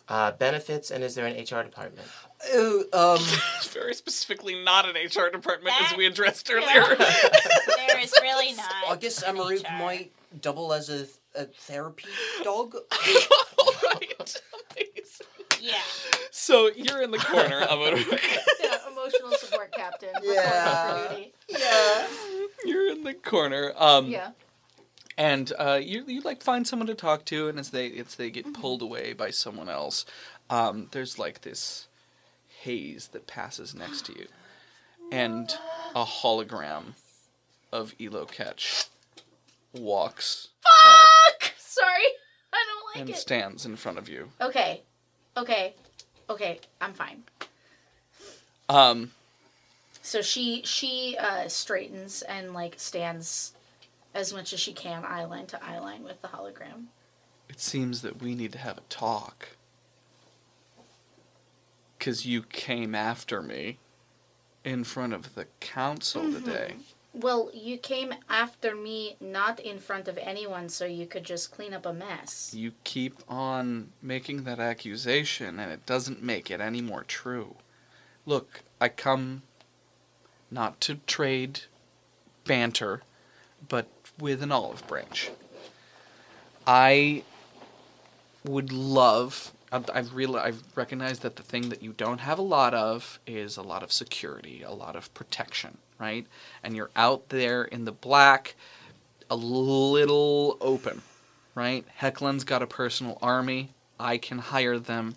uh, 0.08 0.32
benefits 0.32 0.90
and 0.90 1.02
is 1.02 1.14
there 1.14 1.26
an 1.26 1.34
HR 1.34 1.62
department? 1.62 2.06
Oh, 2.52 2.84
um. 2.92 3.24
Very 3.72 3.94
specifically 3.94 4.62
not 4.62 4.86
an 4.86 4.94
HR 4.96 5.30
department 5.30 5.74
as 5.82 5.96
we 5.96 6.04
addressed 6.06 6.48
Yeah. 6.50 6.56
earlier. 6.56 6.96
There 6.96 8.00
is 8.00 8.12
really 8.20 8.52
not. 8.56 8.70
I 8.90 8.96
guess 8.96 9.22
an 9.22 9.36
Amaruk 9.36 9.64
HR. 9.64 9.82
might 9.82 10.12
double 10.42 10.72
as 10.74 10.90
a, 10.90 11.06
a 11.34 11.46
therapy 11.46 12.04
dog. 12.42 12.74
Alright. 13.58 14.42
Amazing. 14.76 15.26
Yeah. 15.66 15.80
So 16.30 16.70
you're 16.76 17.02
in 17.02 17.10
the 17.10 17.18
corner, 17.18 17.60
Amaruk. 17.62 18.10
yeah, 18.62 18.76
emotional 18.90 19.30
support 19.38 19.72
captain. 19.72 20.10
Yeah. 20.22 21.16
Yeah. 21.48 22.06
you're 22.64 22.90
in 22.92 23.04
the 23.04 23.14
corner. 23.14 23.72
Um, 23.76 24.06
Yeah. 24.08 24.30
and 25.16 25.52
uh, 25.58 25.80
you 25.82 26.04
you 26.06 26.20
like 26.20 26.42
find 26.42 26.66
someone 26.66 26.86
to 26.88 26.94
talk 26.94 27.24
to, 27.26 27.48
and 27.48 27.58
as 27.58 27.70
they 27.70 27.92
as 27.98 28.16
they 28.16 28.30
get 28.30 28.52
pulled 28.52 28.82
away 28.82 29.12
by 29.12 29.30
someone 29.30 29.68
else, 29.68 30.04
um, 30.50 30.88
there's 30.92 31.18
like 31.18 31.40
this 31.42 31.86
haze 32.62 33.08
that 33.12 33.26
passes 33.26 33.74
next 33.74 34.04
to 34.06 34.12
you, 34.18 34.26
and 35.12 35.56
a 35.94 36.04
hologram 36.04 36.94
of 37.72 37.94
Elo 38.00 38.24
Ketch 38.26 38.86
walks 39.72 40.48
up 40.66 41.42
Sorry, 41.58 42.02
I 42.52 42.64
don't 42.92 43.00
and 43.00 43.08
like 43.08 43.16
it. 43.16 43.20
stands 43.20 43.64
in 43.66 43.76
front 43.76 43.98
of 43.98 44.08
you. 44.08 44.30
Okay, 44.40 44.82
okay, 45.36 45.74
okay. 46.28 46.60
I'm 46.80 46.92
fine. 46.92 47.22
Um, 48.68 49.10
So 50.02 50.22
she 50.22 50.62
she 50.64 51.16
uh, 51.18 51.48
straightens 51.48 52.22
and 52.22 52.52
like 52.54 52.74
stands 52.78 53.52
as 54.14 54.32
much 54.32 54.52
as 54.52 54.60
she 54.60 54.72
can, 54.72 55.02
eyeline 55.02 55.46
to 55.48 55.56
eyeline 55.56 56.02
with 56.04 56.22
the 56.22 56.28
hologram. 56.28 56.86
it 57.48 57.60
seems 57.60 58.02
that 58.02 58.22
we 58.22 58.34
need 58.34 58.52
to 58.52 58.58
have 58.58 58.78
a 58.78 58.82
talk. 58.88 59.48
Because 61.98 62.26
you 62.26 62.42
came 62.42 62.94
after 62.94 63.42
me 63.42 63.78
in 64.64 64.84
front 64.84 65.12
of 65.14 65.34
the 65.34 65.46
council 65.60 66.30
today. 66.32 66.74
Well, 67.14 67.48
you 67.54 67.78
came 67.78 68.12
after 68.28 68.74
me 68.74 69.16
not 69.20 69.60
in 69.60 69.78
front 69.78 70.08
of 70.08 70.18
anyone 70.18 70.68
so 70.68 70.84
you 70.84 71.06
could 71.06 71.22
just 71.22 71.52
clean 71.52 71.72
up 71.72 71.86
a 71.86 71.92
mess. 71.92 72.52
You 72.52 72.72
keep 72.82 73.18
on 73.28 73.92
making 74.02 74.42
that 74.44 74.58
accusation, 74.58 75.60
and 75.60 75.70
it 75.70 75.86
doesn't 75.86 76.22
make 76.22 76.50
it 76.50 76.60
any 76.60 76.80
more 76.80 77.04
true. 77.04 77.54
Look, 78.26 78.62
I 78.80 78.88
come 78.88 79.42
not 80.50 80.80
to 80.82 80.96
trade 81.06 81.60
banter, 82.44 83.02
but 83.68 83.86
with 84.18 84.42
an 84.42 84.50
olive 84.50 84.86
branch. 84.88 85.30
I 86.66 87.22
would 88.44 88.72
love 88.72 89.52
I've, 89.74 89.90
I've 89.92 90.14
real 90.14 90.36
I've 90.36 90.62
recognized 90.76 91.22
that 91.22 91.34
the 91.34 91.42
thing 91.42 91.68
that 91.70 91.82
you 91.82 91.92
don't 91.92 92.20
have 92.20 92.38
a 92.38 92.42
lot 92.42 92.74
of 92.74 93.18
is 93.26 93.56
a 93.56 93.62
lot 93.62 93.82
of 93.82 93.92
security, 93.92 94.62
a 94.62 94.70
lot 94.70 94.94
of 94.94 95.12
protection, 95.14 95.78
right? 96.04 96.26
And 96.62 96.76
you're 96.76 96.90
out 96.94 97.30
there 97.30 97.64
in 97.64 97.86
the 97.86 97.92
black, 97.92 98.56
a 99.30 99.36
little 99.36 100.58
open, 100.60 101.00
right? 101.54 101.84
Hecklin's 101.96 102.44
got 102.44 102.62
a 102.62 102.66
personal 102.66 103.18
army. 103.22 103.70
I 103.98 104.18
can 104.18 104.38
hire 104.38 104.78
them. 104.78 105.16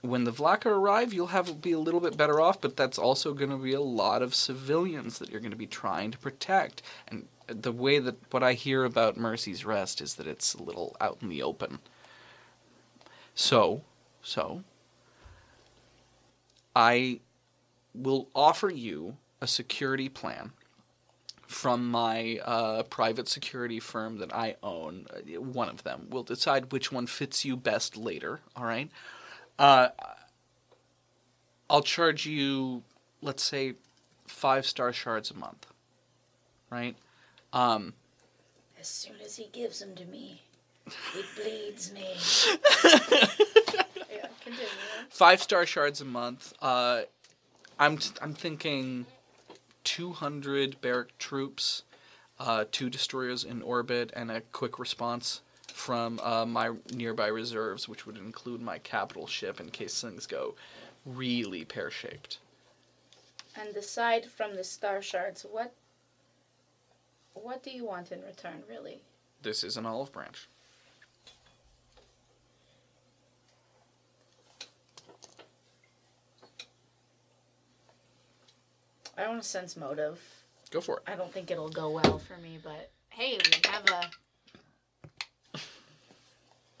When 0.00 0.24
the 0.24 0.32
Vlaka 0.32 0.66
arrive, 0.66 1.12
you'll 1.12 1.26
have 1.38 1.60
be 1.60 1.72
a 1.72 1.78
little 1.78 2.00
bit 2.00 2.16
better 2.16 2.40
off, 2.40 2.60
but 2.60 2.76
that's 2.76 2.98
also 2.98 3.34
going 3.34 3.50
to 3.50 3.58
be 3.58 3.74
a 3.74 3.80
lot 3.80 4.22
of 4.22 4.34
civilians 4.34 5.18
that 5.18 5.28
you're 5.30 5.40
going 5.40 5.50
to 5.50 5.56
be 5.56 5.66
trying 5.66 6.10
to 6.12 6.18
protect. 6.18 6.80
And 7.08 7.26
the 7.46 7.72
way 7.72 7.98
that 7.98 8.16
what 8.32 8.42
I 8.42 8.54
hear 8.54 8.84
about 8.84 9.18
Mercy's 9.18 9.64
Rest 9.66 10.00
is 10.00 10.14
that 10.14 10.26
it's 10.26 10.54
a 10.54 10.62
little 10.62 10.96
out 11.00 11.18
in 11.20 11.28
the 11.28 11.42
open. 11.42 11.80
So, 13.34 13.82
so 14.22 14.62
I 16.74 17.20
will 17.92 18.28
offer 18.34 18.70
you 18.70 19.16
a 19.40 19.46
security 19.46 20.08
plan 20.08 20.52
from 21.46 21.90
my 21.90 22.38
uh, 22.44 22.82
private 22.84 23.26
security 23.28 23.80
firm 23.80 24.18
that 24.18 24.34
I 24.34 24.56
own. 24.62 25.06
One 25.38 25.68
of 25.68 25.82
them. 25.82 26.06
We'll 26.10 26.22
decide 26.22 26.72
which 26.72 26.92
one 26.92 27.06
fits 27.06 27.44
you 27.44 27.56
best 27.56 27.96
later. 27.96 28.40
All 28.54 28.64
right. 28.64 28.90
Uh, 29.58 29.88
I'll 31.70 31.82
charge 31.82 32.26
you, 32.26 32.82
let's 33.22 33.42
say, 33.42 33.74
five 34.26 34.66
star 34.66 34.92
shards 34.92 35.30
a 35.30 35.34
month. 35.34 35.66
Right. 36.70 36.96
Um, 37.52 37.94
As 38.78 38.88
soon 38.88 39.16
as 39.24 39.36
he 39.36 39.48
gives 39.52 39.80
them 39.80 39.94
to 39.96 40.04
me, 40.04 40.42
it 40.86 41.24
bleeds 41.36 41.92
me. 41.92 42.08
yeah, 44.10 44.26
continue. 44.42 44.66
five 45.08 45.42
star 45.42 45.64
shards 45.64 46.02
a 46.02 46.04
month. 46.04 46.52
Uh, 46.60 47.02
I'm 47.78 47.98
I'm 48.20 48.34
thinking 48.34 49.06
200 49.88 50.82
barrack 50.82 51.16
troops, 51.18 51.82
uh, 52.38 52.66
two 52.70 52.90
destroyers 52.90 53.42
in 53.42 53.62
orbit, 53.62 54.12
and 54.14 54.30
a 54.30 54.42
quick 54.52 54.78
response 54.78 55.40
from 55.72 56.20
uh, 56.22 56.44
my 56.44 56.72
nearby 56.92 57.28
reserves, 57.28 57.88
which 57.88 58.04
would 58.04 58.18
include 58.18 58.60
my 58.60 58.76
capital 58.76 59.26
ship 59.26 59.58
in 59.58 59.70
case 59.70 59.98
things 59.98 60.26
go 60.26 60.54
really 61.06 61.64
pear 61.64 61.90
shaped. 61.90 62.38
And 63.56 63.74
aside 63.74 64.26
from 64.26 64.54
the 64.54 64.62
star 64.62 65.00
shards, 65.00 65.46
what 65.50 65.72
what 67.32 67.62
do 67.62 67.70
you 67.70 67.86
want 67.86 68.12
in 68.12 68.20
return, 68.20 68.62
really? 68.68 69.00
This 69.40 69.64
is 69.64 69.78
an 69.78 69.86
olive 69.86 70.12
branch. 70.12 70.48
I 79.18 79.24
don't 79.24 79.44
sense 79.44 79.76
motive. 79.76 80.20
Go 80.70 80.80
for 80.80 80.98
it. 80.98 81.02
I 81.08 81.16
don't 81.16 81.32
think 81.32 81.50
it'll 81.50 81.68
go 81.68 81.90
well 81.90 82.18
for 82.18 82.36
me, 82.36 82.58
but 82.62 82.90
hey, 83.08 83.36
we 83.44 83.70
have 83.70 83.84
a. 83.88 84.10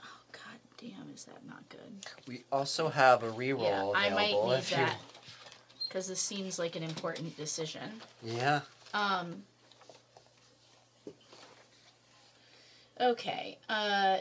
Oh 0.00 0.20
god 0.30 0.60
damn, 0.80 1.12
is 1.12 1.24
that 1.24 1.44
not 1.48 1.68
good? 1.68 2.06
We 2.28 2.44
also 2.52 2.88
have 2.88 3.24
a 3.24 3.30
reroll 3.30 3.62
yeah, 3.62 3.92
I 3.94 4.10
might 4.10 4.28
available 4.28 4.50
need 4.50 4.58
if 4.58 4.70
you. 4.70 4.76
that 4.76 4.98
because 5.88 6.06
this 6.06 6.20
seems 6.20 6.58
like 6.58 6.76
an 6.76 6.84
important 6.84 7.36
decision. 7.36 7.90
Yeah. 8.22 8.60
Um. 8.94 9.42
Okay. 13.00 13.58
Uh. 13.68 14.18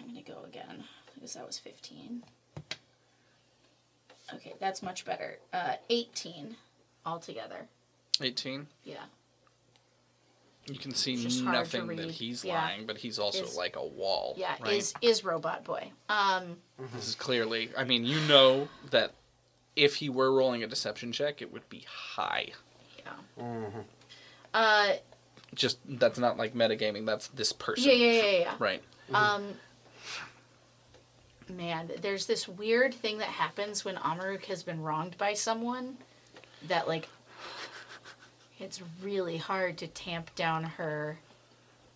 I'm 0.00 0.06
gonna 0.06 0.22
go 0.22 0.44
again 0.46 0.84
because 1.14 1.34
that 1.34 1.46
was 1.46 1.58
15. 1.58 2.22
Okay, 4.34 4.54
that's 4.60 4.82
much 4.82 5.04
better. 5.04 5.38
Uh, 5.52 5.74
18 5.90 6.56
altogether. 7.04 7.66
18. 8.20 8.66
Yeah. 8.84 8.96
You 10.68 10.78
can 10.78 10.94
see 10.94 11.14
It's 11.14 11.22
just 11.24 11.42
hard 11.44 11.54
to 11.70 11.78
nothing 11.78 11.96
that 11.96 12.10
he's 12.12 12.44
Yeah. 12.44 12.54
lying, 12.62 12.86
but 12.86 12.96
he's 12.98 13.18
also 13.18 13.42
Is- 13.44 13.56
like 13.56 13.74
a 13.76 13.84
wall. 13.84 14.34
Yeah. 14.36 14.54
right? 14.60 14.74
Is 14.74 14.94
is 15.02 15.24
robot 15.24 15.64
boy. 15.64 15.90
Um. 16.08 16.58
This 16.94 17.08
is 17.08 17.14
clearly. 17.16 17.70
I 17.76 17.82
mean, 17.84 18.04
you 18.04 18.20
know 18.22 18.68
that 18.90 19.12
if 19.74 19.96
he 19.96 20.08
were 20.08 20.32
rolling 20.32 20.62
a 20.62 20.68
deception 20.68 21.10
check, 21.10 21.42
it 21.42 21.52
would 21.52 21.68
be 21.68 21.84
high. 21.88 22.50
Yeah. 22.98 23.12
Mm-hmm. 23.40 23.80
Uh. 24.54 24.92
Just 25.54 25.78
that's 25.84 26.18
not 26.18 26.36
like 26.36 26.54
metagaming. 26.54 27.06
That's 27.06 27.26
this 27.28 27.52
person. 27.52 27.84
Yeah. 27.90 27.94
Yeah. 27.96 28.12
Yeah. 28.22 28.38
Yeah. 28.38 28.54
Right. 28.60 28.82
Um, 29.12 29.54
man, 31.48 31.90
there's 32.00 32.26
this 32.26 32.48
weird 32.48 32.94
thing 32.94 33.18
that 33.18 33.28
happens 33.28 33.84
when 33.84 33.96
Amaruk 33.96 34.44
has 34.46 34.62
been 34.62 34.82
wronged 34.82 35.16
by 35.18 35.34
someone 35.34 35.96
that, 36.68 36.88
like, 36.88 37.08
it's 38.58 38.80
really 39.02 39.36
hard 39.36 39.78
to 39.78 39.86
tamp 39.86 40.34
down 40.34 40.64
her 40.64 41.18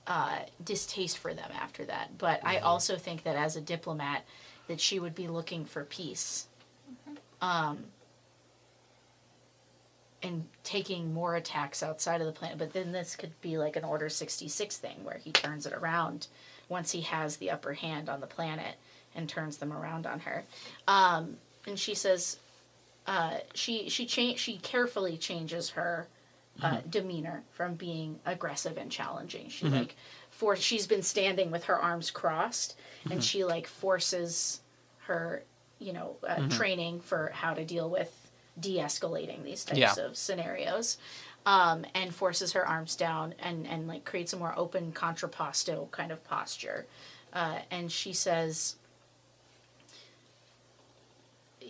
uh, 0.06 0.40
distaste 0.64 1.18
for 1.18 1.34
them 1.34 1.50
after 1.54 1.84
that. 1.84 2.18
But 2.18 2.40
I 2.44 2.58
also 2.58 2.96
think 2.96 3.22
that 3.24 3.36
as 3.36 3.56
a 3.56 3.60
diplomat, 3.60 4.24
that 4.68 4.80
she 4.80 4.98
would 4.98 5.14
be 5.14 5.28
looking 5.28 5.64
for 5.64 5.84
peace. 5.84 6.46
Um, 7.40 7.84
and 10.22 10.46
taking 10.64 11.14
more 11.14 11.36
attacks 11.36 11.82
outside 11.82 12.20
of 12.20 12.26
the 12.26 12.32
planet. 12.32 12.58
But 12.58 12.72
then 12.72 12.92
this 12.92 13.14
could 13.16 13.38
be 13.40 13.58
like 13.58 13.76
an 13.76 13.84
Order 13.84 14.08
66 14.08 14.76
thing 14.76 15.04
where 15.04 15.18
he 15.18 15.30
turns 15.30 15.66
it 15.66 15.72
around 15.72 16.26
once 16.68 16.92
he 16.92 17.02
has 17.02 17.36
the 17.36 17.50
upper 17.50 17.74
hand 17.74 18.08
on 18.08 18.20
the 18.20 18.26
planet 18.26 18.74
and 19.16 19.28
turns 19.28 19.56
them 19.56 19.72
around 19.72 20.06
on 20.06 20.20
her. 20.20 20.44
Um, 20.86 21.36
and 21.66 21.78
she 21.78 21.94
says, 21.94 22.38
uh, 23.06 23.38
she 23.54 23.88
she 23.88 24.06
cha- 24.06 24.36
she 24.36 24.58
carefully 24.58 25.16
changes 25.16 25.70
her 25.70 26.06
uh, 26.62 26.78
demeanor 26.88 27.42
from 27.52 27.74
being 27.74 28.18
aggressive 28.26 28.76
and 28.76 28.90
challenging. 28.90 29.48
She 29.48 29.66
like 29.66 29.96
for 30.30 30.56
she's 30.56 30.86
been 30.86 31.02
standing 31.02 31.50
with 31.50 31.64
her 31.64 31.76
arms 31.76 32.10
crossed, 32.10 32.76
and 33.10 33.22
she 33.22 33.44
like 33.44 33.66
forces 33.66 34.60
her, 35.06 35.42
you 35.78 35.92
know, 35.92 36.16
uh, 36.28 36.48
training 36.48 37.00
for 37.00 37.30
how 37.34 37.54
to 37.54 37.64
deal 37.64 37.88
with 37.90 38.12
de-escalating 38.58 39.44
these 39.44 39.64
types 39.64 39.78
Yeah. 39.78 39.94
of 39.98 40.16
scenarios. 40.16 40.98
Um, 41.44 41.84
and 41.94 42.12
forces 42.12 42.54
her 42.54 42.66
arms 42.66 42.96
down 42.96 43.32
and, 43.38 43.68
and 43.68 43.86
like 43.86 44.04
creates 44.04 44.32
a 44.32 44.36
more 44.36 44.52
open 44.56 44.90
contrapposto 44.90 45.88
kind 45.92 46.10
of 46.10 46.24
posture. 46.24 46.86
Uh, 47.32 47.60
and 47.70 47.92
she 47.92 48.12
says, 48.12 48.74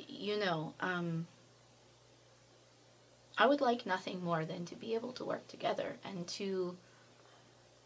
you 0.06 0.38
know, 0.38 0.74
um, 0.80 1.26
I 3.38 3.46
would 3.46 3.60
like 3.60 3.84
nothing 3.86 4.22
more 4.24 4.44
than 4.44 4.64
to 4.66 4.74
be 4.74 4.94
able 4.94 5.12
to 5.12 5.24
work 5.24 5.46
together 5.48 5.96
and 6.04 6.26
to 6.28 6.76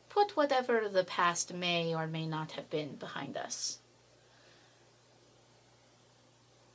put 0.09 0.37
whatever 0.37 0.89
the 0.89 1.05
past 1.05 1.55
may 1.55 1.95
or 1.95 2.07
may 2.07 2.27
not 2.27 2.53
have 2.53 2.71
been 2.71 2.97
behind 2.97 3.37
us. 3.37 3.79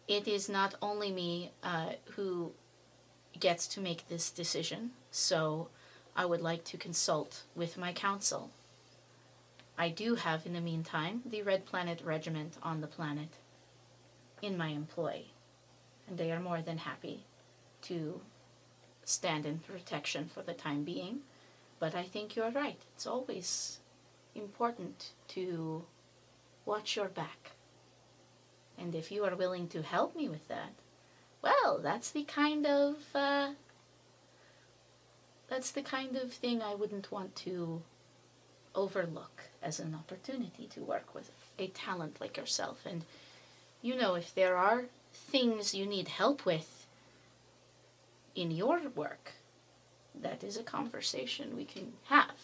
It 0.07 0.27
is 0.27 0.49
not 0.49 0.75
only 0.81 1.11
me 1.11 1.51
uh, 1.63 1.93
who 2.15 2.51
gets 3.39 3.67
to 3.67 3.81
make 3.81 4.07
this 4.07 4.29
decision, 4.29 4.91
so 5.11 5.69
I 6.15 6.25
would 6.25 6.41
like 6.41 6.63
to 6.65 6.77
consult 6.77 7.43
with 7.55 7.77
my 7.77 7.91
council. 7.91 8.51
I 9.77 9.89
do 9.89 10.15
have, 10.15 10.45
in 10.45 10.53
the 10.53 10.61
meantime, 10.61 11.21
the 11.25 11.41
Red 11.41 11.65
Planet 11.65 12.01
Regiment 12.03 12.55
on 12.63 12.79
the 12.79 12.87
planet 12.87 13.29
in 14.41 14.57
my 14.57 14.69
employ, 14.69 15.23
and 16.07 16.17
they 16.17 16.31
are 16.31 16.39
more 16.39 16.61
than 16.61 16.77
happy 16.77 17.23
to 17.83 18.21
stand 19.03 19.45
in 19.45 19.59
protection 19.59 20.29
for 20.33 20.41
the 20.41 20.53
time 20.53 20.83
being. 20.83 21.19
But 21.79 21.95
I 21.95 22.03
think 22.03 22.35
you're 22.35 22.51
right. 22.51 22.79
It's 22.95 23.05
always 23.05 23.79
important 24.33 25.11
to 25.29 25.83
watch 26.65 26.95
your 26.95 27.09
back. 27.09 27.51
And 28.77 28.95
if 28.95 29.11
you 29.11 29.23
are 29.23 29.35
willing 29.35 29.67
to 29.69 29.81
help 29.81 30.15
me 30.15 30.27
with 30.27 30.47
that, 30.47 30.73
well, 31.41 31.79
that's 31.81 32.11
the 32.11 32.23
kind 32.23 32.65
of 32.65 32.97
uh, 33.13 33.51
that's 35.47 35.71
the 35.71 35.83
kind 35.83 36.15
of 36.17 36.33
thing 36.33 36.61
I 36.61 36.75
wouldn't 36.75 37.11
want 37.11 37.35
to 37.37 37.81
overlook 38.73 39.43
as 39.61 39.79
an 39.79 39.95
opportunity 39.95 40.67
to 40.67 40.81
work 40.81 41.13
with 41.13 41.31
a 41.59 41.67
talent 41.67 42.19
like 42.19 42.35
yourself. 42.35 42.85
And 42.85 43.05
you 43.81 43.95
know, 43.95 44.15
if 44.15 44.33
there 44.33 44.57
are 44.57 44.85
things 45.15 45.73
you 45.73 45.85
need 45.85 46.07
help 46.07 46.45
with 46.45 46.87
in 48.35 48.51
your 48.51 48.81
work, 48.95 49.33
that 50.13 50.43
is 50.43 50.57
a 50.57 50.63
conversation 50.63 51.55
we 51.55 51.65
can 51.65 51.93
have. 52.05 52.35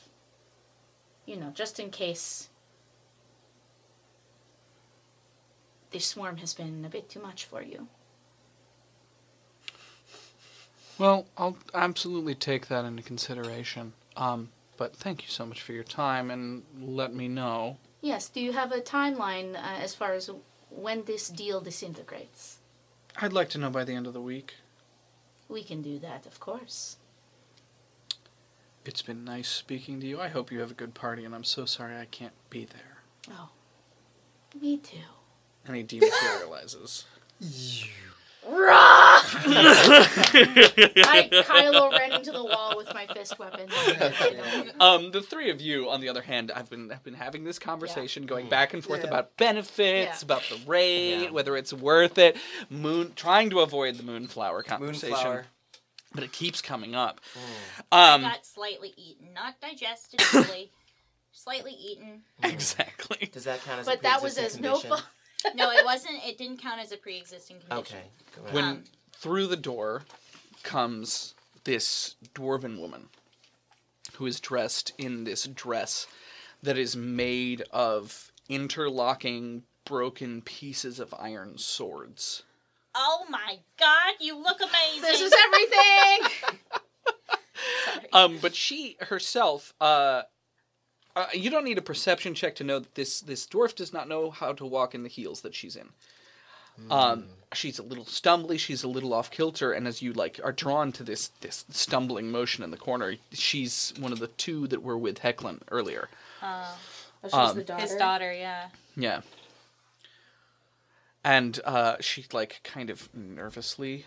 You 1.25 1.37
know, 1.37 1.51
just 1.53 1.79
in 1.79 1.89
case 1.91 2.49
the 5.91 5.99
swarm 5.99 6.37
has 6.37 6.53
been 6.53 6.83
a 6.85 6.89
bit 6.89 7.09
too 7.09 7.21
much 7.21 7.45
for 7.45 7.61
you. 7.61 7.87
Well, 10.97 11.25
I'll 11.37 11.57
absolutely 11.73 12.35
take 12.35 12.67
that 12.67 12.85
into 12.85 13.03
consideration. 13.03 13.93
Um, 14.15 14.49
but 14.77 14.95
thank 14.95 15.23
you 15.23 15.29
so 15.29 15.45
much 15.45 15.61
for 15.61 15.73
your 15.73 15.83
time, 15.83 16.31
and 16.31 16.63
let 16.79 17.13
me 17.13 17.27
know 17.27 17.77
Yes. 18.01 18.29
Do 18.29 18.41
you 18.41 18.51
have 18.51 18.71
a 18.71 18.81
timeline 18.81 19.55
uh, 19.55 19.79
as 19.79 19.93
far 19.93 20.13
as 20.13 20.29
when 20.69 21.05
this 21.05 21.29
deal 21.29 21.61
disintegrates? 21.61 22.57
I'd 23.17 23.33
like 23.33 23.49
to 23.49 23.57
know 23.57 23.69
by 23.69 23.83
the 23.83 23.93
end 23.93 24.07
of 24.07 24.13
the 24.13 24.21
week. 24.21 24.55
We 25.49 25.63
can 25.63 25.81
do 25.81 25.99
that, 25.99 26.25
of 26.25 26.39
course. 26.39 26.97
It's 28.85 29.01
been 29.01 29.23
nice 29.23 29.49
speaking 29.49 29.99
to 29.99 30.07
you. 30.07 30.19
I 30.19 30.29
hope 30.29 30.51
you 30.51 30.59
have 30.59 30.71
a 30.71 30.75
good 30.75 30.93
party, 30.93 31.23
and 31.25 31.35
I'm 31.35 31.43
so 31.43 31.65
sorry 31.65 31.97
I 31.97 32.05
can't 32.05 32.33
be 32.49 32.65
there. 32.65 33.03
Oh, 33.29 33.49
me 34.59 34.77
too. 34.77 34.97
And 35.67 35.75
he 35.75 35.83
dematerializes. 35.83 37.03
I 39.23 41.29
Kylo 41.47 41.91
ran 41.91 42.13
into 42.13 42.31
the 42.31 42.43
wall 42.43 42.75
with 42.77 42.93
my 42.93 43.07
fist 43.07 43.37
weapon. 43.39 43.67
Um, 44.79 45.11
the 45.11 45.21
three 45.21 45.49
of 45.51 45.61
you, 45.61 45.89
on 45.89 46.01
the 46.01 46.09
other 46.09 46.21
hand, 46.21 46.51
I've 46.55 46.69
been 46.69 46.89
have 46.89 47.03
been 47.03 47.13
having 47.13 47.43
this 47.43 47.59
conversation, 47.59 48.25
going 48.25 48.49
back 48.49 48.73
and 48.73 48.83
forth 48.83 49.01
Yeah. 49.01 49.07
about 49.09 49.37
benefits, 49.37 50.21
Yeah. 50.21 50.25
about 50.25 50.43
the 50.49 50.59
rate, 50.65 51.23
Yeah. 51.25 51.29
whether 51.31 51.55
it's 51.55 51.71
worth 51.73 52.17
it. 52.17 52.37
Moon, 52.69 53.13
trying 53.15 53.49
to 53.51 53.59
avoid 53.59 53.95
the 53.97 54.03
moonflower 54.03 54.63
conversation, 54.63 55.09
Moonflower. 55.11 55.45
but 56.13 56.23
it 56.23 56.31
keeps 56.31 56.61
coming 56.61 56.95
up. 56.95 57.21
I 57.91 58.13
Um, 58.15 58.21
got 58.21 58.45
slightly 58.45 58.93
eaten, 58.97 59.33
not 59.33 59.59
digested 59.61 60.21
fully. 60.21 60.71
slightly 61.31 61.73
eaten. 61.73 62.23
exactly. 62.43 63.29
Does 63.31 63.43
that 63.45 63.63
count 63.63 63.81
as 63.81 63.85
But 63.85 63.99
a 63.99 64.03
that 64.03 64.21
was 64.21 64.33
pre-existing 64.35 64.65
as 64.65 64.71
no 64.71 64.79
condition? 64.79 65.05
fun. 65.43 65.55
No, 65.55 65.71
it 65.71 65.85
wasn't. 65.85 66.23
It 66.25 66.37
didn't 66.37 66.57
count 66.61 66.79
as 66.81 66.91
a 66.91 66.97
pre-existing 66.97 67.59
condition. 67.59 67.97
Okay. 67.97 68.03
go 68.35 68.41
ahead. 68.43 68.53
When 68.53 68.63
Um, 68.63 68.83
through 69.21 69.45
the 69.45 69.55
door 69.55 70.01
comes 70.63 71.35
this 71.63 72.15
dwarven 72.33 72.79
woman 72.79 73.07
who 74.15 74.25
is 74.25 74.39
dressed 74.39 74.93
in 74.97 75.23
this 75.23 75.43
dress 75.43 76.07
that 76.63 76.77
is 76.77 76.95
made 76.95 77.63
of 77.71 78.31
interlocking 78.49 79.61
broken 79.85 80.41
pieces 80.41 80.99
of 80.99 81.13
iron 81.19 81.57
swords. 81.57 82.41
Oh 82.95 83.25
my 83.29 83.59
god, 83.79 84.13
you 84.19 84.37
look 84.37 84.59
amazing. 84.59 85.01
This 85.03 85.21
is 85.21 85.33
everything. 85.45 86.51
Um, 88.13 88.39
but 88.41 88.55
she 88.55 88.97
herself, 88.99 89.73
uh, 89.79 90.23
uh, 91.15 91.27
you 91.33 91.49
don't 91.49 91.63
need 91.63 91.77
a 91.77 91.81
perception 91.83 92.33
check 92.33 92.55
to 92.55 92.63
know 92.63 92.79
that 92.79 92.95
this 92.95 93.21
this 93.21 93.45
dwarf 93.45 93.75
does 93.75 93.93
not 93.93 94.09
know 94.09 94.31
how 94.31 94.51
to 94.53 94.65
walk 94.65 94.95
in 94.95 95.03
the 95.03 95.09
heels 95.09 95.41
that 95.41 95.53
she's 95.53 95.75
in. 95.75 95.89
Um, 96.89 97.27
she's 97.53 97.79
a 97.79 97.83
little 97.83 98.05
stumbly. 98.05 98.57
She's 98.59 98.83
a 98.83 98.87
little 98.87 99.13
off 99.13 99.29
kilter, 99.31 99.71
and 99.73 99.87
as 99.87 100.01
you 100.01 100.13
like 100.13 100.39
are 100.43 100.51
drawn 100.51 100.91
to 100.93 101.03
this 101.03 101.29
this 101.41 101.65
stumbling 101.69 102.31
motion 102.31 102.63
in 102.63 102.71
the 102.71 102.77
corner, 102.77 103.15
she's 103.31 103.93
one 103.99 104.11
of 104.11 104.19
the 104.19 104.27
two 104.27 104.67
that 104.67 104.81
were 104.83 104.97
with 104.97 105.19
Hecklin 105.19 105.59
earlier. 105.69 106.09
Uh, 106.41 106.73
she's 107.23 107.33
Um, 107.33 107.55
the 107.57 107.63
daughter. 107.63 107.81
his 107.81 107.95
daughter, 107.95 108.33
yeah. 108.33 108.69
Yeah. 108.95 109.21
And 111.23 111.59
uh, 111.65 111.97
she 111.99 112.25
like 112.33 112.61
kind 112.63 112.89
of 112.89 113.13
nervously 113.13 114.05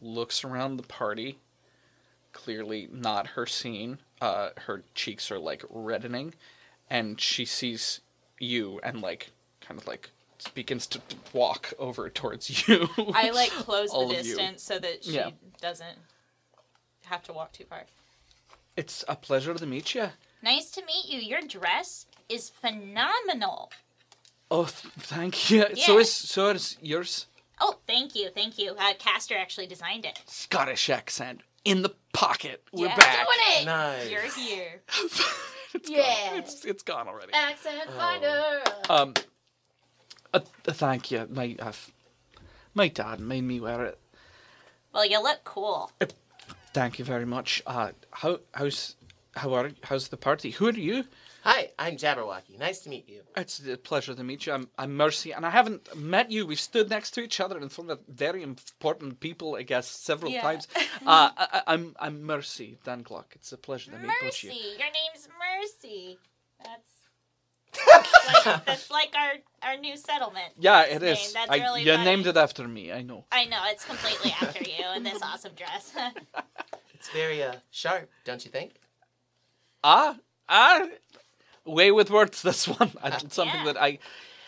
looks 0.00 0.42
around 0.44 0.76
the 0.76 0.82
party. 0.82 1.38
Clearly 2.32 2.88
not 2.92 3.28
her 3.28 3.46
scene. 3.46 3.98
Uh, 4.20 4.50
her 4.66 4.82
cheeks 4.94 5.30
are 5.30 5.38
like 5.38 5.64
reddening, 5.70 6.34
and 6.90 7.20
she 7.20 7.44
sees 7.44 8.00
you 8.38 8.80
and 8.82 9.00
like 9.00 9.30
kind 9.60 9.80
of 9.80 9.86
like 9.86 10.10
begins 10.54 10.86
to 10.88 11.00
walk 11.32 11.72
over 11.78 12.08
towards 12.08 12.66
you. 12.68 12.88
I 13.14 13.30
like 13.30 13.50
close 13.66 13.90
the 13.90 13.98
of 13.98 14.10
you. 14.10 14.16
distance 14.16 14.62
so 14.62 14.78
that 14.78 15.04
she 15.04 15.12
Yeah. 15.12 15.30
doesn't 15.60 15.98
have 17.06 17.22
to 17.24 17.32
walk 17.32 17.52
too 17.52 17.64
far. 17.64 17.84
It's 18.76 19.04
a 19.08 19.16
pleasure 19.16 19.54
to 19.54 19.66
meet 19.66 19.94
you. 19.94 20.10
Nice 20.42 20.70
to 20.72 20.82
meet 20.84 21.06
you. 21.08 21.18
Your 21.20 21.40
dress 21.40 22.06
is 22.28 22.50
phenomenal. 22.50 23.70
Oh, 24.50 24.64
th- 24.64 24.92
thank 24.98 25.50
you. 25.50 25.64
So 25.76 25.94
Yeah. 25.94 26.00
is 26.00 26.12
so 26.12 26.48
is 26.50 26.76
yours. 26.80 27.26
Oh, 27.60 27.78
thank 27.86 28.14
you, 28.14 28.28
thank 28.34 28.58
you. 28.58 28.72
Uh, 28.78 28.92
Castor 28.98 29.34
actually 29.36 29.66
designed 29.66 30.04
it. 30.04 30.20
Scottish 30.26 30.90
accent 30.90 31.40
in 31.64 31.80
the 31.82 31.94
pocket. 32.12 32.62
We're 32.72 32.88
Yeah. 32.88 32.96
back. 32.96 33.14
Doing 33.16 33.62
it. 33.62 33.64
Nice. 33.64 34.10
You're 34.10 34.30
here. 34.30 34.82
it's 35.74 35.88
Yeah. 35.88 36.28
Gone. 36.30 36.38
It's 36.38 36.64
it's 36.66 36.82
gone 36.82 37.08
already. 37.08 37.32
Accent 37.32 37.90
finder. 37.96 38.62
Um, 38.90 39.14
uh, 40.34 40.40
thank 40.64 41.10
you. 41.10 41.26
My 41.30 41.56
uh, 41.58 41.72
my 42.74 42.88
dad 42.88 43.20
made 43.20 43.42
me 43.44 43.60
wear 43.60 43.84
it. 43.84 43.98
Well, 44.92 45.06
you 45.06 45.22
look 45.22 45.40
cool. 45.44 45.90
Thank 46.72 46.98
you 46.98 47.04
very 47.04 47.26
much. 47.26 47.62
Uh, 47.66 47.90
how 48.10 48.40
how's 48.52 48.96
how 49.34 49.54
are 49.54 49.70
how's 49.82 50.08
the 50.08 50.16
party? 50.16 50.50
Who 50.52 50.68
are 50.68 50.72
you? 50.72 51.04
Hi, 51.44 51.70
I'm 51.78 51.96
Jabberwocky. 51.96 52.58
Nice 52.58 52.80
to 52.80 52.88
meet 52.88 53.08
you. 53.08 53.20
It's 53.36 53.64
a 53.68 53.76
pleasure 53.76 54.14
to 54.16 54.24
meet 54.24 54.46
you. 54.46 54.52
I'm 54.52 54.68
I'm 54.78 54.96
Mercy, 54.96 55.32
and 55.32 55.46
I 55.46 55.50
haven't 55.50 55.94
met 55.96 56.30
you. 56.30 56.44
We've 56.46 56.58
stood 56.60 56.90
next 56.90 57.12
to 57.12 57.20
each 57.22 57.40
other 57.40 57.58
in 57.58 57.68
front 57.68 57.90
of 57.90 58.00
very 58.08 58.42
important 58.42 59.20
people, 59.20 59.54
I 59.54 59.62
guess, 59.62 59.86
several 59.86 60.32
Yeah. 60.32 60.42
times. 60.42 60.66
Uh, 61.06 61.30
I, 61.36 61.46
I- 61.52 61.62
I'm 61.74 61.94
I'm 62.00 62.22
Mercy 62.24 62.78
Danglock. 62.84 63.26
It's 63.36 63.52
a 63.52 63.56
pleasure 63.58 63.92
to 63.92 63.98
meet 63.98 64.08
both 64.08 64.24
Mercy. 64.24 64.46
you. 64.48 64.52
Your 64.54 64.90
name's 64.98 65.28
Mercy. 65.38 66.18
That's 66.64 66.95
like, 67.86 68.64
that's 68.66 68.90
like 68.90 69.14
our 69.16 69.32
our 69.62 69.76
new 69.76 69.96
settlement. 69.96 70.52
Yeah, 70.58 70.82
it 70.82 71.02
name. 71.02 71.12
is. 71.14 71.32
That's 71.32 71.50
I, 71.50 71.58
really 71.58 71.82
you 71.82 71.92
funny. 71.92 72.04
named 72.04 72.26
it 72.26 72.36
after 72.36 72.66
me. 72.68 72.92
I 72.92 73.02
know. 73.02 73.24
I 73.32 73.44
know 73.46 73.60
it's 73.66 73.84
completely 73.84 74.32
after 74.40 74.62
you 74.64 74.84
in 74.96 75.02
this 75.02 75.20
awesome 75.22 75.52
dress. 75.54 75.92
It's 76.94 77.10
very 77.10 77.40
uh, 77.42 77.56
sharp, 77.70 78.08
don't 78.24 78.44
you 78.44 78.50
think? 78.50 78.72
Ah, 79.84 80.16
ah, 80.48 80.86
way 81.64 81.92
with 81.92 82.10
words. 82.10 82.42
This 82.42 82.66
one, 82.66 82.90
I, 83.02 83.10
something 83.18 83.46
Yeah. 83.60 83.64
that 83.64 83.76
I 83.80 83.98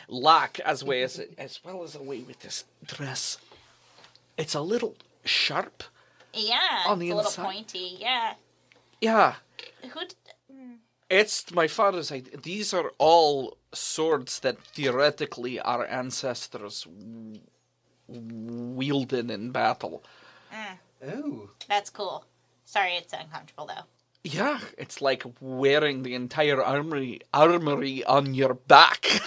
lack 0.09 0.59
as 0.61 0.83
way 0.83 1.03
as 1.03 1.20
as 1.37 1.61
well 1.64 1.83
as 1.85 1.95
a 1.95 2.03
way 2.03 2.20
with 2.20 2.41
this 2.41 2.64
dress. 2.85 3.39
It's 4.37 4.55
a 4.55 4.61
little 4.61 4.97
sharp. 5.24 5.85
yeah, 6.33 6.85
On 6.87 6.93
it's 6.95 7.01
the 7.01 7.11
a 7.11 7.16
little 7.16 7.45
pointy. 7.45 7.97
Yeah. 8.01 8.35
Yeah, 9.01 9.35
Who? 9.93 10.01
D- 10.07 10.14
it's 11.11 11.53
my 11.55 11.67
father's 11.67 12.13
idea. 12.13 12.37
These 12.37 12.73
are 12.75 12.93
all 12.99 13.57
swords 13.73 14.41
that 14.41 14.61
theoretically 14.61 15.61
our 15.61 15.87
ancestors 15.87 16.85
w- 16.85 17.41
wielded 18.09 19.31
in 19.31 19.51
battle. 19.51 20.05
Mm. 20.53 21.15
Ooh. 21.15 21.51
that's 21.69 21.91
cool. 21.91 22.25
Sorry, 22.65 22.93
it's 22.95 23.13
uncomfortable 23.13 23.67
though. 23.67 23.85
Yeah, 24.25 24.61
it's 24.77 25.01
like 25.01 25.23
wearing 25.41 26.03
the 26.03 26.15
entire 26.15 26.63
armory 26.63 27.21
armory 27.33 28.05
on 28.05 28.35
your 28.35 28.55
back. 28.55 29.07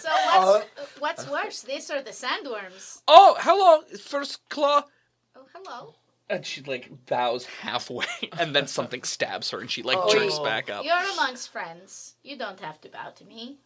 So 0.00 0.10
what's 0.10 0.66
what's 0.98 1.28
worse, 1.28 1.60
this 1.62 1.90
or 1.90 2.02
the 2.02 2.10
sandworms? 2.10 3.02
oh, 3.08 3.36
hello, 3.40 3.82
first 3.98 4.40
claw. 4.48 4.82
Oh, 5.36 5.46
hello. 5.54 5.94
And 6.30 6.46
she 6.46 6.62
like 6.62 6.88
bows 7.06 7.44
halfway, 7.44 8.06
and 8.38 8.54
then 8.54 8.68
something 8.68 9.02
stabs 9.02 9.50
her, 9.50 9.58
and 9.60 9.68
she 9.70 9.82
like 9.82 9.98
Oh. 10.00 10.12
jerks 10.12 10.38
back 10.38 10.70
up. 10.70 10.84
You're 10.84 11.12
amongst 11.14 11.50
friends. 11.50 12.14
You 12.22 12.36
don't 12.38 12.60
have 12.60 12.80
to 12.82 12.88
bow 12.88 13.10
to 13.16 13.24
me. 13.24 13.56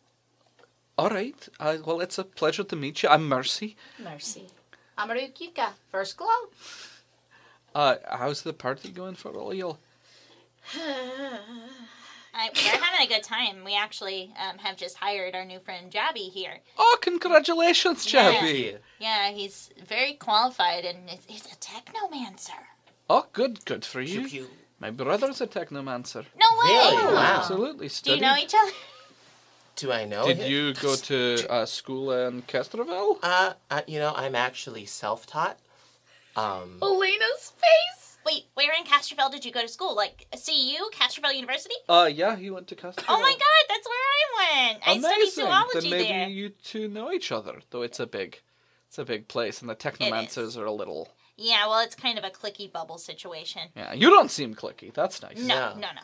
All 0.96 1.10
right. 1.10 1.46
Uh, 1.60 1.76
well, 1.84 2.00
it's 2.00 2.16
a 2.18 2.24
pleasure 2.24 2.64
to 2.64 2.74
meet 2.76 3.02
you. 3.02 3.10
I'm 3.10 3.28
Mercy. 3.28 3.76
Mercy. 3.98 4.46
Amaru 4.96 5.28
Kika. 5.28 5.70
First 5.90 6.16
glow. 6.16 6.28
Uh, 7.74 7.96
how's 8.10 8.42
the 8.42 8.52
party 8.54 8.90
going 8.90 9.14
for 9.16 9.30
all 9.32 9.52
y'all? 9.52 9.78
I, 12.34 12.50
we're 12.54 12.80
having 12.82 13.06
a 13.06 13.08
good 13.08 13.22
time. 13.22 13.64
We 13.64 13.76
actually 13.76 14.32
um, 14.42 14.58
have 14.58 14.76
just 14.76 14.96
hired 14.96 15.34
our 15.34 15.44
new 15.44 15.60
friend 15.60 15.90
Jabby 15.90 16.30
here. 16.30 16.58
Oh, 16.76 16.98
congratulations, 17.00 18.12
Yeah. 18.12 18.32
Jabby. 18.32 18.78
Yeah, 18.98 19.30
he's 19.30 19.70
very 19.86 20.14
qualified 20.14 20.84
and 20.84 21.08
he's, 21.08 21.24
he's 21.26 21.46
a 21.46 21.56
technomancer. 21.56 22.58
Oh, 23.08 23.26
good, 23.32 23.64
good 23.64 23.84
for 23.84 24.00
you. 24.00 24.26
pew. 24.28 24.48
My 24.80 24.90
brother's 24.90 25.40
a 25.40 25.46
technomancer. 25.46 26.24
No 26.36 26.46
way! 26.58 26.96
Really? 26.96 27.14
Wow. 27.14 27.36
Absolutely. 27.38 27.88
Do 28.02 28.14
you 28.14 28.20
know 28.20 28.36
each 28.36 28.54
other? 28.54 28.72
Do 29.76 29.92
I 29.92 30.04
know 30.04 30.26
Did 30.26 30.38
him? 30.38 30.50
you 30.50 30.74
go 30.74 30.94
to 30.96 31.46
uh, 31.50 31.66
school 31.66 32.12
in 32.12 32.42
Kestrel? 32.42 33.18
Uh, 33.22 33.54
uh, 33.70 33.80
you 33.86 33.98
know, 33.98 34.12
I'm 34.14 34.34
actually 34.34 34.86
self-taught. 34.86 35.58
Um, 36.36 36.78
Elena's 36.82 37.52
face. 37.56 38.03
Wait, 38.26 38.44
where 38.54 38.72
in 38.78 38.84
Castrovel 38.84 39.30
did 39.30 39.44
you 39.44 39.52
go 39.52 39.60
to 39.62 39.68
school? 39.68 39.94
Like 39.94 40.26
CU, 40.32 40.76
Castrovel 40.92 41.32
University? 41.34 41.74
Uh, 41.88 42.08
yeah, 42.12 42.36
he 42.36 42.50
went 42.50 42.66
to 42.68 42.74
Kestrel. 42.74 43.06
Oh 43.08 43.20
my 43.20 43.32
god, 43.32 43.64
that's 43.68 43.86
where 43.86 43.96
I 43.96 44.68
went. 44.70 44.82
I 44.86 44.92
Amazing. 44.92 45.10
studied 45.10 45.30
zoology 45.32 45.90
then 45.90 45.98
maybe 45.98 46.08
there. 46.08 46.28
you 46.28 46.48
two 46.50 46.88
know 46.88 47.12
each 47.12 47.30
other, 47.32 47.60
though 47.70 47.82
it's 47.82 48.00
a 48.00 48.06
big, 48.06 48.40
it's 48.88 48.98
a 48.98 49.04
big 49.04 49.28
place, 49.28 49.60
and 49.60 49.68
the 49.68 49.76
technomancers 49.76 50.56
are 50.56 50.64
a 50.64 50.72
little. 50.72 51.08
Yeah, 51.36 51.66
well, 51.66 51.80
it's 51.80 51.94
kind 51.96 52.16
of 52.16 52.24
a 52.24 52.30
clicky 52.30 52.70
bubble 52.72 52.96
situation. 52.98 53.62
Yeah, 53.76 53.92
you 53.92 54.08
don't 54.08 54.30
seem 54.30 54.54
clicky. 54.54 54.94
That's 54.94 55.20
nice. 55.20 55.36
No, 55.38 55.46
No. 55.46 55.74
no, 55.74 55.88
no. 55.94 56.00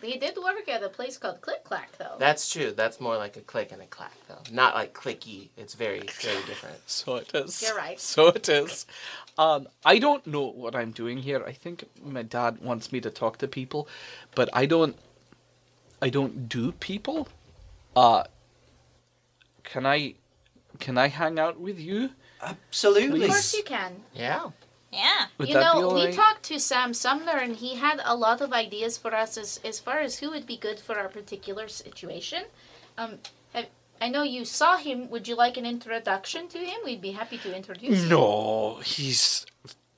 They 0.00 0.16
did 0.16 0.36
work 0.36 0.68
at 0.68 0.82
a 0.82 0.88
place 0.88 1.16
called 1.18 1.40
Click 1.40 1.62
Clack, 1.64 1.96
though. 1.98 2.16
that's 2.18 2.50
true. 2.52 2.72
That's 2.72 3.00
more 3.00 3.16
like 3.16 3.36
a 3.36 3.40
click 3.40 3.70
and 3.72 3.80
a 3.82 3.86
clack, 3.86 4.14
though. 4.28 4.42
Not 4.50 4.74
like 4.74 4.94
clicky. 4.94 5.48
It's 5.56 5.74
very, 5.74 6.00
very 6.20 6.42
different. 6.46 6.78
So 6.86 7.16
it 7.16 7.30
is. 7.34 7.62
You're 7.62 7.76
right. 7.76 7.98
So 8.14 8.28
it 8.28 8.48
is. 8.48 8.86
Um, 9.38 9.68
I 9.84 9.98
don't 9.98 10.26
know 10.26 10.46
what 10.46 10.74
I'm 10.74 10.90
doing 10.90 11.18
here. 11.18 11.42
I 11.46 11.52
think 11.52 11.84
my 12.04 12.22
dad 12.22 12.58
wants 12.60 12.90
me 12.92 13.00
to 13.00 13.10
talk 13.10 13.38
to 13.38 13.48
people, 13.48 13.88
but 14.34 14.48
I 14.52 14.66
don't. 14.66 14.96
I 16.00 16.08
don't 16.10 16.48
do 16.48 16.72
people. 16.72 17.28
Uh, 17.94 18.24
can 19.62 19.86
I, 19.86 20.14
can 20.80 20.98
I 20.98 21.08
hang 21.08 21.38
out 21.38 21.60
with 21.60 21.78
you? 21.78 22.10
Absolutely. 22.42 23.24
Of 23.26 23.30
course 23.30 23.54
you 23.54 23.62
can. 23.62 24.02
Yeah. 24.14 24.50
Yeah. 24.92 25.26
Would 25.38 25.48
you 25.48 25.54
know, 25.54 25.60
be 25.74 25.82
all 25.82 25.94
we 25.94 26.12
talked 26.12 26.42
to 26.44 26.58
Sam 26.60 26.92
Sumner, 26.92 27.38
and 27.38 27.56
he 27.56 27.76
had 27.76 28.00
a 28.04 28.14
lot 28.14 28.40
of 28.42 28.52
ideas 28.52 28.98
for 28.98 29.14
us 29.14 29.38
as 29.38 29.58
as 29.64 29.80
far 29.80 30.00
as 30.00 30.18
who 30.18 30.30
would 30.30 30.46
be 30.46 30.56
good 30.56 30.78
for 30.78 30.98
our 30.98 31.08
particular 31.08 31.66
situation. 31.68 32.44
Um, 32.98 33.18
have, 33.54 33.66
I 34.00 34.08
know 34.10 34.22
you 34.22 34.44
saw 34.44 34.76
him. 34.76 35.08
Would 35.10 35.26
you 35.28 35.34
like 35.34 35.56
an 35.56 35.64
introduction 35.64 36.48
to 36.48 36.58
him? 36.58 36.78
We'd 36.84 37.00
be 37.00 37.12
happy 37.12 37.38
to 37.38 37.56
introduce. 37.56 38.02
you. 38.02 38.08
No, 38.08 38.80
he's 38.84 39.46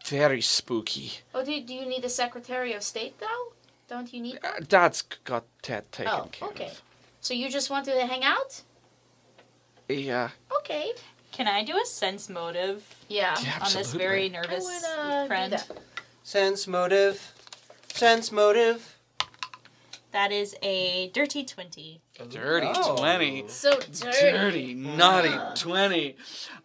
very 0.06 0.40
spooky. 0.42 1.12
Oh, 1.34 1.44
do, 1.44 1.60
do 1.60 1.74
you 1.74 1.86
need 1.86 2.04
a 2.04 2.08
Secretary 2.08 2.72
of 2.72 2.82
State 2.84 3.18
though? 3.18 3.52
Don't 3.88 4.12
you 4.14 4.20
need? 4.20 4.38
Uh, 4.44 4.60
That's 4.68 5.02
got 5.02 5.44
that 5.66 5.90
taken 5.90 6.12
Oh, 6.14 6.28
care 6.30 6.48
okay. 6.50 6.66
of. 6.66 6.82
So 7.20 7.34
you 7.34 7.50
just 7.50 7.68
wanted 7.68 7.94
to 7.94 8.06
hang 8.06 8.22
out? 8.22 8.62
Yeah. 9.88 10.30
Okay. 10.58 10.92
Can 11.34 11.48
I 11.48 11.64
do 11.64 11.76
a 11.76 11.84
sense 11.86 12.28
motive 12.28 12.84
Yeah. 13.08 13.36
Yeah. 13.42 13.58
on 13.64 13.72
this 13.72 13.92
very 13.92 14.28
nervous 14.28 14.64
would 14.64 14.84
uh, 14.84 15.26
friend? 15.26 15.62
Sense 16.22 16.66
motive. 16.66 17.32
Sense 17.92 18.30
motive. 18.32 18.96
That 20.12 20.30
is 20.30 20.54
a 20.62 21.08
dirty 21.12 21.44
twenty. 21.44 22.00
Dirty 22.30 22.68
Oh. 22.72 22.96
twenty. 22.96 23.48
So 23.48 23.78
dirty. 23.80 24.30
Dirty, 24.30 24.74
naughty 24.74 25.34
twenty. 25.60 26.16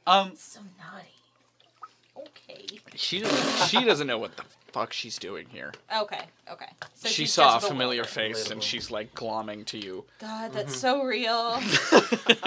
Um, 0.05 0.33
So 0.37 0.59
naughty. 0.77 2.27
Okay. 2.27 2.79
she 2.95 3.21
doesn't. 3.21 3.67
She 3.67 3.83
doesn't 3.83 4.05
know 4.05 4.19
what 4.19 4.37
the 4.37 4.43
fuck 4.71 4.93
she's 4.93 5.17
doing 5.17 5.47
here. 5.49 5.73
Okay. 5.97 6.21
Okay. 6.51 6.67
So 6.93 7.07
she 7.07 7.13
she's 7.23 7.33
saw 7.33 7.57
a 7.57 7.59
familiar 7.59 8.03
bewildered. 8.03 8.35
face 8.37 8.51
and 8.51 8.61
she's 8.61 8.91
like 8.91 9.15
glomming 9.15 9.65
to 9.67 9.79
you. 9.79 10.05
God, 10.19 10.53
that's 10.53 10.75
so 10.75 11.03
real. 11.03 11.59
uh, 11.91 12.37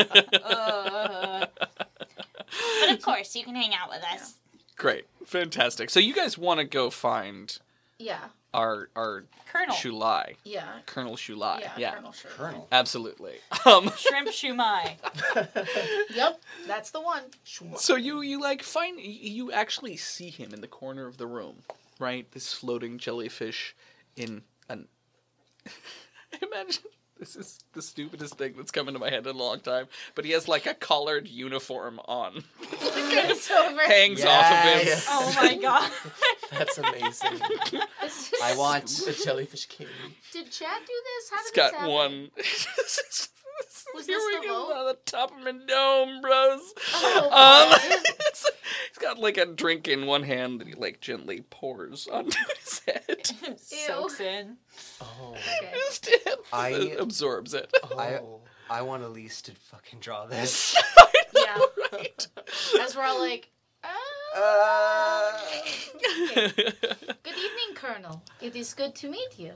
But 0.45 1.32
of 3.09 3.15
course, 3.15 3.35
you 3.37 3.45
can 3.45 3.55
hang 3.55 3.73
out 3.75 3.89
with 3.91 4.03
us. 4.15 4.35
Great, 4.77 5.05
fantastic. 5.27 5.91
So 5.91 6.01
you 6.01 6.15
guys 6.15 6.37
want 6.39 6.59
to 6.59 6.65
go 6.65 6.91
find 6.91 7.57
Yeah. 7.99 8.19
our 8.55 8.89
our 8.97 9.25
Colonel. 9.53 9.75
Shulai, 9.77 10.37
Yeah. 10.45 10.67
Colonel 10.87 11.15
Shulai. 11.17 11.61
Yeah. 11.61 11.73
Yeah, 11.77 11.95
Colonel 11.95 12.13
Sherman. 12.13 12.37
Colonel. 12.37 12.69
absolutely. 12.73 13.35
Um, 13.67 13.91
Shrimp 13.97 14.29
shumai. 14.29 14.97
Yep. 16.15 16.41
That's 16.67 16.91
the 16.91 17.01
one. 17.01 17.23
so 17.77 17.97
you 17.97 18.23
you 18.23 18.41
like 18.41 18.63
find 18.63 18.99
you 19.01 19.53
actually 19.53 19.97
see 19.99 20.31
him 20.31 20.53
in 20.55 20.61
the 20.63 20.69
corner 20.69 21.07
of 21.07 21.19
the 21.19 21.27
room, 21.27 21.57
right? 22.01 22.31
This 22.33 22.53
floating 22.55 22.99
jellyfish 22.99 23.75
in 24.17 24.43
an. 24.71 24.89
Imagine 26.43 26.83
this 27.23 27.37
is 27.37 27.61
the 27.73 27.81
stupidest 27.81 28.35
thing 28.35 28.55
that's 28.57 28.73
come 28.73 28.89
into 28.89 28.99
my 28.99 29.09
head 29.09 29.25
in 29.25 29.37
a 29.37 29.39
long 29.39 29.61
time. 29.61 29.87
But 30.17 30.25
he 30.25 30.33
has 30.33 30.49
like 30.49 30.67
a 30.67 30.75
collared 30.75 31.29
uniform 31.29 32.01
on, 32.07 32.43
it's 32.73 33.49
over. 33.49 33.81
hangs 33.83 34.25
off 34.25 34.45
of 34.45 34.59
him. 34.81 34.87
Yes. 34.89 35.07
Oh 35.09 35.33
my 35.41 35.55
god. 35.63 35.93
That's 36.51 36.79
amazing. 36.79 37.39
This 38.03 38.33
is- 38.33 38.41
I 38.43 38.57
want. 38.57 38.87
the 39.07 39.13
jellyfish 39.25 39.67
king. 39.67 39.87
Did 40.33 40.51
Chad 40.51 40.81
do 40.85 40.93
this? 41.05 41.31
How 41.31 41.37
He's 41.37 41.51
did 41.53 41.55
this 41.55 41.71
got 41.71 41.75
happen? 41.75 41.93
one. 41.93 42.31
Was 43.95 44.07
Here 44.07 44.17
this 44.17 44.25
we 44.27 44.41
the 44.41 44.47
go 44.47 44.67
vote? 44.67 44.73
on 44.77 44.87
the 44.87 44.99
top 45.05 45.31
of 45.31 45.39
my 45.45 45.53
dome, 45.53 46.21
bros. 46.21 46.61
Oh, 46.95 47.73
Um, 47.83 48.01
he's 48.31 48.99
got 49.01 49.19
like 49.19 49.37
a 49.37 49.47
drink 49.47 49.89
in 49.89 50.07
one 50.07 50.23
hand 50.23 50.61
that 50.61 50.69
he 50.69 50.75
like 50.75 51.01
gently 51.01 51.43
pours 51.51 52.07
onto 52.09 52.39
his 52.61 52.81
head. 52.87 53.31
Soaks 53.59 54.21
in. 54.21 54.57
Oh. 55.01 55.33
Okay. 55.33 55.73
Just 55.89 56.09
I- 56.53 56.97
absorbs 56.99 57.55
it. 57.55 57.71
I- 57.97 58.19
Oh. 58.23 58.41
I 58.71 58.81
want 58.83 59.03
Elise 59.03 59.43
to 59.43 59.53
fucking 59.53 59.99
draw 60.01 60.25
this. 60.25 60.75
Yeah. 61.35 61.59
Right. 61.93 62.27
As 62.81 62.97
we're 62.97 63.03
all 63.05 63.19
like, 63.21 63.51
uh, 63.85 63.89
Uh, 64.35 65.41
good 66.35 67.37
evening, 67.37 67.75
Colonel. 67.75 68.23
It 68.41 68.57
is 68.57 68.73
good 68.73 68.95
to 68.97 69.09
meet 69.11 69.39
you. 69.39 69.53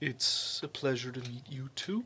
it's 0.00 0.60
a 0.64 0.68
pleasure 0.68 1.12
to 1.12 1.20
meet 1.20 1.44
you 1.48 1.68
too. 1.76 2.04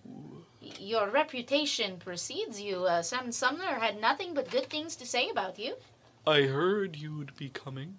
Y- 0.65 0.71
Your 0.79 1.11
reputation 1.11 1.99
precedes 1.99 2.61
you. 2.61 2.85
Uh, 2.85 3.03
Sam 3.03 3.33
Sumner 3.33 3.79
had 3.81 4.01
nothing 4.01 4.35
but 4.35 4.51
good 4.51 4.71
things 4.71 4.97
to 4.97 5.07
say 5.07 5.29
about 5.29 5.59
you. 5.59 5.75
I 6.27 6.43
heard 6.43 6.97
you'd 6.97 7.37
be 7.37 7.51
coming. 7.51 7.99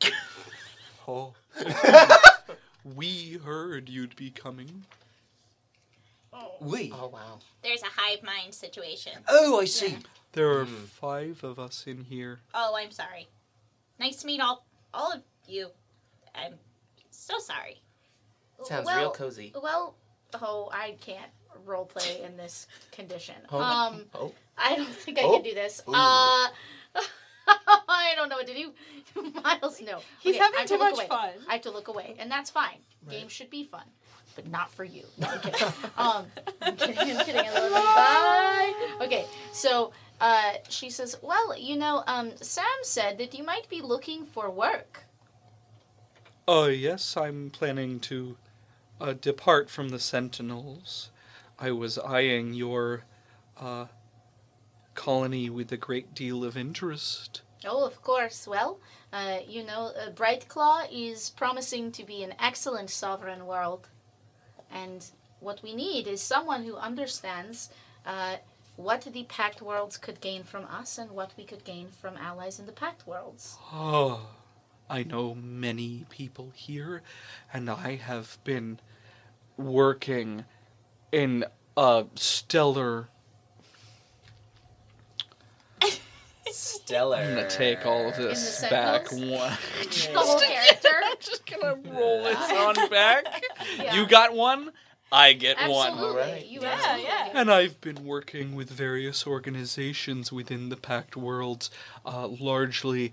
oh. 1.08 1.34
We 2.84 3.38
heard 3.44 3.88
you'd 3.88 4.16
be 4.16 4.30
coming. 4.30 4.84
We. 6.60 6.92
Oh 6.92 7.08
wow. 7.08 7.38
There's 7.62 7.82
a 7.82 7.86
hive 7.86 8.22
mind 8.22 8.54
situation. 8.54 9.12
Oh, 9.28 9.60
I 9.60 9.66
see. 9.66 9.98
There 10.32 10.50
are 10.58 10.66
five 10.66 11.44
of 11.44 11.58
us 11.58 11.86
in 11.86 12.04
here. 12.04 12.40
Oh, 12.54 12.74
I'm 12.76 12.90
sorry. 12.90 13.28
Nice 14.00 14.16
to 14.16 14.26
meet 14.26 14.40
all 14.40 14.66
all 14.92 15.12
of 15.12 15.22
you. 15.46 15.68
I'm 16.34 16.54
so 17.10 17.38
sorry. 17.38 17.82
Sounds 18.64 18.86
well, 18.86 18.98
real 18.98 19.10
cozy. 19.10 19.52
Well, 19.60 19.94
oh, 20.34 20.70
I 20.72 20.96
can't 21.00 21.30
role 21.64 21.84
play 21.84 22.22
in 22.24 22.36
this 22.36 22.66
condition. 22.90 23.34
Oh. 23.50 23.58
Um, 23.60 24.04
Oh. 24.14 24.32
I 24.58 24.76
don't 24.76 24.88
think 24.88 25.18
I 25.18 25.22
Oh. 25.22 25.34
can 25.34 25.42
do 25.42 25.54
this. 25.54 25.82
Ooh. 25.88 25.92
Uh, 25.94 26.48
I 27.88 28.12
don't 28.16 28.28
know 28.28 28.36
what 28.36 28.46
to 28.46 28.54
do. 28.54 28.72
Miles, 29.42 29.80
no. 29.82 30.00
He's 30.20 30.36
Okay, 30.36 30.44
having 30.44 30.60
too 30.66 30.74
to 30.74 30.78
much 30.78 30.94
away. 30.94 31.06
fun. 31.08 31.30
I 31.48 31.52
have 31.54 31.62
to 31.62 31.70
look 31.70 31.88
away, 31.88 32.14
and 32.18 32.30
that's 32.30 32.50
fine. 32.50 32.78
Games 33.10 33.32
should 33.32 33.50
be 33.50 33.64
fun, 33.64 33.84
but 34.36 34.46
not 34.46 34.70
for 34.72 34.84
you. 34.84 35.04
No, 35.18 35.28
I'm 35.28 35.40
kidding. 35.40 35.68
um, 35.96 36.26
I'm 36.62 36.76
kidding. 36.76 36.98
I'm 36.98 37.24
kidding. 37.24 37.40
I 37.46 37.52
love 37.52 37.70
you. 38.88 38.98
Bye. 38.98 39.04
Okay, 39.06 39.26
so 39.52 39.92
uh, 40.20 40.52
she 40.68 40.88
says, 40.88 41.16
"Well, 41.20 41.58
you 41.58 41.76
know, 41.76 42.04
um, 42.06 42.30
Sam 42.40 42.64
said 42.82 43.18
that 43.18 43.34
you 43.36 43.44
might 43.44 43.68
be 43.68 43.80
looking 43.82 44.24
for 44.26 44.48
work." 44.50 45.04
Uh, 46.48 46.68
yes, 46.72 47.16
I'm 47.16 47.50
planning 47.50 47.98
to 48.00 48.36
uh, 49.00 49.14
depart 49.20 49.68
from 49.70 49.88
the 49.90 49.98
Sentinels. 49.98 51.10
I 51.62 51.70
was 51.70 51.96
eyeing 51.96 52.54
your 52.54 53.04
uh, 53.56 53.86
colony 54.94 55.48
with 55.48 55.70
a 55.70 55.76
great 55.76 56.12
deal 56.12 56.42
of 56.42 56.56
interest. 56.56 57.42
Oh, 57.64 57.86
of 57.86 58.02
course. 58.02 58.48
Well, 58.48 58.80
uh, 59.12 59.38
you 59.46 59.62
know, 59.62 59.92
uh, 59.96 60.10
Bright 60.10 60.48
Claw 60.48 60.82
is 60.90 61.30
promising 61.30 61.92
to 61.92 62.02
be 62.02 62.24
an 62.24 62.34
excellent 62.40 62.90
sovereign 62.90 63.46
world. 63.46 63.86
And 64.72 65.06
what 65.38 65.62
we 65.62 65.72
need 65.72 66.08
is 66.08 66.20
someone 66.20 66.64
who 66.64 66.74
understands 66.74 67.70
uh, 68.04 68.38
what 68.74 69.02
the 69.02 69.22
Pact 69.22 69.62
Worlds 69.62 69.98
could 69.98 70.20
gain 70.20 70.42
from 70.42 70.64
us 70.64 70.98
and 70.98 71.12
what 71.12 71.32
we 71.36 71.44
could 71.44 71.62
gain 71.62 71.86
from 71.86 72.16
allies 72.16 72.58
in 72.58 72.66
the 72.66 72.72
Pact 72.72 73.06
Worlds. 73.06 73.56
Oh, 73.72 74.30
I 74.90 75.04
know 75.04 75.32
many 75.36 76.06
people 76.10 76.50
here, 76.56 77.02
and 77.52 77.70
I 77.70 77.94
have 77.94 78.38
been 78.42 78.80
working 79.56 80.44
in 81.12 81.44
a 81.76 82.04
stellar. 82.16 83.08
Stellar. 86.50 87.16
I'm 87.16 87.34
gonna 87.34 87.48
take 87.48 87.86
all 87.86 88.08
of 88.08 88.16
this 88.16 88.58
In 88.62 88.68
the 88.68 88.70
back 88.74 89.08
Sentinels? 89.08 89.40
one. 89.40 89.58
The 90.12 90.18
whole 90.18 90.40
character. 90.40 90.88
I'm 91.04 91.16
just 91.20 91.46
gonna 91.46 91.76
roll 91.90 92.24
this 92.24 92.50
on 92.50 92.88
back. 92.90 93.24
Yeah. 93.78 93.94
You 93.94 94.06
got 94.06 94.34
one, 94.34 94.70
I 95.10 95.32
get 95.32 95.56
one. 95.68 95.92
Absolutely. 95.92 96.20
Alright. 96.22 96.46
You 96.46 96.60
Yeah, 96.60 96.68
absolutely 96.74 97.04
yeah. 97.04 97.28
And 97.34 97.50
I've 97.50 97.80
been 97.80 98.04
working 98.04 98.54
with 98.54 98.68
various 98.70 99.26
organizations 99.26 100.30
within 100.32 100.68
the 100.68 100.76
Pact 100.76 101.16
Worlds, 101.16 101.70
uh, 102.04 102.26
largely 102.28 103.12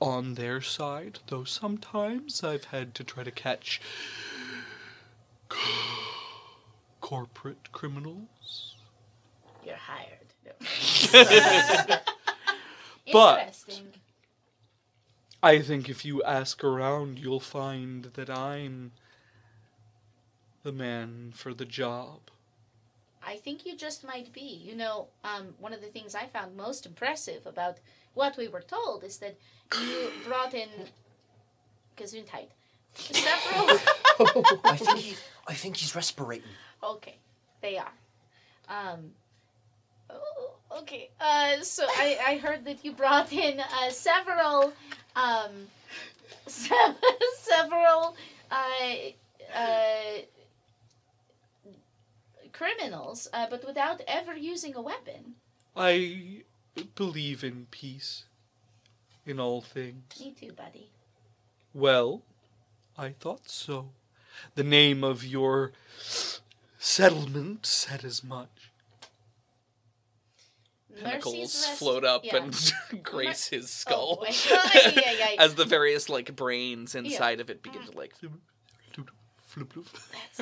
on 0.00 0.34
their 0.34 0.60
side, 0.60 1.18
though 1.26 1.44
sometimes 1.44 2.44
I've 2.44 2.64
had 2.66 2.94
to 2.96 3.04
try 3.04 3.24
to 3.24 3.30
catch 3.32 3.80
corporate 7.10 7.72
criminals. 7.72 8.76
You're 9.64 9.74
hired. 9.74 10.28
No. 10.46 11.96
But- 13.12 13.64
I 15.42 15.58
think 15.60 15.88
if 15.88 16.04
you 16.04 16.22
ask 16.22 16.62
around, 16.62 17.18
you'll 17.18 17.40
find 17.40 18.04
that 18.04 18.30
I'm 18.30 18.92
the 20.62 20.70
man 20.70 21.32
for 21.34 21.52
the 21.52 21.64
job. 21.64 22.20
I 23.26 23.36
think 23.36 23.66
you 23.66 23.74
just 23.74 24.04
might 24.04 24.32
be. 24.32 24.60
You 24.68 24.76
know, 24.76 25.08
um, 25.24 25.54
one 25.58 25.72
of 25.72 25.80
the 25.80 25.88
things 25.88 26.14
I 26.14 26.26
found 26.26 26.56
most 26.56 26.86
impressive 26.86 27.46
about 27.46 27.78
what 28.14 28.36
we 28.36 28.46
were 28.48 28.60
told 28.62 29.02
is 29.02 29.16
that 29.18 29.36
you 29.80 30.10
brought 30.26 30.54
in 30.54 30.68
Gesundheit. 31.96 32.50
Several. 32.94 33.78
I 34.64 34.76
think 34.76 34.98
he. 34.98 35.16
I 35.48 35.54
think 35.54 35.76
he's 35.78 35.94
respirating. 35.96 36.54
Okay, 36.82 37.16
they 37.60 37.78
are. 37.78 37.92
Um, 38.68 39.10
oh, 40.10 40.54
okay, 40.80 41.10
uh, 41.20 41.62
so 41.62 41.86
I, 41.88 42.18
I 42.26 42.36
heard 42.38 42.64
that 42.64 42.84
you 42.84 42.92
brought 42.92 43.32
in 43.32 43.60
uh, 43.60 43.90
several, 43.90 44.72
um, 45.16 45.50
se- 46.46 46.94
several 47.38 48.16
uh, 48.50 49.54
uh, 49.54 50.18
criminals, 52.52 53.28
uh, 53.32 53.46
but 53.48 53.66
without 53.66 54.00
ever 54.06 54.34
using 54.34 54.74
a 54.74 54.80
weapon. 54.82 55.34
I 55.76 56.42
believe 56.94 57.44
in 57.44 57.66
peace 57.70 58.24
in 59.26 59.38
all 59.40 59.60
things. 59.60 60.04
Me 60.18 60.34
too, 60.38 60.52
buddy. 60.52 60.90
Well, 61.72 62.22
I 62.98 63.10
thought 63.10 63.48
so. 63.48 63.90
The 64.54 64.64
name 64.64 65.04
of 65.04 65.24
your 65.24 65.72
settlement 66.80 67.66
said 67.66 68.04
as 68.04 68.24
much. 68.24 68.48
Pinnacles 70.96 71.64
float 71.78 72.04
up 72.04 72.24
yeah. 72.24 72.36
and 72.38 72.72
grace 73.02 73.46
his 73.46 73.70
skull 73.70 74.18
Oh, 74.20 74.22
wait. 74.22 74.48
Ay, 74.50 74.92
ay, 74.96 75.16
ay. 75.22 75.36
as 75.38 75.54
the 75.54 75.64
various 75.64 76.08
like 76.08 76.34
brains 76.34 76.94
inside 76.94 77.40
of 77.40 77.48
it 77.48 77.62
begin 77.62 77.82
to 77.86 77.92
like. 77.96 78.12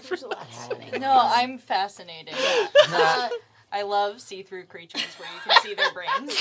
There's 0.08 0.22
a 0.22 0.26
lot 0.28 0.46
happening. 0.46 0.88
No, 1.00 1.12
I'm 1.22 1.58
fascinated. 1.58 2.34
Uh, 2.90 3.28
I 3.70 3.82
love 3.82 4.18
see-through 4.22 4.64
creatures 4.64 5.04
where 5.18 5.28
you 5.34 5.40
can 5.44 5.62
see 5.62 5.74
their 5.74 5.92
brains. 5.92 6.34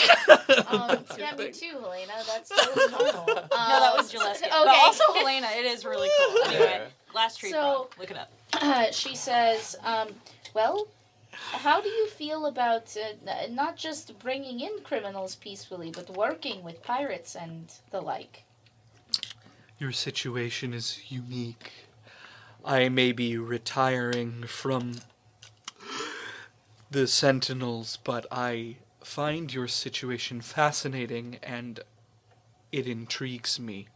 um, 0.69 1.03
yeah, 1.19 1.35
me 1.35 1.51
too, 1.51 1.77
Helena. 1.81 2.13
That's 2.25 2.49
totally 2.49 2.89
normal. 2.89 3.25
No, 3.27 3.47
that 3.51 3.93
was 3.97 4.15
Um, 4.15 4.21
Gillespie. 4.21 4.45
Okay. 4.45 4.49
But 4.63 4.67
also 4.69 5.03
Helena, 5.13 5.47
it 5.57 5.65
is 5.65 5.83
really 5.83 6.09
cool. 6.17 6.43
Anyway, 6.45 6.87
last 7.17 7.39
tree 7.39 7.51
So- 7.51 7.89
frog. 7.89 7.99
Look 7.99 8.11
it 8.11 8.17
up. 8.17 8.93
she 9.01 9.15
says, 9.15 9.75
um, 9.83 10.09
"Well, 10.53 10.87
how 11.65 11.81
do 11.81 11.89
you 11.89 12.07
feel 12.07 12.45
about 12.45 12.95
uh, 12.97 13.47
not 13.49 13.75
just 13.75 14.17
bringing 14.19 14.59
in 14.59 14.79
criminals 14.83 15.35
peacefully, 15.35 15.91
but 15.91 16.09
working 16.25 16.63
with 16.63 16.81
pirates 16.83 17.35
and 17.35 17.73
the 17.91 18.01
like?" 18.01 18.43
Your 19.79 19.91
situation 19.91 20.73
is 20.73 21.11
unique. 21.11 21.71
I 22.65 22.89
may 22.89 23.11
be 23.11 23.37
retiring 23.37 24.43
from 24.47 24.83
the 26.89 27.05
Sentinels, 27.07 27.97
but 28.03 28.25
I 28.31 28.77
find 29.03 29.53
your 29.53 29.67
situation 29.67 30.41
fascinating 30.41 31.37
and 31.43 31.79
it 32.71 32.87
intrigues 32.87 33.59
me. 33.59 33.87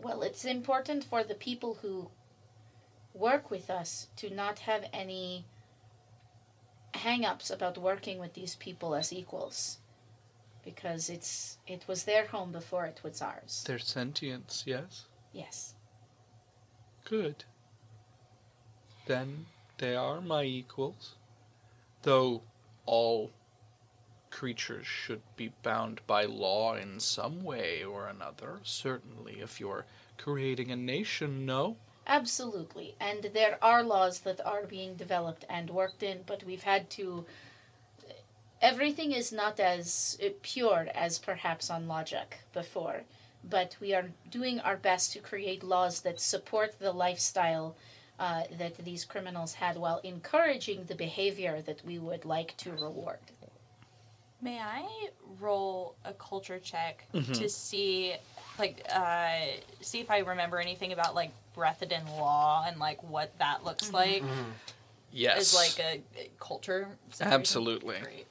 Well, 0.00 0.22
it's 0.22 0.44
important 0.44 1.04
for 1.04 1.24
the 1.24 1.34
people 1.34 1.78
who 1.82 2.10
work 3.12 3.50
with 3.50 3.68
us 3.68 4.08
to 4.16 4.30
not 4.30 4.60
have 4.60 4.84
any 4.92 5.44
hang-ups 6.94 7.50
about 7.50 7.76
working 7.76 8.18
with 8.18 8.34
these 8.34 8.54
people 8.54 8.94
as 8.94 9.12
equals 9.12 9.78
because 10.64 11.08
it's 11.08 11.58
it 11.66 11.84
was 11.88 12.04
their 12.04 12.26
home 12.26 12.52
before 12.52 12.86
it 12.86 13.00
was 13.02 13.20
ours. 13.22 13.64
Their 13.66 13.78
sentience, 13.78 14.64
yes? 14.66 15.06
Yes. 15.32 15.74
Good. 17.04 17.44
Then 19.06 19.46
they 19.78 19.96
are 19.96 20.20
my 20.20 20.44
equals. 20.44 21.14
Though 22.02 22.42
all 22.86 23.30
creatures 24.30 24.86
should 24.86 25.22
be 25.36 25.52
bound 25.62 26.00
by 26.06 26.24
law 26.24 26.74
in 26.74 27.00
some 27.00 27.42
way 27.42 27.84
or 27.84 28.06
another. 28.08 28.60
Certainly, 28.62 29.40
if 29.40 29.60
you're 29.60 29.86
creating 30.16 30.70
a 30.70 30.76
nation, 30.76 31.46
no? 31.46 31.76
Absolutely. 32.06 32.94
And 32.98 33.30
there 33.34 33.58
are 33.62 33.82
laws 33.82 34.20
that 34.20 34.40
are 34.44 34.64
being 34.64 34.94
developed 34.94 35.44
and 35.48 35.70
worked 35.70 36.02
in, 36.02 36.20
but 36.26 36.42
we've 36.44 36.62
had 36.62 36.88
to. 36.90 37.26
Everything 38.60 39.12
is 39.12 39.30
not 39.30 39.60
as 39.60 40.18
uh, 40.24 40.30
pure 40.42 40.88
as 40.94 41.18
perhaps 41.18 41.70
on 41.70 41.86
Logic 41.86 42.38
before, 42.52 43.02
but 43.48 43.76
we 43.80 43.94
are 43.94 44.10
doing 44.28 44.58
our 44.60 44.76
best 44.76 45.12
to 45.12 45.20
create 45.20 45.62
laws 45.62 46.00
that 46.00 46.20
support 46.20 46.78
the 46.80 46.92
lifestyle 46.92 47.76
uh, 48.18 48.42
that 48.58 48.78
these 48.78 49.04
criminals 49.04 49.54
had 49.54 49.76
while 49.76 50.00
encouraging 50.02 50.84
the 50.84 50.94
behavior 50.94 51.62
that 51.62 51.84
we 51.84 51.98
would 51.98 52.24
like 52.24 52.56
to 52.56 52.72
reward. 52.72 53.20
May 54.40 54.60
I 54.60 55.08
roll 55.40 55.96
a 56.04 56.12
culture 56.12 56.58
check 56.60 57.04
Mhm. 57.12 57.36
to 57.38 57.48
see, 57.48 58.14
like, 58.58 58.86
uh, 58.92 59.36
see 59.80 60.00
if 60.00 60.10
I 60.10 60.18
remember 60.18 60.58
anything 60.58 60.92
about 60.92 61.14
like 61.14 61.30
Brethedan 61.56 62.06
law 62.18 62.64
and 62.66 62.78
like 62.78 63.02
what 63.02 63.36
that 63.38 63.64
looks 63.64 63.92
like 63.92 64.22
Yes. 65.12 65.38
as 65.38 65.54
like 65.54 65.78
a, 65.84 66.02
a 66.20 66.30
culture. 66.38 66.96
situation? 67.10 67.32
Absolutely. 67.32 67.98
Great. 68.00 68.26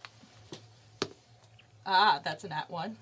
Ah, 1.85 2.19
that's 2.23 2.43
an 2.43 2.51
at 2.53 2.69
one. 2.69 2.97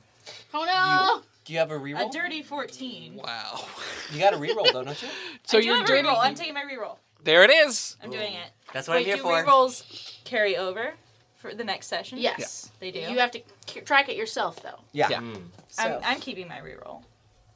Oh 0.53 0.65
no! 0.65 1.21
Do 1.43 1.53
you 1.53 1.59
have 1.59 1.69
a 1.71 1.75
reroll? 1.77 2.09
A 2.09 2.11
dirty 2.11 2.41
fourteen. 2.41 3.15
Wow. 3.15 3.65
You 4.11 4.19
got 4.19 4.33
a 4.33 4.37
reroll 4.37 4.71
though, 4.71 4.83
don't 4.83 5.01
you? 5.01 5.09
So 5.45 5.57
I 5.57 5.61
do 5.61 5.67
you're 5.67 5.75
have 5.77 5.85
a 5.85 5.87
dirty. 5.87 6.07
reroll. 6.07 6.17
I'm 6.19 6.35
taking 6.35 6.53
my 6.53 6.61
reroll. 6.63 6.97
There 7.23 7.43
it 7.43 7.49
is. 7.49 7.97
I'm 8.03 8.11
doing 8.11 8.33
it. 8.33 8.51
That's 8.73 8.87
what 8.87 8.95
Wait, 8.95 9.01
I'm 9.01 9.05
here 9.05 9.15
do 9.17 9.23
for. 9.23 9.43
rerolls 9.43 10.23
carry 10.25 10.57
over 10.57 10.93
for 11.45 11.55
the 11.55 11.63
next 11.63 11.87
session? 11.87 12.17
Yes. 12.17 12.71
They 12.79 12.91
do. 12.91 12.99
You 12.99 13.19
have 13.19 13.31
to 13.31 13.41
k- 13.65 13.81
track 13.81 14.09
it 14.09 14.15
yourself, 14.15 14.61
though. 14.63 14.79
Yeah. 14.91 15.09
Yeah. 15.09 15.21
So, 15.69 15.83
I'm, 15.83 15.99
I'm 16.03 16.19
keeping 16.19 16.47
my 16.47 16.57
reroll. 16.57 17.03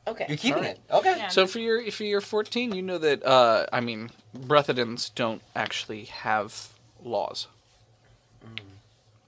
okay. 0.07 0.25
You're 0.27 0.37
keeping 0.37 0.63
Alright. 0.63 0.77
it. 0.77 0.93
Okay. 0.93 1.15
Yeah. 1.17 1.27
So 1.29 1.47
for 1.47 1.59
your 1.59 1.81
if 1.81 1.99
you're 1.99 2.21
14, 2.21 2.73
you 2.73 2.81
know 2.81 2.97
that 2.97 3.23
uh, 3.25 3.65
I 3.71 3.79
mean, 3.79 4.11
Brethedans 4.37 5.13
don't 5.15 5.41
actually 5.55 6.05
have 6.05 6.69
laws. 7.03 7.47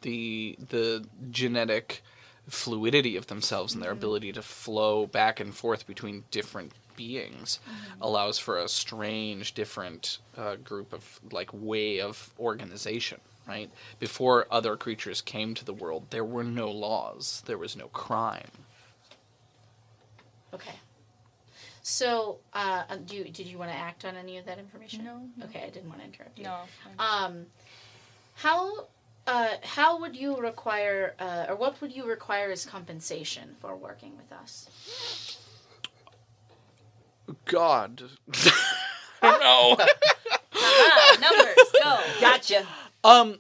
The 0.01 0.57
the 0.69 1.05
genetic 1.29 2.03
fluidity 2.49 3.15
of 3.15 3.27
themselves 3.27 3.73
and 3.73 3.83
their 3.83 3.91
ability 3.91 4.31
to 4.33 4.41
flow 4.41 5.05
back 5.05 5.39
and 5.39 5.53
forth 5.53 5.85
between 5.85 6.23
different 6.31 6.71
beings 6.95 7.59
allows 8.01 8.38
for 8.39 8.57
a 8.57 8.67
strange 8.67 9.53
different 9.53 10.17
uh, 10.35 10.55
group 10.55 10.91
of 10.91 11.19
like 11.31 11.49
way 11.53 12.01
of 12.01 12.33
organization 12.39 13.21
right 13.51 13.69
before 13.99 14.47
other 14.49 14.75
creatures 14.75 15.21
came 15.21 15.53
to 15.53 15.65
the 15.65 15.73
world 15.73 16.03
there 16.09 16.25
were 16.25 16.43
no 16.43 16.69
laws 16.69 17.43
there 17.45 17.57
was 17.57 17.75
no 17.75 17.87
crime 17.87 18.51
Okay. 20.53 20.73
So, 21.83 22.39
uh, 22.53 22.83
uh, 22.89 22.97
do 22.97 23.15
you, 23.15 23.23
did 23.25 23.47
you 23.47 23.57
want 23.57 23.71
to 23.71 23.77
act 23.77 24.05
on 24.05 24.15
any 24.15 24.37
of 24.37 24.45
that 24.45 24.59
information? 24.59 25.03
No. 25.03 25.29
Okay, 25.45 25.63
I 25.65 25.69
didn't 25.69 25.89
want 25.89 26.01
to 26.01 26.05
interrupt 26.05 26.37
you. 26.37 26.45
No. 26.45 26.59
Um, 26.99 27.45
how 28.35 28.87
uh, 29.27 29.49
how 29.63 29.99
would 29.99 30.15
you 30.15 30.37
require, 30.37 31.15
uh, 31.19 31.45
or 31.49 31.55
what 31.55 31.79
would 31.81 31.91
you 31.91 32.07
require 32.07 32.51
as 32.51 32.65
compensation 32.65 33.55
for 33.59 33.75
working 33.75 34.13
with 34.17 34.31
us? 34.31 35.37
god 37.45 38.03
no 39.23 39.77
Haha, 40.53 41.21
numbers, 41.21 41.71
go. 41.81 41.99
Gotcha. 42.19 42.67
Um, 43.03 43.39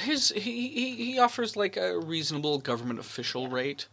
his 0.00 0.30
he, 0.30 0.68
he 0.68 0.94
he 1.12 1.18
offers 1.18 1.56
like 1.56 1.76
a 1.76 1.98
reasonable 1.98 2.58
government 2.58 2.98
official 2.98 3.48
rate, 3.48 3.88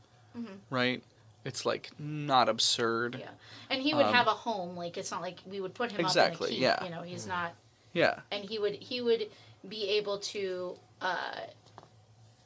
right? 0.69 1.03
It's 1.45 1.65
like 1.65 1.89
not 1.97 2.49
absurd. 2.49 3.17
Yeah, 3.19 3.29
and 3.69 3.81
he 3.81 3.93
would 3.93 4.05
Um, 4.07 4.13
have 4.13 4.27
a 4.27 4.31
home. 4.31 4.75
Like 4.75 4.97
it's 4.97 5.11
not 5.11 5.21
like 5.21 5.39
we 5.45 5.61
would 5.61 5.73
put 5.73 5.91
him 5.91 6.01
Exactly, 6.01 6.33
up 6.33 6.41
in 6.41 6.45
a 6.45 6.49
keep. 6.49 6.59
yeah. 6.61 6.83
You 6.83 6.89
know, 6.91 7.01
he's 7.01 7.25
not, 7.25 7.53
Yeah, 7.93 8.19
and 8.31 8.43
he 8.43 8.59
would 8.59 8.73
he 8.75 9.01
would 9.01 9.29
be 9.67 9.89
able 9.91 10.19
to, 10.19 10.75
uh, 11.01 11.39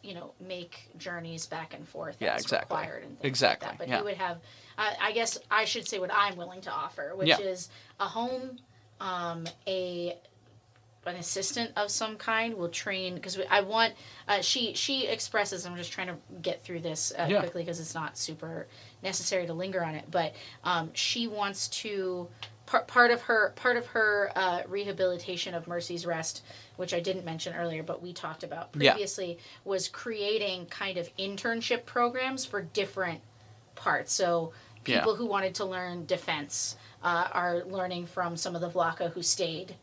you 0.03 0.13
know, 0.13 0.33
make 0.39 0.89
journeys 0.97 1.45
back 1.47 1.73
and 1.73 1.87
forth 1.87 2.17
Yeah, 2.19 2.35
as 2.35 2.43
exactly. 2.43 2.77
required 2.77 3.03
and 3.03 3.19
things 3.19 3.29
Exactly, 3.29 3.67
like 3.67 3.77
that. 3.77 3.83
But 3.83 3.89
yeah. 3.89 3.97
he 3.97 4.03
would 4.03 4.17
have, 4.17 4.37
I 4.77 4.95
I 5.01 5.11
guess 5.11 5.37
I 5.49 5.65
should 5.65 5.87
say 5.87 5.99
what 5.99 6.11
I'm 6.13 6.37
willing 6.37 6.61
to 6.61 6.71
offer, 6.71 7.13
which 7.15 7.27
Yeah. 7.29 7.39
is 7.39 7.69
a 7.99 8.05
home, 8.07 8.59
um, 9.01 9.45
a 9.67 10.17
an 11.05 11.15
assistant 11.15 11.71
of 11.75 11.89
some 11.89 12.15
kind 12.15 12.53
will 12.55 12.69
train 12.69 13.15
because 13.15 13.39
I 13.49 13.61
want. 13.61 13.93
Uh, 14.27 14.41
she 14.41 14.73
she 14.73 15.07
expresses. 15.07 15.65
I'm 15.65 15.75
just 15.75 15.91
trying 15.91 16.07
to 16.07 16.15
get 16.41 16.63
through 16.63 16.81
this 16.81 17.11
uh, 17.17 17.25
Yeah. 17.29 17.39
quickly 17.39 17.63
because 17.63 17.79
it's 17.79 17.95
not 17.95 18.17
super 18.17 18.67
necessary 19.01 19.47
to 19.47 19.53
linger 19.53 19.83
on 19.83 19.95
it. 19.95 20.05
But 20.11 20.35
um, 20.63 20.91
she 20.93 21.27
wants 21.27 21.67
to 21.69 22.27
part 22.67 22.87
part 22.87 23.09
of 23.09 23.21
her 23.21 23.51
part 23.55 23.77
of 23.77 23.87
her 23.87 24.31
uh, 24.35 24.61
rehabilitation 24.67 25.55
of 25.55 25.67
Mercy's 25.67 26.05
Rest, 26.05 26.43
which 26.77 26.93
I 26.93 26.99
didn't 26.99 27.25
mention 27.25 27.55
earlier, 27.55 27.81
but 27.81 28.01
we 28.03 28.13
talked 28.13 28.43
about 28.43 28.69
Yeah. 28.77 28.91
previously, 28.91 29.39
was 29.65 29.87
creating 29.87 30.67
kind 30.67 30.97
of 30.97 31.09
internship 31.17 31.85
programs 31.85 32.45
for 32.45 32.61
different 32.61 33.21
parts. 33.73 34.13
So 34.13 34.53
Yeah. 34.85 34.99
people 34.99 35.15
who 35.15 35.25
wanted 35.25 35.55
to 35.55 35.65
learn 35.65 36.05
defense 36.05 36.75
uh, 37.03 37.27
are 37.31 37.63
learning 37.63 38.05
from 38.05 38.37
some 38.37 38.53
of 38.55 38.61
the 38.61 38.69
Vlaka 38.69 39.11
who 39.13 39.23
stayed. 39.23 39.75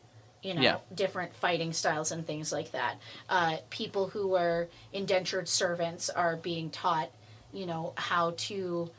You 0.42 0.54
know, 0.54 0.62
Yeah. 0.62 0.76
different 0.94 1.34
fighting 1.34 1.72
styles 1.72 2.12
and 2.12 2.26
things 2.26 2.52
like 2.52 2.70
that. 2.72 2.96
Uh, 3.28 3.56
people 3.70 4.08
who 4.08 4.28
were 4.28 4.68
indentured 4.92 5.48
servants 5.48 6.08
are 6.10 6.36
being 6.36 6.70
taught, 6.70 7.10
you 7.52 7.66
know, 7.66 7.92
how 7.96 8.32
to 8.48 8.90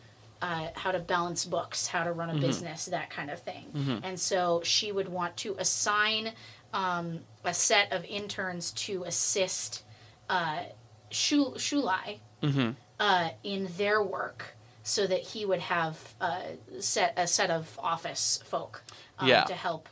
uh, 0.42 0.70
how 0.74 0.90
to 0.92 1.00
balance 1.00 1.44
books, 1.44 1.88
how 1.88 2.04
to 2.06 2.14
run 2.14 2.30
a 2.30 2.40
business, 2.40 2.86
that 2.86 3.10
kind 3.10 3.30
of 3.30 3.42
thing. 3.42 4.00
And 4.04 4.18
so 4.18 4.62
she 4.64 4.90
would 4.94 5.10
want 5.10 5.36
to 5.38 5.54
assign 5.60 6.32
um, 6.74 7.20
a 7.44 7.54
set 7.54 7.92
of 7.92 8.06
interns 8.06 8.72
to 8.72 9.04
assist 9.04 9.84
uh, 10.30 10.64
Shul- 11.10 11.56
Shulai 11.56 12.20
Mhm. 12.42 12.76
uh, 13.02 13.30
in 13.44 13.68
their 13.78 14.02
work 14.02 14.56
so 14.84 15.06
that 15.08 15.20
he 15.22 15.46
would 15.46 15.60
have 15.60 15.98
uh, 16.22 16.42
set 16.80 17.14
a 17.18 17.28
set 17.28 17.50
of 17.52 17.78
office 17.82 18.40
folk 18.46 18.84
um, 19.18 19.28
Yeah. 19.28 19.44
to 19.44 19.54
help 19.56 19.90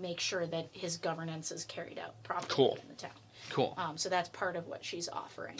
make 0.00 0.20
sure 0.20 0.46
that 0.46 0.68
his 0.72 0.96
governance 0.96 1.52
is 1.52 1.64
carried 1.64 1.98
out 1.98 2.20
properly 2.22 2.48
Cool. 2.54 2.78
in 2.82 2.88
the 2.88 2.94
town. 2.94 3.10
Cool. 3.50 3.74
Um, 3.76 3.96
so 3.96 4.08
that's 4.08 4.28
part 4.30 4.56
of 4.56 4.66
what 4.66 4.84
she's 4.84 5.08
offering. 5.08 5.56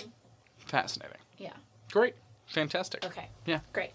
Fascinating. 0.59 1.19
Yeah. 1.39 1.53
Great. 1.93 2.15
Fantastic. 2.47 3.05
Okay. 3.05 3.29
Yeah. 3.47 3.61
Great. 3.73 3.91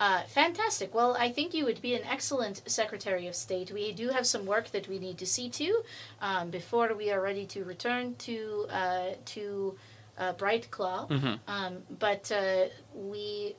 Uh, 0.00 0.22
fantastic. 0.24 0.92
Well, 0.94 1.16
I 1.18 1.30
think 1.30 1.54
you 1.54 1.64
would 1.64 1.80
be 1.80 1.94
an 1.94 2.02
excellent 2.04 2.62
Secretary 2.66 3.28
of 3.28 3.36
State. 3.36 3.70
We 3.70 3.92
do 3.92 4.08
have 4.08 4.26
some 4.26 4.46
work 4.46 4.70
that 4.72 4.88
we 4.88 4.98
need 4.98 5.18
to 5.18 5.26
see 5.26 5.48
to 5.50 5.82
um, 6.20 6.50
before 6.50 6.92
we 6.94 7.10
are 7.12 7.20
ready 7.20 7.46
to 7.46 7.64
return 7.64 8.16
to 8.16 8.66
uh, 8.70 9.10
to 9.26 9.76
uh, 10.18 10.32
Bright 10.32 10.70
Claw. 10.70 11.06
Mhm. 11.08 11.38
Um, 11.46 11.82
but 11.98 12.32
uh, 12.32 12.64
we 12.94 13.54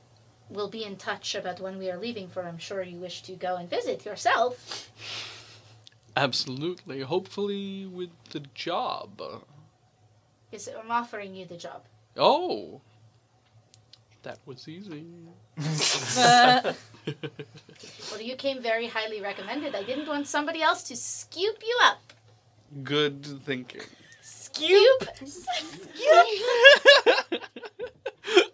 will 0.50 0.70
be 0.70 0.84
in 0.84 0.98
touch 0.98 1.34
about 1.36 1.62
when 1.62 1.78
we 1.78 1.90
are 1.90 1.98
leaving. 1.98 2.28
For 2.28 2.44
I'm 2.44 2.58
sure 2.58 2.84
you 2.84 2.98
wish 2.98 3.22
to 3.24 3.34
go 3.34 3.56
and 3.56 3.70
visit 3.70 4.04
yourself. 4.06 4.92
Absolutely. 6.16 7.02
Hopefully 7.02 7.86
with 7.86 8.12
the 8.32 8.42
job. 8.54 9.22
Yes, 10.52 10.68
I'm 10.68 10.92
offering 10.92 11.36
you 11.36 11.46
the 11.46 11.58
job. 11.58 11.84
Oh. 12.16 12.82
That 14.22 14.40
was 14.46 14.68
easy. 14.68 15.06
Well, 18.12 18.22
you 18.22 18.36
came 18.36 18.62
very 18.62 18.88
highly 18.88 19.22
recommended. 19.22 19.76
I 19.76 19.84
didn't 19.84 20.08
want 20.08 20.28
somebody 20.28 20.62
else 20.62 20.84
to 20.84 20.96
scoop 20.96 21.58
you 21.66 21.78
up. 21.84 22.14
Good 22.84 23.26
thinking. 23.44 23.82
Scoop. 24.22 25.10
Scoop? 25.26 26.64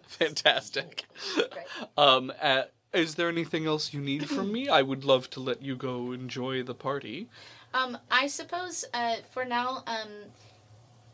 Fantastic. 0.08 1.04
Great. 1.34 1.66
Um, 1.96 2.32
uh, 2.40 2.62
is 2.92 3.14
there 3.14 3.28
anything 3.28 3.66
else 3.66 3.92
you 3.92 4.00
need 4.00 4.28
from 4.28 4.52
me? 4.52 4.68
I 4.68 4.82
would 4.82 5.04
love 5.04 5.30
to 5.30 5.40
let 5.40 5.62
you 5.62 5.76
go 5.76 6.12
enjoy 6.12 6.62
the 6.62 6.74
party. 6.74 7.28
Um, 7.72 7.96
I 8.10 8.26
suppose 8.26 8.84
uh, 8.92 9.16
for 9.30 9.44
now, 9.44 9.82
um, 9.86 10.08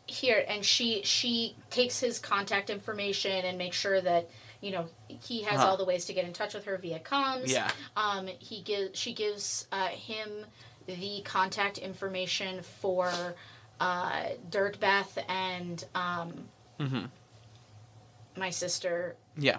here 0.07 0.43
and 0.47 0.63
she 0.63 1.01
she 1.03 1.55
takes 1.69 1.99
his 1.99 2.17
contact 2.17 2.69
information 2.69 3.43
and 3.45 3.57
makes 3.57 3.75
sure 3.77 3.99
that 4.01 4.29
you 4.61 4.71
know 4.71 4.87
he 5.07 5.43
has 5.43 5.59
Uh-huh. 5.59 5.71
all 5.71 5.77
the 5.77 5.85
ways 5.85 6.05
to 6.05 6.13
get 6.13 6.25
in 6.25 6.33
touch 6.33 6.53
with 6.53 6.65
her 6.65 6.77
via 6.77 6.99
comms. 6.99 7.47
Yeah. 7.51 7.69
Um, 7.95 8.27
he 8.39 8.61
gives 8.61 8.97
she 8.97 9.13
gives 9.13 9.67
uh, 9.71 9.87
him 9.89 10.45
the 10.87 11.21
contact 11.25 11.77
information 11.77 12.61
for 12.63 13.11
uh, 13.79 14.23
Dirtbath 14.49 15.17
and 15.29 15.83
um, 15.93 16.47
Mm-hmm. 16.79 17.05
my 18.37 18.49
sister. 18.49 19.15
Yeah. 19.37 19.57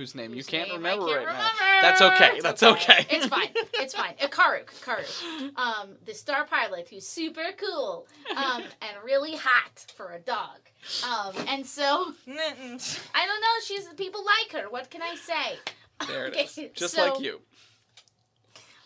Whose 0.00 0.14
name 0.14 0.32
you 0.34 0.42
can't 0.42 0.68
name 0.68 0.78
remember 0.78 1.04
I 1.04 1.08
can't 1.08 1.26
right 1.26 1.26
remember. 1.26 1.52
now. 1.60 1.80
That's 1.82 2.00
okay. 2.00 2.30
It's 2.36 2.42
That's 2.42 2.62
okay. 2.62 2.92
okay. 3.00 3.06
It's 3.16 3.26
fine. 3.26 3.48
It's 3.74 3.94
fine. 3.94 4.14
Uh, 4.22 4.28
Karuk, 4.28 4.66
Karuk, 4.82 5.56
um, 5.58 5.90
the 6.06 6.14
star 6.14 6.46
pilot 6.46 6.88
who's 6.88 7.06
super 7.06 7.44
cool, 7.58 8.06
um, 8.34 8.62
and 8.80 8.92
really 9.04 9.36
hot 9.36 9.84
for 9.94 10.12
a 10.12 10.18
dog. 10.18 10.58
Um, 11.06 11.34
and 11.48 11.66
so 11.66 11.84
I 12.26 13.26
don't 13.26 13.40
know. 13.40 13.54
She's 13.66 13.86
people 13.98 14.24
like 14.24 14.52
her. 14.62 14.70
What 14.70 14.88
can 14.88 15.02
I 15.02 15.14
say? 15.16 15.58
There 16.08 16.26
it 16.28 16.30
Okay, 16.34 16.44
is. 16.44 16.70
Just 16.74 16.94
so- 16.94 17.12
like 17.12 17.20
you. 17.20 17.40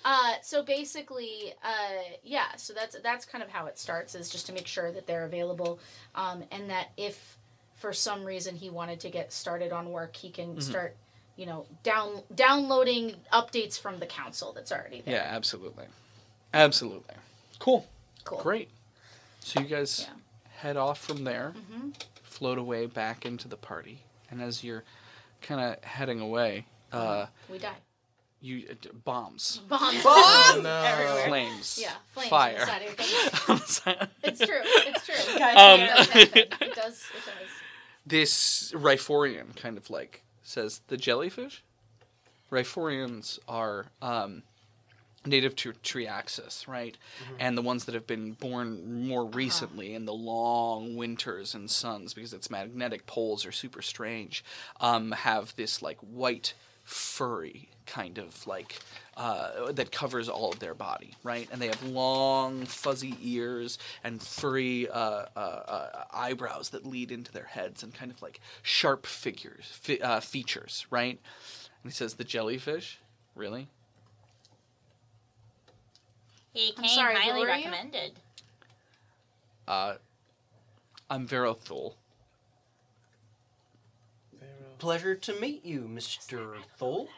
Uh, 0.04 0.34
so 0.42 0.62
basically, 0.62 1.54
uh, 1.62 2.02
yeah. 2.22 2.56
So 2.56 2.74
that's 2.74 2.96
that's 3.02 3.24
kind 3.24 3.42
of 3.42 3.48
how 3.50 3.66
it 3.66 3.78
starts. 3.78 4.14
Is 4.14 4.28
just 4.28 4.46
to 4.48 4.52
make 4.52 4.66
sure 4.66 4.92
that 4.92 5.06
they're 5.06 5.24
available, 5.24 5.78
um, 6.14 6.44
and 6.50 6.68
that 6.70 6.88
if 6.96 7.38
for 7.76 7.92
some 7.92 8.24
reason 8.24 8.54
he 8.54 8.68
wanted 8.70 9.00
to 9.00 9.10
get 9.10 9.32
started 9.32 9.72
on 9.72 9.90
work, 9.90 10.14
he 10.16 10.28
Mm-hmm. 10.28 10.52
can 10.54 10.60
start, 10.60 10.96
you 11.36 11.46
know, 11.46 11.66
down 11.82 12.22
downloading 12.34 13.14
updates 13.32 13.78
from 13.80 13.98
the 13.98 14.06
council 14.06 14.52
that's 14.52 14.70
already 14.72 15.00
there. 15.02 15.14
Yeah, 15.16 15.26
absolutely. 15.28 15.86
Absolutely. 16.52 17.14
Cool. 17.58 17.86
Cool. 18.24 18.38
Great. 18.42 18.68
So 19.40 19.60
you 19.60 19.66
guys 19.66 20.06
Yeah. 20.08 20.14
head 20.58 20.76
off 20.76 20.98
from 21.00 21.24
there, 21.24 21.54
hmm 21.70 21.90
float 22.22 22.58
away 22.58 22.86
back 22.86 23.24
into 23.24 23.46
the 23.46 23.56
party, 23.56 24.00
and 24.30 24.42
as 24.42 24.64
you're 24.64 24.82
kind 25.40 25.60
of 25.60 25.84
heading 25.84 26.18
away, 26.20 26.66
uh, 26.92 27.26
We 27.48 27.58
die. 27.58 27.76
you 28.40 28.66
uh, 28.70 28.74
d- 28.80 28.88
bombs, 29.04 29.60
Bombs. 29.68 30.02
Oh, 30.04 30.60
no. 30.62 30.68
Everywhere. 30.84 31.28
flames, 31.28 31.78
Yeah, 31.80 31.92
flames 32.12 32.30
fire. 32.30 32.58
inside 32.60 32.82
of 32.82 32.86
your 32.86 32.92
face. 32.94 33.80
It's 34.24 34.38
true. 34.40 34.60
It's 34.64 35.06
true. 35.06 35.38
Guys, 35.38 35.56
Um, 35.56 35.80
it 35.80 35.88
does. 35.94 36.16
It 36.16 36.50
does. 36.50 36.58
It 36.70 36.74
does. 36.74 37.48
this 38.06 38.72
Ryphorian 38.72 39.54
kind 39.56 39.76
of 39.78 39.88
like 39.90 40.22
says 40.44 40.82
the 40.86 40.96
jellyfish. 40.96 41.62
Ryphorians 42.50 43.40
are 43.48 43.86
um, 44.00 44.42
native 45.26 45.56
to 45.56 45.72
Triaxis, 45.72 46.68
right? 46.68 46.96
And 47.40 47.56
the 47.56 47.62
ones 47.62 47.86
that 47.86 47.94
have 47.94 48.06
been 48.06 48.32
born 48.32 49.08
more 49.08 49.24
recently 49.24 49.94
in 49.94 50.04
the 50.04 50.12
long 50.14 50.94
winters 50.96 51.54
and 51.54 51.70
suns, 51.70 52.14
because 52.14 52.32
its 52.32 52.50
magnetic 52.50 53.06
poles 53.06 53.44
are 53.44 53.52
super 53.52 53.82
strange, 53.82 54.44
um, 54.80 55.12
have 55.12 55.56
this 55.56 55.82
like 55.82 55.98
white 55.98 56.54
furry 56.84 57.68
kind 57.86 58.18
of 58.18 58.46
like 58.46 58.80
uh, 59.16 59.72
that 59.72 59.92
covers 59.92 60.28
all 60.28 60.52
of 60.52 60.58
their 60.58 60.74
body, 60.74 61.14
right? 61.22 61.48
And 61.52 61.60
they 61.60 61.66
have 61.66 61.82
long, 61.82 62.64
fuzzy 62.64 63.16
ears 63.22 63.78
and 64.02 64.22
furry 64.22 64.88
uh, 64.88 65.26
uh, 65.36 65.38
uh, 65.38 66.04
eyebrows 66.12 66.70
that 66.70 66.86
lead 66.86 67.10
into 67.12 67.32
their 67.32 67.44
heads 67.44 67.82
and 67.82 67.92
kind 67.94 68.10
of 68.10 68.20
like 68.22 68.40
sharp 68.62 69.06
figures, 69.06 69.66
fi- 69.66 70.00
uh, 70.00 70.20
features, 70.20 70.86
right? 70.90 71.18
And 71.82 71.92
he 71.92 71.94
says, 71.94 72.14
"The 72.14 72.24
jellyfish, 72.24 72.98
really? 73.34 73.68
He 76.52 76.72
came 76.72 76.88
sorry, 76.88 77.16
highly 77.16 77.44
recommended. 77.44 78.12
Uh, 79.66 79.94
I'm 81.10 81.26
Verothul. 81.26 81.94
Pleasure 84.78 85.14
to 85.14 85.40
meet 85.40 85.64
you, 85.64 85.82
Mr. 85.82 86.56
Thole. 86.76 87.08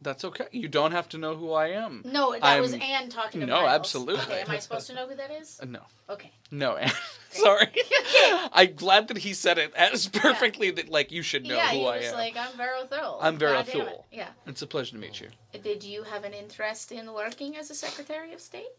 That's 0.00 0.24
okay. 0.24 0.46
You 0.50 0.66
don't 0.66 0.90
have 0.90 1.08
to 1.10 1.18
know 1.18 1.36
who 1.36 1.52
I 1.52 1.68
am. 1.68 2.02
No, 2.04 2.36
that 2.36 2.60
was 2.60 2.72
I'm- 2.72 2.82
Anne 2.82 3.08
talking 3.08 3.40
to 3.40 3.46
No, 3.46 3.62
Miles. 3.62 3.70
absolutely. 3.72 4.24
Okay, 4.24 4.40
am 4.40 4.50
I 4.50 4.58
supposed 4.58 4.88
to 4.88 4.94
know 4.94 5.06
who 5.06 5.14
that 5.14 5.30
is? 5.30 5.60
Uh, 5.62 5.66
no, 5.68 5.80
Okay. 6.10 6.32
no. 6.50 6.74
Anne. 6.76 6.90
Sorry. 7.30 7.68
I'm 8.52 8.74
glad 8.74 9.06
that 9.08 9.18
he 9.18 9.32
said 9.32 9.58
it 9.58 9.72
as 9.76 10.08
perfectly 10.08 10.72
that 10.72 10.88
like 10.88 11.12
you 11.12 11.22
should 11.22 11.44
know 11.46 11.54
yeah, 11.54 11.68
who 11.68 11.76
he 11.78 11.86
I 11.86 11.96
was 11.98 12.06
am. 12.06 12.14
like, 12.14 12.36
I'm 12.36 12.56
Vero 12.56 12.84
Thule. 12.84 13.18
I'm 13.22 13.38
Vero 13.38 13.52
God 13.52 13.68
it. 13.68 13.72
Thule. 13.72 14.06
Yeah. 14.10 14.28
It's 14.46 14.60
a 14.62 14.66
pleasure 14.66 14.92
to 14.92 14.98
meet 14.98 15.20
you. 15.20 15.28
Did 15.62 15.84
you 15.84 16.02
have 16.02 16.24
an 16.24 16.34
interest 16.34 16.90
in 16.90 17.12
working 17.14 17.56
as 17.56 17.70
a 17.70 17.74
Secretary 17.76 18.32
of 18.32 18.40
State? 18.40 18.72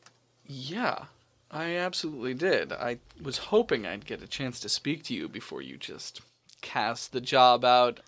Yeah, 0.45 1.05
I 1.49 1.77
absolutely 1.77 2.33
did. 2.33 2.73
I 2.73 2.97
was 3.21 3.37
hoping 3.37 3.85
I'd 3.87 4.05
get 4.05 4.21
a 4.21 4.27
chance 4.27 4.59
to 4.59 4.67
speak 4.69 5.03
to 5.03 5.13
you 5.13 5.29
before 5.29 5.61
you 5.61 5.77
just 5.77 6.19
cast 6.63 7.11
the 7.11 7.21
job 7.21 7.63
out 7.63 7.99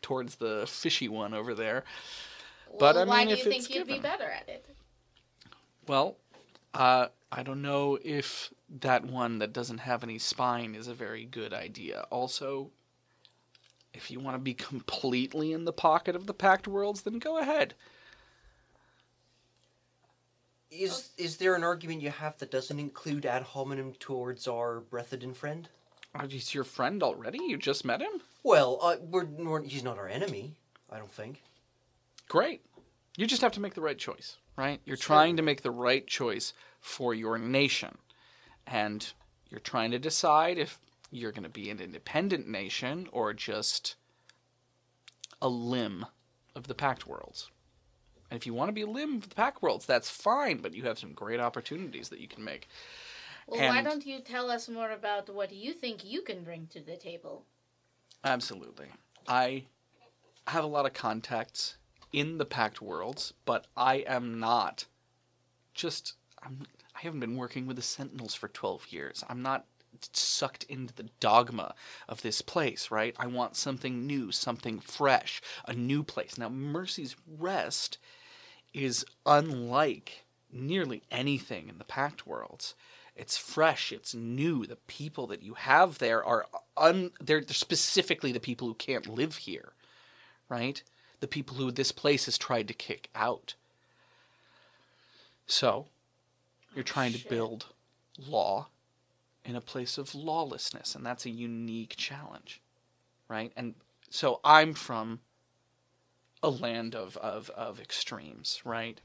towards 0.00 0.36
the 0.36 0.64
fishy 0.66 1.08
one 1.08 1.34
over 1.34 1.52
there. 1.54 1.84
But, 2.78 2.94
well, 2.94 3.04
I 3.04 3.04
why 3.04 3.18
mean, 3.18 3.28
do 3.28 3.32
if 3.34 3.44
you 3.44 3.50
think 3.50 3.64
it's 3.64 3.74
you'd 3.74 3.86
be 3.86 3.94
given. 3.94 4.02
better 4.02 4.30
at 4.30 4.48
it? 4.48 4.64
Well, 5.86 6.16
uh, 6.72 7.08
I 7.30 7.42
don't 7.42 7.60
know 7.60 7.98
if 8.02 8.52
that 8.80 9.04
one 9.04 9.38
that 9.38 9.52
doesn't 9.52 9.78
have 9.78 10.02
any 10.02 10.18
spine 10.18 10.74
is 10.74 10.88
a 10.88 10.94
very 10.94 11.24
good 11.24 11.52
idea. 11.52 12.06
Also, 12.10 12.70
if 13.94 14.10
you 14.10 14.20
want 14.20 14.34
to 14.34 14.38
be 14.38 14.54
completely 14.54 15.52
in 15.52 15.64
the 15.64 15.72
pocket 15.72 16.14
of 16.14 16.26
the 16.26 16.34
Pact 16.34 16.68
Worlds, 16.68 17.02
then 17.02 17.18
go 17.18 17.38
ahead. 17.38 17.74
Is 20.70 21.10
is 21.16 21.38
there 21.38 21.54
an 21.54 21.64
argument 21.64 22.02
you 22.02 22.10
have 22.10 22.36
that 22.38 22.50
doesn't 22.50 22.78
include 22.78 23.24
ad 23.24 23.42
hominem 23.42 23.94
towards 23.94 24.46
our 24.46 24.82
Brethedan 24.82 25.34
friend? 25.34 25.68
Oh, 26.14 26.26
he's 26.26 26.54
your 26.54 26.64
friend 26.64 27.02
already? 27.02 27.38
You 27.46 27.56
just 27.58 27.84
met 27.84 28.00
him? 28.00 28.20
Well, 28.42 28.78
uh, 28.82 28.96
we're, 29.00 29.24
we're 29.26 29.62
he's 29.62 29.84
not 29.84 29.98
our 29.98 30.08
enemy. 30.08 30.54
I 30.90 30.98
don't 30.98 31.10
think. 31.10 31.42
Great. 32.28 32.62
You 33.16 33.26
just 33.26 33.42
have 33.42 33.52
to 33.52 33.60
make 33.60 33.74
the 33.74 33.80
right 33.80 33.98
choice, 33.98 34.36
right? 34.56 34.80
You're 34.84 34.96
Sure. 34.96 35.16
trying 35.16 35.36
to 35.36 35.42
make 35.42 35.62
the 35.62 35.70
right 35.70 36.06
choice 36.06 36.52
for 36.80 37.14
your 37.14 37.36
nation. 37.38 37.98
And 38.66 39.06
you're 39.50 39.60
trying 39.60 39.90
to 39.90 39.98
decide 39.98 40.58
if 40.58 40.78
you're 41.10 41.32
going 41.32 41.42
to 41.42 41.48
be 41.48 41.70
an 41.70 41.80
independent 41.80 42.46
nation 42.48 43.08
or 43.12 43.32
just 43.32 43.96
a 45.40 45.48
limb 45.48 46.06
of 46.54 46.66
the 46.68 46.74
Pact 46.74 47.06
Worlds. 47.06 47.50
And 48.30 48.38
if 48.38 48.46
you 48.46 48.52
want 48.52 48.68
to 48.68 48.72
be 48.74 48.82
a 48.82 48.86
limb 48.86 49.16
of 49.16 49.28
the 49.28 49.34
Pact 49.34 49.62
Worlds, 49.62 49.86
that's 49.86 50.10
fine, 50.10 50.58
but 50.58 50.74
you 50.74 50.82
have 50.84 50.98
some 50.98 51.12
great 51.12 51.40
opportunities 51.40 52.10
that 52.10 52.20
you 52.20 52.28
can 52.28 52.44
make. 52.44 52.68
Well, 53.48 53.74
why 53.74 53.82
don't 53.82 54.06
you 54.06 54.20
tell 54.20 54.50
us 54.50 54.68
more 54.68 54.90
about 54.90 55.32
what 55.34 55.52
you 55.52 55.72
think 55.72 56.04
you 56.04 56.20
can 56.20 56.44
bring 56.44 56.66
to 56.68 56.80
the 56.80 56.96
table? 56.96 57.44
Absolutely. 58.22 58.88
I 59.26 59.64
have 60.46 60.64
a 60.64 60.68
lot 60.68 60.84
of 60.84 60.92
contacts 60.92 61.76
in 62.12 62.36
the 62.36 62.44
Pact 62.44 62.82
Worlds, 62.82 63.32
but 63.46 63.66
I 63.76 64.04
am 64.06 64.38
not 64.38 64.84
just 65.74 66.14
I'm 66.42 66.66
I 66.94 67.02
haven't 67.02 67.20
been 67.20 67.36
working 67.36 67.66
with 67.66 67.76
the 67.76 67.82
Sentinels 67.82 68.34
for 68.34 68.48
12 68.48 68.88
years. 68.90 69.22
I'm 69.28 69.40
not 69.40 69.66
sucked 70.12 70.64
into 70.64 70.92
the 70.94 71.08
dogma 71.20 71.74
of 72.08 72.22
this 72.22 72.42
place, 72.42 72.90
right? 72.90 73.14
I 73.18 73.28
want 73.28 73.56
something 73.56 74.04
new, 74.04 74.32
something 74.32 74.80
fresh, 74.80 75.40
a 75.66 75.74
new 75.74 76.02
place. 76.02 76.36
Now, 76.36 76.48
Mercy's 76.48 77.14
Rest 77.38 77.98
is 78.74 79.04
unlike 79.24 80.24
nearly 80.52 81.02
anything 81.10 81.68
in 81.68 81.78
the 81.78 81.84
Pact 81.84 82.26
worlds. 82.26 82.74
It's 83.18 83.36
fresh, 83.36 83.90
it's 83.90 84.14
new. 84.14 84.64
The 84.64 84.76
people 84.76 85.26
that 85.26 85.42
you 85.42 85.54
have 85.54 85.98
there 85.98 86.24
are 86.24 86.46
un 86.76 87.10
they're, 87.20 87.40
they're 87.40 87.52
specifically 87.52 88.30
the 88.30 88.40
people 88.40 88.68
who 88.68 88.74
can't 88.74 89.08
live 89.08 89.36
here, 89.38 89.72
right? 90.48 90.80
The 91.20 91.26
people 91.26 91.56
who 91.56 91.72
this 91.72 91.90
place 91.90 92.26
has 92.26 92.38
tried 92.38 92.68
to 92.68 92.74
kick 92.74 93.10
out. 93.16 93.54
So, 95.46 95.86
you're 96.74 96.82
oh, 96.82 96.84
trying 96.84 97.12
to 97.12 97.28
build 97.28 97.66
law 98.16 98.68
in 99.44 99.56
a 99.56 99.60
place 99.60 99.98
of 99.98 100.14
lawlessness, 100.14 100.94
and 100.94 101.04
that's 101.04 101.26
a 101.26 101.30
unique 101.30 101.96
challenge, 101.96 102.60
right? 103.28 103.52
And 103.56 103.74
so 104.10 104.40
I'm 104.44 104.74
from 104.74 105.20
a 106.42 106.50
land 106.50 106.94
of, 106.94 107.16
of, 107.16 107.50
of 107.50 107.80
extremes, 107.80 108.60
right? 108.64 109.00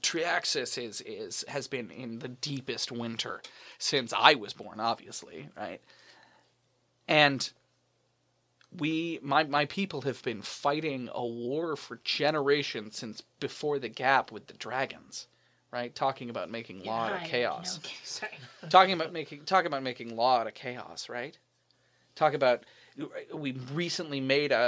Triaxis 0.00 0.82
is, 0.82 1.00
is 1.00 1.44
has 1.48 1.66
been 1.66 1.90
in 1.90 2.18
the 2.18 2.28
deepest 2.28 2.92
winter 2.92 3.40
since 3.78 4.12
I 4.16 4.34
was 4.34 4.52
born, 4.52 4.80
obviously, 4.80 5.48
right? 5.56 5.80
And 7.06 7.50
we 8.76 9.18
my 9.22 9.44
my 9.44 9.64
people 9.64 10.02
have 10.02 10.22
been 10.22 10.42
fighting 10.42 11.08
a 11.12 11.24
war 11.26 11.74
for 11.74 12.00
generations 12.04 12.96
since 12.98 13.22
before 13.40 13.78
the 13.78 13.88
gap 13.88 14.30
with 14.30 14.46
the 14.46 14.52
dragons, 14.54 15.26
right? 15.72 15.94
Talking 15.94 16.28
about 16.28 16.50
making 16.50 16.84
law 16.84 17.06
out 17.06 17.22
of 17.22 17.28
chaos 17.28 17.80
No, 17.82 17.90
sorry. 18.04 18.32
talking 18.68 18.92
about 18.92 19.12
making 19.12 19.44
talking 19.44 19.66
about 19.68 19.82
making 19.82 20.14
law 20.14 20.38
out 20.38 20.46
of 20.46 20.54
chaos, 20.54 21.08
right? 21.08 21.38
Talk 22.14 22.34
about 22.34 22.64
we 23.32 23.52
recently 23.72 24.20
made 24.20 24.52
a, 24.52 24.58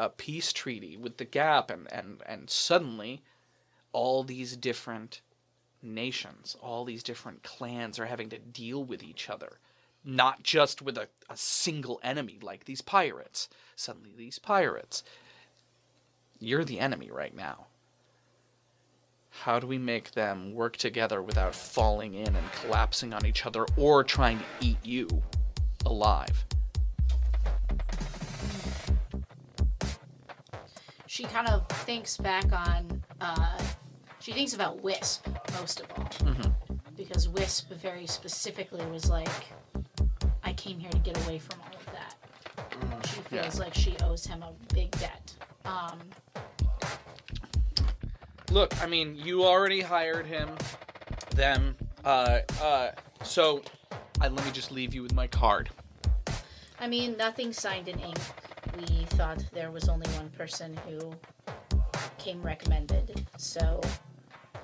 a, 0.00 0.04
a 0.06 0.08
peace 0.10 0.52
treaty 0.52 0.96
with 0.96 1.16
the 1.18 1.24
Gap, 1.24 1.70
and, 1.70 1.92
and 1.92 2.22
and 2.24 2.48
suddenly, 2.48 3.22
all 3.92 4.22
these 4.24 4.56
different 4.56 5.20
nations, 5.82 6.56
all 6.60 6.84
these 6.84 7.02
different 7.02 7.42
clans 7.42 7.98
are 7.98 8.06
having 8.06 8.28
to 8.30 8.38
deal 8.38 8.84
with 8.84 9.02
each 9.02 9.28
other, 9.30 9.58
not 10.04 10.42
just 10.42 10.82
with 10.82 10.96
a, 10.96 11.08
a 11.28 11.36
single 11.36 12.00
enemy 12.02 12.38
like 12.42 12.64
these 12.64 12.80
pirates. 12.80 13.48
Suddenly, 13.76 14.10
these 14.16 14.38
pirates, 14.38 15.02
you're 16.38 16.64
the 16.64 16.80
enemy 16.80 17.10
right 17.10 17.34
now. 17.34 17.66
How 19.30 19.58
do 19.58 19.66
we 19.66 19.78
make 19.78 20.10
them 20.10 20.54
work 20.54 20.76
together 20.76 21.22
without 21.22 21.54
falling 21.54 22.14
in 22.14 22.34
and 22.34 22.52
collapsing 22.52 23.14
on 23.14 23.24
each 23.24 23.46
other 23.46 23.64
or 23.76 24.04
trying 24.04 24.38
to 24.38 24.44
eat 24.60 24.84
you 24.84 25.08
alive? 25.86 26.44
She 31.06 31.24
kind 31.24 31.48
of 31.48 31.66
thinks 31.68 32.16
back 32.16 32.52
on. 32.52 33.02
Uh, 33.20 33.58
she 34.20 34.32
thinks 34.32 34.54
about 34.54 34.80
Wisp 34.82 35.26
most 35.54 35.80
of 35.80 35.86
all, 35.96 36.04
Mhm. 36.04 36.52
because 36.96 37.28
Wisp 37.28 37.70
very 37.70 38.06
specifically 38.06 38.84
was 38.86 39.08
like, 39.10 39.28
"I 40.42 40.52
came 40.52 40.78
here 40.78 40.90
to 40.90 40.98
get 40.98 41.16
away 41.24 41.38
from 41.38 41.60
all 41.62 41.74
of 41.74 41.86
that." 41.86 43.06
She 43.06 43.20
feels 43.22 43.58
like 43.58 43.74
she 43.74 43.96
owes 44.02 44.26
him 44.26 44.42
a 44.42 44.52
big 44.74 44.90
debt. 44.92 45.34
Um, 45.64 45.98
Look, 48.50 48.80
I 48.82 48.86
mean, 48.86 49.14
you 49.14 49.44
already 49.44 49.80
hired 49.80 50.26
him, 50.26 50.48
them. 51.36 51.76
Uh, 52.04 52.40
uh, 52.60 52.90
so, 53.22 53.62
I, 54.20 54.26
let 54.26 54.44
me 54.44 54.50
just 54.50 54.72
leave 54.72 54.92
you 54.92 55.02
with 55.04 55.14
my 55.14 55.28
card. 55.28 55.70
I 56.80 56.88
mean, 56.88 57.16
nothing 57.16 57.52
signed 57.52 57.86
in 57.88 58.00
ink. 58.00 58.18
We 58.76 59.04
thought 59.10 59.44
there 59.52 59.70
was 59.70 59.88
only 59.88 60.10
one 60.14 60.30
person 60.30 60.76
who 60.88 61.14
came 62.18 62.42
recommended, 62.42 63.24
so 63.36 63.80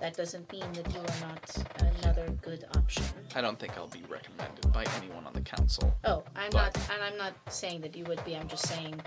that 0.01 0.17
doesn't 0.17 0.51
mean 0.53 0.65
that 0.73 0.93
you 0.93 1.01
are 1.01 1.29
not 1.29 2.01
another 2.03 2.29
good 2.43 2.65
option. 2.77 3.05
I 3.35 3.41
don't 3.41 3.59
think 3.59 3.77
I'll 3.77 3.87
be 3.89 4.03
recommended 4.09 4.73
by 4.73 4.85
anyone 4.99 5.27
on 5.27 5.33
the 5.33 5.41
council. 5.41 5.95
Oh, 6.05 6.23
I'm 6.37 6.51
But- 6.51 6.75
not, 6.77 6.91
and 6.91 7.03
I'm 7.03 7.17
not 7.17 7.35
saying 7.49 7.81
that 7.83 7.97
you 7.97 8.05
would 8.05 8.23
be. 8.25 8.37
I'm 8.37 8.49
just 8.49 8.67
saying 8.67 9.01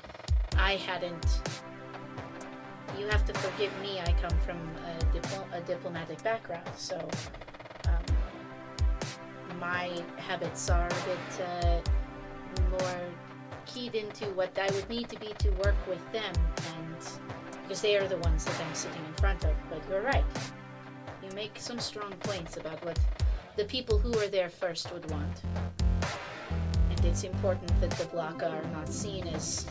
I 0.57 0.75
hadn't. 0.77 1.41
You 2.97 3.07
have 3.07 3.23
to 3.25 3.33
forgive 3.33 3.71
me. 3.81 3.99
I 3.99 4.11
come 4.13 4.37
from 4.39 4.57
a, 4.57 5.05
diplo- 5.15 5.53
a 5.53 5.61
diplomatic 5.61 6.21
background, 6.23 6.67
so 6.75 6.97
um, 7.87 9.59
my 9.59 10.01
habits 10.17 10.69
are 10.69 10.87
a 10.87 10.89
bit 11.05 11.45
uh, 11.45 11.81
more 12.71 12.99
keyed 13.67 13.93
into 13.95 14.25
what 14.33 14.57
I 14.57 14.65
would 14.73 14.89
need 14.89 15.07
to 15.09 15.19
be 15.19 15.33
to 15.37 15.49
work 15.63 15.75
with 15.87 16.01
them, 16.11 16.33
and 16.73 16.97
because 17.61 17.81
they 17.81 17.95
are 17.95 18.07
the 18.07 18.17
ones 18.17 18.43
that 18.45 18.59
I'm 18.59 18.73
sitting 18.73 19.05
in 19.05 19.13
front 19.13 19.43
of. 19.45 19.53
But 19.69 19.81
you're 19.89 20.01
right. 20.01 20.25
Make 21.39 21.57
some 21.57 21.79
strong 21.79 22.11
points 22.19 22.57
about 22.57 22.83
what 22.83 22.99
the 23.55 23.63
people 23.63 23.97
who 23.97 24.13
are 24.19 24.27
there 24.27 24.49
first 24.49 24.91
would 24.91 25.09
want. 25.09 25.41
And 26.89 27.05
it's 27.05 27.23
important 27.23 27.71
that 27.79 27.91
the 27.91 28.03
Vlaka 28.07 28.51
are 28.51 28.67
not 28.73 28.89
seen 28.89 29.25
as 29.29 29.65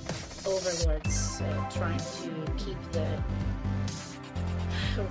overlords 0.46 1.42
uh, 1.42 1.70
trying 1.70 1.98
to 1.98 2.52
keep 2.56 2.78
the 2.92 3.06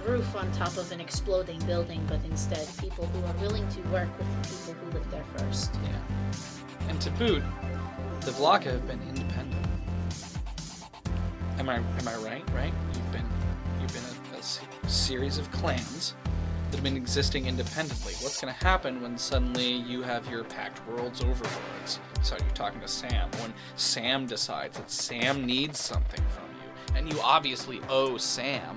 roof 0.07 0.35
on 0.35 0.51
top 0.51 0.75
of 0.77 0.91
an 0.91 0.99
exploding 0.99 1.59
building, 1.67 2.03
but 2.07 2.19
instead 2.25 2.67
people 2.79 3.05
who 3.05 3.23
are 3.27 3.33
willing 3.39 3.69
to 3.69 3.79
work 3.89 4.09
with 4.17 4.27
the 4.41 4.49
people 4.49 4.73
who 4.73 4.97
live 4.97 5.11
there 5.11 5.25
first. 5.37 5.75
Yeah. 5.83 6.89
And 6.89 6.99
to 7.01 7.11
boot, 7.11 7.43
the 8.21 8.31
Vlaka 8.31 8.71
have 8.71 8.87
been 8.87 9.01
independent. 9.07 9.67
Am 11.59 11.69
I 11.69 11.75
am 11.75 12.07
I 12.07 12.15
right? 12.15 12.49
Right? 12.49 12.73
You've 12.95 13.11
been 13.11 13.29
you've 13.79 13.93
been 13.93 14.33
a, 14.33 14.39
a 14.39 14.89
series 14.89 15.37
of 15.37 15.51
clans 15.51 16.15
have 16.75 16.83
been 16.83 16.97
existing 16.97 17.45
independently. 17.47 18.13
What's 18.21 18.39
going 18.41 18.53
to 18.53 18.63
happen 18.65 19.01
when 19.01 19.17
suddenly 19.17 19.71
you 19.71 20.01
have 20.03 20.29
your 20.29 20.43
Pact 20.43 20.85
Worlds 20.87 21.21
overlords? 21.21 21.99
So 22.21 22.35
you're 22.39 22.49
talking 22.55 22.81
to 22.81 22.87
Sam. 22.87 23.29
When 23.41 23.53
Sam 23.75 24.25
decides 24.25 24.77
that 24.77 24.91
Sam 24.91 25.45
needs 25.45 25.79
something 25.79 26.21
from 26.29 26.43
you, 26.43 26.95
and 26.97 27.11
you 27.11 27.19
obviously 27.21 27.79
owe 27.89 28.17
Sam, 28.17 28.75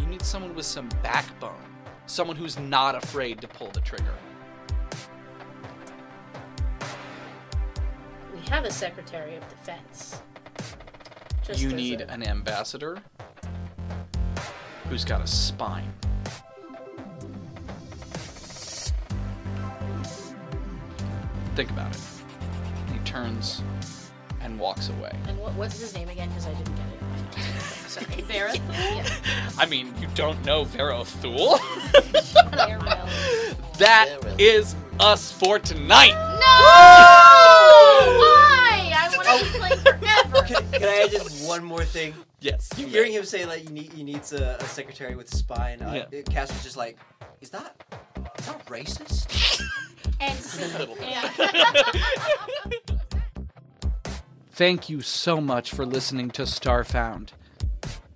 you 0.00 0.06
need 0.06 0.22
someone 0.22 0.54
with 0.54 0.66
some 0.66 0.88
backbone, 1.02 1.54
someone 2.06 2.36
who's 2.36 2.58
not 2.58 2.94
afraid 2.94 3.40
to 3.40 3.48
pull 3.48 3.70
the 3.70 3.80
trigger. 3.80 4.14
We 8.34 8.40
have 8.50 8.64
a 8.64 8.70
Secretary 8.70 9.36
of 9.36 9.48
Defense. 9.48 10.20
Just 11.42 11.60
you 11.60 11.72
need 11.72 12.00
a- 12.02 12.10
an 12.10 12.22
ambassador 12.22 12.98
who's 14.88 15.04
got 15.04 15.20
a 15.20 15.26
spine. 15.26 15.92
Think 21.54 21.70
about 21.70 21.92
it. 21.94 22.00
He 22.92 22.98
turns 23.00 23.62
and 24.40 24.58
walks 24.58 24.88
away. 24.88 25.12
And 25.28 25.38
what, 25.38 25.54
what's 25.54 25.78
his 25.80 25.94
name 25.94 26.08
again? 26.08 26.28
Because 26.28 26.46
I 26.46 26.54
didn't 26.54 26.74
get 26.74 26.86
it. 26.86 27.00
in 27.02 27.08
my 27.08 27.16
notes. 27.16 27.92
Sorry. 27.92 28.06
Vareth? 28.22 28.60
Yeah. 28.72 29.50
I 29.58 29.66
mean, 29.66 29.92
you 30.00 30.08
don't 30.14 30.42
know 30.46 30.64
Vero 30.64 31.04
Thule? 31.04 31.58
Farewell. 31.58 33.08
that 33.78 34.18
Vero. 34.22 34.34
is 34.38 34.74
us 34.98 35.30
for 35.30 35.58
tonight. 35.58 36.12
No! 36.40 36.46
Why? 38.18 38.92
I 38.94 39.12
want 39.14 39.28
to 39.28 39.52
be 39.52 39.58
playing 39.58 39.78
forever. 39.80 40.42
Can, 40.46 40.70
can 40.72 40.82
I 40.88 41.02
add 41.04 41.10
just 41.10 41.46
one 41.46 41.62
more 41.64 41.84
thing? 41.84 42.14
Yes. 42.40 42.70
You 42.76 42.86
Hearing 42.86 43.12
may. 43.12 43.18
him 43.18 43.24
say 43.24 43.44
like 43.44 43.64
you 43.64 43.70
need 43.70 43.92
he 43.92 44.02
needs 44.02 44.32
a, 44.32 44.56
a 44.58 44.64
secretary 44.64 45.14
with 45.14 45.28
spine, 45.28 45.80
uh, 45.82 46.06
Yeah. 46.10 46.22
Cass 46.22 46.48
was 46.52 46.62
just 46.64 46.76
like, 46.76 46.98
is 47.40 47.50
that 47.50 47.76
is 48.38 48.46
that 48.46 48.66
racist? 48.66 49.62
And 50.22 50.38
A 50.38 50.42
see. 50.42 50.78
little 50.78 50.94
bit. 50.94 51.08
Yeah. 51.08 51.30
Thank 54.52 54.88
you 54.88 55.00
so 55.00 55.40
much 55.40 55.72
for 55.72 55.84
listening 55.86 56.30
to 56.32 56.42
Starfound. 56.42 57.30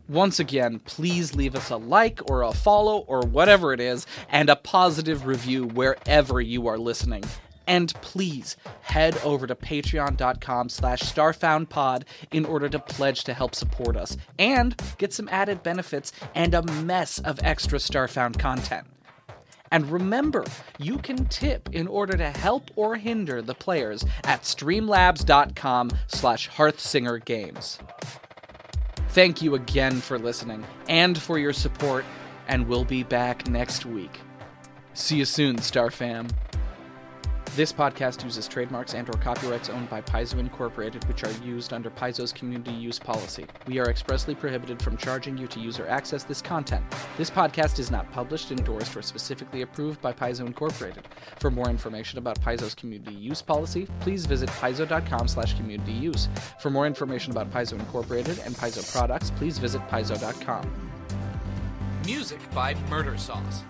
Once 0.09 0.39
again, 0.39 0.79
please 0.81 1.35
leave 1.35 1.57
us 1.57 1.71
a 1.71 1.77
like 1.77 2.21
or 2.31 2.43
a 2.43 2.53
follow 2.53 2.99
or 3.09 3.21
whatever 3.23 3.73
it 3.73 3.81
is, 3.81 4.07
and 4.29 4.49
a 4.49 4.55
positive 4.57 5.27
review 5.27 5.65
wherever 5.65 6.41
you 6.41 6.69
are 6.69 6.79
listening. 6.79 7.25
And 7.67 7.93
please 8.01 8.57
head 8.83 9.19
over 9.25 9.49
to 9.49 9.57
patreon.com 9.57 10.69
slash 10.69 11.01
starfoundpod 11.03 12.05
in 12.31 12.45
order 12.45 12.69
to 12.69 12.79
pledge 12.79 13.25
to 13.25 13.35
help 13.35 13.57
support 13.57 13.97
us 13.97 14.17
and 14.39 14.81
get 14.99 15.13
some 15.13 15.29
added 15.33 15.65
benefits 15.65 16.13
and 16.37 16.55
a 16.55 16.63
mess 16.63 17.19
of 17.19 17.41
extra 17.43 17.81
Starfound 17.81 18.39
content. 18.39 18.87
And 19.71 19.91
remember, 19.91 20.45
you 20.79 20.99
can 20.99 21.27
tip 21.27 21.69
in 21.73 21.87
order 21.89 22.17
to 22.17 22.31
help 22.31 22.71
or 22.77 22.97
hinder 22.97 23.43
the 23.43 23.55
players 23.55 24.05
at 24.25 24.43
streamlabs.com 24.43 25.91
slash 26.07 26.51
hearthsingergames. 26.51 27.79
Thank 29.11 29.41
you 29.41 29.55
again 29.55 30.01
for 30.01 30.19
listening 30.19 30.65
and 30.89 31.17
for 31.17 31.39
your 31.39 31.53
support, 31.53 32.05
and 32.49 32.69
we'll 32.69 32.85
be 32.85 33.03
back 33.03 33.49
next 33.49 33.87
week. 33.87 34.21
See 34.95 35.17
you 35.17 35.25
soon, 35.25 35.59
Star 35.59 35.91
Fam. 35.91 36.29
This 37.57 37.73
podcast 37.73 38.23
uses 38.23 38.47
trademarks 38.47 38.93
and 38.93 39.09
or 39.09 39.15
copyrights 39.15 39.71
owned 39.71 39.89
by 39.89 40.03
Paizo 40.03 40.39
Incorporated 40.39 41.03
which 41.09 41.25
are 41.25 41.31
used 41.43 41.73
under 41.73 41.89
Paizo's 41.89 42.31
community 42.31 42.71
use 42.71 42.99
policy. 42.99 43.47
We 43.67 43.79
are 43.79 43.89
expressly 43.89 44.35
prohibited 44.35 44.83
from 44.83 44.99
charging 44.99 45.39
you 45.39 45.47
to 45.47 45.59
use 45.59 45.81
or 45.81 45.89
access 45.89 46.23
this 46.23 46.43
content. 46.43 46.85
This 47.17 47.31
podcast 47.31 47.79
is 47.79 47.91
not 47.91 48.13
published, 48.13 48.51
endorsed, 48.51 48.95
or 48.95 49.01
specifically 49.01 49.63
approved 49.63 50.03
by 50.03 50.13
Paizo 50.13 50.45
Incorporated. 50.47 51.09
For 51.39 51.51
more 51.51 51.71
information 51.71 52.19
about 52.19 52.39
Paizo's 52.43 52.75
community 52.75 53.15
use 53.15 53.41
policy, 53.41 53.89
please 54.01 54.27
visit 54.27 54.51
paizo.com 54.51 55.27
slash 55.27 55.57
community 55.57 55.93
use. 55.93 56.29
For 56.61 56.69
more 56.69 56.87
information 56.87 57.33
about 57.33 57.51
Paizo 57.51 57.73
Incorporated 57.73 58.39
and 58.41 58.55
Paizo 58.55 58.87
products, 58.93 59.31
please 59.31 59.57
visit 59.57 59.81
paizo.com. 59.89 60.91
Music 62.05 62.51
by 62.51 62.75
Murder 62.91 63.17
Sauce. 63.17 63.63